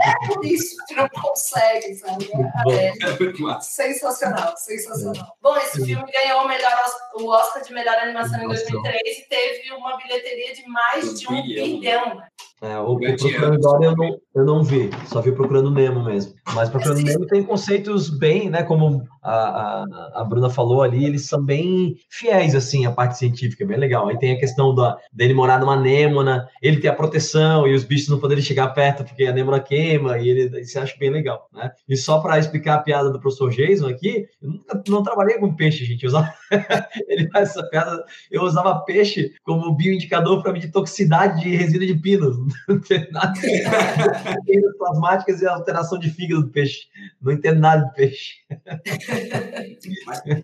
É 0.00 0.26
por 0.26 0.44
isso 0.44 0.76
que 0.86 0.94
não 0.94 1.08
consegue, 1.08 1.94
sabe? 1.94 2.28
É, 2.70 3.60
sensacional, 3.60 4.56
sensacional. 4.56 5.36
Bom, 5.40 5.56
esse 5.56 5.84
filme 5.84 6.10
ganhou 6.10 6.42
o, 6.42 6.48
melhor, 6.48 6.72
o 7.14 7.28
Oscar 7.28 7.62
de 7.62 7.72
melhor 7.72 7.96
animação 7.98 8.42
em 8.42 8.48
2003 8.48 9.18
e 9.18 9.28
teve 9.28 9.72
uma 9.72 9.96
bilheteria 9.96 10.54
de 10.54 10.66
mais 10.68 11.18
de 11.18 11.28
um 11.28 11.42
bilhão. 11.42 12.22
É, 12.62 12.78
o, 12.78 12.92
o 12.92 12.98
Procurando 12.98 13.58
Dory 13.58 13.84
eu 13.86 13.96
não, 13.96 14.20
eu 14.34 14.44
não 14.44 14.62
vi, 14.62 14.90
só 15.06 15.22
vi 15.22 15.32
Procurando 15.32 15.70
Nemo 15.70 16.04
mesmo. 16.04 16.34
Mas 16.54 16.68
Procurando 16.68 17.02
Nemo 17.02 17.26
tem 17.26 17.42
conceitos 17.42 18.10
bem, 18.10 18.50
né, 18.50 18.62
como 18.62 18.79
a, 19.22 19.32
a, 19.32 20.20
a, 20.20 20.24
Bruna 20.24 20.48
falou 20.48 20.82
ali, 20.82 21.04
eles 21.04 21.26
são 21.26 21.42
bem 21.42 21.96
fiéis, 22.08 22.54
assim, 22.54 22.86
à 22.86 22.92
parte 22.92 23.18
científica, 23.18 23.66
bem 23.66 23.78
legal. 23.78 24.08
Aí 24.08 24.18
tem 24.18 24.32
a 24.32 24.38
questão 24.38 24.74
da, 24.74 24.96
dele 25.12 25.34
morar 25.34 25.58
numa 25.58 25.74
anêmona, 25.74 26.48
ele 26.62 26.80
ter 26.80 26.88
a 26.88 26.94
proteção 26.94 27.66
e 27.66 27.74
os 27.74 27.84
bichos 27.84 28.08
não 28.08 28.18
poderem 28.18 28.42
chegar 28.42 28.68
perto 28.68 29.04
porque 29.04 29.24
a 29.24 29.30
anêmona 29.30 29.60
queima, 29.60 30.18
e 30.18 30.28
ele 30.28 30.64
se 30.64 30.78
acha 30.78 30.96
bem 30.98 31.10
legal, 31.10 31.48
né? 31.52 31.70
E 31.88 31.96
só 31.96 32.20
para 32.20 32.38
explicar 32.38 32.74
a 32.74 32.82
piada 32.82 33.10
do 33.10 33.20
professor 33.20 33.50
Jason 33.50 33.88
aqui, 33.88 34.26
eu 34.42 34.50
nunca, 34.50 34.82
não 34.88 35.02
trabalhei 35.02 35.38
com 35.38 35.54
peixe, 35.54 35.84
gente. 35.84 36.04
Eu 36.04 36.08
usava, 36.08 36.32
ele 37.08 37.28
faz 37.30 37.50
essa 37.50 37.62
piada, 37.68 38.04
eu 38.30 38.42
usava 38.42 38.80
peixe 38.84 39.32
como 39.44 39.74
bioindicador 39.74 40.42
para 40.42 40.52
medir 40.52 40.70
toxicidade 40.70 41.40
de 41.40 41.56
resíduo 41.56 41.86
de 41.86 41.94
pinos 41.94 42.36
não 42.68 42.80
tem 42.80 43.10
nada 43.10 43.32
plasmáticas 44.78 45.42
e 45.42 45.46
alteração 45.46 45.98
de 45.98 46.10
fígado 46.10 46.42
do 46.42 46.48
peixe. 46.48 46.86
Não 47.20 47.32
entendo 47.32 47.60
nada 47.60 47.84
de 47.84 47.94
peixe. 47.94 48.34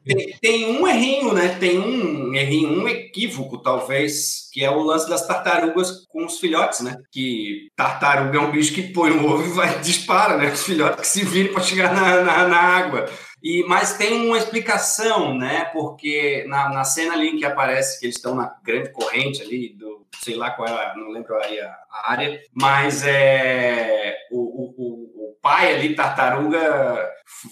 Tem, 0.05 0.39
tem, 0.41 0.79
um 0.79 0.87
errinho, 0.87 1.33
né? 1.33 1.57
Tem 1.61 1.79
um 1.79 2.35
errinho, 2.35 2.83
um 2.83 2.89
equívoco, 2.89 3.59
talvez, 3.59 4.49
que 4.53 4.65
é 4.65 4.71
o 4.71 4.83
lance 4.83 5.09
das 5.09 5.27
tartarugas 5.27 6.05
com 6.09 6.25
os 6.25 6.39
filhotes, 6.39 6.81
né? 6.81 6.97
Que 7.13 7.69
tartaruga 7.77 8.39
é 8.39 8.41
um 8.41 8.51
bicho 8.51 8.75
que 8.75 8.93
põe 8.93 9.11
o 9.11 9.27
ovo 9.27 9.47
e 9.47 9.53
vai 9.53 9.79
dispara, 9.81 10.37
né? 10.37 10.53
Os 10.53 10.65
filhotes 10.65 11.01
que 11.01 11.07
se 11.07 11.25
viram 11.25 11.53
para 11.53 11.63
chegar 11.63 11.95
na, 11.95 12.23
na, 12.23 12.49
na 12.49 12.59
água. 12.59 13.07
E, 13.43 13.63
mas 13.69 13.97
tem 13.97 14.27
uma 14.27 14.39
explicação, 14.39 15.35
né? 15.35 15.67
Porque 15.73 16.45
na, 16.49 16.69
na 16.71 16.85
cena 16.85 17.15
ali 17.15 17.37
que 17.37 17.45
aparece 17.45 18.01
que 18.01 18.07
eles 18.07 18.17
estão 18.17 18.35
na 18.35 18.53
grande 18.65 18.91
corrente 18.91 19.43
ali 19.43 19.75
do 19.75 20.07
sei 20.23 20.35
lá 20.35 20.51
qual 20.51 20.69
é, 20.69 20.97
não 20.97 21.11
lembro 21.11 21.37
aí 21.37 21.61
a, 21.61 21.77
a 21.91 22.11
área, 22.11 22.41
mas 22.53 23.07
é 23.07 24.17
o, 24.31 24.41
o, 24.41 25.31
o 25.31 25.37
pai 25.41 25.75
ali, 25.75 25.95
tartaruga, 25.95 27.09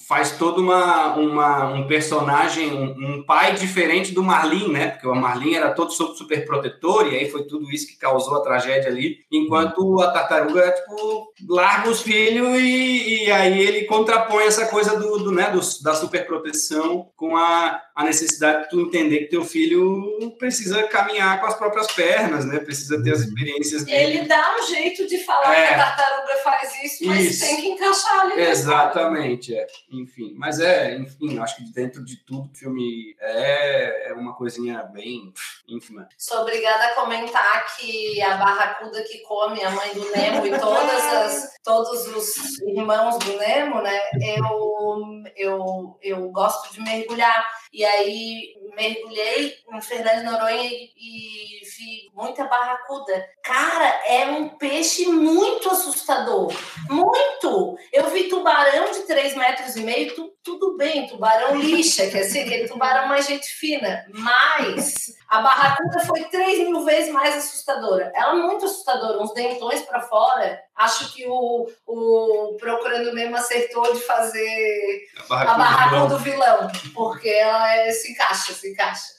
faz 0.06 0.32
todo 0.32 0.62
uma, 0.62 1.14
uma, 1.16 1.64
um 1.72 1.86
personagem, 1.86 2.72
um, 2.72 3.18
um, 3.18 3.26
pai 3.26 3.54
diferente 3.54 4.12
do 4.12 4.22
Marlin, 4.22 4.68
né? 4.70 4.88
Porque 4.88 5.06
o 5.06 5.14
Marlin 5.14 5.54
era 5.54 5.72
todo 5.72 5.90
super 5.90 6.44
protetor, 6.44 7.12
e 7.12 7.16
aí 7.16 7.30
foi 7.30 7.44
tudo 7.44 7.70
isso 7.70 7.86
que 7.88 7.98
causou 7.98 8.36
a 8.36 8.42
tragédia 8.42 8.88
ali, 8.88 9.18
enquanto 9.30 10.00
a 10.00 10.10
tartaruga, 10.10 10.70
tipo, 10.72 11.32
larga 11.48 11.90
os 11.90 12.02
filhos 12.02 12.58
e, 12.60 13.24
e 13.24 13.32
aí 13.32 13.60
ele 13.60 13.84
contrapõe 13.84 14.44
essa 14.44 14.66
coisa 14.66 14.98
do, 14.98 15.18
do 15.18 15.32
né, 15.32 15.50
do, 15.50 15.60
da 15.82 15.94
superproteção 15.94 17.10
com 17.16 17.36
a, 17.36 17.82
a 17.94 18.04
necessidade 18.04 18.64
de 18.64 18.70
tu 18.70 18.80
entender 18.80 19.18
que 19.20 19.30
teu 19.30 19.44
filho 19.44 20.34
precisa 20.38 20.84
caminhar 20.84 21.40
com 21.40 21.46
as 21.46 21.54
próprias 21.54 21.88
pernas, 21.88 22.44
né? 22.44 22.58
Precisa 22.58 23.02
ter 23.02 23.12
as 23.12 23.20
uhum. 23.20 23.28
experiências 23.28 23.84
dele. 23.84 24.18
Ele 24.18 24.28
dá 24.28 24.56
um 24.58 24.66
jeito 24.66 25.06
de 25.06 25.18
falar 25.18 25.52
é, 25.52 25.68
que 25.68 25.74
a 25.74 25.78
tartaruga 25.78 26.36
faz 26.42 26.82
isso, 26.82 27.06
mas 27.06 27.24
isso. 27.24 27.46
tem 27.46 27.56
que 27.56 27.68
encaixar 27.68 28.20
ali. 28.20 28.40
Exatamente, 28.40 29.54
é. 29.54 29.63
Enfim, 29.90 30.34
mas 30.36 30.60
é, 30.60 30.96
enfim, 30.96 31.38
acho 31.38 31.56
que 31.56 31.72
dentro 31.72 32.04
de 32.04 32.16
tudo 32.24 32.50
o 32.50 32.54
filme 32.54 33.16
é, 33.20 34.10
é 34.10 34.12
uma 34.14 34.34
coisinha 34.34 34.82
bem 34.84 35.32
ínfima. 35.68 36.08
Sou 36.18 36.42
obrigada 36.42 36.86
a 36.86 36.94
comentar 36.94 37.76
que 37.76 38.20
a 38.20 38.36
barracuda 38.36 39.02
que 39.02 39.18
come 39.20 39.62
a 39.62 39.70
mãe 39.70 39.94
do 39.94 40.10
Nemo 40.10 40.46
e 40.46 40.58
todas 40.58 41.04
as, 41.04 41.54
todos 41.62 42.06
os 42.08 42.58
irmãos 42.60 43.18
do 43.18 43.36
Nemo, 43.38 43.80
né? 43.80 43.98
Eu, 44.20 45.22
eu, 45.36 45.98
eu 46.02 46.30
gosto 46.30 46.72
de 46.72 46.80
mergulhar. 46.80 47.46
E 47.72 47.84
aí 47.84 48.54
mergulhei 48.74 49.56
em 49.72 49.80
Fernando 49.80 50.18
de 50.18 50.24
Noronha 50.24 50.62
e, 50.62 50.92
e, 50.96 51.64
vi 51.64 52.10
muita 52.14 52.44
barracuda. 52.44 53.28
Cara, 53.42 53.86
é 54.06 54.26
um 54.26 54.48
peixe 54.50 55.06
muito 55.06 55.68
assustador. 55.70 56.52
Muito! 56.88 57.76
Eu 57.92 58.08
vi 58.10 58.28
tubarão 58.28 58.90
de 58.92 59.00
3 59.00 59.34
metros 59.36 59.76
e 59.76 59.80
meio, 59.80 60.14
tu, 60.14 60.32
tudo 60.42 60.76
bem, 60.76 61.06
tubarão 61.06 61.56
lixa, 61.56 62.06
que 62.06 62.18
é 62.18 62.20
assim, 62.20 62.42
aquele 62.42 62.68
tubarão 62.68 63.08
mais 63.08 63.26
gente 63.26 63.46
fina. 63.46 64.04
Mas 64.12 65.14
a 65.28 65.40
barracuda 65.40 66.00
foi 66.06 66.24
3 66.24 66.68
mil 66.68 66.84
vezes 66.84 67.12
mais 67.12 67.34
assustadora. 67.36 68.12
Ela 68.14 68.32
é 68.32 68.42
muito 68.42 68.66
assustadora, 68.66 69.20
uns 69.20 69.32
dentões 69.32 69.82
para 69.82 70.00
fora. 70.02 70.62
Acho 70.76 71.12
que 71.12 71.24
o, 71.26 71.68
o 71.86 72.56
Procurando 72.58 73.12
Nemo 73.12 73.36
acertou 73.36 73.92
de 73.92 74.00
fazer 74.00 75.06
a 75.30 75.54
barracuda, 75.54 76.06
do, 76.08 76.18
vilão. 76.18 76.66
do 76.66 76.68
vilão, 76.68 76.92
porque 76.94 77.28
ela 77.28 77.74
é, 77.76 77.90
se 77.92 78.12
encaixa, 78.12 78.52
se 78.64 78.70
encaixa. 78.70 79.14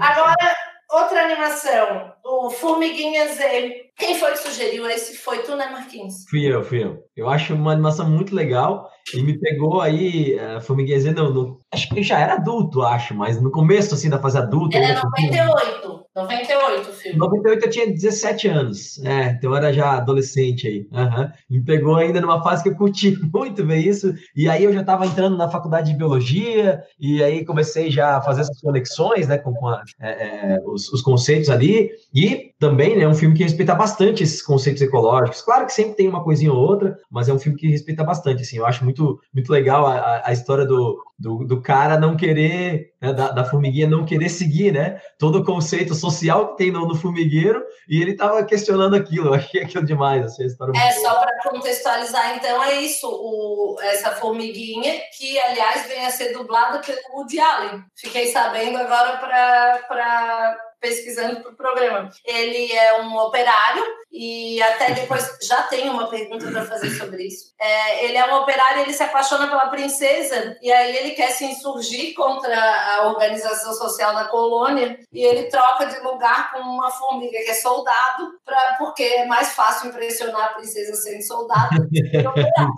Agora, 0.00 0.56
outra 0.90 1.24
animação, 1.24 2.12
o 2.24 2.50
Formiguinha 2.50 3.28
Z. 3.28 3.84
Quem 3.96 4.18
foi 4.18 4.32
que 4.32 4.38
sugeriu 4.38 4.88
esse? 4.88 5.16
Foi 5.16 5.38
tu, 5.42 5.54
né, 5.54 5.68
Marquinhos? 5.70 6.24
Fui 6.28 6.44
eu, 6.44 6.64
fui 6.64 6.82
eu. 6.82 7.04
Eu 7.16 7.28
acho 7.28 7.54
uma 7.54 7.72
animação 7.72 8.08
muito 8.08 8.34
legal 8.34 8.90
e 9.14 9.22
me 9.22 9.38
pegou 9.38 9.80
aí, 9.80 10.36
uh, 10.36 10.60
Formiguinha 10.60 10.98
Z, 10.98 11.12
não, 11.12 11.32
no, 11.32 11.60
acho 11.72 11.88
que 11.88 12.02
já 12.02 12.18
era 12.18 12.34
adulto, 12.34 12.82
acho, 12.82 13.14
mas 13.14 13.40
no 13.40 13.50
começo, 13.50 13.94
assim, 13.94 14.10
da 14.10 14.18
fase 14.18 14.38
adulta... 14.38 14.78
Era 14.78 15.00
98. 15.02 16.04
98 16.16 16.88
o 16.88 16.92
filme. 16.92 17.18
98 17.18 17.64
eu 17.64 17.70
tinha 17.70 17.86
17 17.86 18.48
anos. 18.48 19.02
É, 19.04 19.30
então 19.30 19.50
eu 19.50 19.56
era 19.56 19.72
já 19.72 19.96
adolescente 19.96 20.68
aí. 20.68 20.86
Uhum. 20.92 21.30
Me 21.50 21.64
pegou 21.64 21.96
ainda 21.96 22.20
numa 22.20 22.40
fase 22.42 22.62
que 22.62 22.68
eu 22.68 22.76
curti 22.76 23.18
muito 23.34 23.66
ver 23.66 23.78
isso. 23.78 24.14
E 24.36 24.48
aí 24.48 24.62
eu 24.62 24.72
já 24.72 24.80
estava 24.80 25.06
entrando 25.06 25.36
na 25.36 25.48
faculdade 25.48 25.90
de 25.90 25.98
biologia, 25.98 26.82
e 27.00 27.22
aí 27.22 27.44
comecei 27.44 27.90
já 27.90 28.16
a 28.16 28.22
fazer 28.22 28.42
essas 28.42 28.60
conexões 28.60 29.26
né, 29.26 29.38
com, 29.38 29.52
com 29.54 29.68
a, 29.68 29.82
é, 30.00 30.10
é, 30.10 30.60
os, 30.74 30.92
os, 30.92 31.00
conceitos 31.00 31.48
ali. 31.48 31.90
E 32.14 32.52
também 32.58 32.96
né, 32.96 33.04
é 33.04 33.08
um 33.08 33.14
filme 33.14 33.36
que 33.36 33.42
respeita 33.42 33.74
bastante 33.74 34.22
esses 34.22 34.40
conceitos 34.42 34.82
ecológicos. 34.82 35.42
Claro 35.42 35.66
que 35.66 35.72
sempre 35.72 35.94
tem 35.94 36.08
uma 36.08 36.22
coisinha 36.22 36.52
ou 36.52 36.58
outra, 36.58 36.96
mas 37.10 37.28
é 37.28 37.32
um 37.32 37.38
filme 37.38 37.58
que 37.58 37.68
respeita 37.68 38.04
bastante. 38.04 38.42
Assim, 38.42 38.58
eu 38.58 38.66
acho 38.66 38.84
muito, 38.84 39.20
muito 39.32 39.50
legal 39.50 39.86
a, 39.86 40.22
a 40.24 40.32
história 40.32 40.64
do, 40.64 41.02
do, 41.18 41.44
do 41.44 41.62
cara 41.62 41.98
não 41.98 42.16
querer, 42.16 42.92
né, 43.00 43.12
da, 43.12 43.30
da, 43.30 43.44
formiguinha 43.44 43.88
não 43.88 44.04
querer 44.04 44.28
seguir, 44.28 44.72
né? 44.72 45.00
Todo 45.18 45.38
o 45.38 45.44
conceito 45.44 45.94
social 45.94 46.48
que 46.48 46.56
tem 46.58 46.70
no, 46.72 46.86
no 46.86 46.94
formigueiro, 46.94 47.62
e 47.88 48.00
ele 48.00 48.12
estava 48.12 48.44
questionando 48.44 48.94
aquilo, 48.94 49.28
eu 49.28 49.34
achei 49.34 49.62
aquilo 49.62 49.84
demais, 49.84 50.24
assim, 50.24 50.44
história 50.44 50.72
É, 50.78 50.92
só 50.92 51.20
para 51.20 51.50
contextualizar, 51.50 52.36
então, 52.36 52.62
é 52.62 52.80
isso, 52.80 53.08
o, 53.08 53.76
essa 53.80 54.12
formiguinha, 54.12 54.94
que, 55.16 55.38
aliás, 55.40 55.86
vem 55.86 56.04
a 56.04 56.10
ser 56.10 56.32
dublada 56.32 56.80
pelo 56.80 56.98
Woody 57.14 57.38
Allen. 57.38 57.84
Fiquei 57.94 58.26
sabendo 58.28 58.78
agora 58.78 59.18
para 59.18 60.56
pesquisando 60.84 61.40
para 61.40 61.50
o 61.50 61.56
programa. 61.56 62.10
Ele 62.26 62.70
é 62.70 63.00
um 63.00 63.16
operário 63.16 63.82
e 64.12 64.62
até 64.62 64.92
depois 64.92 65.38
já 65.42 65.62
tem 65.62 65.88
uma 65.88 66.08
pergunta 66.08 66.48
para 66.50 66.64
fazer 66.66 66.90
sobre 66.90 67.24
isso. 67.24 67.52
É, 67.58 68.04
ele 68.04 68.18
é 68.18 68.32
um 68.32 68.36
operário, 68.42 68.82
ele 68.82 68.92
se 68.92 69.02
apaixona 69.02 69.48
pela 69.48 69.68
princesa 69.68 70.56
e 70.62 70.70
aí 70.70 70.94
ele 70.94 71.10
quer 71.12 71.30
se 71.30 71.46
insurgir 71.46 72.14
contra 72.14 72.54
a 72.54 73.08
organização 73.08 73.72
social 73.72 74.14
da 74.14 74.26
colônia 74.26 75.00
e 75.10 75.24
ele 75.24 75.44
troca 75.44 75.86
de 75.86 75.98
lugar 76.00 76.52
com 76.52 76.60
uma 76.60 76.90
formiga 76.90 77.38
que 77.38 77.50
é 77.50 77.54
soldado, 77.54 78.38
pra, 78.44 78.76
porque 78.78 79.02
é 79.02 79.26
mais 79.26 79.54
fácil 79.54 79.88
impressionar 79.88 80.44
a 80.44 80.54
princesa 80.54 80.94
sendo 80.94 81.22
soldado 81.22 81.74
do 81.80 81.88
que 81.88 82.18
operário. 82.28 82.74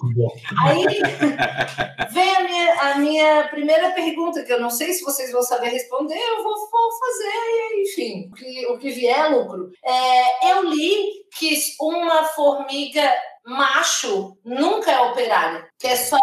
Aí 0.64 0.86
vem 2.10 2.36
a 2.36 2.40
minha, 2.44 2.72
a 2.80 2.94
minha 2.98 3.48
primeira 3.48 3.90
pergunta, 3.90 4.44
que 4.44 4.52
eu 4.52 4.60
não 4.60 4.70
sei 4.70 4.92
se 4.92 5.04
vocês 5.04 5.32
vão 5.32 5.42
saber 5.42 5.68
responder, 5.68 6.16
eu 6.16 6.42
vou, 6.42 6.54
vou 6.54 6.90
fazer, 6.98 7.82
enfim, 7.96 8.28
o 8.30 8.34
que, 8.34 8.66
o 8.66 8.78
que 8.78 8.90
vier 8.90 9.18
é 9.18 9.28
lucro. 9.28 9.70
É, 9.84 10.52
eu 10.52 10.68
li 10.68 11.24
que 11.38 11.56
uma 11.80 12.24
formiga 12.24 13.10
macho 13.46 14.36
nunca 14.44 14.90
é 14.90 15.00
operário, 15.00 15.64
que 15.78 15.86
é 15.86 15.96
só 15.96 16.18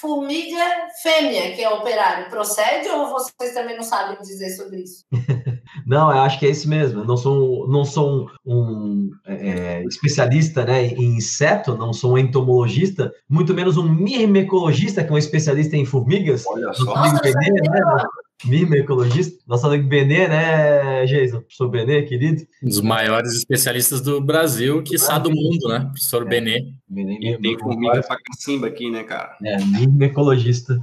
formiga 0.00 0.58
fêmea 1.02 1.54
que 1.54 1.62
é 1.62 1.68
operário. 1.68 2.30
Procede 2.30 2.88
ou 2.88 3.10
vocês 3.10 3.52
também 3.52 3.76
não 3.76 3.82
sabem 3.82 4.16
dizer 4.20 4.50
sobre 4.50 4.82
isso? 4.82 5.04
Não, 5.86 6.10
eu 6.10 6.20
acho 6.20 6.38
que 6.38 6.46
é 6.46 6.50
esse 6.50 6.68
mesmo. 6.68 7.00
Eu 7.00 7.04
não 7.04 7.16
sou, 7.16 7.68
não 7.68 7.84
sou 7.84 8.26
um, 8.46 8.54
um 8.54 9.10
é, 9.26 9.82
especialista 9.84 10.64
né, 10.64 10.86
em 10.86 11.16
inseto, 11.16 11.76
não 11.76 11.92
sou 11.92 12.12
um 12.12 12.18
entomologista, 12.18 13.12
muito 13.28 13.54
menos 13.54 13.76
um 13.76 13.82
mirmecologista, 13.82 15.02
que 15.02 15.10
é 15.10 15.14
um 15.14 15.18
especialista 15.18 15.76
em 15.76 15.84
formigas. 15.84 16.44
Olha 16.46 16.72
só. 16.72 16.84
Nossa, 16.84 17.22
né? 17.24 18.04
Mimo 18.44 18.74
ecologista, 18.74 19.38
nosso 19.46 19.66
amigo 19.66 19.88
Benê, 19.88 20.26
né, 20.26 21.06
Jason? 21.06 21.40
Professor 21.40 21.68
Benê, 21.68 22.02
querido. 22.02 22.42
Um 22.62 22.68
dos 22.68 22.80
maiores 22.80 23.34
especialistas 23.34 24.00
do 24.00 24.20
Brasil, 24.20 24.82
que 24.82 24.98
sabe 24.98 25.28
do 25.28 25.34
mundo, 25.34 25.68
né? 25.68 25.80
Professor 25.80 26.26
é, 26.26 26.28
Benê. 26.28 26.74
Benê 26.88 27.18
e 27.20 27.38
tem 27.38 27.58
formiga 27.58 28.02
pra 28.02 28.16
cacimba 28.24 28.66
aqui, 28.66 28.90
né, 28.90 29.04
cara? 29.04 29.36
É, 29.44 29.64
mimo 29.64 30.02
ecologista. 30.02 30.76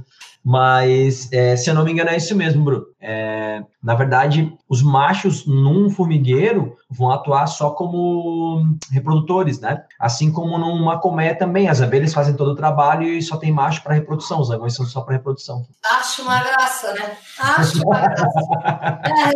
Mas, 0.44 1.30
é, 1.32 1.54
se 1.56 1.68
eu 1.68 1.74
não 1.74 1.84
me 1.84 1.92
engano, 1.92 2.10
é 2.10 2.16
isso 2.16 2.34
mesmo, 2.34 2.64
Bruno. 2.64 2.86
É, 3.00 3.62
na 3.82 3.94
verdade, 3.94 4.52
os 4.68 4.82
machos 4.82 5.46
num 5.46 5.88
formigueiro 5.88 6.76
vão 6.90 7.10
atuar 7.10 7.46
só 7.46 7.70
como 7.70 8.62
reprodutores, 8.90 9.58
né? 9.60 9.84
Assim 9.98 10.30
como 10.30 10.58
numa 10.58 10.98
colmeia 10.98 11.34
também, 11.34 11.68
as 11.68 11.80
abelhas 11.80 12.12
fazem 12.12 12.34
todo 12.34 12.50
o 12.50 12.54
trabalho 12.54 13.04
e 13.04 13.22
só 13.22 13.36
tem 13.36 13.52
macho 13.52 13.82
para 13.82 13.94
reprodução, 13.94 14.40
os 14.40 14.48
zagões 14.48 14.74
são 14.74 14.84
só 14.84 15.00
para 15.00 15.14
reprodução. 15.14 15.64
Acho 15.84 16.22
uma 16.22 16.42
graça, 16.42 16.92
né? 16.92 17.16
Acho 17.38 17.82
uma 17.82 18.00
graça. 18.00 18.26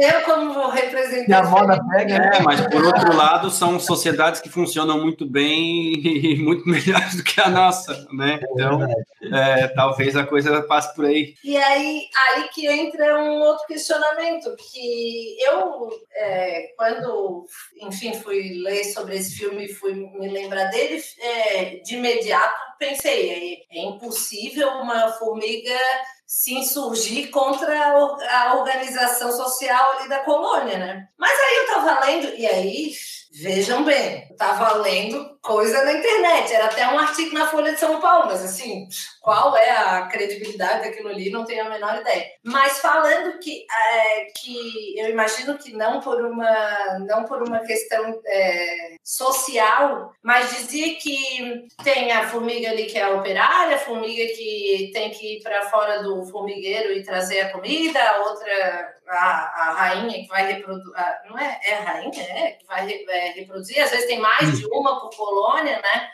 é, 0.01 0.17
eu, 0.17 0.23
como 0.23 0.69
representante. 0.71 1.33
a 1.33 1.43
moda 1.45 1.81
pega, 1.89 2.19
né? 2.19 2.31
É, 2.35 2.43
mas 2.43 2.61
por 2.63 2.85
outro 2.85 3.17
lado, 3.17 3.51
são 3.51 3.79
sociedades 3.81 4.41
que 4.41 4.51
funcionam 4.51 5.01
muito 5.01 5.25
bem 5.25 5.95
e 5.95 6.43
muito 6.43 6.65
melhores 6.69 7.17
do 7.17 7.23
que 7.23 7.41
a 7.41 7.49
nossa, 7.49 8.07
né? 8.13 8.41
É 8.43 8.47
então, 8.53 8.87
é, 9.33 9.69
talvez 9.69 10.17
a 10.17 10.25
coisa 10.25 10.61
passe 10.63 10.94
por 10.95 11.07
aí. 11.07 11.35
E 11.43 11.57
aí, 11.57 12.09
aí 12.29 12.49
que 12.49 12.67
entra 12.67 13.19
um 13.19 13.41
outro 13.41 13.67
questionamento, 13.67 14.55
que 14.57 15.37
eu, 15.41 15.89
é, 16.15 16.73
quando, 16.77 17.45
enfim, 17.83 18.15
fui 18.15 18.55
ler 18.63 18.85
sobre 18.85 19.17
esse 19.17 19.37
filme 19.37 19.65
e 19.65 19.75
fui 19.75 19.95
me 19.95 20.29
lembrar 20.29 20.65
dele, 20.67 21.03
é, 21.21 21.77
de 21.77 21.97
imediato 21.97 22.65
pensei, 22.79 23.65
é, 23.71 23.79
é 23.79 23.83
impossível 23.83 24.69
uma 24.69 25.13
formiga 25.13 25.79
se 26.27 26.55
insurgir 26.55 27.31
contra 27.31 27.93
a 28.31 28.57
organização 28.57 29.31
social 29.31 29.93
ali 29.93 30.09
da 30.09 30.21
colônia, 30.21 30.79
né? 30.79 31.09
Mas 31.19 31.39
aí 31.39 31.57
eu 31.57 31.67
tava 31.67 32.07
lendo, 32.07 32.35
e 32.35 32.47
aí 32.47 32.93
Vejam 33.37 33.83
bem, 33.83 34.29
estava 34.35 34.79
lendo 34.79 35.35
coisa 35.41 35.85
na 35.85 35.93
internet, 35.93 36.53
era 36.53 36.67
até 36.67 36.89
um 36.89 36.99
artigo 36.99 37.35
na 37.35 37.47
Folha 37.47 37.73
de 37.73 37.81
São 37.81 38.01
Paulo, 38.01 38.27
mas 38.27 38.43
assim, 38.43 38.89
qual 39.21 39.55
é 39.57 39.71
a 39.71 40.07
credibilidade 40.07 40.85
daquilo 40.85 41.11
ali, 41.11 41.31
não 41.31 41.45
tenho 41.45 41.67
a 41.67 41.69
menor 41.69 42.01
ideia. 42.01 42.25
Mas 42.43 42.79
falando 42.79 43.39
que, 43.39 43.67
é, 43.71 44.27
que 44.37 44.99
eu 44.99 45.11
imagino 45.11 45.59
que 45.59 45.73
não 45.73 46.01
por 46.01 46.21
uma, 46.25 46.99
não 47.01 47.25
por 47.25 47.43
uma 47.43 47.61
questão 47.61 48.21
é, 48.27 48.97
social, 49.03 50.13
mas 50.23 50.51
dizia 50.51 50.95
que 50.97 51.67
tem 51.83 52.11
a 52.11 52.29
formiga 52.29 52.71
ali 52.71 52.87
que 52.87 52.99
é 52.99 53.09
operária, 53.09 53.77
a 53.77 53.81
formiga 53.81 54.25
que 54.35 54.91
tem 54.95 55.11
que 55.11 55.37
ir 55.37 55.43
para 55.43 55.69
fora 55.69 56.03
do 56.03 56.25
formigueiro 56.27 56.93
e 56.93 57.03
trazer 57.03 57.43
a 57.43 57.53
comida, 57.53 58.03
a 58.03 58.21
outra 58.21 58.95
a, 59.09 59.69
a 59.69 59.73
rainha 59.73 60.23
que 60.23 60.29
vai 60.29 60.53
reproduzir. 60.53 60.93
Não 61.29 61.39
é, 61.39 61.61
é 61.63 61.75
a 61.75 61.81
rainha, 61.81 62.23
é, 62.23 62.51
que 62.53 62.67
vai 62.67 62.91
é, 62.91 63.33
reproduzir, 63.33 63.83
às 63.83 63.91
vezes 63.91 64.07
tem 64.07 64.19
mais 64.25 64.59
de 64.59 64.67
uma 64.67 65.01
por 65.01 65.15
colônia, 65.15 65.81
né? 65.83 66.09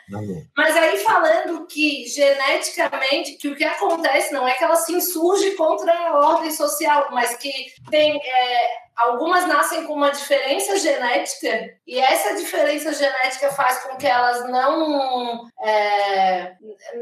Mas 0.55 0.75
aí 0.75 0.97
falando 0.97 1.65
que 1.67 2.05
geneticamente, 2.07 3.37
que 3.37 3.47
o 3.47 3.55
que 3.55 3.63
acontece 3.63 4.33
não 4.33 4.45
é 4.45 4.53
que 4.53 4.63
ela 4.63 4.75
se 4.75 4.93
insurge 4.93 5.51
contra 5.51 5.93
a 5.93 6.19
ordem 6.33 6.51
social, 6.51 7.07
mas 7.11 7.37
que 7.37 7.73
tem. 7.89 8.17
É, 8.17 8.81
Algumas 8.95 9.47
nascem 9.47 9.85
com 9.85 9.93
uma 9.93 10.11
diferença 10.11 10.77
genética 10.77 11.75
e 11.87 11.99
essa 11.99 12.35
diferença 12.35 12.93
genética 12.93 13.51
faz 13.51 13.83
com 13.83 13.97
que 13.97 14.05
elas 14.05 14.47
não 14.49 15.47
é, 15.63 16.55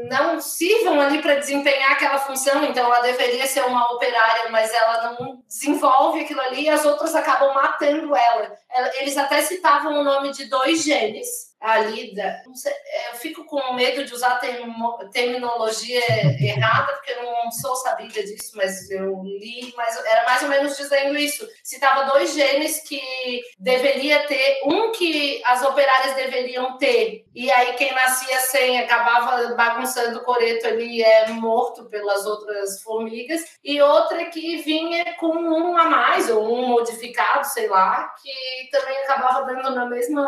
não 0.08 0.40
sirvam 0.40 1.00
ali 1.00 1.20
para 1.20 1.34
desempenhar 1.34 1.92
aquela 1.92 2.18
função. 2.18 2.64
Então, 2.64 2.86
ela 2.86 3.00
deveria 3.00 3.46
ser 3.46 3.64
uma 3.64 3.92
operária, 3.92 4.50
mas 4.50 4.72
ela 4.72 5.12
não 5.12 5.42
desenvolve 5.46 6.20
aquilo 6.20 6.40
ali 6.40 6.62
e 6.62 6.70
as 6.70 6.84
outras 6.86 7.14
acabam 7.14 7.52
matando 7.54 8.14
ela. 8.16 8.56
Eles 8.98 9.16
até 9.18 9.42
citavam 9.42 10.00
o 10.00 10.04
nome 10.04 10.32
de 10.32 10.48
dois 10.48 10.82
genes 10.82 11.49
ali, 11.60 12.14
da, 12.14 12.42
sei, 12.54 12.72
é, 12.72 13.10
eu 13.10 13.16
fico 13.16 13.44
com 13.44 13.74
medo 13.74 14.04
de 14.04 14.14
usar 14.14 14.38
termo, 14.38 14.98
terminologia 15.12 16.00
errada, 16.40 16.94
porque 16.94 17.10
eu 17.12 17.22
não 17.22 17.50
sou 17.50 17.76
sabida 17.76 18.22
disso, 18.22 18.52
mas 18.54 18.90
eu 18.90 19.22
li, 19.22 19.72
mas 19.76 20.02
era 20.06 20.24
mais 20.24 20.42
ou 20.42 20.48
menos 20.48 20.76
dizendo 20.76 21.16
isso. 21.18 21.46
Citava 21.62 22.10
dois 22.10 22.32
genes 22.32 22.80
que 22.80 23.42
deveria 23.58 24.26
ter, 24.26 24.60
um 24.64 24.90
que 24.92 25.42
as 25.44 25.62
operárias 25.62 26.14
deveriam 26.14 26.78
ter, 26.78 27.26
e 27.34 27.50
aí 27.50 27.74
quem 27.74 27.92
nascia 27.94 28.40
sem 28.40 28.80
acabava 28.80 29.54
bagunçando 29.54 30.18
o 30.18 30.24
coreto 30.24 30.66
ali 30.66 31.02
é 31.02 31.28
morto 31.28 31.84
pelas 31.90 32.24
outras 32.24 32.82
formigas, 32.82 33.58
e 33.62 33.82
outra 33.82 34.24
que 34.26 34.56
vinha 34.62 35.14
com 35.16 35.36
um 35.36 35.76
a 35.76 35.84
mais, 35.84 36.30
ou 36.30 36.54
um 36.54 36.68
modificado, 36.68 37.46
sei 37.46 37.68
lá, 37.68 38.14
que 38.22 38.70
também 38.70 38.96
acabava 38.98 39.44
dando 39.44 39.74
na 39.74 39.84
mesma. 39.84 40.26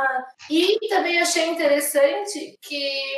E 0.50 0.78
também 0.88 1.21
achei 1.22 1.48
interessante 1.48 2.58
que 2.60 3.16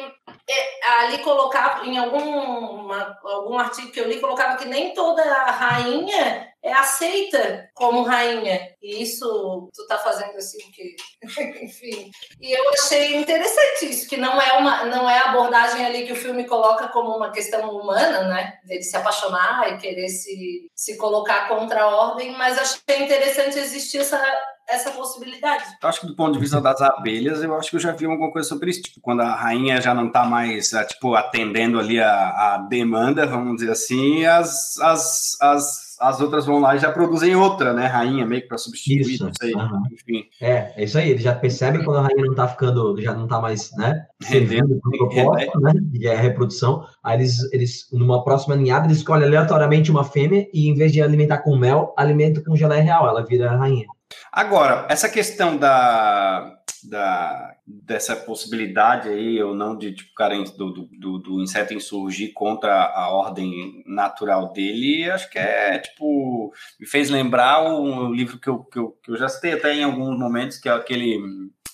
é, 0.48 0.88
ali 1.00 1.18
colocava, 1.18 1.86
em 1.86 1.98
algum, 1.98 2.92
algum 2.92 3.58
artigo 3.58 3.90
que 3.90 4.00
eu 4.00 4.08
li, 4.08 4.20
colocava 4.20 4.56
que 4.56 4.66
nem 4.66 4.94
toda 4.94 5.22
rainha 5.22 6.54
é 6.64 6.72
aceita 6.72 7.68
como 7.74 8.02
rainha. 8.02 8.74
E 8.82 9.02
isso 9.02 9.70
tu 9.74 9.86
tá 9.86 9.98
fazendo 9.98 10.36
assim 10.36 10.58
que, 10.72 10.96
enfim. 11.62 12.10
E 12.40 12.52
eu 12.52 12.70
achei 12.70 13.16
interessante 13.16 13.90
isso, 13.90 14.08
que 14.08 14.16
não 14.16 14.40
é 14.40 14.52
uma 14.54 14.84
não 14.86 15.08
é 15.08 15.18
a 15.18 15.30
abordagem 15.30 15.84
ali 15.84 16.06
que 16.06 16.12
o 16.12 16.16
filme 16.16 16.46
coloca 16.46 16.88
como 16.88 17.14
uma 17.14 17.30
questão 17.30 17.70
humana, 17.70 18.22
né? 18.28 18.58
Dele 18.64 18.82
se 18.82 18.96
apaixonar 18.96 19.72
e 19.72 19.78
querer 19.78 20.08
se, 20.08 20.70
se 20.74 20.96
colocar 20.96 21.48
contra 21.48 21.82
a 21.82 21.96
ordem, 21.96 22.32
mas 22.32 22.58
achei 22.58 23.04
interessante 23.04 23.58
existir 23.58 23.98
essa 23.98 24.18
essa 24.68 24.90
possibilidade. 24.90 25.64
Eu 25.82 25.88
acho 25.88 26.00
que 26.00 26.06
do 26.06 26.16
ponto 26.16 26.32
de 26.32 26.38
vista 26.38 26.60
das 26.60 26.80
abelhas, 26.80 27.42
eu 27.42 27.54
acho 27.56 27.70
que 27.70 27.76
eu 27.76 27.80
já 27.80 27.92
vi 27.92 28.06
alguma 28.06 28.30
coisa 28.30 28.48
sobre 28.48 28.70
isso. 28.70 28.82
Tipo, 28.82 29.00
quando 29.00 29.20
a 29.20 29.34
rainha 29.34 29.80
já 29.80 29.94
não 29.94 30.06
está 30.08 30.24
mais, 30.24 30.72
é, 30.72 30.84
tipo, 30.84 31.14
atendendo 31.14 31.78
ali 31.78 32.00
a, 32.00 32.54
a 32.54 32.58
demanda, 32.68 33.26
vamos 33.26 33.56
dizer 33.56 33.70
assim, 33.70 34.24
as, 34.24 34.78
as, 34.78 35.36
as 35.40 35.84
as 36.00 36.20
outras 36.20 36.46
vão 36.46 36.60
lá 36.60 36.76
e 36.76 36.78
já 36.78 36.90
produzem 36.90 37.34
outra, 37.34 37.72
né? 37.72 37.86
Rainha, 37.86 38.26
meio 38.26 38.42
que 38.42 38.48
para 38.48 38.58
substituir, 38.58 39.14
isso. 39.14 39.24
não 39.24 39.32
sei. 39.40 39.54
Uhum. 39.54 39.82
Enfim. 39.92 40.24
É, 40.40 40.72
é 40.76 40.84
isso 40.84 40.98
aí. 40.98 41.10
Eles 41.10 41.22
já 41.22 41.34
percebem 41.34 41.84
quando 41.84 41.98
a 41.98 42.02
rainha 42.02 42.26
não 42.26 42.34
tá 42.34 42.48
ficando, 42.48 43.00
já 43.00 43.14
não 43.14 43.26
tá 43.26 43.40
mais, 43.40 43.70
né? 43.76 44.06
Para 44.20 44.76
o 44.76 45.08
propósito, 45.08 45.60
né? 45.60 45.72
E 45.92 46.06
é 46.06 46.14
a 46.14 46.20
reprodução. 46.20 46.86
Aí 47.02 47.18
eles, 47.18 47.52
eles, 47.52 47.88
numa 47.92 48.22
próxima 48.24 48.56
ninhada, 48.56 48.86
eles 48.86 48.98
escolhem 48.98 49.26
aleatoriamente 49.26 49.90
uma 49.90 50.04
fêmea 50.04 50.46
e, 50.52 50.68
em 50.68 50.74
vez 50.74 50.92
de 50.92 51.00
alimentar 51.00 51.38
com 51.38 51.56
mel, 51.56 51.94
alimenta 51.96 52.42
com 52.42 52.56
geleia 52.56 52.82
real. 52.82 53.08
Ela 53.08 53.24
vira 53.24 53.50
a 53.50 53.56
rainha. 53.56 53.86
Agora, 54.32 54.86
essa 54.88 55.08
questão 55.08 55.56
da, 55.56 56.58
da, 56.88 57.54
dessa 57.66 58.14
possibilidade 58.14 59.08
aí, 59.08 59.42
ou 59.42 59.54
não, 59.54 59.76
de 59.76 59.94
tipo, 59.94 60.12
cara, 60.14 60.36
do, 60.56 60.72
do, 60.72 61.18
do, 61.18 61.42
inseto 61.42 61.74
insurgir 61.74 62.32
contra 62.34 62.72
a 62.72 63.08
ordem 63.10 63.82
natural 63.86 64.52
dele, 64.52 65.10
acho 65.10 65.30
que 65.30 65.38
é, 65.38 65.78
tipo, 65.78 66.52
me 66.78 66.86
fez 66.86 67.10
lembrar 67.10 67.62
um 67.62 68.12
livro 68.12 68.38
que 68.38 68.48
eu, 68.48 68.58
que 68.64 68.78
eu, 68.78 68.90
que 69.02 69.10
eu 69.10 69.16
já 69.16 69.28
citei 69.28 69.54
até 69.54 69.74
em 69.74 69.84
alguns 69.84 70.18
momentos, 70.18 70.58
que 70.58 70.68
é 70.68 70.72
aquele. 70.72 71.18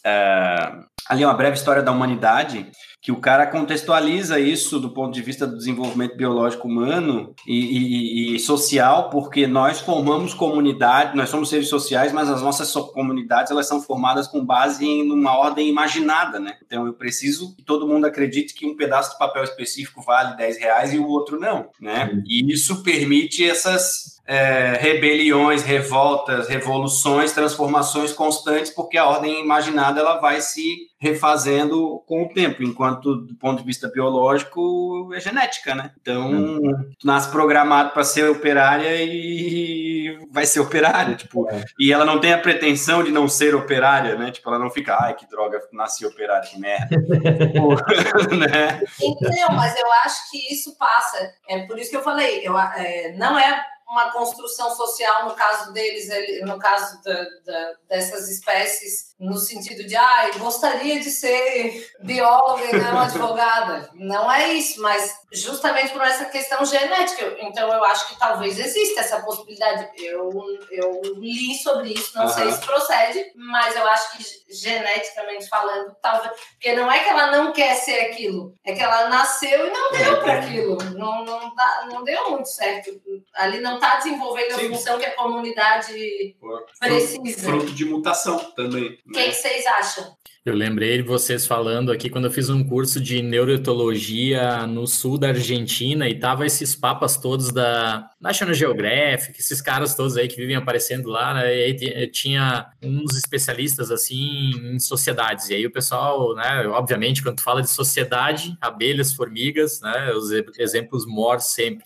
É, 0.04 0.72
ali, 1.08 1.24
uma 1.24 1.34
breve 1.34 1.56
história 1.56 1.82
da 1.82 1.92
humanidade, 1.92 2.70
que 3.00 3.10
o 3.10 3.20
cara 3.20 3.46
contextualiza 3.46 4.38
isso 4.38 4.78
do 4.78 4.90
ponto 4.90 5.12
de 5.12 5.22
vista 5.22 5.46
do 5.46 5.56
desenvolvimento 5.56 6.16
biológico 6.16 6.68
humano 6.68 7.34
e, 7.46 8.34
e, 8.34 8.36
e, 8.36 8.38
social, 8.38 9.08
porque 9.08 9.46
nós 9.46 9.80
formamos 9.80 10.34
comunidade, 10.34 11.16
nós 11.16 11.30
somos 11.30 11.48
seres 11.48 11.68
sociais, 11.68 12.12
mas 12.12 12.28
as 12.28 12.42
nossas 12.42 12.70
comunidades 12.92 13.50
elas 13.50 13.66
são 13.66 13.80
formadas 13.80 14.28
com 14.28 14.44
base 14.44 14.84
em 14.84 15.10
uma 15.10 15.34
ordem 15.36 15.68
imaginada, 15.68 16.38
né? 16.38 16.56
Então 16.66 16.86
eu 16.86 16.92
preciso 16.92 17.56
que 17.56 17.62
todo 17.62 17.88
mundo 17.88 18.04
acredite 18.04 18.52
que 18.52 18.66
um 18.66 18.76
pedaço 18.76 19.12
de 19.12 19.18
papel 19.18 19.44
específico 19.44 20.02
vale 20.02 20.36
10 20.36 20.58
reais 20.58 20.92
e 20.92 20.98
o 20.98 21.08
outro 21.08 21.40
não, 21.40 21.70
né? 21.80 22.22
E 22.26 22.52
isso 22.52 22.82
permite 22.82 23.48
essas 23.48 24.20
é, 24.26 24.76
rebeliões, 24.78 25.62
revoltas, 25.62 26.48
revoluções, 26.48 27.32
transformações 27.32 28.12
constantes, 28.12 28.70
porque 28.70 28.98
a 28.98 29.06
ordem 29.06 29.42
imaginada 29.42 30.00
ela 30.00 30.20
vai 30.20 30.40
se 30.40 30.89
refazendo 31.00 32.02
com 32.06 32.24
o 32.24 32.28
tempo, 32.28 32.62
enquanto 32.62 33.16
do 33.16 33.34
ponto 33.34 33.60
de 33.60 33.66
vista 33.66 33.88
biológico 33.88 35.10
é 35.14 35.20
genética, 35.20 35.74
né? 35.74 35.92
Então, 36.00 36.30
hum. 36.30 36.60
tu 36.98 37.06
nasce 37.06 37.30
programado 37.30 37.90
para 37.90 38.04
ser 38.04 38.28
operária 38.28 39.02
e 39.02 40.18
vai 40.30 40.44
ser 40.44 40.60
operária, 40.60 41.14
tipo, 41.14 41.48
é. 41.48 41.64
e 41.78 41.90
ela 41.90 42.04
não 42.04 42.20
tem 42.20 42.34
a 42.34 42.38
pretensão 42.38 43.02
de 43.02 43.10
não 43.10 43.28
ser 43.28 43.54
operária, 43.54 44.14
né? 44.16 44.30
Tipo, 44.30 44.50
ela 44.50 44.58
não 44.58 44.70
fica, 44.70 44.96
ai, 45.00 45.14
que 45.14 45.26
droga, 45.26 45.58
nasci 45.72 46.04
operária, 46.04 46.48
que 46.48 46.60
merda. 46.60 46.96
né? 48.36 48.82
Então, 49.00 49.56
mas 49.56 49.74
eu 49.78 49.92
acho 50.04 50.30
que 50.30 50.52
isso 50.52 50.76
passa. 50.76 51.32
É 51.48 51.66
por 51.66 51.78
isso 51.78 51.90
que 51.90 51.96
eu 51.96 52.02
falei, 52.02 52.46
eu, 52.46 52.58
é, 52.58 53.14
não 53.16 53.38
é 53.38 53.64
uma 53.90 54.12
construção 54.12 54.74
social 54.74 55.28
no 55.28 55.34
caso 55.34 55.72
deles, 55.72 56.08
no 56.42 56.58
caso 56.58 57.02
da, 57.02 57.24
da, 57.44 57.72
dessas 57.88 58.28
espécies, 58.28 59.14
no 59.18 59.36
sentido 59.36 59.84
de, 59.84 59.96
ah, 59.96 60.30
gostaria 60.38 61.00
de 61.00 61.10
ser 61.10 61.90
bióloga 62.00 62.64
e 62.64 62.78
não 62.78 62.98
advogada. 63.02 63.90
Não 63.94 64.30
é 64.30 64.52
isso, 64.54 64.80
mas 64.80 65.19
justamente 65.32 65.92
por 65.92 66.02
essa 66.02 66.24
questão 66.26 66.64
genética. 66.64 67.36
Então, 67.40 67.72
eu 67.72 67.84
acho 67.84 68.08
que 68.08 68.18
talvez 68.18 68.58
exista 68.58 69.00
essa 69.00 69.20
possibilidade. 69.22 69.88
Eu, 69.96 70.30
eu 70.70 71.00
li 71.16 71.54
sobre 71.54 71.92
isso, 71.92 72.16
não 72.16 72.24
uhum. 72.24 72.28
sei 72.28 72.50
se 72.50 72.60
procede, 72.60 73.32
mas 73.36 73.76
eu 73.76 73.86
acho 73.86 74.16
que 74.16 74.24
geneticamente 74.48 75.48
falando, 75.48 75.94
talvez. 76.02 76.32
Porque 76.52 76.72
não 76.74 76.90
é 76.90 77.00
que 77.00 77.08
ela 77.08 77.30
não 77.30 77.52
quer 77.52 77.74
ser 77.76 78.00
aquilo, 78.00 78.54
é 78.64 78.72
que 78.72 78.82
ela 78.82 79.08
nasceu 79.08 79.66
e 79.66 79.70
não 79.70 79.92
deu 79.92 80.20
para 80.20 80.40
aquilo. 80.40 80.76
Não, 80.96 81.24
não, 81.24 81.54
dá, 81.54 81.88
não 81.90 82.02
deu 82.02 82.30
muito 82.30 82.48
certo. 82.48 82.90
Ali 83.34 83.60
não 83.60 83.76
está 83.76 83.96
desenvolvendo 83.96 84.54
Sim. 84.54 84.66
a 84.66 84.70
função 84.70 84.98
que 84.98 85.06
a 85.06 85.16
comunidade 85.16 86.36
precisa. 86.78 87.42
Fruto 87.42 87.72
de 87.72 87.84
mutação 87.84 88.38
também. 88.52 88.98
O 89.06 89.12
né? 89.12 89.24
que, 89.24 89.32
vocês 89.32 89.66
acham? 89.66 90.16
Eu 90.42 90.54
lembrei 90.54 90.96
de 90.96 91.02
vocês 91.02 91.46
falando 91.46 91.92
aqui 91.92 92.08
quando 92.08 92.24
eu 92.24 92.30
fiz 92.30 92.48
um 92.48 92.64
curso 92.64 92.98
de 92.98 93.20
neuroetologia 93.20 94.66
no 94.66 94.86
sul 94.86 95.18
da 95.18 95.28
Argentina 95.28 96.08
e 96.08 96.18
tava 96.18 96.46
esses 96.46 96.74
papas 96.74 97.18
todos 97.18 97.52
da 97.52 98.08
National 98.18 98.54
Geographic, 98.54 99.38
esses 99.38 99.60
caras 99.60 99.94
todos 99.94 100.16
aí 100.16 100.28
que 100.28 100.36
vivem 100.36 100.56
aparecendo 100.56 101.10
lá, 101.10 101.34
né? 101.34 101.54
E 101.54 101.64
aí 101.64 102.10
tinha 102.10 102.70
uns 102.82 103.18
especialistas 103.18 103.90
assim 103.90 104.52
em 104.72 104.78
sociedades. 104.78 105.50
E 105.50 105.54
aí 105.56 105.66
o 105.66 105.70
pessoal, 105.70 106.34
né, 106.34 106.66
obviamente, 106.68 107.22
quando 107.22 107.36
tu 107.36 107.42
fala 107.42 107.60
de 107.60 107.68
sociedade, 107.68 108.56
abelhas, 108.62 109.12
formigas, 109.12 109.78
né, 109.82 110.10
os 110.12 110.30
exemplos 110.58 111.04
mor 111.04 111.38
sempre. 111.40 111.84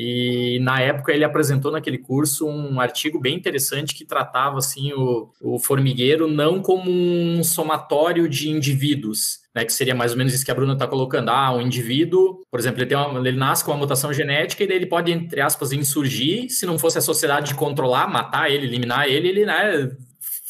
E 0.00 0.60
na 0.60 0.80
época 0.80 1.12
ele 1.12 1.24
apresentou 1.24 1.72
naquele 1.72 1.98
curso 1.98 2.46
um 2.46 2.80
artigo 2.80 3.18
bem 3.18 3.34
interessante 3.34 3.96
que 3.96 4.04
tratava 4.04 4.58
assim 4.58 4.92
o, 4.92 5.28
o 5.42 5.58
formigueiro 5.58 6.28
não 6.28 6.62
como 6.62 6.88
um 6.88 7.42
somatório 7.42 8.28
de 8.28 8.48
indivíduos, 8.48 9.40
né, 9.52 9.64
que 9.64 9.72
seria 9.72 9.96
mais 9.96 10.12
ou 10.12 10.18
menos 10.18 10.32
isso 10.32 10.44
que 10.44 10.52
a 10.52 10.54
Bruna 10.54 10.74
está 10.74 10.86
colocando. 10.86 11.30
Ah, 11.30 11.52
um 11.52 11.60
indivíduo, 11.60 12.44
por 12.48 12.60
exemplo, 12.60 12.80
ele, 12.80 12.94
uma, 12.94 13.28
ele 13.28 13.36
nasce 13.36 13.64
com 13.64 13.72
uma 13.72 13.76
mutação 13.76 14.12
genética 14.12 14.62
e 14.62 14.68
daí 14.68 14.76
ele 14.76 14.86
pode, 14.86 15.10
entre 15.10 15.40
aspas, 15.40 15.72
insurgir. 15.72 16.48
Se 16.48 16.64
não 16.64 16.78
fosse 16.78 16.98
a 16.98 17.00
sociedade 17.00 17.56
controlar, 17.56 18.06
matar 18.06 18.52
ele, 18.52 18.68
eliminar 18.68 19.08
ele, 19.08 19.26
ele 19.26 19.46
né, 19.46 19.90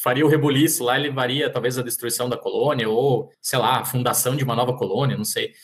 faria 0.03 0.27
o 0.27 0.29
rebuliço 0.29 0.85
lá, 0.85 0.99
ele 0.99 1.11
varia 1.11 1.49
talvez 1.49 1.79
a 1.79 1.83
destruição 1.83 2.29
da 2.29 2.37
colônia 2.37 2.87
ou, 2.87 3.33
sei 3.41 3.59
lá, 3.59 3.81
a 3.81 3.85
fundação 3.87 4.37
de 4.37 4.45
uma 4.45 4.55
nova 4.55 4.77
colônia, 4.77 5.17
não 5.17 5.25
sei. 5.25 5.55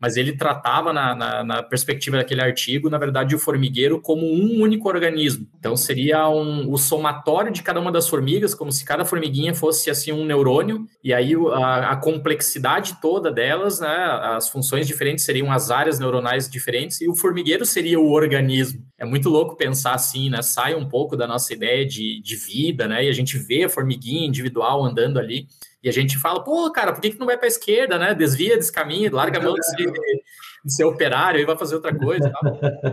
Mas 0.00 0.16
ele 0.16 0.36
tratava 0.36 0.92
na, 0.92 1.14
na, 1.14 1.44
na, 1.44 1.62
perspectiva 1.62 2.16
daquele 2.16 2.42
artigo, 2.42 2.90
na 2.90 2.98
verdade, 2.98 3.34
o 3.34 3.38
formigueiro 3.38 4.00
como 4.00 4.26
um 4.26 4.60
único 4.60 4.88
organismo. 4.88 5.46
Então, 5.58 5.76
seria 5.76 6.28
um, 6.28 6.70
o 6.70 6.76
somatório 6.76 7.52
de 7.52 7.62
cada 7.62 7.80
uma 7.80 7.92
das 7.92 8.08
formigas, 8.08 8.54
como 8.54 8.70
se 8.72 8.84
cada 8.84 9.04
formiguinha 9.04 9.54
fosse 9.54 9.90
assim 9.90 10.12
um 10.12 10.24
neurônio, 10.24 10.86
e 11.02 11.14
aí 11.14 11.34
a, 11.52 11.92
a 11.92 11.96
complexidade 11.96 12.98
toda 13.00 13.30
delas, 13.30 13.80
né, 13.80 13.88
as 14.36 14.48
funções 14.48 14.86
diferentes 14.86 15.24
seriam 15.24 15.50
as 15.50 15.70
áreas 15.70 15.98
neuronais 15.98 16.48
diferentes, 16.48 17.00
e 17.00 17.08
o 17.08 17.14
formigueiro 17.14 17.64
seria 17.64 17.98
o 17.98 18.10
organismo. 18.10 18.84
É 18.98 19.04
muito 19.04 19.28
louco 19.28 19.56
pensar 19.56 19.94
assim, 19.94 20.30
né? 20.30 20.40
Sai 20.40 20.74
um 20.74 20.88
pouco 20.88 21.16
da 21.16 21.26
nossa 21.26 21.52
ideia 21.52 21.84
de, 21.84 22.20
de 22.22 22.36
vida, 22.36 22.86
né? 22.86 23.04
E 23.04 23.08
a 23.08 23.12
gente 23.12 23.36
vê 23.36 23.64
a 23.64 23.68
formiguinha 23.68 24.26
individual 24.26 24.84
andando 24.84 25.18
ali. 25.18 25.46
E 25.84 25.88
a 25.90 25.92
gente 25.92 26.16
fala, 26.16 26.42
pô, 26.42 26.72
cara, 26.72 26.94
por 26.94 27.02
que, 27.02 27.10
que 27.10 27.18
não 27.20 27.26
vai 27.26 27.36
para 27.36 27.46
a 27.46 27.48
esquerda, 27.48 27.98
né? 27.98 28.14
Desvia 28.14 28.56
desse 28.56 28.72
caminho, 28.72 29.14
larga 29.14 29.38
a 29.38 29.42
mão 29.42 29.52
de 29.52 29.66
ser, 29.66 29.92
de 30.64 30.74
ser 30.74 30.84
operário 30.84 31.38
e 31.38 31.44
vai 31.44 31.58
fazer 31.58 31.74
outra 31.74 31.94
coisa. 31.94 32.32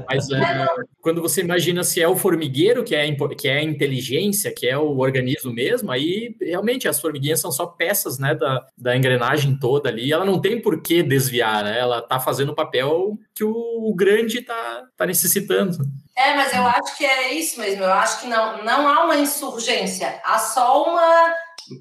Mas 0.09 0.29
é, 0.29 0.67
quando 0.99 1.21
você 1.21 1.39
imagina 1.39 1.85
se 1.85 2.01
é 2.01 2.07
o 2.07 2.17
formigueiro 2.17 2.83
que 2.83 2.93
é, 2.93 3.09
que 3.37 3.47
é 3.47 3.59
a 3.59 3.63
inteligência, 3.63 4.53
que 4.53 4.67
é 4.67 4.77
o 4.77 4.97
organismo 4.97 5.53
mesmo, 5.53 5.89
aí 5.89 6.35
realmente 6.41 6.85
as 6.85 6.99
formiguinhas 6.99 7.39
são 7.39 7.49
só 7.49 7.65
peças 7.65 8.19
né, 8.19 8.35
da, 8.35 8.67
da 8.77 8.97
engrenagem 8.97 9.57
toda 9.57 9.87
ali. 9.87 10.11
Ela 10.11 10.25
não 10.25 10.41
tem 10.41 10.61
por 10.61 10.81
que 10.81 11.01
desviar, 11.01 11.63
né? 11.63 11.79
Ela 11.79 11.99
está 11.99 12.19
fazendo 12.19 12.49
o 12.51 12.55
papel 12.55 13.17
que 13.33 13.45
o, 13.45 13.53
o 13.53 13.95
grande 13.95 14.39
está 14.39 14.83
tá 14.97 15.05
necessitando. 15.05 15.77
É, 16.17 16.35
mas 16.35 16.53
eu 16.53 16.67
acho 16.67 16.97
que 16.97 17.05
é 17.05 17.33
isso 17.33 17.57
mesmo. 17.57 17.85
Eu 17.85 17.93
acho 17.93 18.19
que 18.19 18.27
não, 18.27 18.65
não 18.65 18.85
há 18.85 19.05
uma 19.05 19.15
insurgência, 19.15 20.19
há 20.25 20.37
só 20.37 20.83
uma 20.83 21.33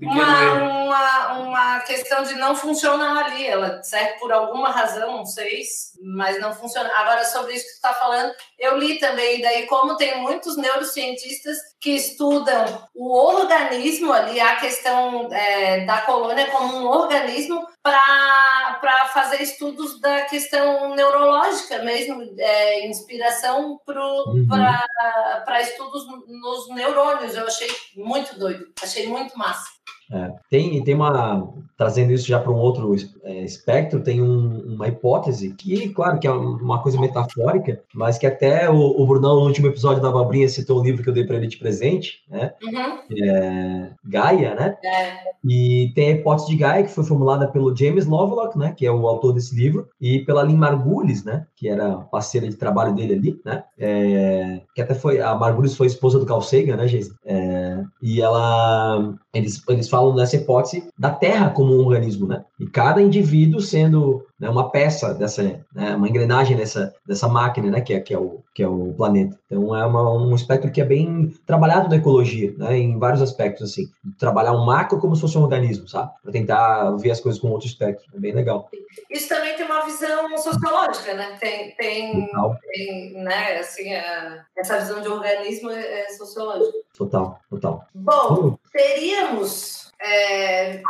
uma, 0.03 0.53
uma, 0.53 1.32
uma 1.38 1.80
questão 1.80 2.22
de 2.22 2.34
não 2.34 2.55
funcionar 2.55 3.26
ali. 3.26 3.47
Ela 3.47 3.82
serve 3.82 4.18
por 4.18 4.32
alguma 4.32 4.70
razão, 4.70 5.18
não 5.18 5.26
sei, 5.26 5.62
mas 6.03 6.40
não 6.40 6.55
funciona. 6.55 6.90
Agora, 6.96 7.24
sobre 7.24 7.55
isso 7.55 7.64
que 7.64 7.70
você 7.70 7.76
está 7.76 7.92
falando, 7.92 8.32
eu 8.59 8.78
li 8.78 8.98
também, 8.98 9.40
daí, 9.40 9.66
como 9.66 9.96
tem 9.96 10.20
muitos 10.20 10.57
neurocientistas 10.57 11.59
que 11.80 11.90
estudam 11.90 12.88
o 12.94 13.16
organismo 13.16 14.12
ali, 14.12 14.40
a 14.40 14.57
questão 14.57 15.32
é, 15.32 15.84
da 15.84 16.01
colônia 16.03 16.51
como 16.51 16.76
um 16.76 16.86
organismo, 16.86 17.66
para 17.82 19.09
fazer 19.12 19.42
estudos 19.42 20.01
da 20.01 20.22
questão 20.22 20.94
neurológica 20.94 21.82
mesmo, 21.82 22.22
é, 22.38 22.86
inspiração 22.86 23.78
para 23.84 24.05
uhum. 24.05 25.57
estudos 25.61 26.03
nos 26.28 26.68
neurônios. 26.74 27.34
Eu 27.34 27.46
achei 27.46 27.68
muito 27.96 28.38
doido, 28.38 28.66
achei 28.82 29.07
muito 29.07 29.36
massa. 29.38 29.68
É, 30.12 30.28
tem, 30.51 30.82
tem 30.82 30.94
uma, 30.94 31.55
trazendo 31.81 32.12
isso 32.12 32.28
já 32.28 32.39
para 32.39 32.53
um 32.53 32.59
outro 32.59 32.95
é, 33.24 33.43
espectro, 33.43 34.03
tem 34.03 34.20
um, 34.20 34.74
uma 34.74 34.87
hipótese 34.87 35.55
que, 35.55 35.89
claro, 35.89 36.18
que 36.18 36.26
é 36.26 36.31
uma 36.31 36.83
coisa 36.83 37.01
metafórica, 37.01 37.81
mas 37.95 38.18
que 38.18 38.26
até 38.26 38.68
o, 38.68 38.76
o 38.76 39.07
Brunão, 39.07 39.37
no 39.37 39.47
último 39.47 39.68
episódio 39.68 40.03
da 40.03 40.11
Abobrinha, 40.11 40.47
citou 40.47 40.78
o 40.78 40.83
livro 40.83 41.03
que 41.03 41.09
eu 41.09 41.14
dei 41.14 41.24
para 41.24 41.37
ele 41.37 41.47
de 41.47 41.57
presente, 41.57 42.18
né? 42.28 42.53
Uhum. 42.62 43.24
É, 43.24 43.91
Gaia, 44.05 44.55
né? 44.55 44.76
É. 44.85 45.31
E 45.43 45.91
tem 45.95 46.09
a 46.09 46.11
hipótese 46.16 46.49
de 46.49 46.57
Gaia, 46.57 46.83
que 46.83 46.91
foi 46.91 47.03
formulada 47.03 47.49
pelo 47.49 47.74
James 47.74 48.05
Lovelock, 48.05 48.59
né? 48.59 48.74
Que 48.76 48.85
é 48.85 48.93
o 48.93 49.07
autor 49.07 49.33
desse 49.33 49.57
livro, 49.57 49.89
e 49.99 50.18
pela 50.18 50.43
Lynn 50.43 50.59
Margulis, 50.59 51.24
né? 51.24 51.47
Que 51.57 51.66
era 51.66 51.97
parceira 51.97 52.47
de 52.47 52.57
trabalho 52.57 52.95
dele 52.95 53.14
ali, 53.14 53.41
né? 53.43 53.64
É, 53.78 54.61
que 54.74 54.83
até 54.83 54.95
foi, 54.95 55.18
a 55.22 55.35
Margulis 55.35 55.74
foi 55.74 55.87
esposa 55.87 56.18
do 56.18 56.26
Carl 56.26 56.43
Sagan, 56.43 56.76
né, 56.76 56.87
Geisa? 56.87 57.14
É, 57.24 57.83
e 58.03 58.20
ela, 58.20 59.14
eles, 59.33 59.62
eles 59.66 59.89
falam 59.89 60.14
nessa 60.14 60.37
hipótese 60.37 60.87
da 60.99 61.11
Terra 61.11 61.49
como 61.49 61.69
um 61.70 61.86
organismo, 61.86 62.26
né? 62.26 62.44
E 62.58 62.66
cada 62.66 63.00
indivíduo 63.02 63.60
sendo 63.60 64.26
né, 64.41 64.49
uma 64.49 64.70
peça 64.70 65.12
dessa, 65.12 65.43
né, 65.43 65.95
uma 65.95 66.09
engrenagem 66.09 66.57
dessa, 66.57 66.95
dessa 67.07 67.28
máquina, 67.28 67.70
né, 67.70 67.80
que 67.82 67.93
é, 67.93 68.01
que 68.01 68.14
é, 68.14 68.18
o, 68.18 68.43
que 68.55 68.62
é 68.62 68.68
o 68.68 68.95
planeta. 68.95 69.38
Então 69.47 69.76
é 69.76 69.84
uma, 69.84 70.11
um 70.12 70.34
espectro 70.34 70.72
que 70.72 70.80
é 70.80 70.84
bem 70.84 71.28
trabalhado 71.47 71.88
na 71.88 71.97
ecologia, 71.97 72.55
né, 72.57 72.78
em 72.78 72.99
vários 72.99 73.20
aspectos, 73.20 73.70
assim. 73.70 73.91
Trabalhar 74.18 74.53
um 74.53 74.64
macro 74.64 74.99
como 74.99 75.14
se 75.14 75.20
fosse 75.20 75.36
um 75.36 75.43
organismo, 75.43 75.86
sabe? 75.86 76.11
Para 76.22 76.32
tentar 76.32 76.93
ver 76.93 77.11
as 77.11 77.20
coisas 77.20 77.41
com 77.41 77.49
outro 77.49 77.66
espectro. 77.66 78.07
É 78.14 78.18
bem 78.18 78.32
legal. 78.32 78.70
Isso 79.11 79.28
também 79.28 79.55
tem 79.57 79.66
uma 79.66 79.84
visão 79.84 80.36
sociológica, 80.38 81.14
né? 81.14 81.36
Tem, 81.38 81.74
tem, 81.76 82.30
tem 82.72 83.12
né, 83.22 83.59
assim, 83.59 83.93
a, 83.93 84.45
essa 84.57 84.78
visão 84.78 85.03
de 85.03 85.09
organismo 85.09 85.70
é, 85.70 86.01
é 86.03 86.09
sociológica. 86.11 86.78
Total, 86.97 87.38
total. 87.51 87.84
Bom, 87.95 88.59
teríamos 88.72 89.91
é, 90.03 90.80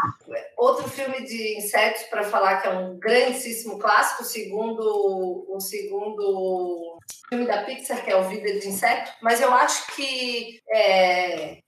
outro 0.56 0.88
filme 0.88 1.24
de 1.24 1.58
insetos 1.58 2.02
para 2.04 2.22
falar 2.22 2.60
que 2.60 2.68
é 2.68 2.70
um 2.70 2.98
grandíssimo 3.40 3.78
clássico, 3.78 4.24
segundo 4.24 5.46
o 5.48 5.60
segundo 5.60 6.98
filme 7.28 7.46
da 7.46 7.62
Pixar, 7.62 8.04
que 8.04 8.10
é 8.10 8.16
o 8.16 8.28
Vida 8.28 8.58
de 8.58 8.68
Inseto, 8.68 9.12
mas 9.22 9.40
eu 9.40 9.52
acho 9.54 9.94
que 9.94 10.60
é, 10.68 11.58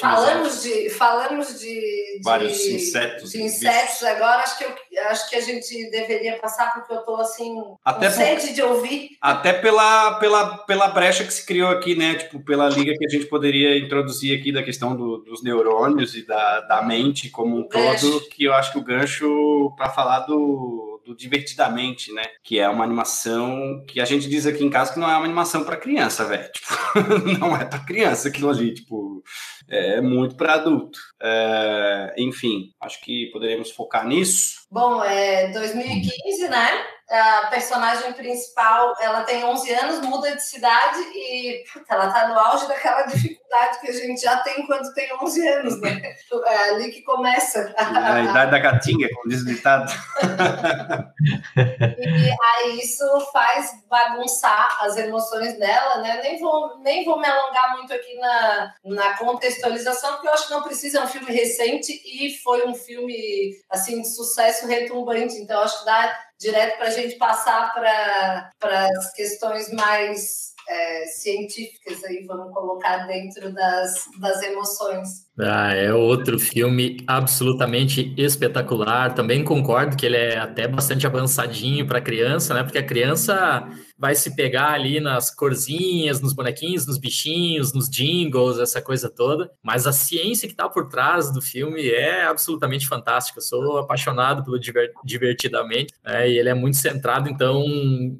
falamos 0.00 0.62
de 0.62 0.90
falamos 0.90 1.60
de, 1.60 2.20
vários 2.22 2.58
de, 2.58 2.74
insetos, 2.74 3.30
de 3.30 3.42
insetos 3.42 4.02
agora 4.02 4.42
acho 4.42 4.58
que 4.58 4.64
eu, 4.64 4.74
acho 5.08 5.30
que 5.30 5.36
a 5.36 5.40
gente 5.40 5.90
deveria 5.90 6.38
passar 6.38 6.72
porque 6.74 6.92
eu 6.92 6.98
estou 6.98 7.20
assim 7.20 7.56
até 7.84 8.10
por, 8.10 8.52
de 8.52 8.62
ouvir. 8.62 9.10
Até 9.20 9.52
pela, 9.52 10.18
pela 10.18 10.58
pela 10.58 10.88
brecha 10.88 11.24
que 11.24 11.32
se 11.32 11.46
criou 11.46 11.70
aqui 11.70 11.94
né? 11.94 12.16
Tipo 12.16 12.40
pela 12.40 12.68
liga 12.68 12.92
que 12.96 13.06
a 13.06 13.08
gente 13.08 13.26
poderia 13.26 13.78
introduzir 13.78 14.38
aqui 14.38 14.52
da 14.52 14.62
questão 14.62 14.96
do, 14.96 15.18
dos 15.18 15.42
neurônios 15.42 16.16
e 16.16 16.26
da, 16.26 16.60
da 16.62 16.82
mente 16.82 17.30
como 17.30 17.56
um 17.56 17.62
todo 17.62 18.28
que 18.28 18.44
eu 18.44 18.52
acho 18.52 18.72
que 18.72 18.78
o 18.78 18.84
gancho 18.84 19.72
para 19.76 19.88
falar 19.88 20.20
do 20.20 21.00
do 21.06 21.16
Divertidamente, 21.16 22.12
né? 22.12 22.24
Que 22.42 22.58
é 22.58 22.68
uma 22.68 22.84
animação 22.84 23.84
que 23.86 24.00
a 24.00 24.04
gente 24.04 24.28
diz 24.28 24.46
aqui 24.46 24.64
em 24.64 24.70
casa 24.70 24.92
que 24.92 24.98
não 24.98 25.08
é 25.08 25.16
uma 25.16 25.24
animação 25.24 25.64
para 25.64 25.76
criança, 25.76 26.24
velho. 26.24 26.50
Tipo, 26.96 27.38
não 27.38 27.54
é 27.54 27.64
para 27.64 27.84
criança 27.84 28.28
aquilo 28.28 28.48
ali, 28.48 28.72
tipo, 28.72 29.22
é 29.68 30.00
muito 30.00 30.34
para 30.34 30.54
adulto. 30.54 30.98
É, 31.22 32.14
enfim, 32.18 32.70
acho 32.80 33.00
que 33.02 33.30
poderíamos 33.32 33.70
focar 33.70 34.06
nisso. 34.06 34.66
Bom, 34.70 35.04
é 35.04 35.52
2015, 35.52 36.48
né? 36.48 36.95
A 37.08 37.46
personagem 37.50 38.12
principal, 38.14 38.94
ela 39.00 39.22
tem 39.22 39.44
11 39.44 39.72
anos, 39.74 40.00
muda 40.00 40.34
de 40.34 40.42
cidade 40.42 40.98
e 41.14 41.64
puta, 41.72 41.94
ela 41.94 42.12
tá 42.12 42.28
no 42.28 42.38
auge 42.38 42.66
daquela 42.66 43.02
dificuldade 43.02 43.78
que 43.80 43.88
a 43.88 43.92
gente 43.92 44.20
já 44.20 44.38
tem 44.38 44.66
quando 44.66 44.92
tem 44.92 45.14
11 45.22 45.48
anos, 45.48 45.80
né? 45.80 46.02
É 46.46 46.70
ali 46.70 46.90
que 46.90 47.02
começa. 47.02 47.72
A 47.76 48.22
idade 48.22 48.50
da 48.50 48.58
gatinha, 48.58 49.08
como 49.14 49.28
diz 49.28 49.42
o 49.42 49.46
ditado. 49.46 49.92
e 51.56 52.36
aí 52.42 52.80
isso 52.80 53.04
faz 53.32 53.70
bagunçar 53.88 54.78
as 54.80 54.96
emoções 54.96 55.56
dela, 55.58 55.98
né? 56.02 56.20
Nem 56.22 56.40
vou, 56.40 56.78
nem 56.80 57.04
vou 57.04 57.20
me 57.20 57.26
alongar 57.26 57.76
muito 57.76 57.92
aqui 57.92 58.18
na, 58.18 58.74
na 58.84 59.16
contextualização, 59.16 60.14
porque 60.14 60.26
eu 60.26 60.32
acho 60.32 60.48
que 60.48 60.54
não 60.54 60.62
precisa, 60.62 60.98
é 60.98 61.02
um 61.02 61.08
filme 61.08 61.32
recente 61.32 61.92
e 62.04 62.36
foi 62.38 62.66
um 62.66 62.74
filme, 62.74 63.52
assim, 63.70 64.02
de 64.02 64.08
sucesso 64.08 64.66
retumbante, 64.66 65.36
então 65.36 65.62
acho 65.62 65.78
que 65.80 65.86
dá 65.86 66.25
direto 66.40 66.76
para 66.78 66.88
a 66.88 66.90
gente 66.90 67.16
passar 67.16 67.72
para 67.74 68.88
as 68.98 69.12
questões 69.12 69.72
mais 69.72 70.54
é, 70.68 71.06
científicas 71.06 72.02
aí, 72.04 72.24
vamos 72.26 72.52
colocar 72.52 73.06
dentro 73.06 73.52
das, 73.52 74.04
das 74.18 74.42
emoções. 74.42 75.26
Ah, 75.38 75.72
é 75.72 75.92
outro 75.92 76.38
filme 76.38 77.04
absolutamente 77.06 78.12
espetacular. 78.16 79.14
Também 79.14 79.44
concordo 79.44 79.96
que 79.96 80.06
ele 80.06 80.16
é 80.16 80.38
até 80.38 80.66
bastante 80.66 81.06
avançadinho 81.06 81.86
para 81.86 82.00
criança, 82.00 82.52
né? 82.52 82.62
Porque 82.62 82.78
a 82.78 82.86
criança 82.86 83.68
vai 83.98 84.14
se 84.14 84.34
pegar 84.34 84.72
ali 84.72 85.00
nas 85.00 85.34
corzinhas, 85.34 86.20
nos 86.20 86.32
bonequinhos, 86.32 86.86
nos 86.86 86.98
bichinhos, 86.98 87.72
nos 87.72 87.88
jingles, 87.88 88.58
essa 88.58 88.80
coisa 88.82 89.08
toda. 89.08 89.50
Mas 89.62 89.86
a 89.86 89.92
ciência 89.92 90.46
que 90.46 90.54
está 90.54 90.68
por 90.68 90.88
trás 90.88 91.32
do 91.32 91.40
filme 91.40 91.88
é 91.88 92.24
absolutamente 92.24 92.86
fantástica. 92.86 93.38
Eu 93.38 93.42
sou 93.42 93.78
apaixonado 93.78 94.44
pelo 94.44 94.56
Divertidamente, 95.04 95.94
né? 96.04 96.28
e 96.28 96.38
ele 96.38 96.48
é 96.48 96.54
muito 96.54 96.76
centrado, 96.76 97.28
então, 97.28 97.64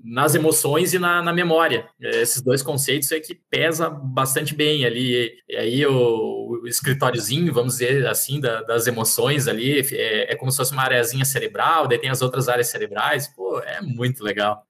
nas 0.05 0.35
emoções 0.35 0.95
e 0.95 0.99
na, 0.99 1.23
na 1.23 1.33
memória. 1.33 1.87
Esses 2.01 2.41
dois 2.41 2.63
conceitos 2.63 3.11
é 3.13 3.21
que 3.21 3.35
pesa 3.35 3.91
bastante 3.91 4.55
bem 4.55 4.85
ali. 4.85 5.33
E 5.49 5.57
aí 5.57 5.87
o, 5.87 6.61
o 6.63 6.67
escritóriozinho, 6.67 7.53
vamos 7.53 7.75
dizer 7.75 8.07
assim, 8.07 8.41
da, 8.41 8.63
das 8.63 8.87
emoções 8.87 9.49
ali, 9.49 9.81
é, 9.93 10.33
é 10.33 10.37
como 10.37 10.51
se 10.51 10.57
fosse 10.59 10.73
uma 10.73 10.83
areazinha 10.83 11.25
cerebral, 11.25 11.87
daí 11.87 11.99
tem 11.99 12.11
as 12.11 12.23
outras 12.23 12.49
áreas 12.49 12.69
cerebrais. 12.69 13.29
Pô, 13.29 13.61
é 13.61 13.81
muito 13.81 14.23
legal. 14.23 14.65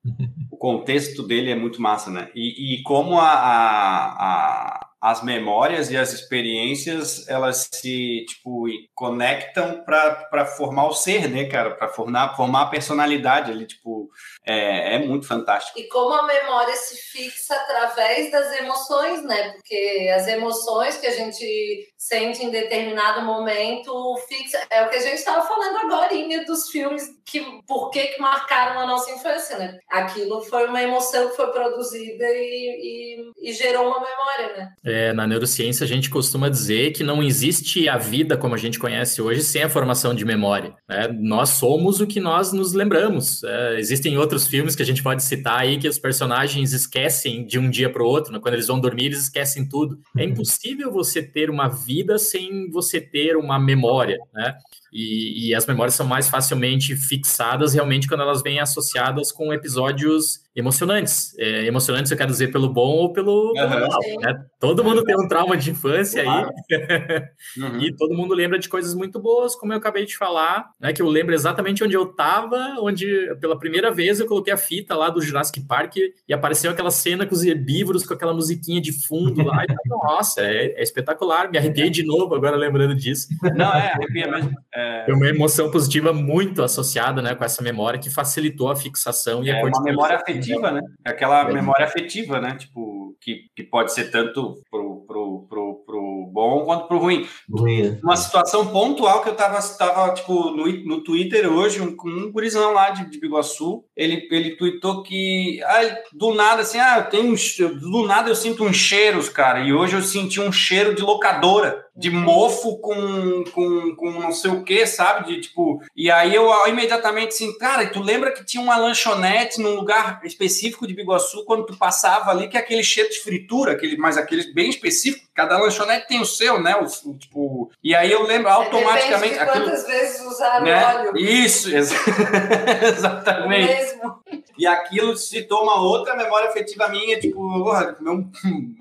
O 0.51 0.57
contexto 0.57 0.96
dele 1.27 1.51
é 1.51 1.55
muito 1.55 1.81
massa, 1.81 2.11
né? 2.11 2.31
E, 2.35 2.75
e 2.75 2.83
como 2.83 3.19
a, 3.19 3.31
a, 3.31 4.07
a, 4.19 4.87
as 5.01 5.23
memórias 5.23 5.91
e 5.91 5.97
as 5.97 6.13
experiências 6.13 7.29
elas 7.29 7.69
se 7.73 8.25
tipo 8.29 8.67
conectam 8.95 9.83
para 9.85 10.47
formar 10.47 10.87
o 10.87 10.95
ser, 10.95 11.29
né, 11.29 11.45
cara? 11.45 11.71
Para 11.71 11.89
formar, 11.89 12.37
formar 12.37 12.63
a 12.63 12.67
personalidade 12.67 13.51
ali, 13.51 13.67
tipo 13.67 14.11
é, 14.47 14.95
é 14.95 14.99
muito 15.01 15.27
fantástico. 15.27 15.79
E 15.79 15.89
como 15.89 16.15
a 16.15 16.27
memória 16.27 16.75
se 16.77 16.97
fixa 16.97 17.55
através 17.55 18.31
das 18.31 18.53
emoções, 18.61 19.23
né? 19.25 19.51
Porque 19.53 20.11
as 20.15 20.27
emoções 20.29 20.97
que 20.97 21.07
a 21.07 21.11
gente 21.11 21.93
sente 21.97 22.45
em 22.45 22.51
determinado 22.51 23.23
momento 23.23 23.93
fixa. 24.29 24.59
É 24.71 24.85
o 24.85 24.89
que 24.89 24.97
a 24.97 25.01
gente 25.01 25.15
estava 25.15 25.47
falando 25.47 25.77
agora 25.79 26.07
dos 26.47 26.69
filmes 26.71 27.03
que 27.25 27.45
por 27.67 27.91
que, 27.91 28.07
que 28.07 28.21
marcaram 28.21 28.81
a 28.81 28.87
nossa 28.87 29.11
infância, 29.11 29.59
né? 29.59 29.79
Aquilo 29.91 30.41
foi 30.43 30.67
uma 30.67 30.83
emoção 30.83 31.29
que 31.29 31.37
foi 31.37 31.51
produzida 31.51 32.25
e, 32.25 33.33
e, 33.43 33.51
e 33.51 33.53
gerou 33.53 33.89
uma 33.89 34.01
memória, 34.01 34.57
né? 34.57 34.73
É, 34.85 35.13
na 35.13 35.27
neurociência 35.27 35.85
a 35.85 35.89
gente 35.89 36.09
costuma 36.09 36.49
dizer 36.49 36.93
que 36.93 37.03
não 37.03 37.23
existe 37.23 37.89
a 37.89 37.99
vida 37.99 38.37
como 38.37 38.55
a 38.55 38.59
gente 38.59 38.79
conhece 38.79 39.21
hoje 39.21 39.43
sem 39.43 39.63
a 39.63 39.69
formação 39.69 40.15
de 40.15 40.25
memória. 40.25 40.75
Né? 40.89 41.09
Nós 41.19 41.51
somos 41.51 42.01
o 42.01 42.07
que 42.07 42.21
nós 42.21 42.53
nos 42.53 42.73
lembramos. 42.73 43.43
É, 43.43 43.79
existem 43.79 44.17
outros 44.37 44.47
filmes 44.47 44.77
que 44.77 44.83
a 44.83 44.87
gente 44.87 45.03
pode 45.03 45.23
citar 45.23 45.59
aí 45.59 45.79
que 45.79 45.89
os 45.89 45.99
personagens 45.99 46.73
esquecem 46.73 47.47
de 47.47 47.59
um 47.59 47.71
dia 47.71 47.91
para 47.91 48.03
o 48.03 48.07
outro, 48.07 48.33
né? 48.33 48.39
quando 48.39 48.55
eles 48.55 48.67
vão 48.67 48.79
dormir 48.79 49.07
eles 49.07 49.23
esquecem 49.23 49.67
tudo. 49.67 49.99
É 50.17 50.23
uhum. 50.23 50.31
impossível 50.31 50.93
você 50.93 51.23
ter 51.23 51.49
uma 51.49 51.69
vida 51.69 52.19
sem 52.19 52.71
você 52.71 53.01
ter 53.01 53.37
uma 53.37 53.59
memória, 53.59 54.19
né? 54.33 54.55
E, 54.99 55.51
e, 55.51 55.55
as 55.55 55.67
memórias 55.67 55.95
são 55.95 56.07
mais 56.07 56.27
facilmente 56.27 56.97
fixadas 56.97 57.75
realmente 57.75 58.09
quando 58.09 58.23
elas 58.23 58.43
vêm 58.43 58.61
associadas 58.61 59.31
com 59.31 59.53
episódios 59.53 60.41
emocionantes. 60.57 61.37
É, 61.39 61.67
emocionantes 61.67 62.11
eu 62.11 62.17
quero 62.17 62.31
dizer 62.31 62.51
pelo 62.51 62.71
bom 62.71 62.97
ou 62.97 63.13
pelo, 63.13 63.49
uhum. 63.49 63.69
pelo 63.69 63.89
mal. 63.89 64.01
Né? 64.23 64.45
Todo 64.59 64.83
mundo 64.83 65.05
tem 65.05 65.15
um 65.15 65.29
trauma 65.29 65.55
de 65.55 65.71
infância 65.71 66.23
claro. 66.25 66.49
aí. 66.49 67.23
uhum. 67.63 67.81
E 67.83 67.95
todo 67.95 68.15
mundo 68.15 68.33
lembra 68.33 68.59
de 68.59 68.71
coisas 68.71 68.95
muito 68.95 69.21
boas, 69.21 69.55
como 69.55 69.75
eu 69.75 69.77
acabei 69.77 70.07
de 70.07 70.17
falar, 70.17 70.71
né? 70.81 70.95
Que 70.95 71.03
eu 71.03 71.09
lembro 71.09 71.35
exatamente 71.35 71.85
onde 71.85 71.95
eu 71.95 72.05
estava, 72.05 72.77
onde 72.81 73.07
pela 73.39 73.59
primeira 73.59 73.93
vez 73.93 74.19
eu 74.19 74.27
coloquei 74.27 74.55
a 74.55 74.57
fita 74.57 74.97
lá 74.97 75.11
do 75.11 75.21
Jurassic 75.21 75.61
Park 75.61 75.97
e 76.27 76.33
apareceu 76.33 76.71
aquela 76.71 76.91
cena 76.91 77.27
com 77.27 77.35
os 77.35 77.45
herbívoros 77.45 78.07
com 78.07 78.15
aquela 78.15 78.33
musiquinha 78.33 78.81
de 78.81 78.93
fundo 78.93 79.45
lá. 79.45 79.63
E, 79.65 79.89
nossa, 79.91 80.41
é, 80.41 80.69
é, 80.69 80.83
espetacular. 80.83 81.51
Me 81.51 81.59
arrepiei 81.59 81.91
de 81.91 82.03
novo 82.03 82.35
agora 82.35 82.57
lembrando 82.57 82.95
disso. 82.95 83.29
Não, 83.55 83.75
é, 83.75 83.93
arrepia 83.93 84.31
mesmo. 84.31 84.53
É... 84.75 84.86
uma 85.09 85.29
emoção 85.29 85.71
positiva 85.71 86.13
muito 86.13 86.63
associada 86.63 87.23
né, 87.23 87.35
com 87.35 87.45
essa 87.45 87.63
memória 87.63 87.99
que 87.99 88.11
facilitou 88.11 88.71
a 88.71 88.77
fixação 88.77 89.45
e 89.45 89.51
é 89.51 89.61
a 89.61 89.65
uma 89.65 89.83
memória 89.83 90.17
afetiva, 90.17 90.71
né? 90.71 90.81
É 91.05 91.11
aquela 91.11 91.45
memória 91.45 91.85
afetiva, 91.85 92.41
né? 92.41 92.57
Tipo, 92.57 93.17
que, 93.21 93.51
que 93.55 93.63
pode 93.63 93.93
ser 93.93 94.11
tanto 94.11 94.61
pro, 94.71 95.05
pro, 95.07 95.47
pro, 95.49 95.75
pro 95.87 96.31
bom 96.33 96.65
quanto 96.65 96.87
pro 96.87 96.99
ruim. 96.99 97.27
ruim. 97.51 97.99
Uma 98.03 98.17
situação 98.17 98.67
pontual 98.69 99.23
que 99.23 99.29
eu 99.29 99.35
tava, 99.35 99.61
tava 99.77 100.15
tipo, 100.15 100.51
no, 100.51 100.67
no 100.85 101.03
Twitter 101.03 101.51
hoje, 101.51 101.81
um, 101.81 101.97
um 102.05 102.31
gurizão 102.31 102.73
lá 102.73 102.91
de, 102.91 103.11
de 103.11 103.19
Biguaçu, 103.19 103.85
ele, 103.97 104.29
ele 104.31 104.57
tweetou 104.57 105.03
que 105.03 105.61
ah, 105.65 105.99
do 106.13 106.35
nada, 106.35 106.63
assim, 106.63 106.79
ah, 106.79 106.99
eu 106.99 107.11
tenho 107.11 107.33
um, 107.33 107.79
do 107.79 108.07
nada 108.07 108.31
eu 108.31 108.37
sinto 108.37 108.65
uns 108.65 108.77
cheiros, 108.77 109.29
cara, 109.29 109.61
e 109.61 109.73
hoje 109.73 109.97
eu 109.97 110.03
senti 110.03 110.41
um 110.41 110.53
cheiro 110.53 110.95
de 110.95 111.03
locadora 111.03 111.86
de 111.97 112.11
mofo 112.11 112.79
com, 112.79 113.45
com, 113.53 113.97
com 113.97 114.11
não 114.11 114.33
sei 114.33 114.51
o 114.51 114.63
que, 114.63 114.87
sabe? 114.87 115.27
De 115.27 115.41
tipo. 115.41 115.83
E 115.97 116.11
aí 116.11 116.35
eu 116.35 116.47
imediatamente 116.69 117.29
assim, 117.29 117.57
cara, 117.57 117.87
tu 117.87 118.03
lembra 118.03 118.33
que 118.33 118.45
tinha 118.45 118.63
uma 118.63 118.77
lanchonete 118.77 119.61
num 119.61 119.75
lugar 119.75 120.21
específico 120.25 120.87
de 120.87 120.95
Biguaçu 120.95 121.45
quando 121.45 121.65
tu 121.65 121.77
passava 121.77 122.31
ali, 122.31 122.49
que 122.49 122.57
é 122.57 122.61
aquele 122.61 122.83
cheiro 122.83 123.09
de 123.09 123.21
fritura, 123.21 123.73
aquele, 123.73 123.97
mas 123.97 124.19
aquele 124.19 124.53
bem 124.53 124.69
específico. 124.69 125.27
Cada 125.35 125.59
lanchonete 125.59 126.09
tem 126.09 126.21
o 126.21 126.27
seu, 126.27 126.61
né? 126.63 126.77
O, 126.77 127.11
o 127.11 127.15
tipo. 127.19 127.71
E 127.83 127.95
aí 127.95 128.11
eu 128.11 128.23
lembro 128.23 128.51
automaticamente. 128.51 129.39
De 129.39 129.45
quantas 129.45 129.85
aquilo, 129.85 129.87
vezes 129.87 130.21
usaram 130.23 130.65
né? 130.65 130.85
óleo? 130.85 131.17
Isso, 131.17 131.75
ex 131.75 131.93
exatamente. 132.97 133.67
mesmo. 133.67 134.21
E 134.59 134.67
aquilo 134.67 135.17
se 135.17 135.43
toma 135.43 135.81
outra 135.81 136.17
memória 136.17 136.49
afetiva 136.49 136.89
minha, 136.89 137.19
tipo, 137.19 137.69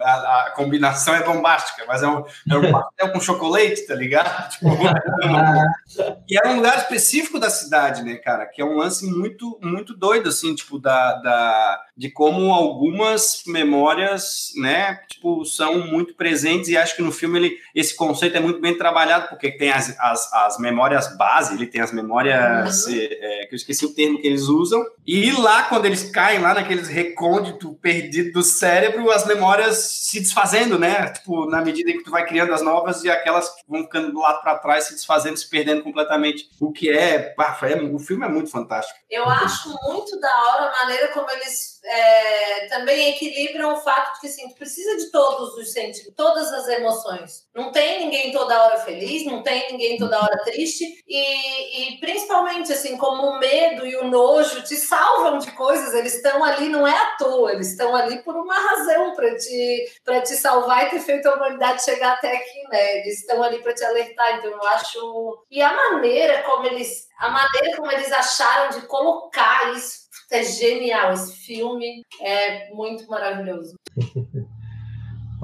a, 0.01 0.45
a, 0.45 0.51
combinação 0.55 1.13
é 1.15 1.23
bombástica, 1.23 1.83
mas 1.87 2.03
é 2.03 2.07
um, 2.07 2.23
é 2.49 2.57
um 2.57 2.71
pastel 2.71 3.11
com 3.11 3.19
chocolate, 3.19 3.85
tá 3.87 3.95
ligado? 3.95 4.25
Tipo, 4.55 4.69
e 6.29 6.37
é 6.37 6.47
um 6.47 6.57
lugar 6.57 6.77
específico 6.77 7.39
da 7.39 7.49
cidade, 7.49 8.03
né, 8.03 8.15
cara? 8.15 8.45
Que 8.45 8.61
é 8.61 8.65
um 8.65 8.77
lance 8.77 9.05
muito, 9.05 9.59
muito 9.61 9.95
doido, 9.95 10.29
assim, 10.29 10.55
tipo, 10.55 10.79
da, 10.79 11.13
da, 11.15 11.81
de 11.97 12.09
como 12.09 12.53
algumas 12.53 13.43
memórias, 13.47 14.51
né, 14.57 14.99
tipo, 15.09 15.43
são 15.45 15.87
muito 15.87 16.15
presentes 16.15 16.69
e 16.69 16.77
acho 16.77 16.95
que 16.95 17.01
no 17.01 17.11
filme 17.11 17.39
ele, 17.39 17.57
esse 17.73 17.95
conceito 17.95 18.37
é 18.37 18.39
muito 18.39 18.61
bem 18.61 18.77
trabalhado, 18.77 19.29
porque 19.29 19.51
tem 19.51 19.71
as, 19.71 19.97
as, 19.99 20.31
as 20.33 20.57
memórias 20.59 21.15
base, 21.17 21.53
ele 21.53 21.67
tem 21.67 21.81
as 21.81 21.91
memórias, 21.91 22.85
uhum. 22.85 22.95
é, 22.95 23.45
que 23.47 23.53
eu 23.53 23.57
esqueci 23.57 23.85
o 23.85 23.93
termo 23.93 24.19
que 24.19 24.27
eles 24.27 24.43
usam, 24.43 24.83
e 25.05 25.31
lá 25.31 25.63
quando 25.69 25.85
eles 25.85 26.09
caem 26.09 26.39
lá 26.39 26.53
naqueles 26.53 26.87
recônditos 26.87 27.75
perdidos 27.81 28.33
do 28.33 28.43
cérebro, 28.43 29.11
as 29.11 29.25
memórias 29.25 29.77
se 29.77 30.19
desfazendo, 30.19 30.79
né? 30.79 31.11
Tipo, 31.11 31.45
na 31.49 31.61
medida 31.61 31.91
em 31.91 31.97
que 31.97 32.03
tu 32.03 32.11
vai 32.11 32.25
criando 32.25 32.53
as 32.53 32.61
novas 32.61 33.03
e 33.03 33.09
aquelas 33.09 33.49
que 33.49 33.61
vão 33.67 33.83
ficando 33.83 34.11
do 34.11 34.19
lado 34.19 34.41
para 34.41 34.57
trás, 34.57 34.85
se 34.85 34.93
desfazendo, 34.93 35.37
se 35.37 35.49
perdendo 35.49 35.83
completamente. 35.83 36.49
O 36.59 36.71
que 36.71 36.89
é, 36.89 37.35
é, 37.35 37.83
o 37.91 37.99
filme 37.99 38.25
é 38.25 38.29
muito 38.29 38.49
fantástico. 38.49 38.99
Eu 39.09 39.27
acho 39.27 39.69
muito 39.83 40.19
da 40.19 40.43
hora 40.43 40.71
a 40.71 40.85
maneira 40.85 41.07
como 41.09 41.29
eles 41.31 41.74
é, 41.85 42.67
também 42.67 43.11
equilibram 43.11 43.73
o 43.73 43.77
fato 43.77 44.15
de 44.15 44.21
que 44.21 44.27
assim, 44.27 44.49
tu 44.49 44.55
precisa 44.55 44.97
de 44.97 45.11
todos 45.11 45.53
os 45.55 45.71
sentimentos, 45.71 46.13
todas 46.15 46.51
as 46.51 46.67
emoções. 46.67 47.45
Não 47.53 47.71
tem 47.71 47.99
ninguém 47.99 48.31
toda 48.31 48.63
hora 48.63 48.77
feliz, 48.77 49.25
não 49.25 49.43
tem 49.43 49.71
ninguém 49.71 49.97
toda 49.97 50.21
hora 50.21 50.43
triste, 50.43 50.83
e, 51.07 51.93
e 51.93 51.99
principalmente 51.99 52.73
assim, 52.73 52.97
como 52.97 53.23
o 53.23 53.39
medo 53.39 53.85
e 53.85 53.95
o 53.97 54.07
nojo 54.07 54.63
te 54.63 54.75
salvam 54.75 55.37
de 55.37 55.51
coisas, 55.51 55.93
eles 55.93 56.15
estão 56.15 56.43
ali, 56.43 56.69
não 56.69 56.87
é 56.87 56.97
à 56.97 57.15
toa, 57.17 57.53
eles 57.53 57.71
estão 57.71 57.95
ali 57.95 58.21
por 58.23 58.35
uma 58.35 58.55
razão 58.55 59.13
para 59.13 59.35
te, 59.35 59.85
te 60.23 60.35
salvar 60.35 60.87
e 60.87 60.89
ter 60.89 60.99
feito 60.99 61.27
a 61.27 61.35
humanidade 61.35 61.83
chegar 61.83 62.13
até 62.13 62.35
aqui, 62.35 62.63
né? 62.69 62.99
Eles 62.99 63.19
estão 63.19 63.41
ali 63.43 63.61
para 63.61 63.73
te 63.73 63.83
alertar, 63.83 64.37
então 64.37 64.51
eu 64.51 64.63
acho. 64.69 65.45
E 65.51 65.61
a 65.61 65.73
maneira 65.73 66.41
como 66.43 66.65
eles. 66.65 67.05
A 67.19 67.29
maneira 67.29 67.77
como 67.77 67.91
eles 67.91 68.11
acharam 68.11 68.77
de 68.77 68.85
colocar 68.87 69.71
isso 69.73 70.04
é 70.31 70.43
genial. 70.43 71.13
Esse 71.13 71.35
filme 71.37 72.03
é 72.21 72.73
muito 72.73 73.07
maravilhoso. 73.07 73.75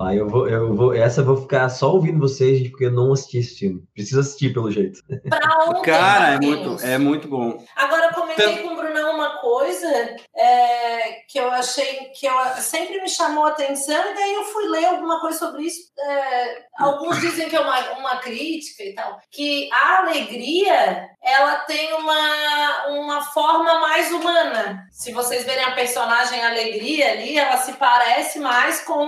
Ah, 0.02 0.16
eu 0.16 0.28
vou, 0.28 0.48
eu 0.48 0.76
vou, 0.76 0.94
essa 0.94 1.22
eu 1.22 1.26
vou 1.26 1.38
ficar 1.38 1.70
só 1.70 1.94
ouvindo 1.94 2.20
vocês, 2.20 2.68
porque 2.70 2.86
eu 2.86 2.92
não 2.92 3.14
assisti 3.14 3.38
esse 3.38 3.60
filme. 3.60 3.84
Preciso 3.94 4.20
assistir, 4.20 4.54
pelo 4.54 4.72
jeito. 4.72 5.00
Pra 5.30 5.66
ontem, 5.68 5.92
Cara, 5.92 6.34
é 6.34 6.40
muito, 6.40 6.84
é 6.84 6.98
muito 6.98 7.28
bom. 7.28 7.64
Agora, 7.76 8.08
eu 8.08 8.14
comentei 8.14 8.58
com 8.58 8.74
o 8.74 8.76
Brunão 8.76 9.16
uma 9.16 9.40
coisa 9.40 9.88
é, 10.36 11.12
que 11.28 11.40
eu 11.40 11.50
achei 11.52 12.12
que 12.16 12.26
eu, 12.26 12.34
sempre 12.58 13.02
me 13.02 13.10
chamou 13.10 13.46
a 13.46 13.50
atenção, 13.50 14.12
e 14.12 14.16
daí 14.16 14.34
eu 14.34 14.44
fui 14.46 14.68
ler 14.68 14.86
alguma 14.86 15.20
coisa 15.20 15.38
sobre 15.38 15.64
isso. 15.64 15.92
É, 16.00 16.66
alguns 16.78 17.20
dizem 17.20 17.48
que 17.48 17.56
é 17.56 17.60
uma, 17.60 17.92
uma 18.00 18.18
crítica 18.18 18.84
e 18.84 18.94
tal. 18.94 19.20
Que 19.30 19.70
a 19.72 20.00
alegria 20.00 21.10
ela 21.24 21.58
tem 21.60 21.94
uma, 21.94 22.88
uma 22.90 23.22
forma 23.22 23.80
mais 23.80 24.12
humana. 24.12 24.88
Se 24.92 25.12
vocês 25.12 25.46
verem 25.46 25.64
a 25.64 25.76
personagem 25.76 26.44
Alegria 26.44 27.12
ali, 27.12 27.38
ela 27.38 27.58
se 27.58 27.74
parece 27.74 28.40
mais 28.40 28.82
com 28.82 29.06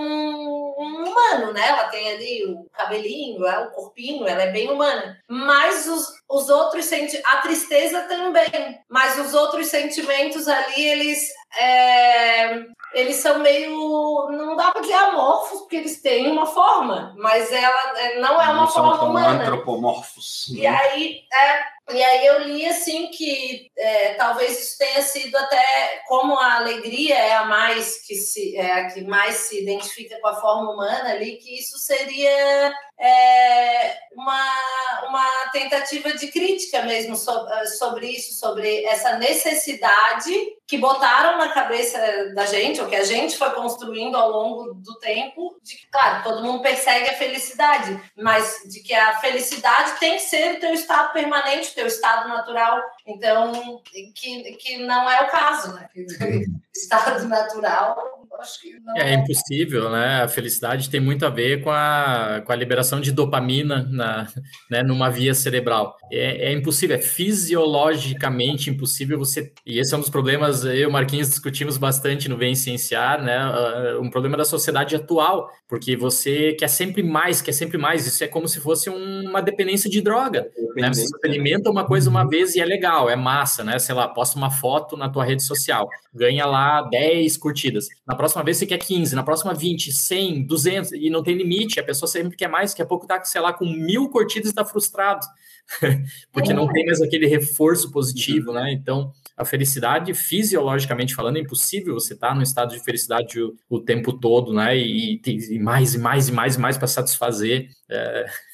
um 0.78 1.04
humano, 1.04 1.52
né? 1.52 1.68
Ela 1.68 1.84
tem 1.88 2.10
ali 2.10 2.44
o 2.46 2.66
cabelinho, 2.72 3.46
é 3.46 3.58
o 3.60 3.70
corpinho, 3.70 4.26
ela 4.26 4.42
é 4.42 4.50
bem 4.52 4.70
humana. 4.70 5.18
Mas 5.28 5.86
os, 5.86 6.08
os 6.28 6.48
outros 6.48 6.84
sentimentos, 6.86 7.30
a 7.30 7.36
tristeza 7.38 8.02
também, 8.02 8.80
mas 8.88 9.18
os 9.18 9.34
outros 9.34 9.68
sentimentos 9.68 10.48
ali, 10.48 10.82
eles 10.82 11.28
é, 11.58 12.64
eles 12.94 13.16
são 13.16 13.40
meio. 13.40 14.28
Não 14.30 14.56
dá 14.56 14.70
para 14.70 14.80
dizer 14.80 14.94
amorfos, 14.94 15.60
porque 15.60 15.76
eles 15.76 16.00
têm 16.00 16.30
uma 16.30 16.46
forma, 16.46 17.14
mas 17.18 17.52
ela 17.52 17.98
é, 17.98 18.20
não 18.20 18.40
é 18.40 18.44
uma 18.46 18.54
não 18.54 18.66
forma 18.68 18.96
são 18.96 19.10
humana. 19.10 19.42
antropomorfos. 19.42 20.48
E 20.48 20.66
aí, 20.66 21.22
é, 21.32 21.73
e 21.92 22.02
aí 22.02 22.26
eu 22.26 22.40
li 22.44 22.64
assim 22.66 23.08
que 23.08 23.70
é, 23.76 24.14
talvez 24.14 24.58
isso 24.58 24.78
tenha 24.78 25.02
sido 25.02 25.36
até 25.36 26.02
como 26.06 26.38
a 26.38 26.56
alegria 26.56 27.14
é 27.14 27.34
a 27.34 27.44
mais 27.44 28.00
que 28.06 28.14
se 28.14 28.56
é 28.56 28.72
a 28.72 28.90
que 28.90 29.02
mais 29.02 29.34
se 29.34 29.62
identifica 29.62 30.18
com 30.20 30.28
a 30.28 30.40
forma 30.40 30.72
humana 30.72 31.10
ali, 31.10 31.36
que 31.36 31.58
isso 31.58 31.78
seria 31.78 32.72
é, 32.98 33.96
uma, 34.12 35.08
uma 35.08 35.26
tentativa 35.52 36.14
de 36.14 36.28
crítica 36.28 36.82
mesmo 36.82 37.16
sobre, 37.16 37.66
sobre 37.66 38.06
isso, 38.08 38.34
sobre 38.34 38.84
essa 38.84 39.18
necessidade 39.18 40.32
que 40.66 40.78
botaram 40.78 41.36
na 41.36 41.52
cabeça 41.52 41.98
da 42.34 42.46
gente, 42.46 42.80
ou 42.80 42.88
que 42.88 42.96
a 42.96 43.04
gente 43.04 43.36
foi 43.36 43.50
construindo 43.50 44.16
ao 44.16 44.30
longo 44.30 44.74
do 44.74 44.98
tempo, 44.98 45.58
de 45.62 45.76
que, 45.76 45.86
claro, 45.88 46.22
todo 46.22 46.42
mundo 46.42 46.62
persegue 46.62 47.10
a 47.10 47.18
felicidade, 47.18 48.00
mas 48.16 48.62
de 48.66 48.80
que 48.80 48.94
a 48.94 49.18
felicidade 49.18 49.98
tem 49.98 50.14
que 50.14 50.22
ser 50.22 50.56
o 50.56 50.60
teu 50.60 50.72
estado 50.72 51.12
permanente, 51.12 51.70
o 51.70 51.74
teu 51.74 51.86
estado 51.86 52.28
natural. 52.28 52.82
Então, 53.06 53.82
que, 53.84 54.56
que 54.56 54.78
não 54.78 55.10
é 55.10 55.22
o 55.22 55.30
caso, 55.30 55.74
né? 55.74 55.88
Estado 56.74 57.28
natural 57.28 58.23
acho 58.44 58.60
que 58.60 58.78
não. 58.80 58.96
É, 58.96 59.10
é 59.10 59.14
impossível, 59.14 59.90
né? 59.90 60.22
A 60.22 60.28
felicidade 60.28 60.90
tem 60.90 61.00
muito 61.00 61.26
a 61.26 61.30
ver 61.30 61.62
com 61.62 61.70
a, 61.70 62.42
com 62.44 62.52
a 62.52 62.56
liberação 62.56 63.00
de 63.00 63.10
dopamina 63.10 63.88
na, 63.90 64.28
né, 64.70 64.82
numa 64.82 65.10
via 65.10 65.34
cerebral. 65.34 65.96
É, 66.12 66.50
é 66.50 66.52
impossível, 66.52 66.96
é 66.96 67.00
fisiologicamente 67.00 68.70
impossível 68.70 69.18
você. 69.18 69.52
E 69.66 69.78
esse 69.78 69.94
é 69.94 69.96
um 69.96 70.00
dos 70.00 70.10
problemas 70.10 70.64
eu 70.64 70.74
e 70.74 70.86
o 70.86 70.92
Marquinhos 70.92 71.28
discutimos 71.28 71.76
bastante 71.76 72.28
no 72.28 72.36
Vem 72.36 72.54
Cienciar, 72.54 73.22
né? 73.22 73.38
Uh, 73.46 74.00
um 74.00 74.10
problema 74.10 74.36
da 74.36 74.44
sociedade 74.44 74.94
atual, 74.94 75.50
porque 75.68 75.96
você 75.96 76.52
quer 76.52 76.68
sempre 76.68 77.02
mais, 77.02 77.40
quer 77.40 77.52
sempre 77.52 77.78
mais. 77.78 78.06
Isso 78.06 78.22
é 78.22 78.28
como 78.28 78.46
se 78.46 78.60
fosse 78.60 78.90
uma 78.90 79.40
dependência 79.40 79.88
de 79.88 80.00
droga. 80.00 80.48
Né? 80.76 80.92
Você 80.92 81.04
experimenta 81.04 81.70
uma 81.70 81.84
coisa 81.84 82.10
uma 82.10 82.28
vez 82.28 82.54
e 82.54 82.60
é 82.60 82.64
legal, 82.64 83.08
é 83.08 83.16
massa, 83.16 83.64
né? 83.64 83.78
Sei 83.78 83.94
lá, 83.94 84.08
posta 84.08 84.36
uma 84.36 84.50
foto 84.50 84.96
na 84.96 85.08
tua 85.08 85.24
rede 85.24 85.42
social, 85.42 85.88
ganha 86.12 86.44
lá 86.46 86.82
10 86.82 87.36
curtidas. 87.36 87.86
Na 88.06 88.14
próxima 88.14 88.33
vez 88.42 88.56
você 88.56 88.66
quer 88.66 88.78
15, 88.78 89.14
na 89.14 89.22
próxima 89.22 89.54
20, 89.54 89.92
100, 89.92 90.46
200, 90.46 90.92
e 90.92 91.10
não 91.10 91.22
tem 91.22 91.36
limite. 91.36 91.78
A 91.78 91.84
pessoa 91.84 92.08
sempre 92.08 92.36
quer 92.36 92.48
mais, 92.48 92.70
daqui 92.70 92.82
a 92.82 92.86
pouco 92.86 93.06
tá, 93.06 93.22
sei 93.24 93.40
lá, 93.40 93.52
com 93.52 93.64
mil 93.64 94.08
curtidas 94.08 94.48
e 94.48 94.50
está 94.50 94.64
frustrado. 94.64 95.24
porque 96.32 96.52
não 96.52 96.70
tem 96.72 96.86
mais 96.86 97.00
aquele 97.00 97.26
reforço 97.26 97.90
positivo, 97.90 98.52
né? 98.52 98.72
Então, 98.72 99.12
a 99.36 99.44
felicidade, 99.44 100.14
fisiologicamente 100.14 101.14
falando, 101.14 101.36
é 101.38 101.40
impossível 101.40 101.94
você 101.94 102.14
estar 102.14 102.28
tá 102.28 102.34
num 102.34 102.42
estado 102.42 102.72
de 102.72 102.84
felicidade 102.84 103.40
o, 103.40 103.56
o 103.68 103.80
tempo 103.80 104.12
todo, 104.12 104.52
né? 104.52 104.76
E, 104.76 105.20
e, 105.26 105.58
mais 105.58 105.94
e 105.94 105.98
mais 105.98 106.28
e 106.28 106.32
mais 106.32 106.54
e 106.56 106.60
mais 106.60 106.78
para 106.78 106.86
satisfazer. 106.86 107.68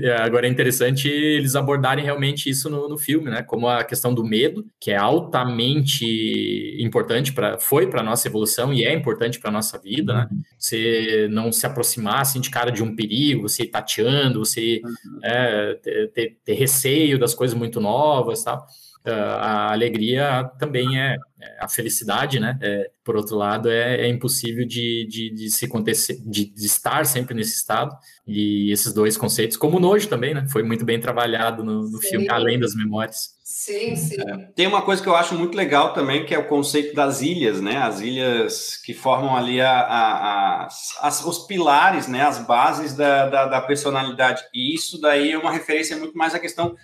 É... 0.00 0.16
Agora 0.22 0.46
é 0.46 0.50
interessante 0.50 1.08
eles 1.08 1.54
abordarem 1.54 2.04
realmente 2.04 2.48
isso 2.48 2.70
no, 2.70 2.88
no, 2.88 2.96
filme, 2.96 3.30
né? 3.30 3.42
Como 3.42 3.68
a 3.68 3.84
questão 3.84 4.14
do 4.14 4.24
medo, 4.24 4.64
que 4.80 4.90
é 4.90 4.96
altamente 4.96 6.76
importante 6.80 7.32
para 7.32 7.58
foi 7.58 7.88
para 7.88 8.02
nossa 8.02 8.26
evolução 8.26 8.72
e 8.72 8.84
é 8.84 8.92
importante 8.94 9.38
para 9.38 9.50
nossa 9.50 9.78
vida, 9.78 10.14
né? 10.14 10.28
Você 10.58 11.28
não 11.30 11.52
se 11.52 11.66
aproximar 11.66 12.20
assim 12.20 12.40
de 12.40 12.48
cara 12.48 12.70
de 12.70 12.82
um 12.82 12.96
perigo, 12.96 13.42
você 13.42 13.64
ir 13.64 13.68
tateando, 13.68 14.38
você 14.38 14.80
uhum. 14.82 15.18
é, 15.22 15.74
ter, 15.74 16.12
ter, 16.12 16.33
receio 16.52 17.18
das 17.18 17.34
coisas 17.34 17.56
muito 17.56 17.80
novas, 17.80 18.42
tal. 18.44 18.66
a 19.06 19.72
alegria 19.72 20.50
também 20.58 21.00
é, 21.00 21.16
é, 21.40 21.56
a 21.60 21.68
felicidade, 21.68 22.40
né? 22.40 22.58
É, 22.60 22.90
por 23.04 23.16
outro 23.16 23.36
lado, 23.36 23.70
é, 23.70 24.02
é 24.02 24.08
impossível 24.08 24.66
de, 24.66 25.06
de, 25.08 25.30
de 25.30 25.50
se 25.50 25.66
acontecer, 25.66 26.20
de, 26.24 26.46
de, 26.46 26.66
estar 26.66 27.04
sempre 27.06 27.34
nesse 27.34 27.54
estado. 27.54 27.96
E 28.26 28.70
esses 28.70 28.92
dois 28.92 29.16
conceitos, 29.16 29.56
como 29.56 29.76
o 29.76 29.80
nojo 29.80 30.08
também, 30.08 30.34
né? 30.34 30.46
Foi 30.50 30.62
muito 30.62 30.84
bem 30.84 30.98
trabalhado 30.98 31.62
no, 31.62 31.88
no 31.88 31.98
filme, 31.98 32.28
além 32.28 32.58
das 32.58 32.74
memórias. 32.74 33.33
Sim, 33.46 33.94
sim. 33.94 34.16
É, 34.18 34.38
tem 34.56 34.66
uma 34.66 34.80
coisa 34.80 35.02
que 35.02 35.08
eu 35.08 35.14
acho 35.14 35.34
muito 35.34 35.54
legal 35.54 35.92
também, 35.92 36.24
que 36.24 36.34
é 36.34 36.38
o 36.38 36.48
conceito 36.48 36.94
das 36.94 37.20
ilhas, 37.20 37.60
né? 37.60 37.76
As 37.76 38.00
ilhas 38.00 38.78
que 38.78 38.94
formam 38.94 39.36
ali 39.36 39.60
a, 39.60 39.80
a, 39.80 40.62
a 40.62 40.68
as, 41.02 41.22
os 41.22 41.40
pilares, 41.40 42.08
né? 42.08 42.22
As 42.22 42.38
bases 42.38 42.94
da, 42.94 43.28
da, 43.28 43.44
da, 43.44 43.60
personalidade. 43.60 44.42
E 44.54 44.74
isso 44.74 44.98
daí 44.98 45.32
é 45.32 45.38
uma 45.38 45.52
referência 45.52 45.94
muito 45.94 46.16
mais 46.16 46.34
à 46.34 46.38
questão, 46.38 46.74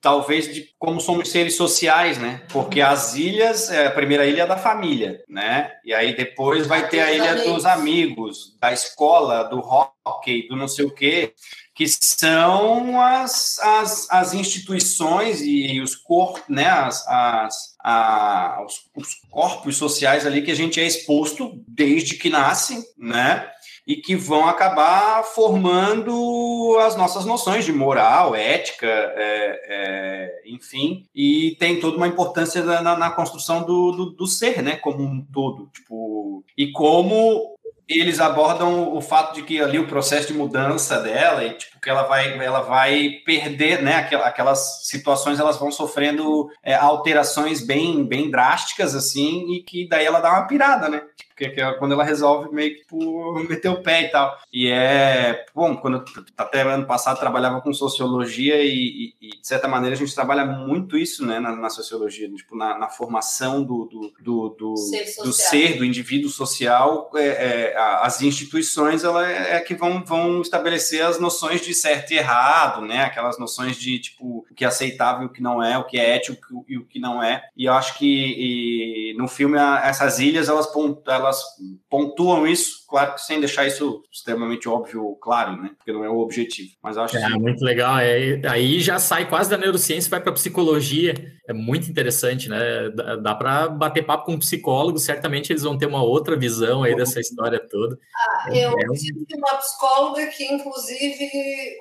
talvez, 0.00 0.54
de 0.54 0.68
como 0.78 1.00
somos 1.00 1.32
seres 1.32 1.56
sociais, 1.56 2.16
né? 2.16 2.42
Porque 2.52 2.80
as 2.80 3.16
ilhas, 3.16 3.68
é, 3.68 3.88
a 3.88 3.90
primeira 3.90 4.24
ilha 4.24 4.42
é 4.42 4.46
da 4.46 4.56
família, 4.56 5.20
né? 5.28 5.72
E 5.84 5.92
aí 5.92 6.14
depois 6.14 6.64
vai 6.68 6.88
ter 6.88 7.00
a 7.00 7.10
ilha 7.10 7.34
dos 7.42 7.66
amigos, 7.66 8.56
da 8.60 8.72
escola, 8.72 9.42
do 9.42 9.58
hockey, 9.58 10.46
do 10.46 10.54
não 10.54 10.68
sei 10.68 10.84
o 10.84 10.94
quê 10.94 11.34
que 11.74 11.86
são 11.88 13.00
as, 13.00 13.58
as, 13.58 14.10
as 14.10 14.32
instituições 14.32 15.40
e 15.42 15.80
os 15.80 15.96
corpos, 15.96 16.42
né, 16.48 16.66
as, 16.66 17.06
as, 17.08 17.76
a, 17.82 18.62
os, 18.64 18.82
os, 18.96 19.14
corpos 19.28 19.76
sociais 19.76 20.24
ali 20.24 20.42
que 20.42 20.52
a 20.52 20.54
gente 20.54 20.80
é 20.80 20.86
exposto 20.86 21.60
desde 21.66 22.14
que 22.14 22.30
nasce, 22.30 22.80
né, 22.96 23.50
e 23.86 23.96
que 23.96 24.14
vão 24.14 24.48
acabar 24.48 25.24
formando 25.24 26.78
as 26.80 26.96
nossas 26.96 27.26
noções 27.26 27.64
de 27.64 27.72
moral, 27.72 28.34
ética, 28.34 28.86
é, 28.86 29.60
é, 29.68 30.42
enfim, 30.46 31.06
e 31.14 31.56
tem 31.58 31.80
toda 31.80 31.96
uma 31.96 32.08
importância 32.08 32.62
na, 32.62 32.96
na 32.96 33.10
construção 33.10 33.64
do, 33.64 33.90
do, 33.90 34.10
do, 34.10 34.26
ser, 34.28 34.62
né, 34.62 34.76
como 34.76 35.02
um 35.02 35.20
todo, 35.32 35.68
tipo, 35.74 36.44
e 36.56 36.70
como 36.70 37.53
eles 37.88 38.20
abordam 38.20 38.94
o 38.94 39.00
fato 39.00 39.34
de 39.34 39.42
que 39.42 39.60
ali 39.60 39.78
o 39.78 39.86
processo 39.86 40.28
de 40.28 40.34
mudança 40.34 41.00
dela 41.00 41.44
e 41.44 41.52
tipo 41.54 41.73
que 41.84 41.90
ela 41.90 42.04
vai 42.04 42.42
ela 42.42 42.62
vai 42.62 43.20
perder 43.26 43.82
né 43.82 43.96
aquelas 43.96 44.88
situações 44.88 45.38
elas 45.38 45.58
vão 45.58 45.70
sofrendo 45.70 46.48
é, 46.62 46.74
alterações 46.74 47.60
bem 47.60 48.06
bem 48.06 48.30
drásticas 48.30 48.94
assim 48.94 49.52
e 49.52 49.62
que 49.62 49.86
daí 49.86 50.06
ela 50.06 50.20
dá 50.20 50.30
uma 50.30 50.46
pirada 50.46 50.88
né 50.88 51.02
porque 51.36 51.60
é 51.60 51.72
quando 51.74 51.92
ela 51.92 52.04
resolve 52.04 52.54
meio 52.54 52.74
que 52.74 52.80
tipo, 52.82 53.34
meter 53.48 53.68
o 53.68 53.82
pé 53.82 54.02
e 54.02 54.08
tal. 54.08 54.36
E 54.52 54.68
é, 54.68 55.44
bom, 55.54 55.76
quando 55.76 56.04
até 56.36 56.62
ano 56.62 56.86
passado 56.86 57.18
trabalhava 57.18 57.60
com 57.60 57.72
sociologia 57.72 58.62
e, 58.62 59.12
e, 59.20 59.30
de 59.30 59.46
certa 59.46 59.66
maneira 59.66 59.96
a 59.96 59.98
gente 59.98 60.14
trabalha 60.14 60.44
muito 60.44 60.96
isso, 60.96 61.26
né, 61.26 61.40
na, 61.40 61.54
na 61.54 61.68
sociologia, 61.68 62.30
tipo, 62.32 62.56
na, 62.56 62.78
na 62.78 62.88
formação 62.88 63.64
do, 63.64 63.84
do, 63.86 64.12
do, 64.20 64.48
do, 64.50 64.76
ser, 64.76 65.22
do 65.22 65.32
ser, 65.32 65.76
do 65.76 65.84
indivíduo 65.84 66.30
social, 66.30 67.10
é, 67.16 67.26
é, 67.26 67.76
as 67.76 68.22
instituições 68.22 69.02
ela 69.02 69.28
é, 69.28 69.56
é, 69.56 69.60
que 69.60 69.74
vão, 69.74 70.04
vão 70.04 70.40
estabelecer 70.40 71.04
as 71.04 71.18
noções 71.18 71.60
de 71.60 71.73
certo 71.74 72.12
e 72.12 72.16
errado, 72.16 72.82
né, 72.82 73.02
aquelas 73.02 73.38
noções 73.38 73.76
de, 73.76 73.98
tipo, 73.98 74.46
o 74.50 74.54
que 74.54 74.64
é 74.64 74.68
aceitável 74.68 75.24
e 75.24 75.26
o 75.26 75.32
que 75.32 75.42
não 75.42 75.62
é, 75.62 75.76
o 75.76 75.84
que 75.84 75.98
é 75.98 76.16
ético 76.16 76.64
e 76.68 76.78
o 76.78 76.84
que 76.84 76.98
não 76.98 77.22
é. 77.22 77.44
E 77.56 77.66
eu 77.66 77.72
acho 77.72 77.98
que 77.98 78.06
e, 78.06 79.14
no 79.18 79.28
filme 79.28 79.58
essas 79.58 80.18
ilhas, 80.18 80.48
elas, 80.48 80.68
elas 81.06 81.24
elas 81.24 81.42
pontuam 81.88 82.46
isso, 82.46 82.86
claro 82.88 83.14
que 83.14 83.20
sem 83.20 83.40
deixar 83.40 83.66
isso 83.66 84.02
extremamente 84.12 84.68
óbvio, 84.68 85.16
claro, 85.20 85.60
né? 85.60 85.70
Porque 85.76 85.92
não 85.92 86.04
é 86.04 86.08
o 86.08 86.18
objetivo. 86.18 86.70
Mas 86.82 86.96
acho 86.96 87.16
é, 87.16 87.26
que... 87.26 87.38
muito 87.38 87.64
legal. 87.64 87.98
É, 87.98 88.40
aí 88.48 88.80
já 88.80 88.98
sai 88.98 89.28
quase 89.28 89.50
da 89.50 89.56
neurociência, 89.56 90.10
vai 90.10 90.20
para 90.20 90.32
psicologia. 90.32 91.14
É 91.46 91.52
muito 91.52 91.90
interessante, 91.90 92.48
né? 92.48 92.88
Dá, 92.88 93.16
dá 93.16 93.34
para 93.34 93.68
bater 93.68 94.04
papo 94.04 94.24
com 94.24 94.32
um 94.32 94.38
psicólogo, 94.38 94.98
certamente 94.98 95.52
eles 95.52 95.62
vão 95.62 95.76
ter 95.76 95.86
uma 95.86 96.02
outra 96.02 96.36
visão 96.36 96.82
aí 96.82 96.96
dessa 96.96 97.20
história 97.20 97.60
toda. 97.70 97.98
Ah, 98.16 98.48
eu 98.48 98.70
é, 98.70 98.84
tive 98.96 99.26
uma 99.36 99.58
psicóloga 99.58 100.26
que, 100.28 100.44
inclusive, 100.44 101.30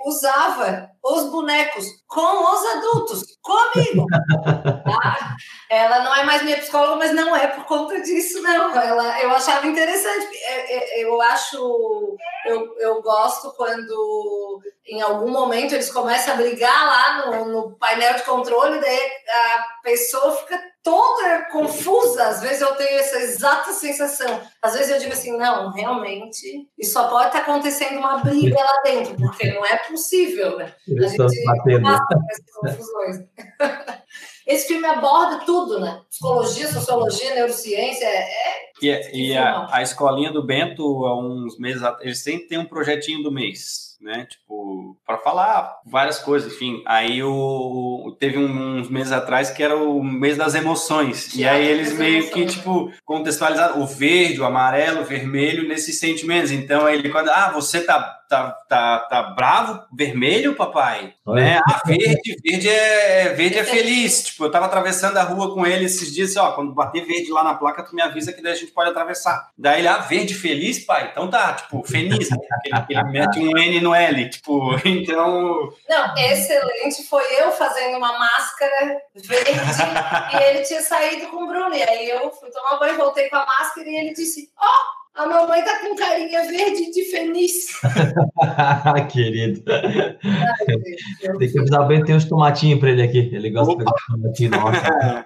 usava 0.06 0.90
os 1.02 1.32
bonecos 1.32 1.86
com 2.08 2.54
os 2.54 2.66
adultos, 2.76 3.24
comigo. 3.42 4.06
Tá? 5.02 5.36
Ela 5.70 6.04
não 6.04 6.16
é 6.16 6.24
mais 6.24 6.44
minha 6.44 6.58
psicóloga, 6.58 6.98
mas 6.98 7.14
não 7.14 7.36
é 7.36 7.48
por 7.48 7.66
conta 7.66 8.00
disso, 8.02 8.42
não. 8.42 8.76
Ela, 8.76 9.22
eu 9.22 9.32
achava 9.32 9.66
interessante. 9.66 10.28
É, 10.44 11.00
é, 11.00 11.04
eu 11.04 11.22
acho, 11.22 12.18
eu, 12.46 12.78
eu 12.80 13.02
gosto 13.02 13.52
quando 13.56 14.62
em 14.86 15.02
algum 15.02 15.32
momento 15.32 15.74
eles 15.74 15.92
começam 15.92 16.34
a 16.34 16.38
brigar 16.38 16.86
lá 16.86 17.26
no, 17.26 17.46
no 17.46 17.72
painel 17.78 18.16
de 18.16 18.24
controle, 18.24 18.80
daí 18.80 19.00
a 19.30 19.82
pessoa 19.82 20.36
fica 20.36 20.60
toda 20.84 21.46
confusa. 21.52 22.28
Às 22.28 22.42
vezes 22.42 22.62
eu 22.62 22.76
tenho 22.76 23.00
essa 23.00 23.18
exata 23.18 23.72
sensação. 23.72 24.42
Às 24.62 24.74
vezes 24.74 24.92
eu 24.92 25.00
digo 25.00 25.14
assim, 25.14 25.36
não, 25.38 25.72
realmente, 25.72 26.70
isso 26.78 26.94
só 26.94 27.08
pode 27.08 27.28
estar 27.28 27.40
acontecendo 27.40 27.98
uma 27.98 28.18
briga 28.18 28.60
lá 28.60 28.82
dentro, 28.84 29.16
porque 29.16 29.52
não 29.52 29.66
é 29.66 29.78
possível, 29.78 30.58
né? 30.58 30.74
A 30.88 31.08
gente 31.08 31.82
passa 31.82 32.06
essas 32.30 32.54
confusões. 32.54 33.18
Esse 34.46 34.68
filme 34.68 34.86
aborda 34.86 35.46
tudo, 35.46 35.80
né? 35.80 36.02
Psicologia, 36.10 36.68
sociologia, 36.68 37.36
neurociência, 37.36 38.06
é... 38.06 38.64
E, 38.82 39.30
e 39.30 39.38
a, 39.38 39.68
a 39.72 39.82
escolinha 39.82 40.32
do 40.32 40.46
Bento, 40.46 41.06
há 41.06 41.18
uns 41.18 41.58
meses, 41.58 41.82
eles 42.02 42.22
sempre 42.22 42.48
têm 42.48 42.58
um 42.58 42.66
projetinho 42.66 43.24
do 43.24 43.32
mês 43.32 43.94
né? 44.04 44.28
Tipo, 44.30 44.98
para 45.06 45.18
falar 45.18 45.80
várias 45.86 46.20
coisas, 46.20 46.54
enfim. 46.54 46.84
Aí 46.86 47.24
o, 47.24 48.16
teve 48.20 48.38
uns 48.38 48.90
meses 48.90 49.14
atrás 49.14 49.50
que 49.50 49.64
era 49.64 49.76
o 49.78 50.04
mês 50.04 50.38
das 50.38 50.54
emoções. 50.54 51.34
e 51.34 51.48
aí 51.48 51.66
eles 51.66 51.98
meio 51.98 52.30
que, 52.30 52.46
tipo, 52.46 52.92
contextualizaram 53.06 53.82
o 53.82 53.88
verde, 53.88 54.42
o 54.42 54.46
amarelo, 54.46 55.02
o 55.02 55.06
vermelho 55.06 55.68
nesses 55.68 56.00
sentimentos. 56.00 56.52
Então 56.52 56.88
ele, 56.88 57.10
quando, 57.10 57.30
ah, 57.30 57.52
você 57.52 57.82
tá 57.82 58.20
tá, 58.34 58.52
tá, 58.68 59.00
tá 59.00 59.24
bravo, 59.24 59.84
vermelho, 59.96 60.56
papai? 60.56 61.14
Né? 61.28 61.60
Ah, 61.68 61.82
verde, 61.86 62.36
verde 62.44 62.70
é, 62.70 63.30
verde 63.34 63.60
é 63.60 63.64
feliz. 63.64 64.24
Tipo, 64.24 64.46
eu 64.46 64.52
tava 64.52 64.66
atravessando 64.66 65.18
a 65.18 65.24
rua 65.24 65.54
com 65.54 65.66
ele 65.66 65.86
esses 65.86 66.14
dias, 66.14 66.36
ó, 66.36 66.54
quando 66.54 66.74
bater 66.74 67.06
verde 67.06 67.32
lá 67.32 67.44
na 67.44 67.54
placa, 67.54 67.84
tu 67.84 67.96
me 67.96 68.02
avisa 68.02 68.34
que 68.34 68.42
daí 68.42 68.54
a 68.54 68.56
gente 68.56 68.72
pode 68.72 68.90
atravessar. 68.90 69.52
Daí 69.58 69.82
ele, 69.82 69.88
ah, 69.88 70.00
verde 70.00 70.34
feliz, 70.34 70.84
pai? 70.84 71.10
Então 71.12 71.30
tá, 71.30 71.54
tipo, 71.54 71.84
feliz, 71.84 72.30
né? 72.30 72.38
Ele, 72.66 72.86
ele 72.90 73.04
mete 73.12 73.40
um 73.40 73.58
N 73.58 73.82
no 73.82 73.94
L, 73.94 74.30
tipo, 74.30 74.76
então... 74.86 75.70
Não, 75.88 76.18
excelente, 76.18 77.04
foi 77.08 77.24
eu 77.40 77.52
fazendo 77.52 77.98
uma 77.98 78.18
máscara 78.18 78.98
verde 79.16 79.52
e 80.34 80.44
ele 80.44 80.64
tinha 80.64 80.82
saído 80.82 81.28
com 81.28 81.44
o 81.44 81.48
Bruno, 81.48 81.76
e 81.76 81.84
aí 81.84 82.10
eu 82.10 82.32
fui 82.32 82.50
tomar 82.50 82.78
banho, 82.78 82.98
voltei 82.98 83.30
com 83.30 83.36
a 83.36 83.46
máscara 83.46 83.88
e 83.88 83.96
ele 83.96 84.14
disse, 84.14 84.50
ó, 84.58 84.66
oh, 84.66 85.03
a 85.16 85.28
mamãe 85.28 85.64
tá 85.64 85.80
com 85.80 85.96
carinha 85.96 86.44
verde 86.48 86.92
de 86.92 87.06
feliz. 87.12 87.80
Querido. 89.12 89.64
Ai, 89.72 91.38
tem 91.38 91.52
que 91.52 91.60
avisar 91.60 91.88
bem, 91.88 92.04
tem 92.04 92.16
uns 92.16 92.26
tomatinhos 92.26 92.80
para 92.80 92.90
ele 92.90 93.04
aqui. 93.04 93.30
Ele 93.34 93.52
gosta 93.52 93.74
Opa. 93.74 93.84
de 93.84 93.92
tomatinho, 94.08 94.52
nossa. 94.52 95.26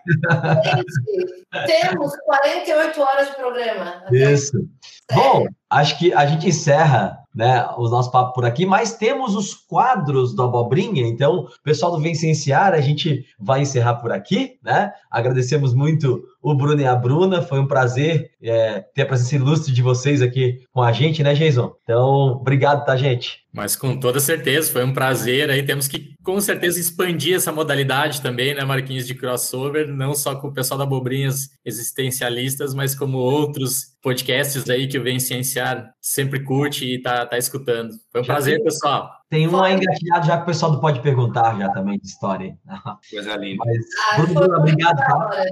Gente, 0.64 1.90
temos 1.90 2.16
48 2.26 3.02
horas 3.02 3.30
de 3.30 3.36
programa. 3.36 4.04
Isso. 4.12 4.52
Sério? 4.52 4.70
Bom, 5.14 5.48
acho 5.70 5.98
que 5.98 6.14
a 6.14 6.26
gente 6.26 6.48
encerra 6.48 7.18
né, 7.38 7.66
o 7.78 7.88
nosso 7.88 8.12
papo 8.12 8.34
por 8.34 8.46
aqui, 8.46 8.66
mas 8.66 8.96
temos 8.96 9.36
os 9.36 9.54
quadros 9.54 10.34
do 10.34 10.42
Abobrinha, 10.42 11.06
então, 11.06 11.48
pessoal 11.64 11.92
do 11.92 12.02
Vencenciar, 12.02 12.74
a 12.74 12.82
gente 12.82 13.26
vai 13.40 13.62
encerrar 13.62 13.96
por 13.96 14.12
aqui, 14.12 14.56
né? 14.64 14.92
Agradecemos 15.12 15.74
muito 15.74 16.24
o 16.42 16.56
Bruno 16.56 16.82
e 16.82 16.86
a 16.88 16.96
Bruna, 16.96 17.44
foi 17.44 17.60
um 17.60 17.68
prazer 17.68 18.32
é, 18.42 18.84
ter 18.94 19.04
a 19.04 19.06
presença 19.06 19.36
ilustre 19.36 19.72
de 19.72 19.84
vocês 19.84 20.22
aqui 20.22 20.64
com 20.74 20.82
a 20.82 20.92
gente, 20.92 21.22
né, 21.22 21.36
Jason? 21.36 21.72
Então, 21.84 22.38
obrigado, 22.40 22.84
tá, 22.84 22.96
gente? 22.96 23.46
Mas 23.54 23.76
com 23.76 24.00
toda 24.00 24.20
certeza, 24.20 24.72
foi 24.72 24.84
um 24.84 24.94
prazer. 24.94 25.50
Aí 25.50 25.64
temos 25.64 25.88
que, 25.88 26.14
com 26.28 26.42
certeza, 26.42 26.78
expandir 26.78 27.38
essa 27.38 27.54
modalidade 27.54 28.22
também, 28.22 28.54
né, 28.54 28.66
Marquinhos, 28.66 29.08
de 29.08 29.16
crossover, 29.16 29.88
não 29.88 30.14
só 30.14 30.36
com 30.36 30.50
o 30.50 30.54
pessoal 30.54 30.78
da 30.78 30.86
Bobrinhas 30.86 31.52
existencialistas, 31.64 32.74
mas 32.74 32.94
como 32.94 33.18
outros 33.18 33.96
podcasts 34.02 34.70
aí 34.70 34.90
que 34.90 35.00
o 35.00 35.04
Vem 35.04 35.22
Cienciar 35.22 35.90
sempre 36.02 36.44
curte 36.44 36.84
e 36.84 37.02
tá, 37.02 37.26
tá 37.26 37.38
escutando. 37.38 37.94
Foi 38.12 38.20
um 38.20 38.24
já 38.26 38.34
prazer, 38.34 38.62
pessoal. 38.62 39.10
Tem 39.30 39.48
um 39.48 39.66
engatilhado 39.66 40.26
já 40.26 40.38
que 40.38 40.44
o 40.44 40.46
pessoal 40.46 40.72
do 40.72 40.80
Pode 40.80 41.02
Perguntar 41.02 41.58
já 41.58 41.70
também 41.70 42.00
de 42.00 42.08
história. 42.08 42.58
Coisa 43.12 43.36
linda. 43.36 43.64
Mas, 43.66 43.86
ah, 44.12 44.22
Bruno, 44.22 44.58
obrigado. 44.58 44.98
Tá? 44.98 45.44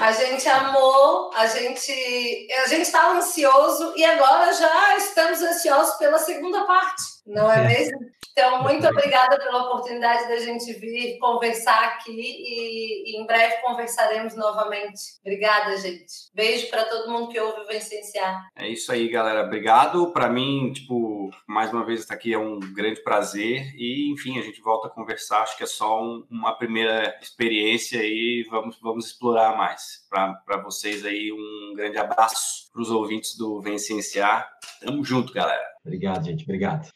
A 0.00 0.12
gente 0.12 0.48
amou, 0.48 1.30
a 1.34 1.46
gente 1.46 2.48
a 2.62 2.68
gente 2.68 2.82
estava 2.82 3.18
ansioso 3.18 3.92
e 3.96 4.04
agora 4.04 4.52
já 4.52 4.96
estamos 4.98 5.42
ansiosos 5.42 5.94
pela 5.94 6.18
segunda 6.18 6.64
parte 6.64 7.14
não 7.26 7.50
é, 7.50 7.64
é, 7.64 7.68
mesmo? 7.68 7.98
Então, 8.32 8.62
muito 8.62 8.86
obrigada 8.86 9.38
pela 9.38 9.68
oportunidade 9.68 10.28
da 10.28 10.36
gente 10.38 10.72
vir 10.74 11.18
conversar 11.18 11.84
aqui 11.84 12.12
e, 12.12 13.12
e 13.12 13.20
em 13.20 13.26
breve 13.26 13.62
conversaremos 13.62 14.34
novamente. 14.34 15.18
Obrigada, 15.20 15.76
gente. 15.78 16.12
Beijo 16.34 16.68
para 16.68 16.84
todo 16.84 17.10
mundo 17.10 17.28
que 17.28 17.40
ouve 17.40 17.60
o 17.60 17.66
Vencenciar. 17.66 18.48
É 18.56 18.68
isso 18.68 18.90
aí, 18.92 19.08
galera. 19.08 19.44
Obrigado. 19.44 20.12
Para 20.12 20.28
mim, 20.28 20.72
tipo, 20.72 21.30
mais 21.46 21.72
uma 21.72 21.84
vez 21.84 22.00
estar 22.00 22.14
aqui 22.14 22.34
é 22.34 22.38
um 22.38 22.58
grande 22.58 23.02
prazer 23.02 23.23
e, 23.32 24.12
enfim, 24.12 24.38
a 24.38 24.42
gente 24.42 24.60
volta 24.60 24.88
a 24.88 24.90
conversar. 24.90 25.42
Acho 25.42 25.56
que 25.56 25.62
é 25.62 25.66
só 25.66 26.02
um, 26.02 26.26
uma 26.30 26.52
primeira 26.58 27.16
experiência 27.22 28.00
e 28.02 28.46
vamos, 28.50 28.78
vamos 28.82 29.06
explorar 29.06 29.56
mais. 29.56 30.04
Para 30.10 30.62
vocês 30.62 31.06
aí, 31.06 31.32
um 31.32 31.74
grande 31.74 31.96
abraço 31.96 32.70
para 32.72 32.82
os 32.82 32.90
ouvintes 32.90 33.36
do 33.38 33.62
Vencenciar. 33.62 34.46
Tamo 34.84 35.04
junto, 35.04 35.32
galera. 35.32 35.64
Obrigado, 35.84 36.24
gente. 36.24 36.44
Obrigado. 36.44 36.88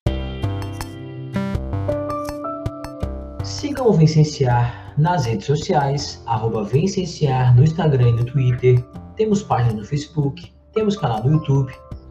Sigam 3.44 3.86
o 3.86 3.92
Vencenciar 3.92 4.94
nas 4.98 5.24
redes 5.24 5.46
sociais, 5.46 6.22
arroba 6.26 6.64
Vencenciar 6.64 7.54
no 7.56 7.62
Instagram 7.62 8.08
e 8.08 8.12
no 8.12 8.24
Twitter. 8.24 8.84
Temos 9.16 9.42
página 9.42 9.74
no 9.74 9.84
Facebook, 9.84 10.52
temos 10.72 10.96
canal 10.96 11.22
no 11.24 11.32
YouTube. 11.32 11.72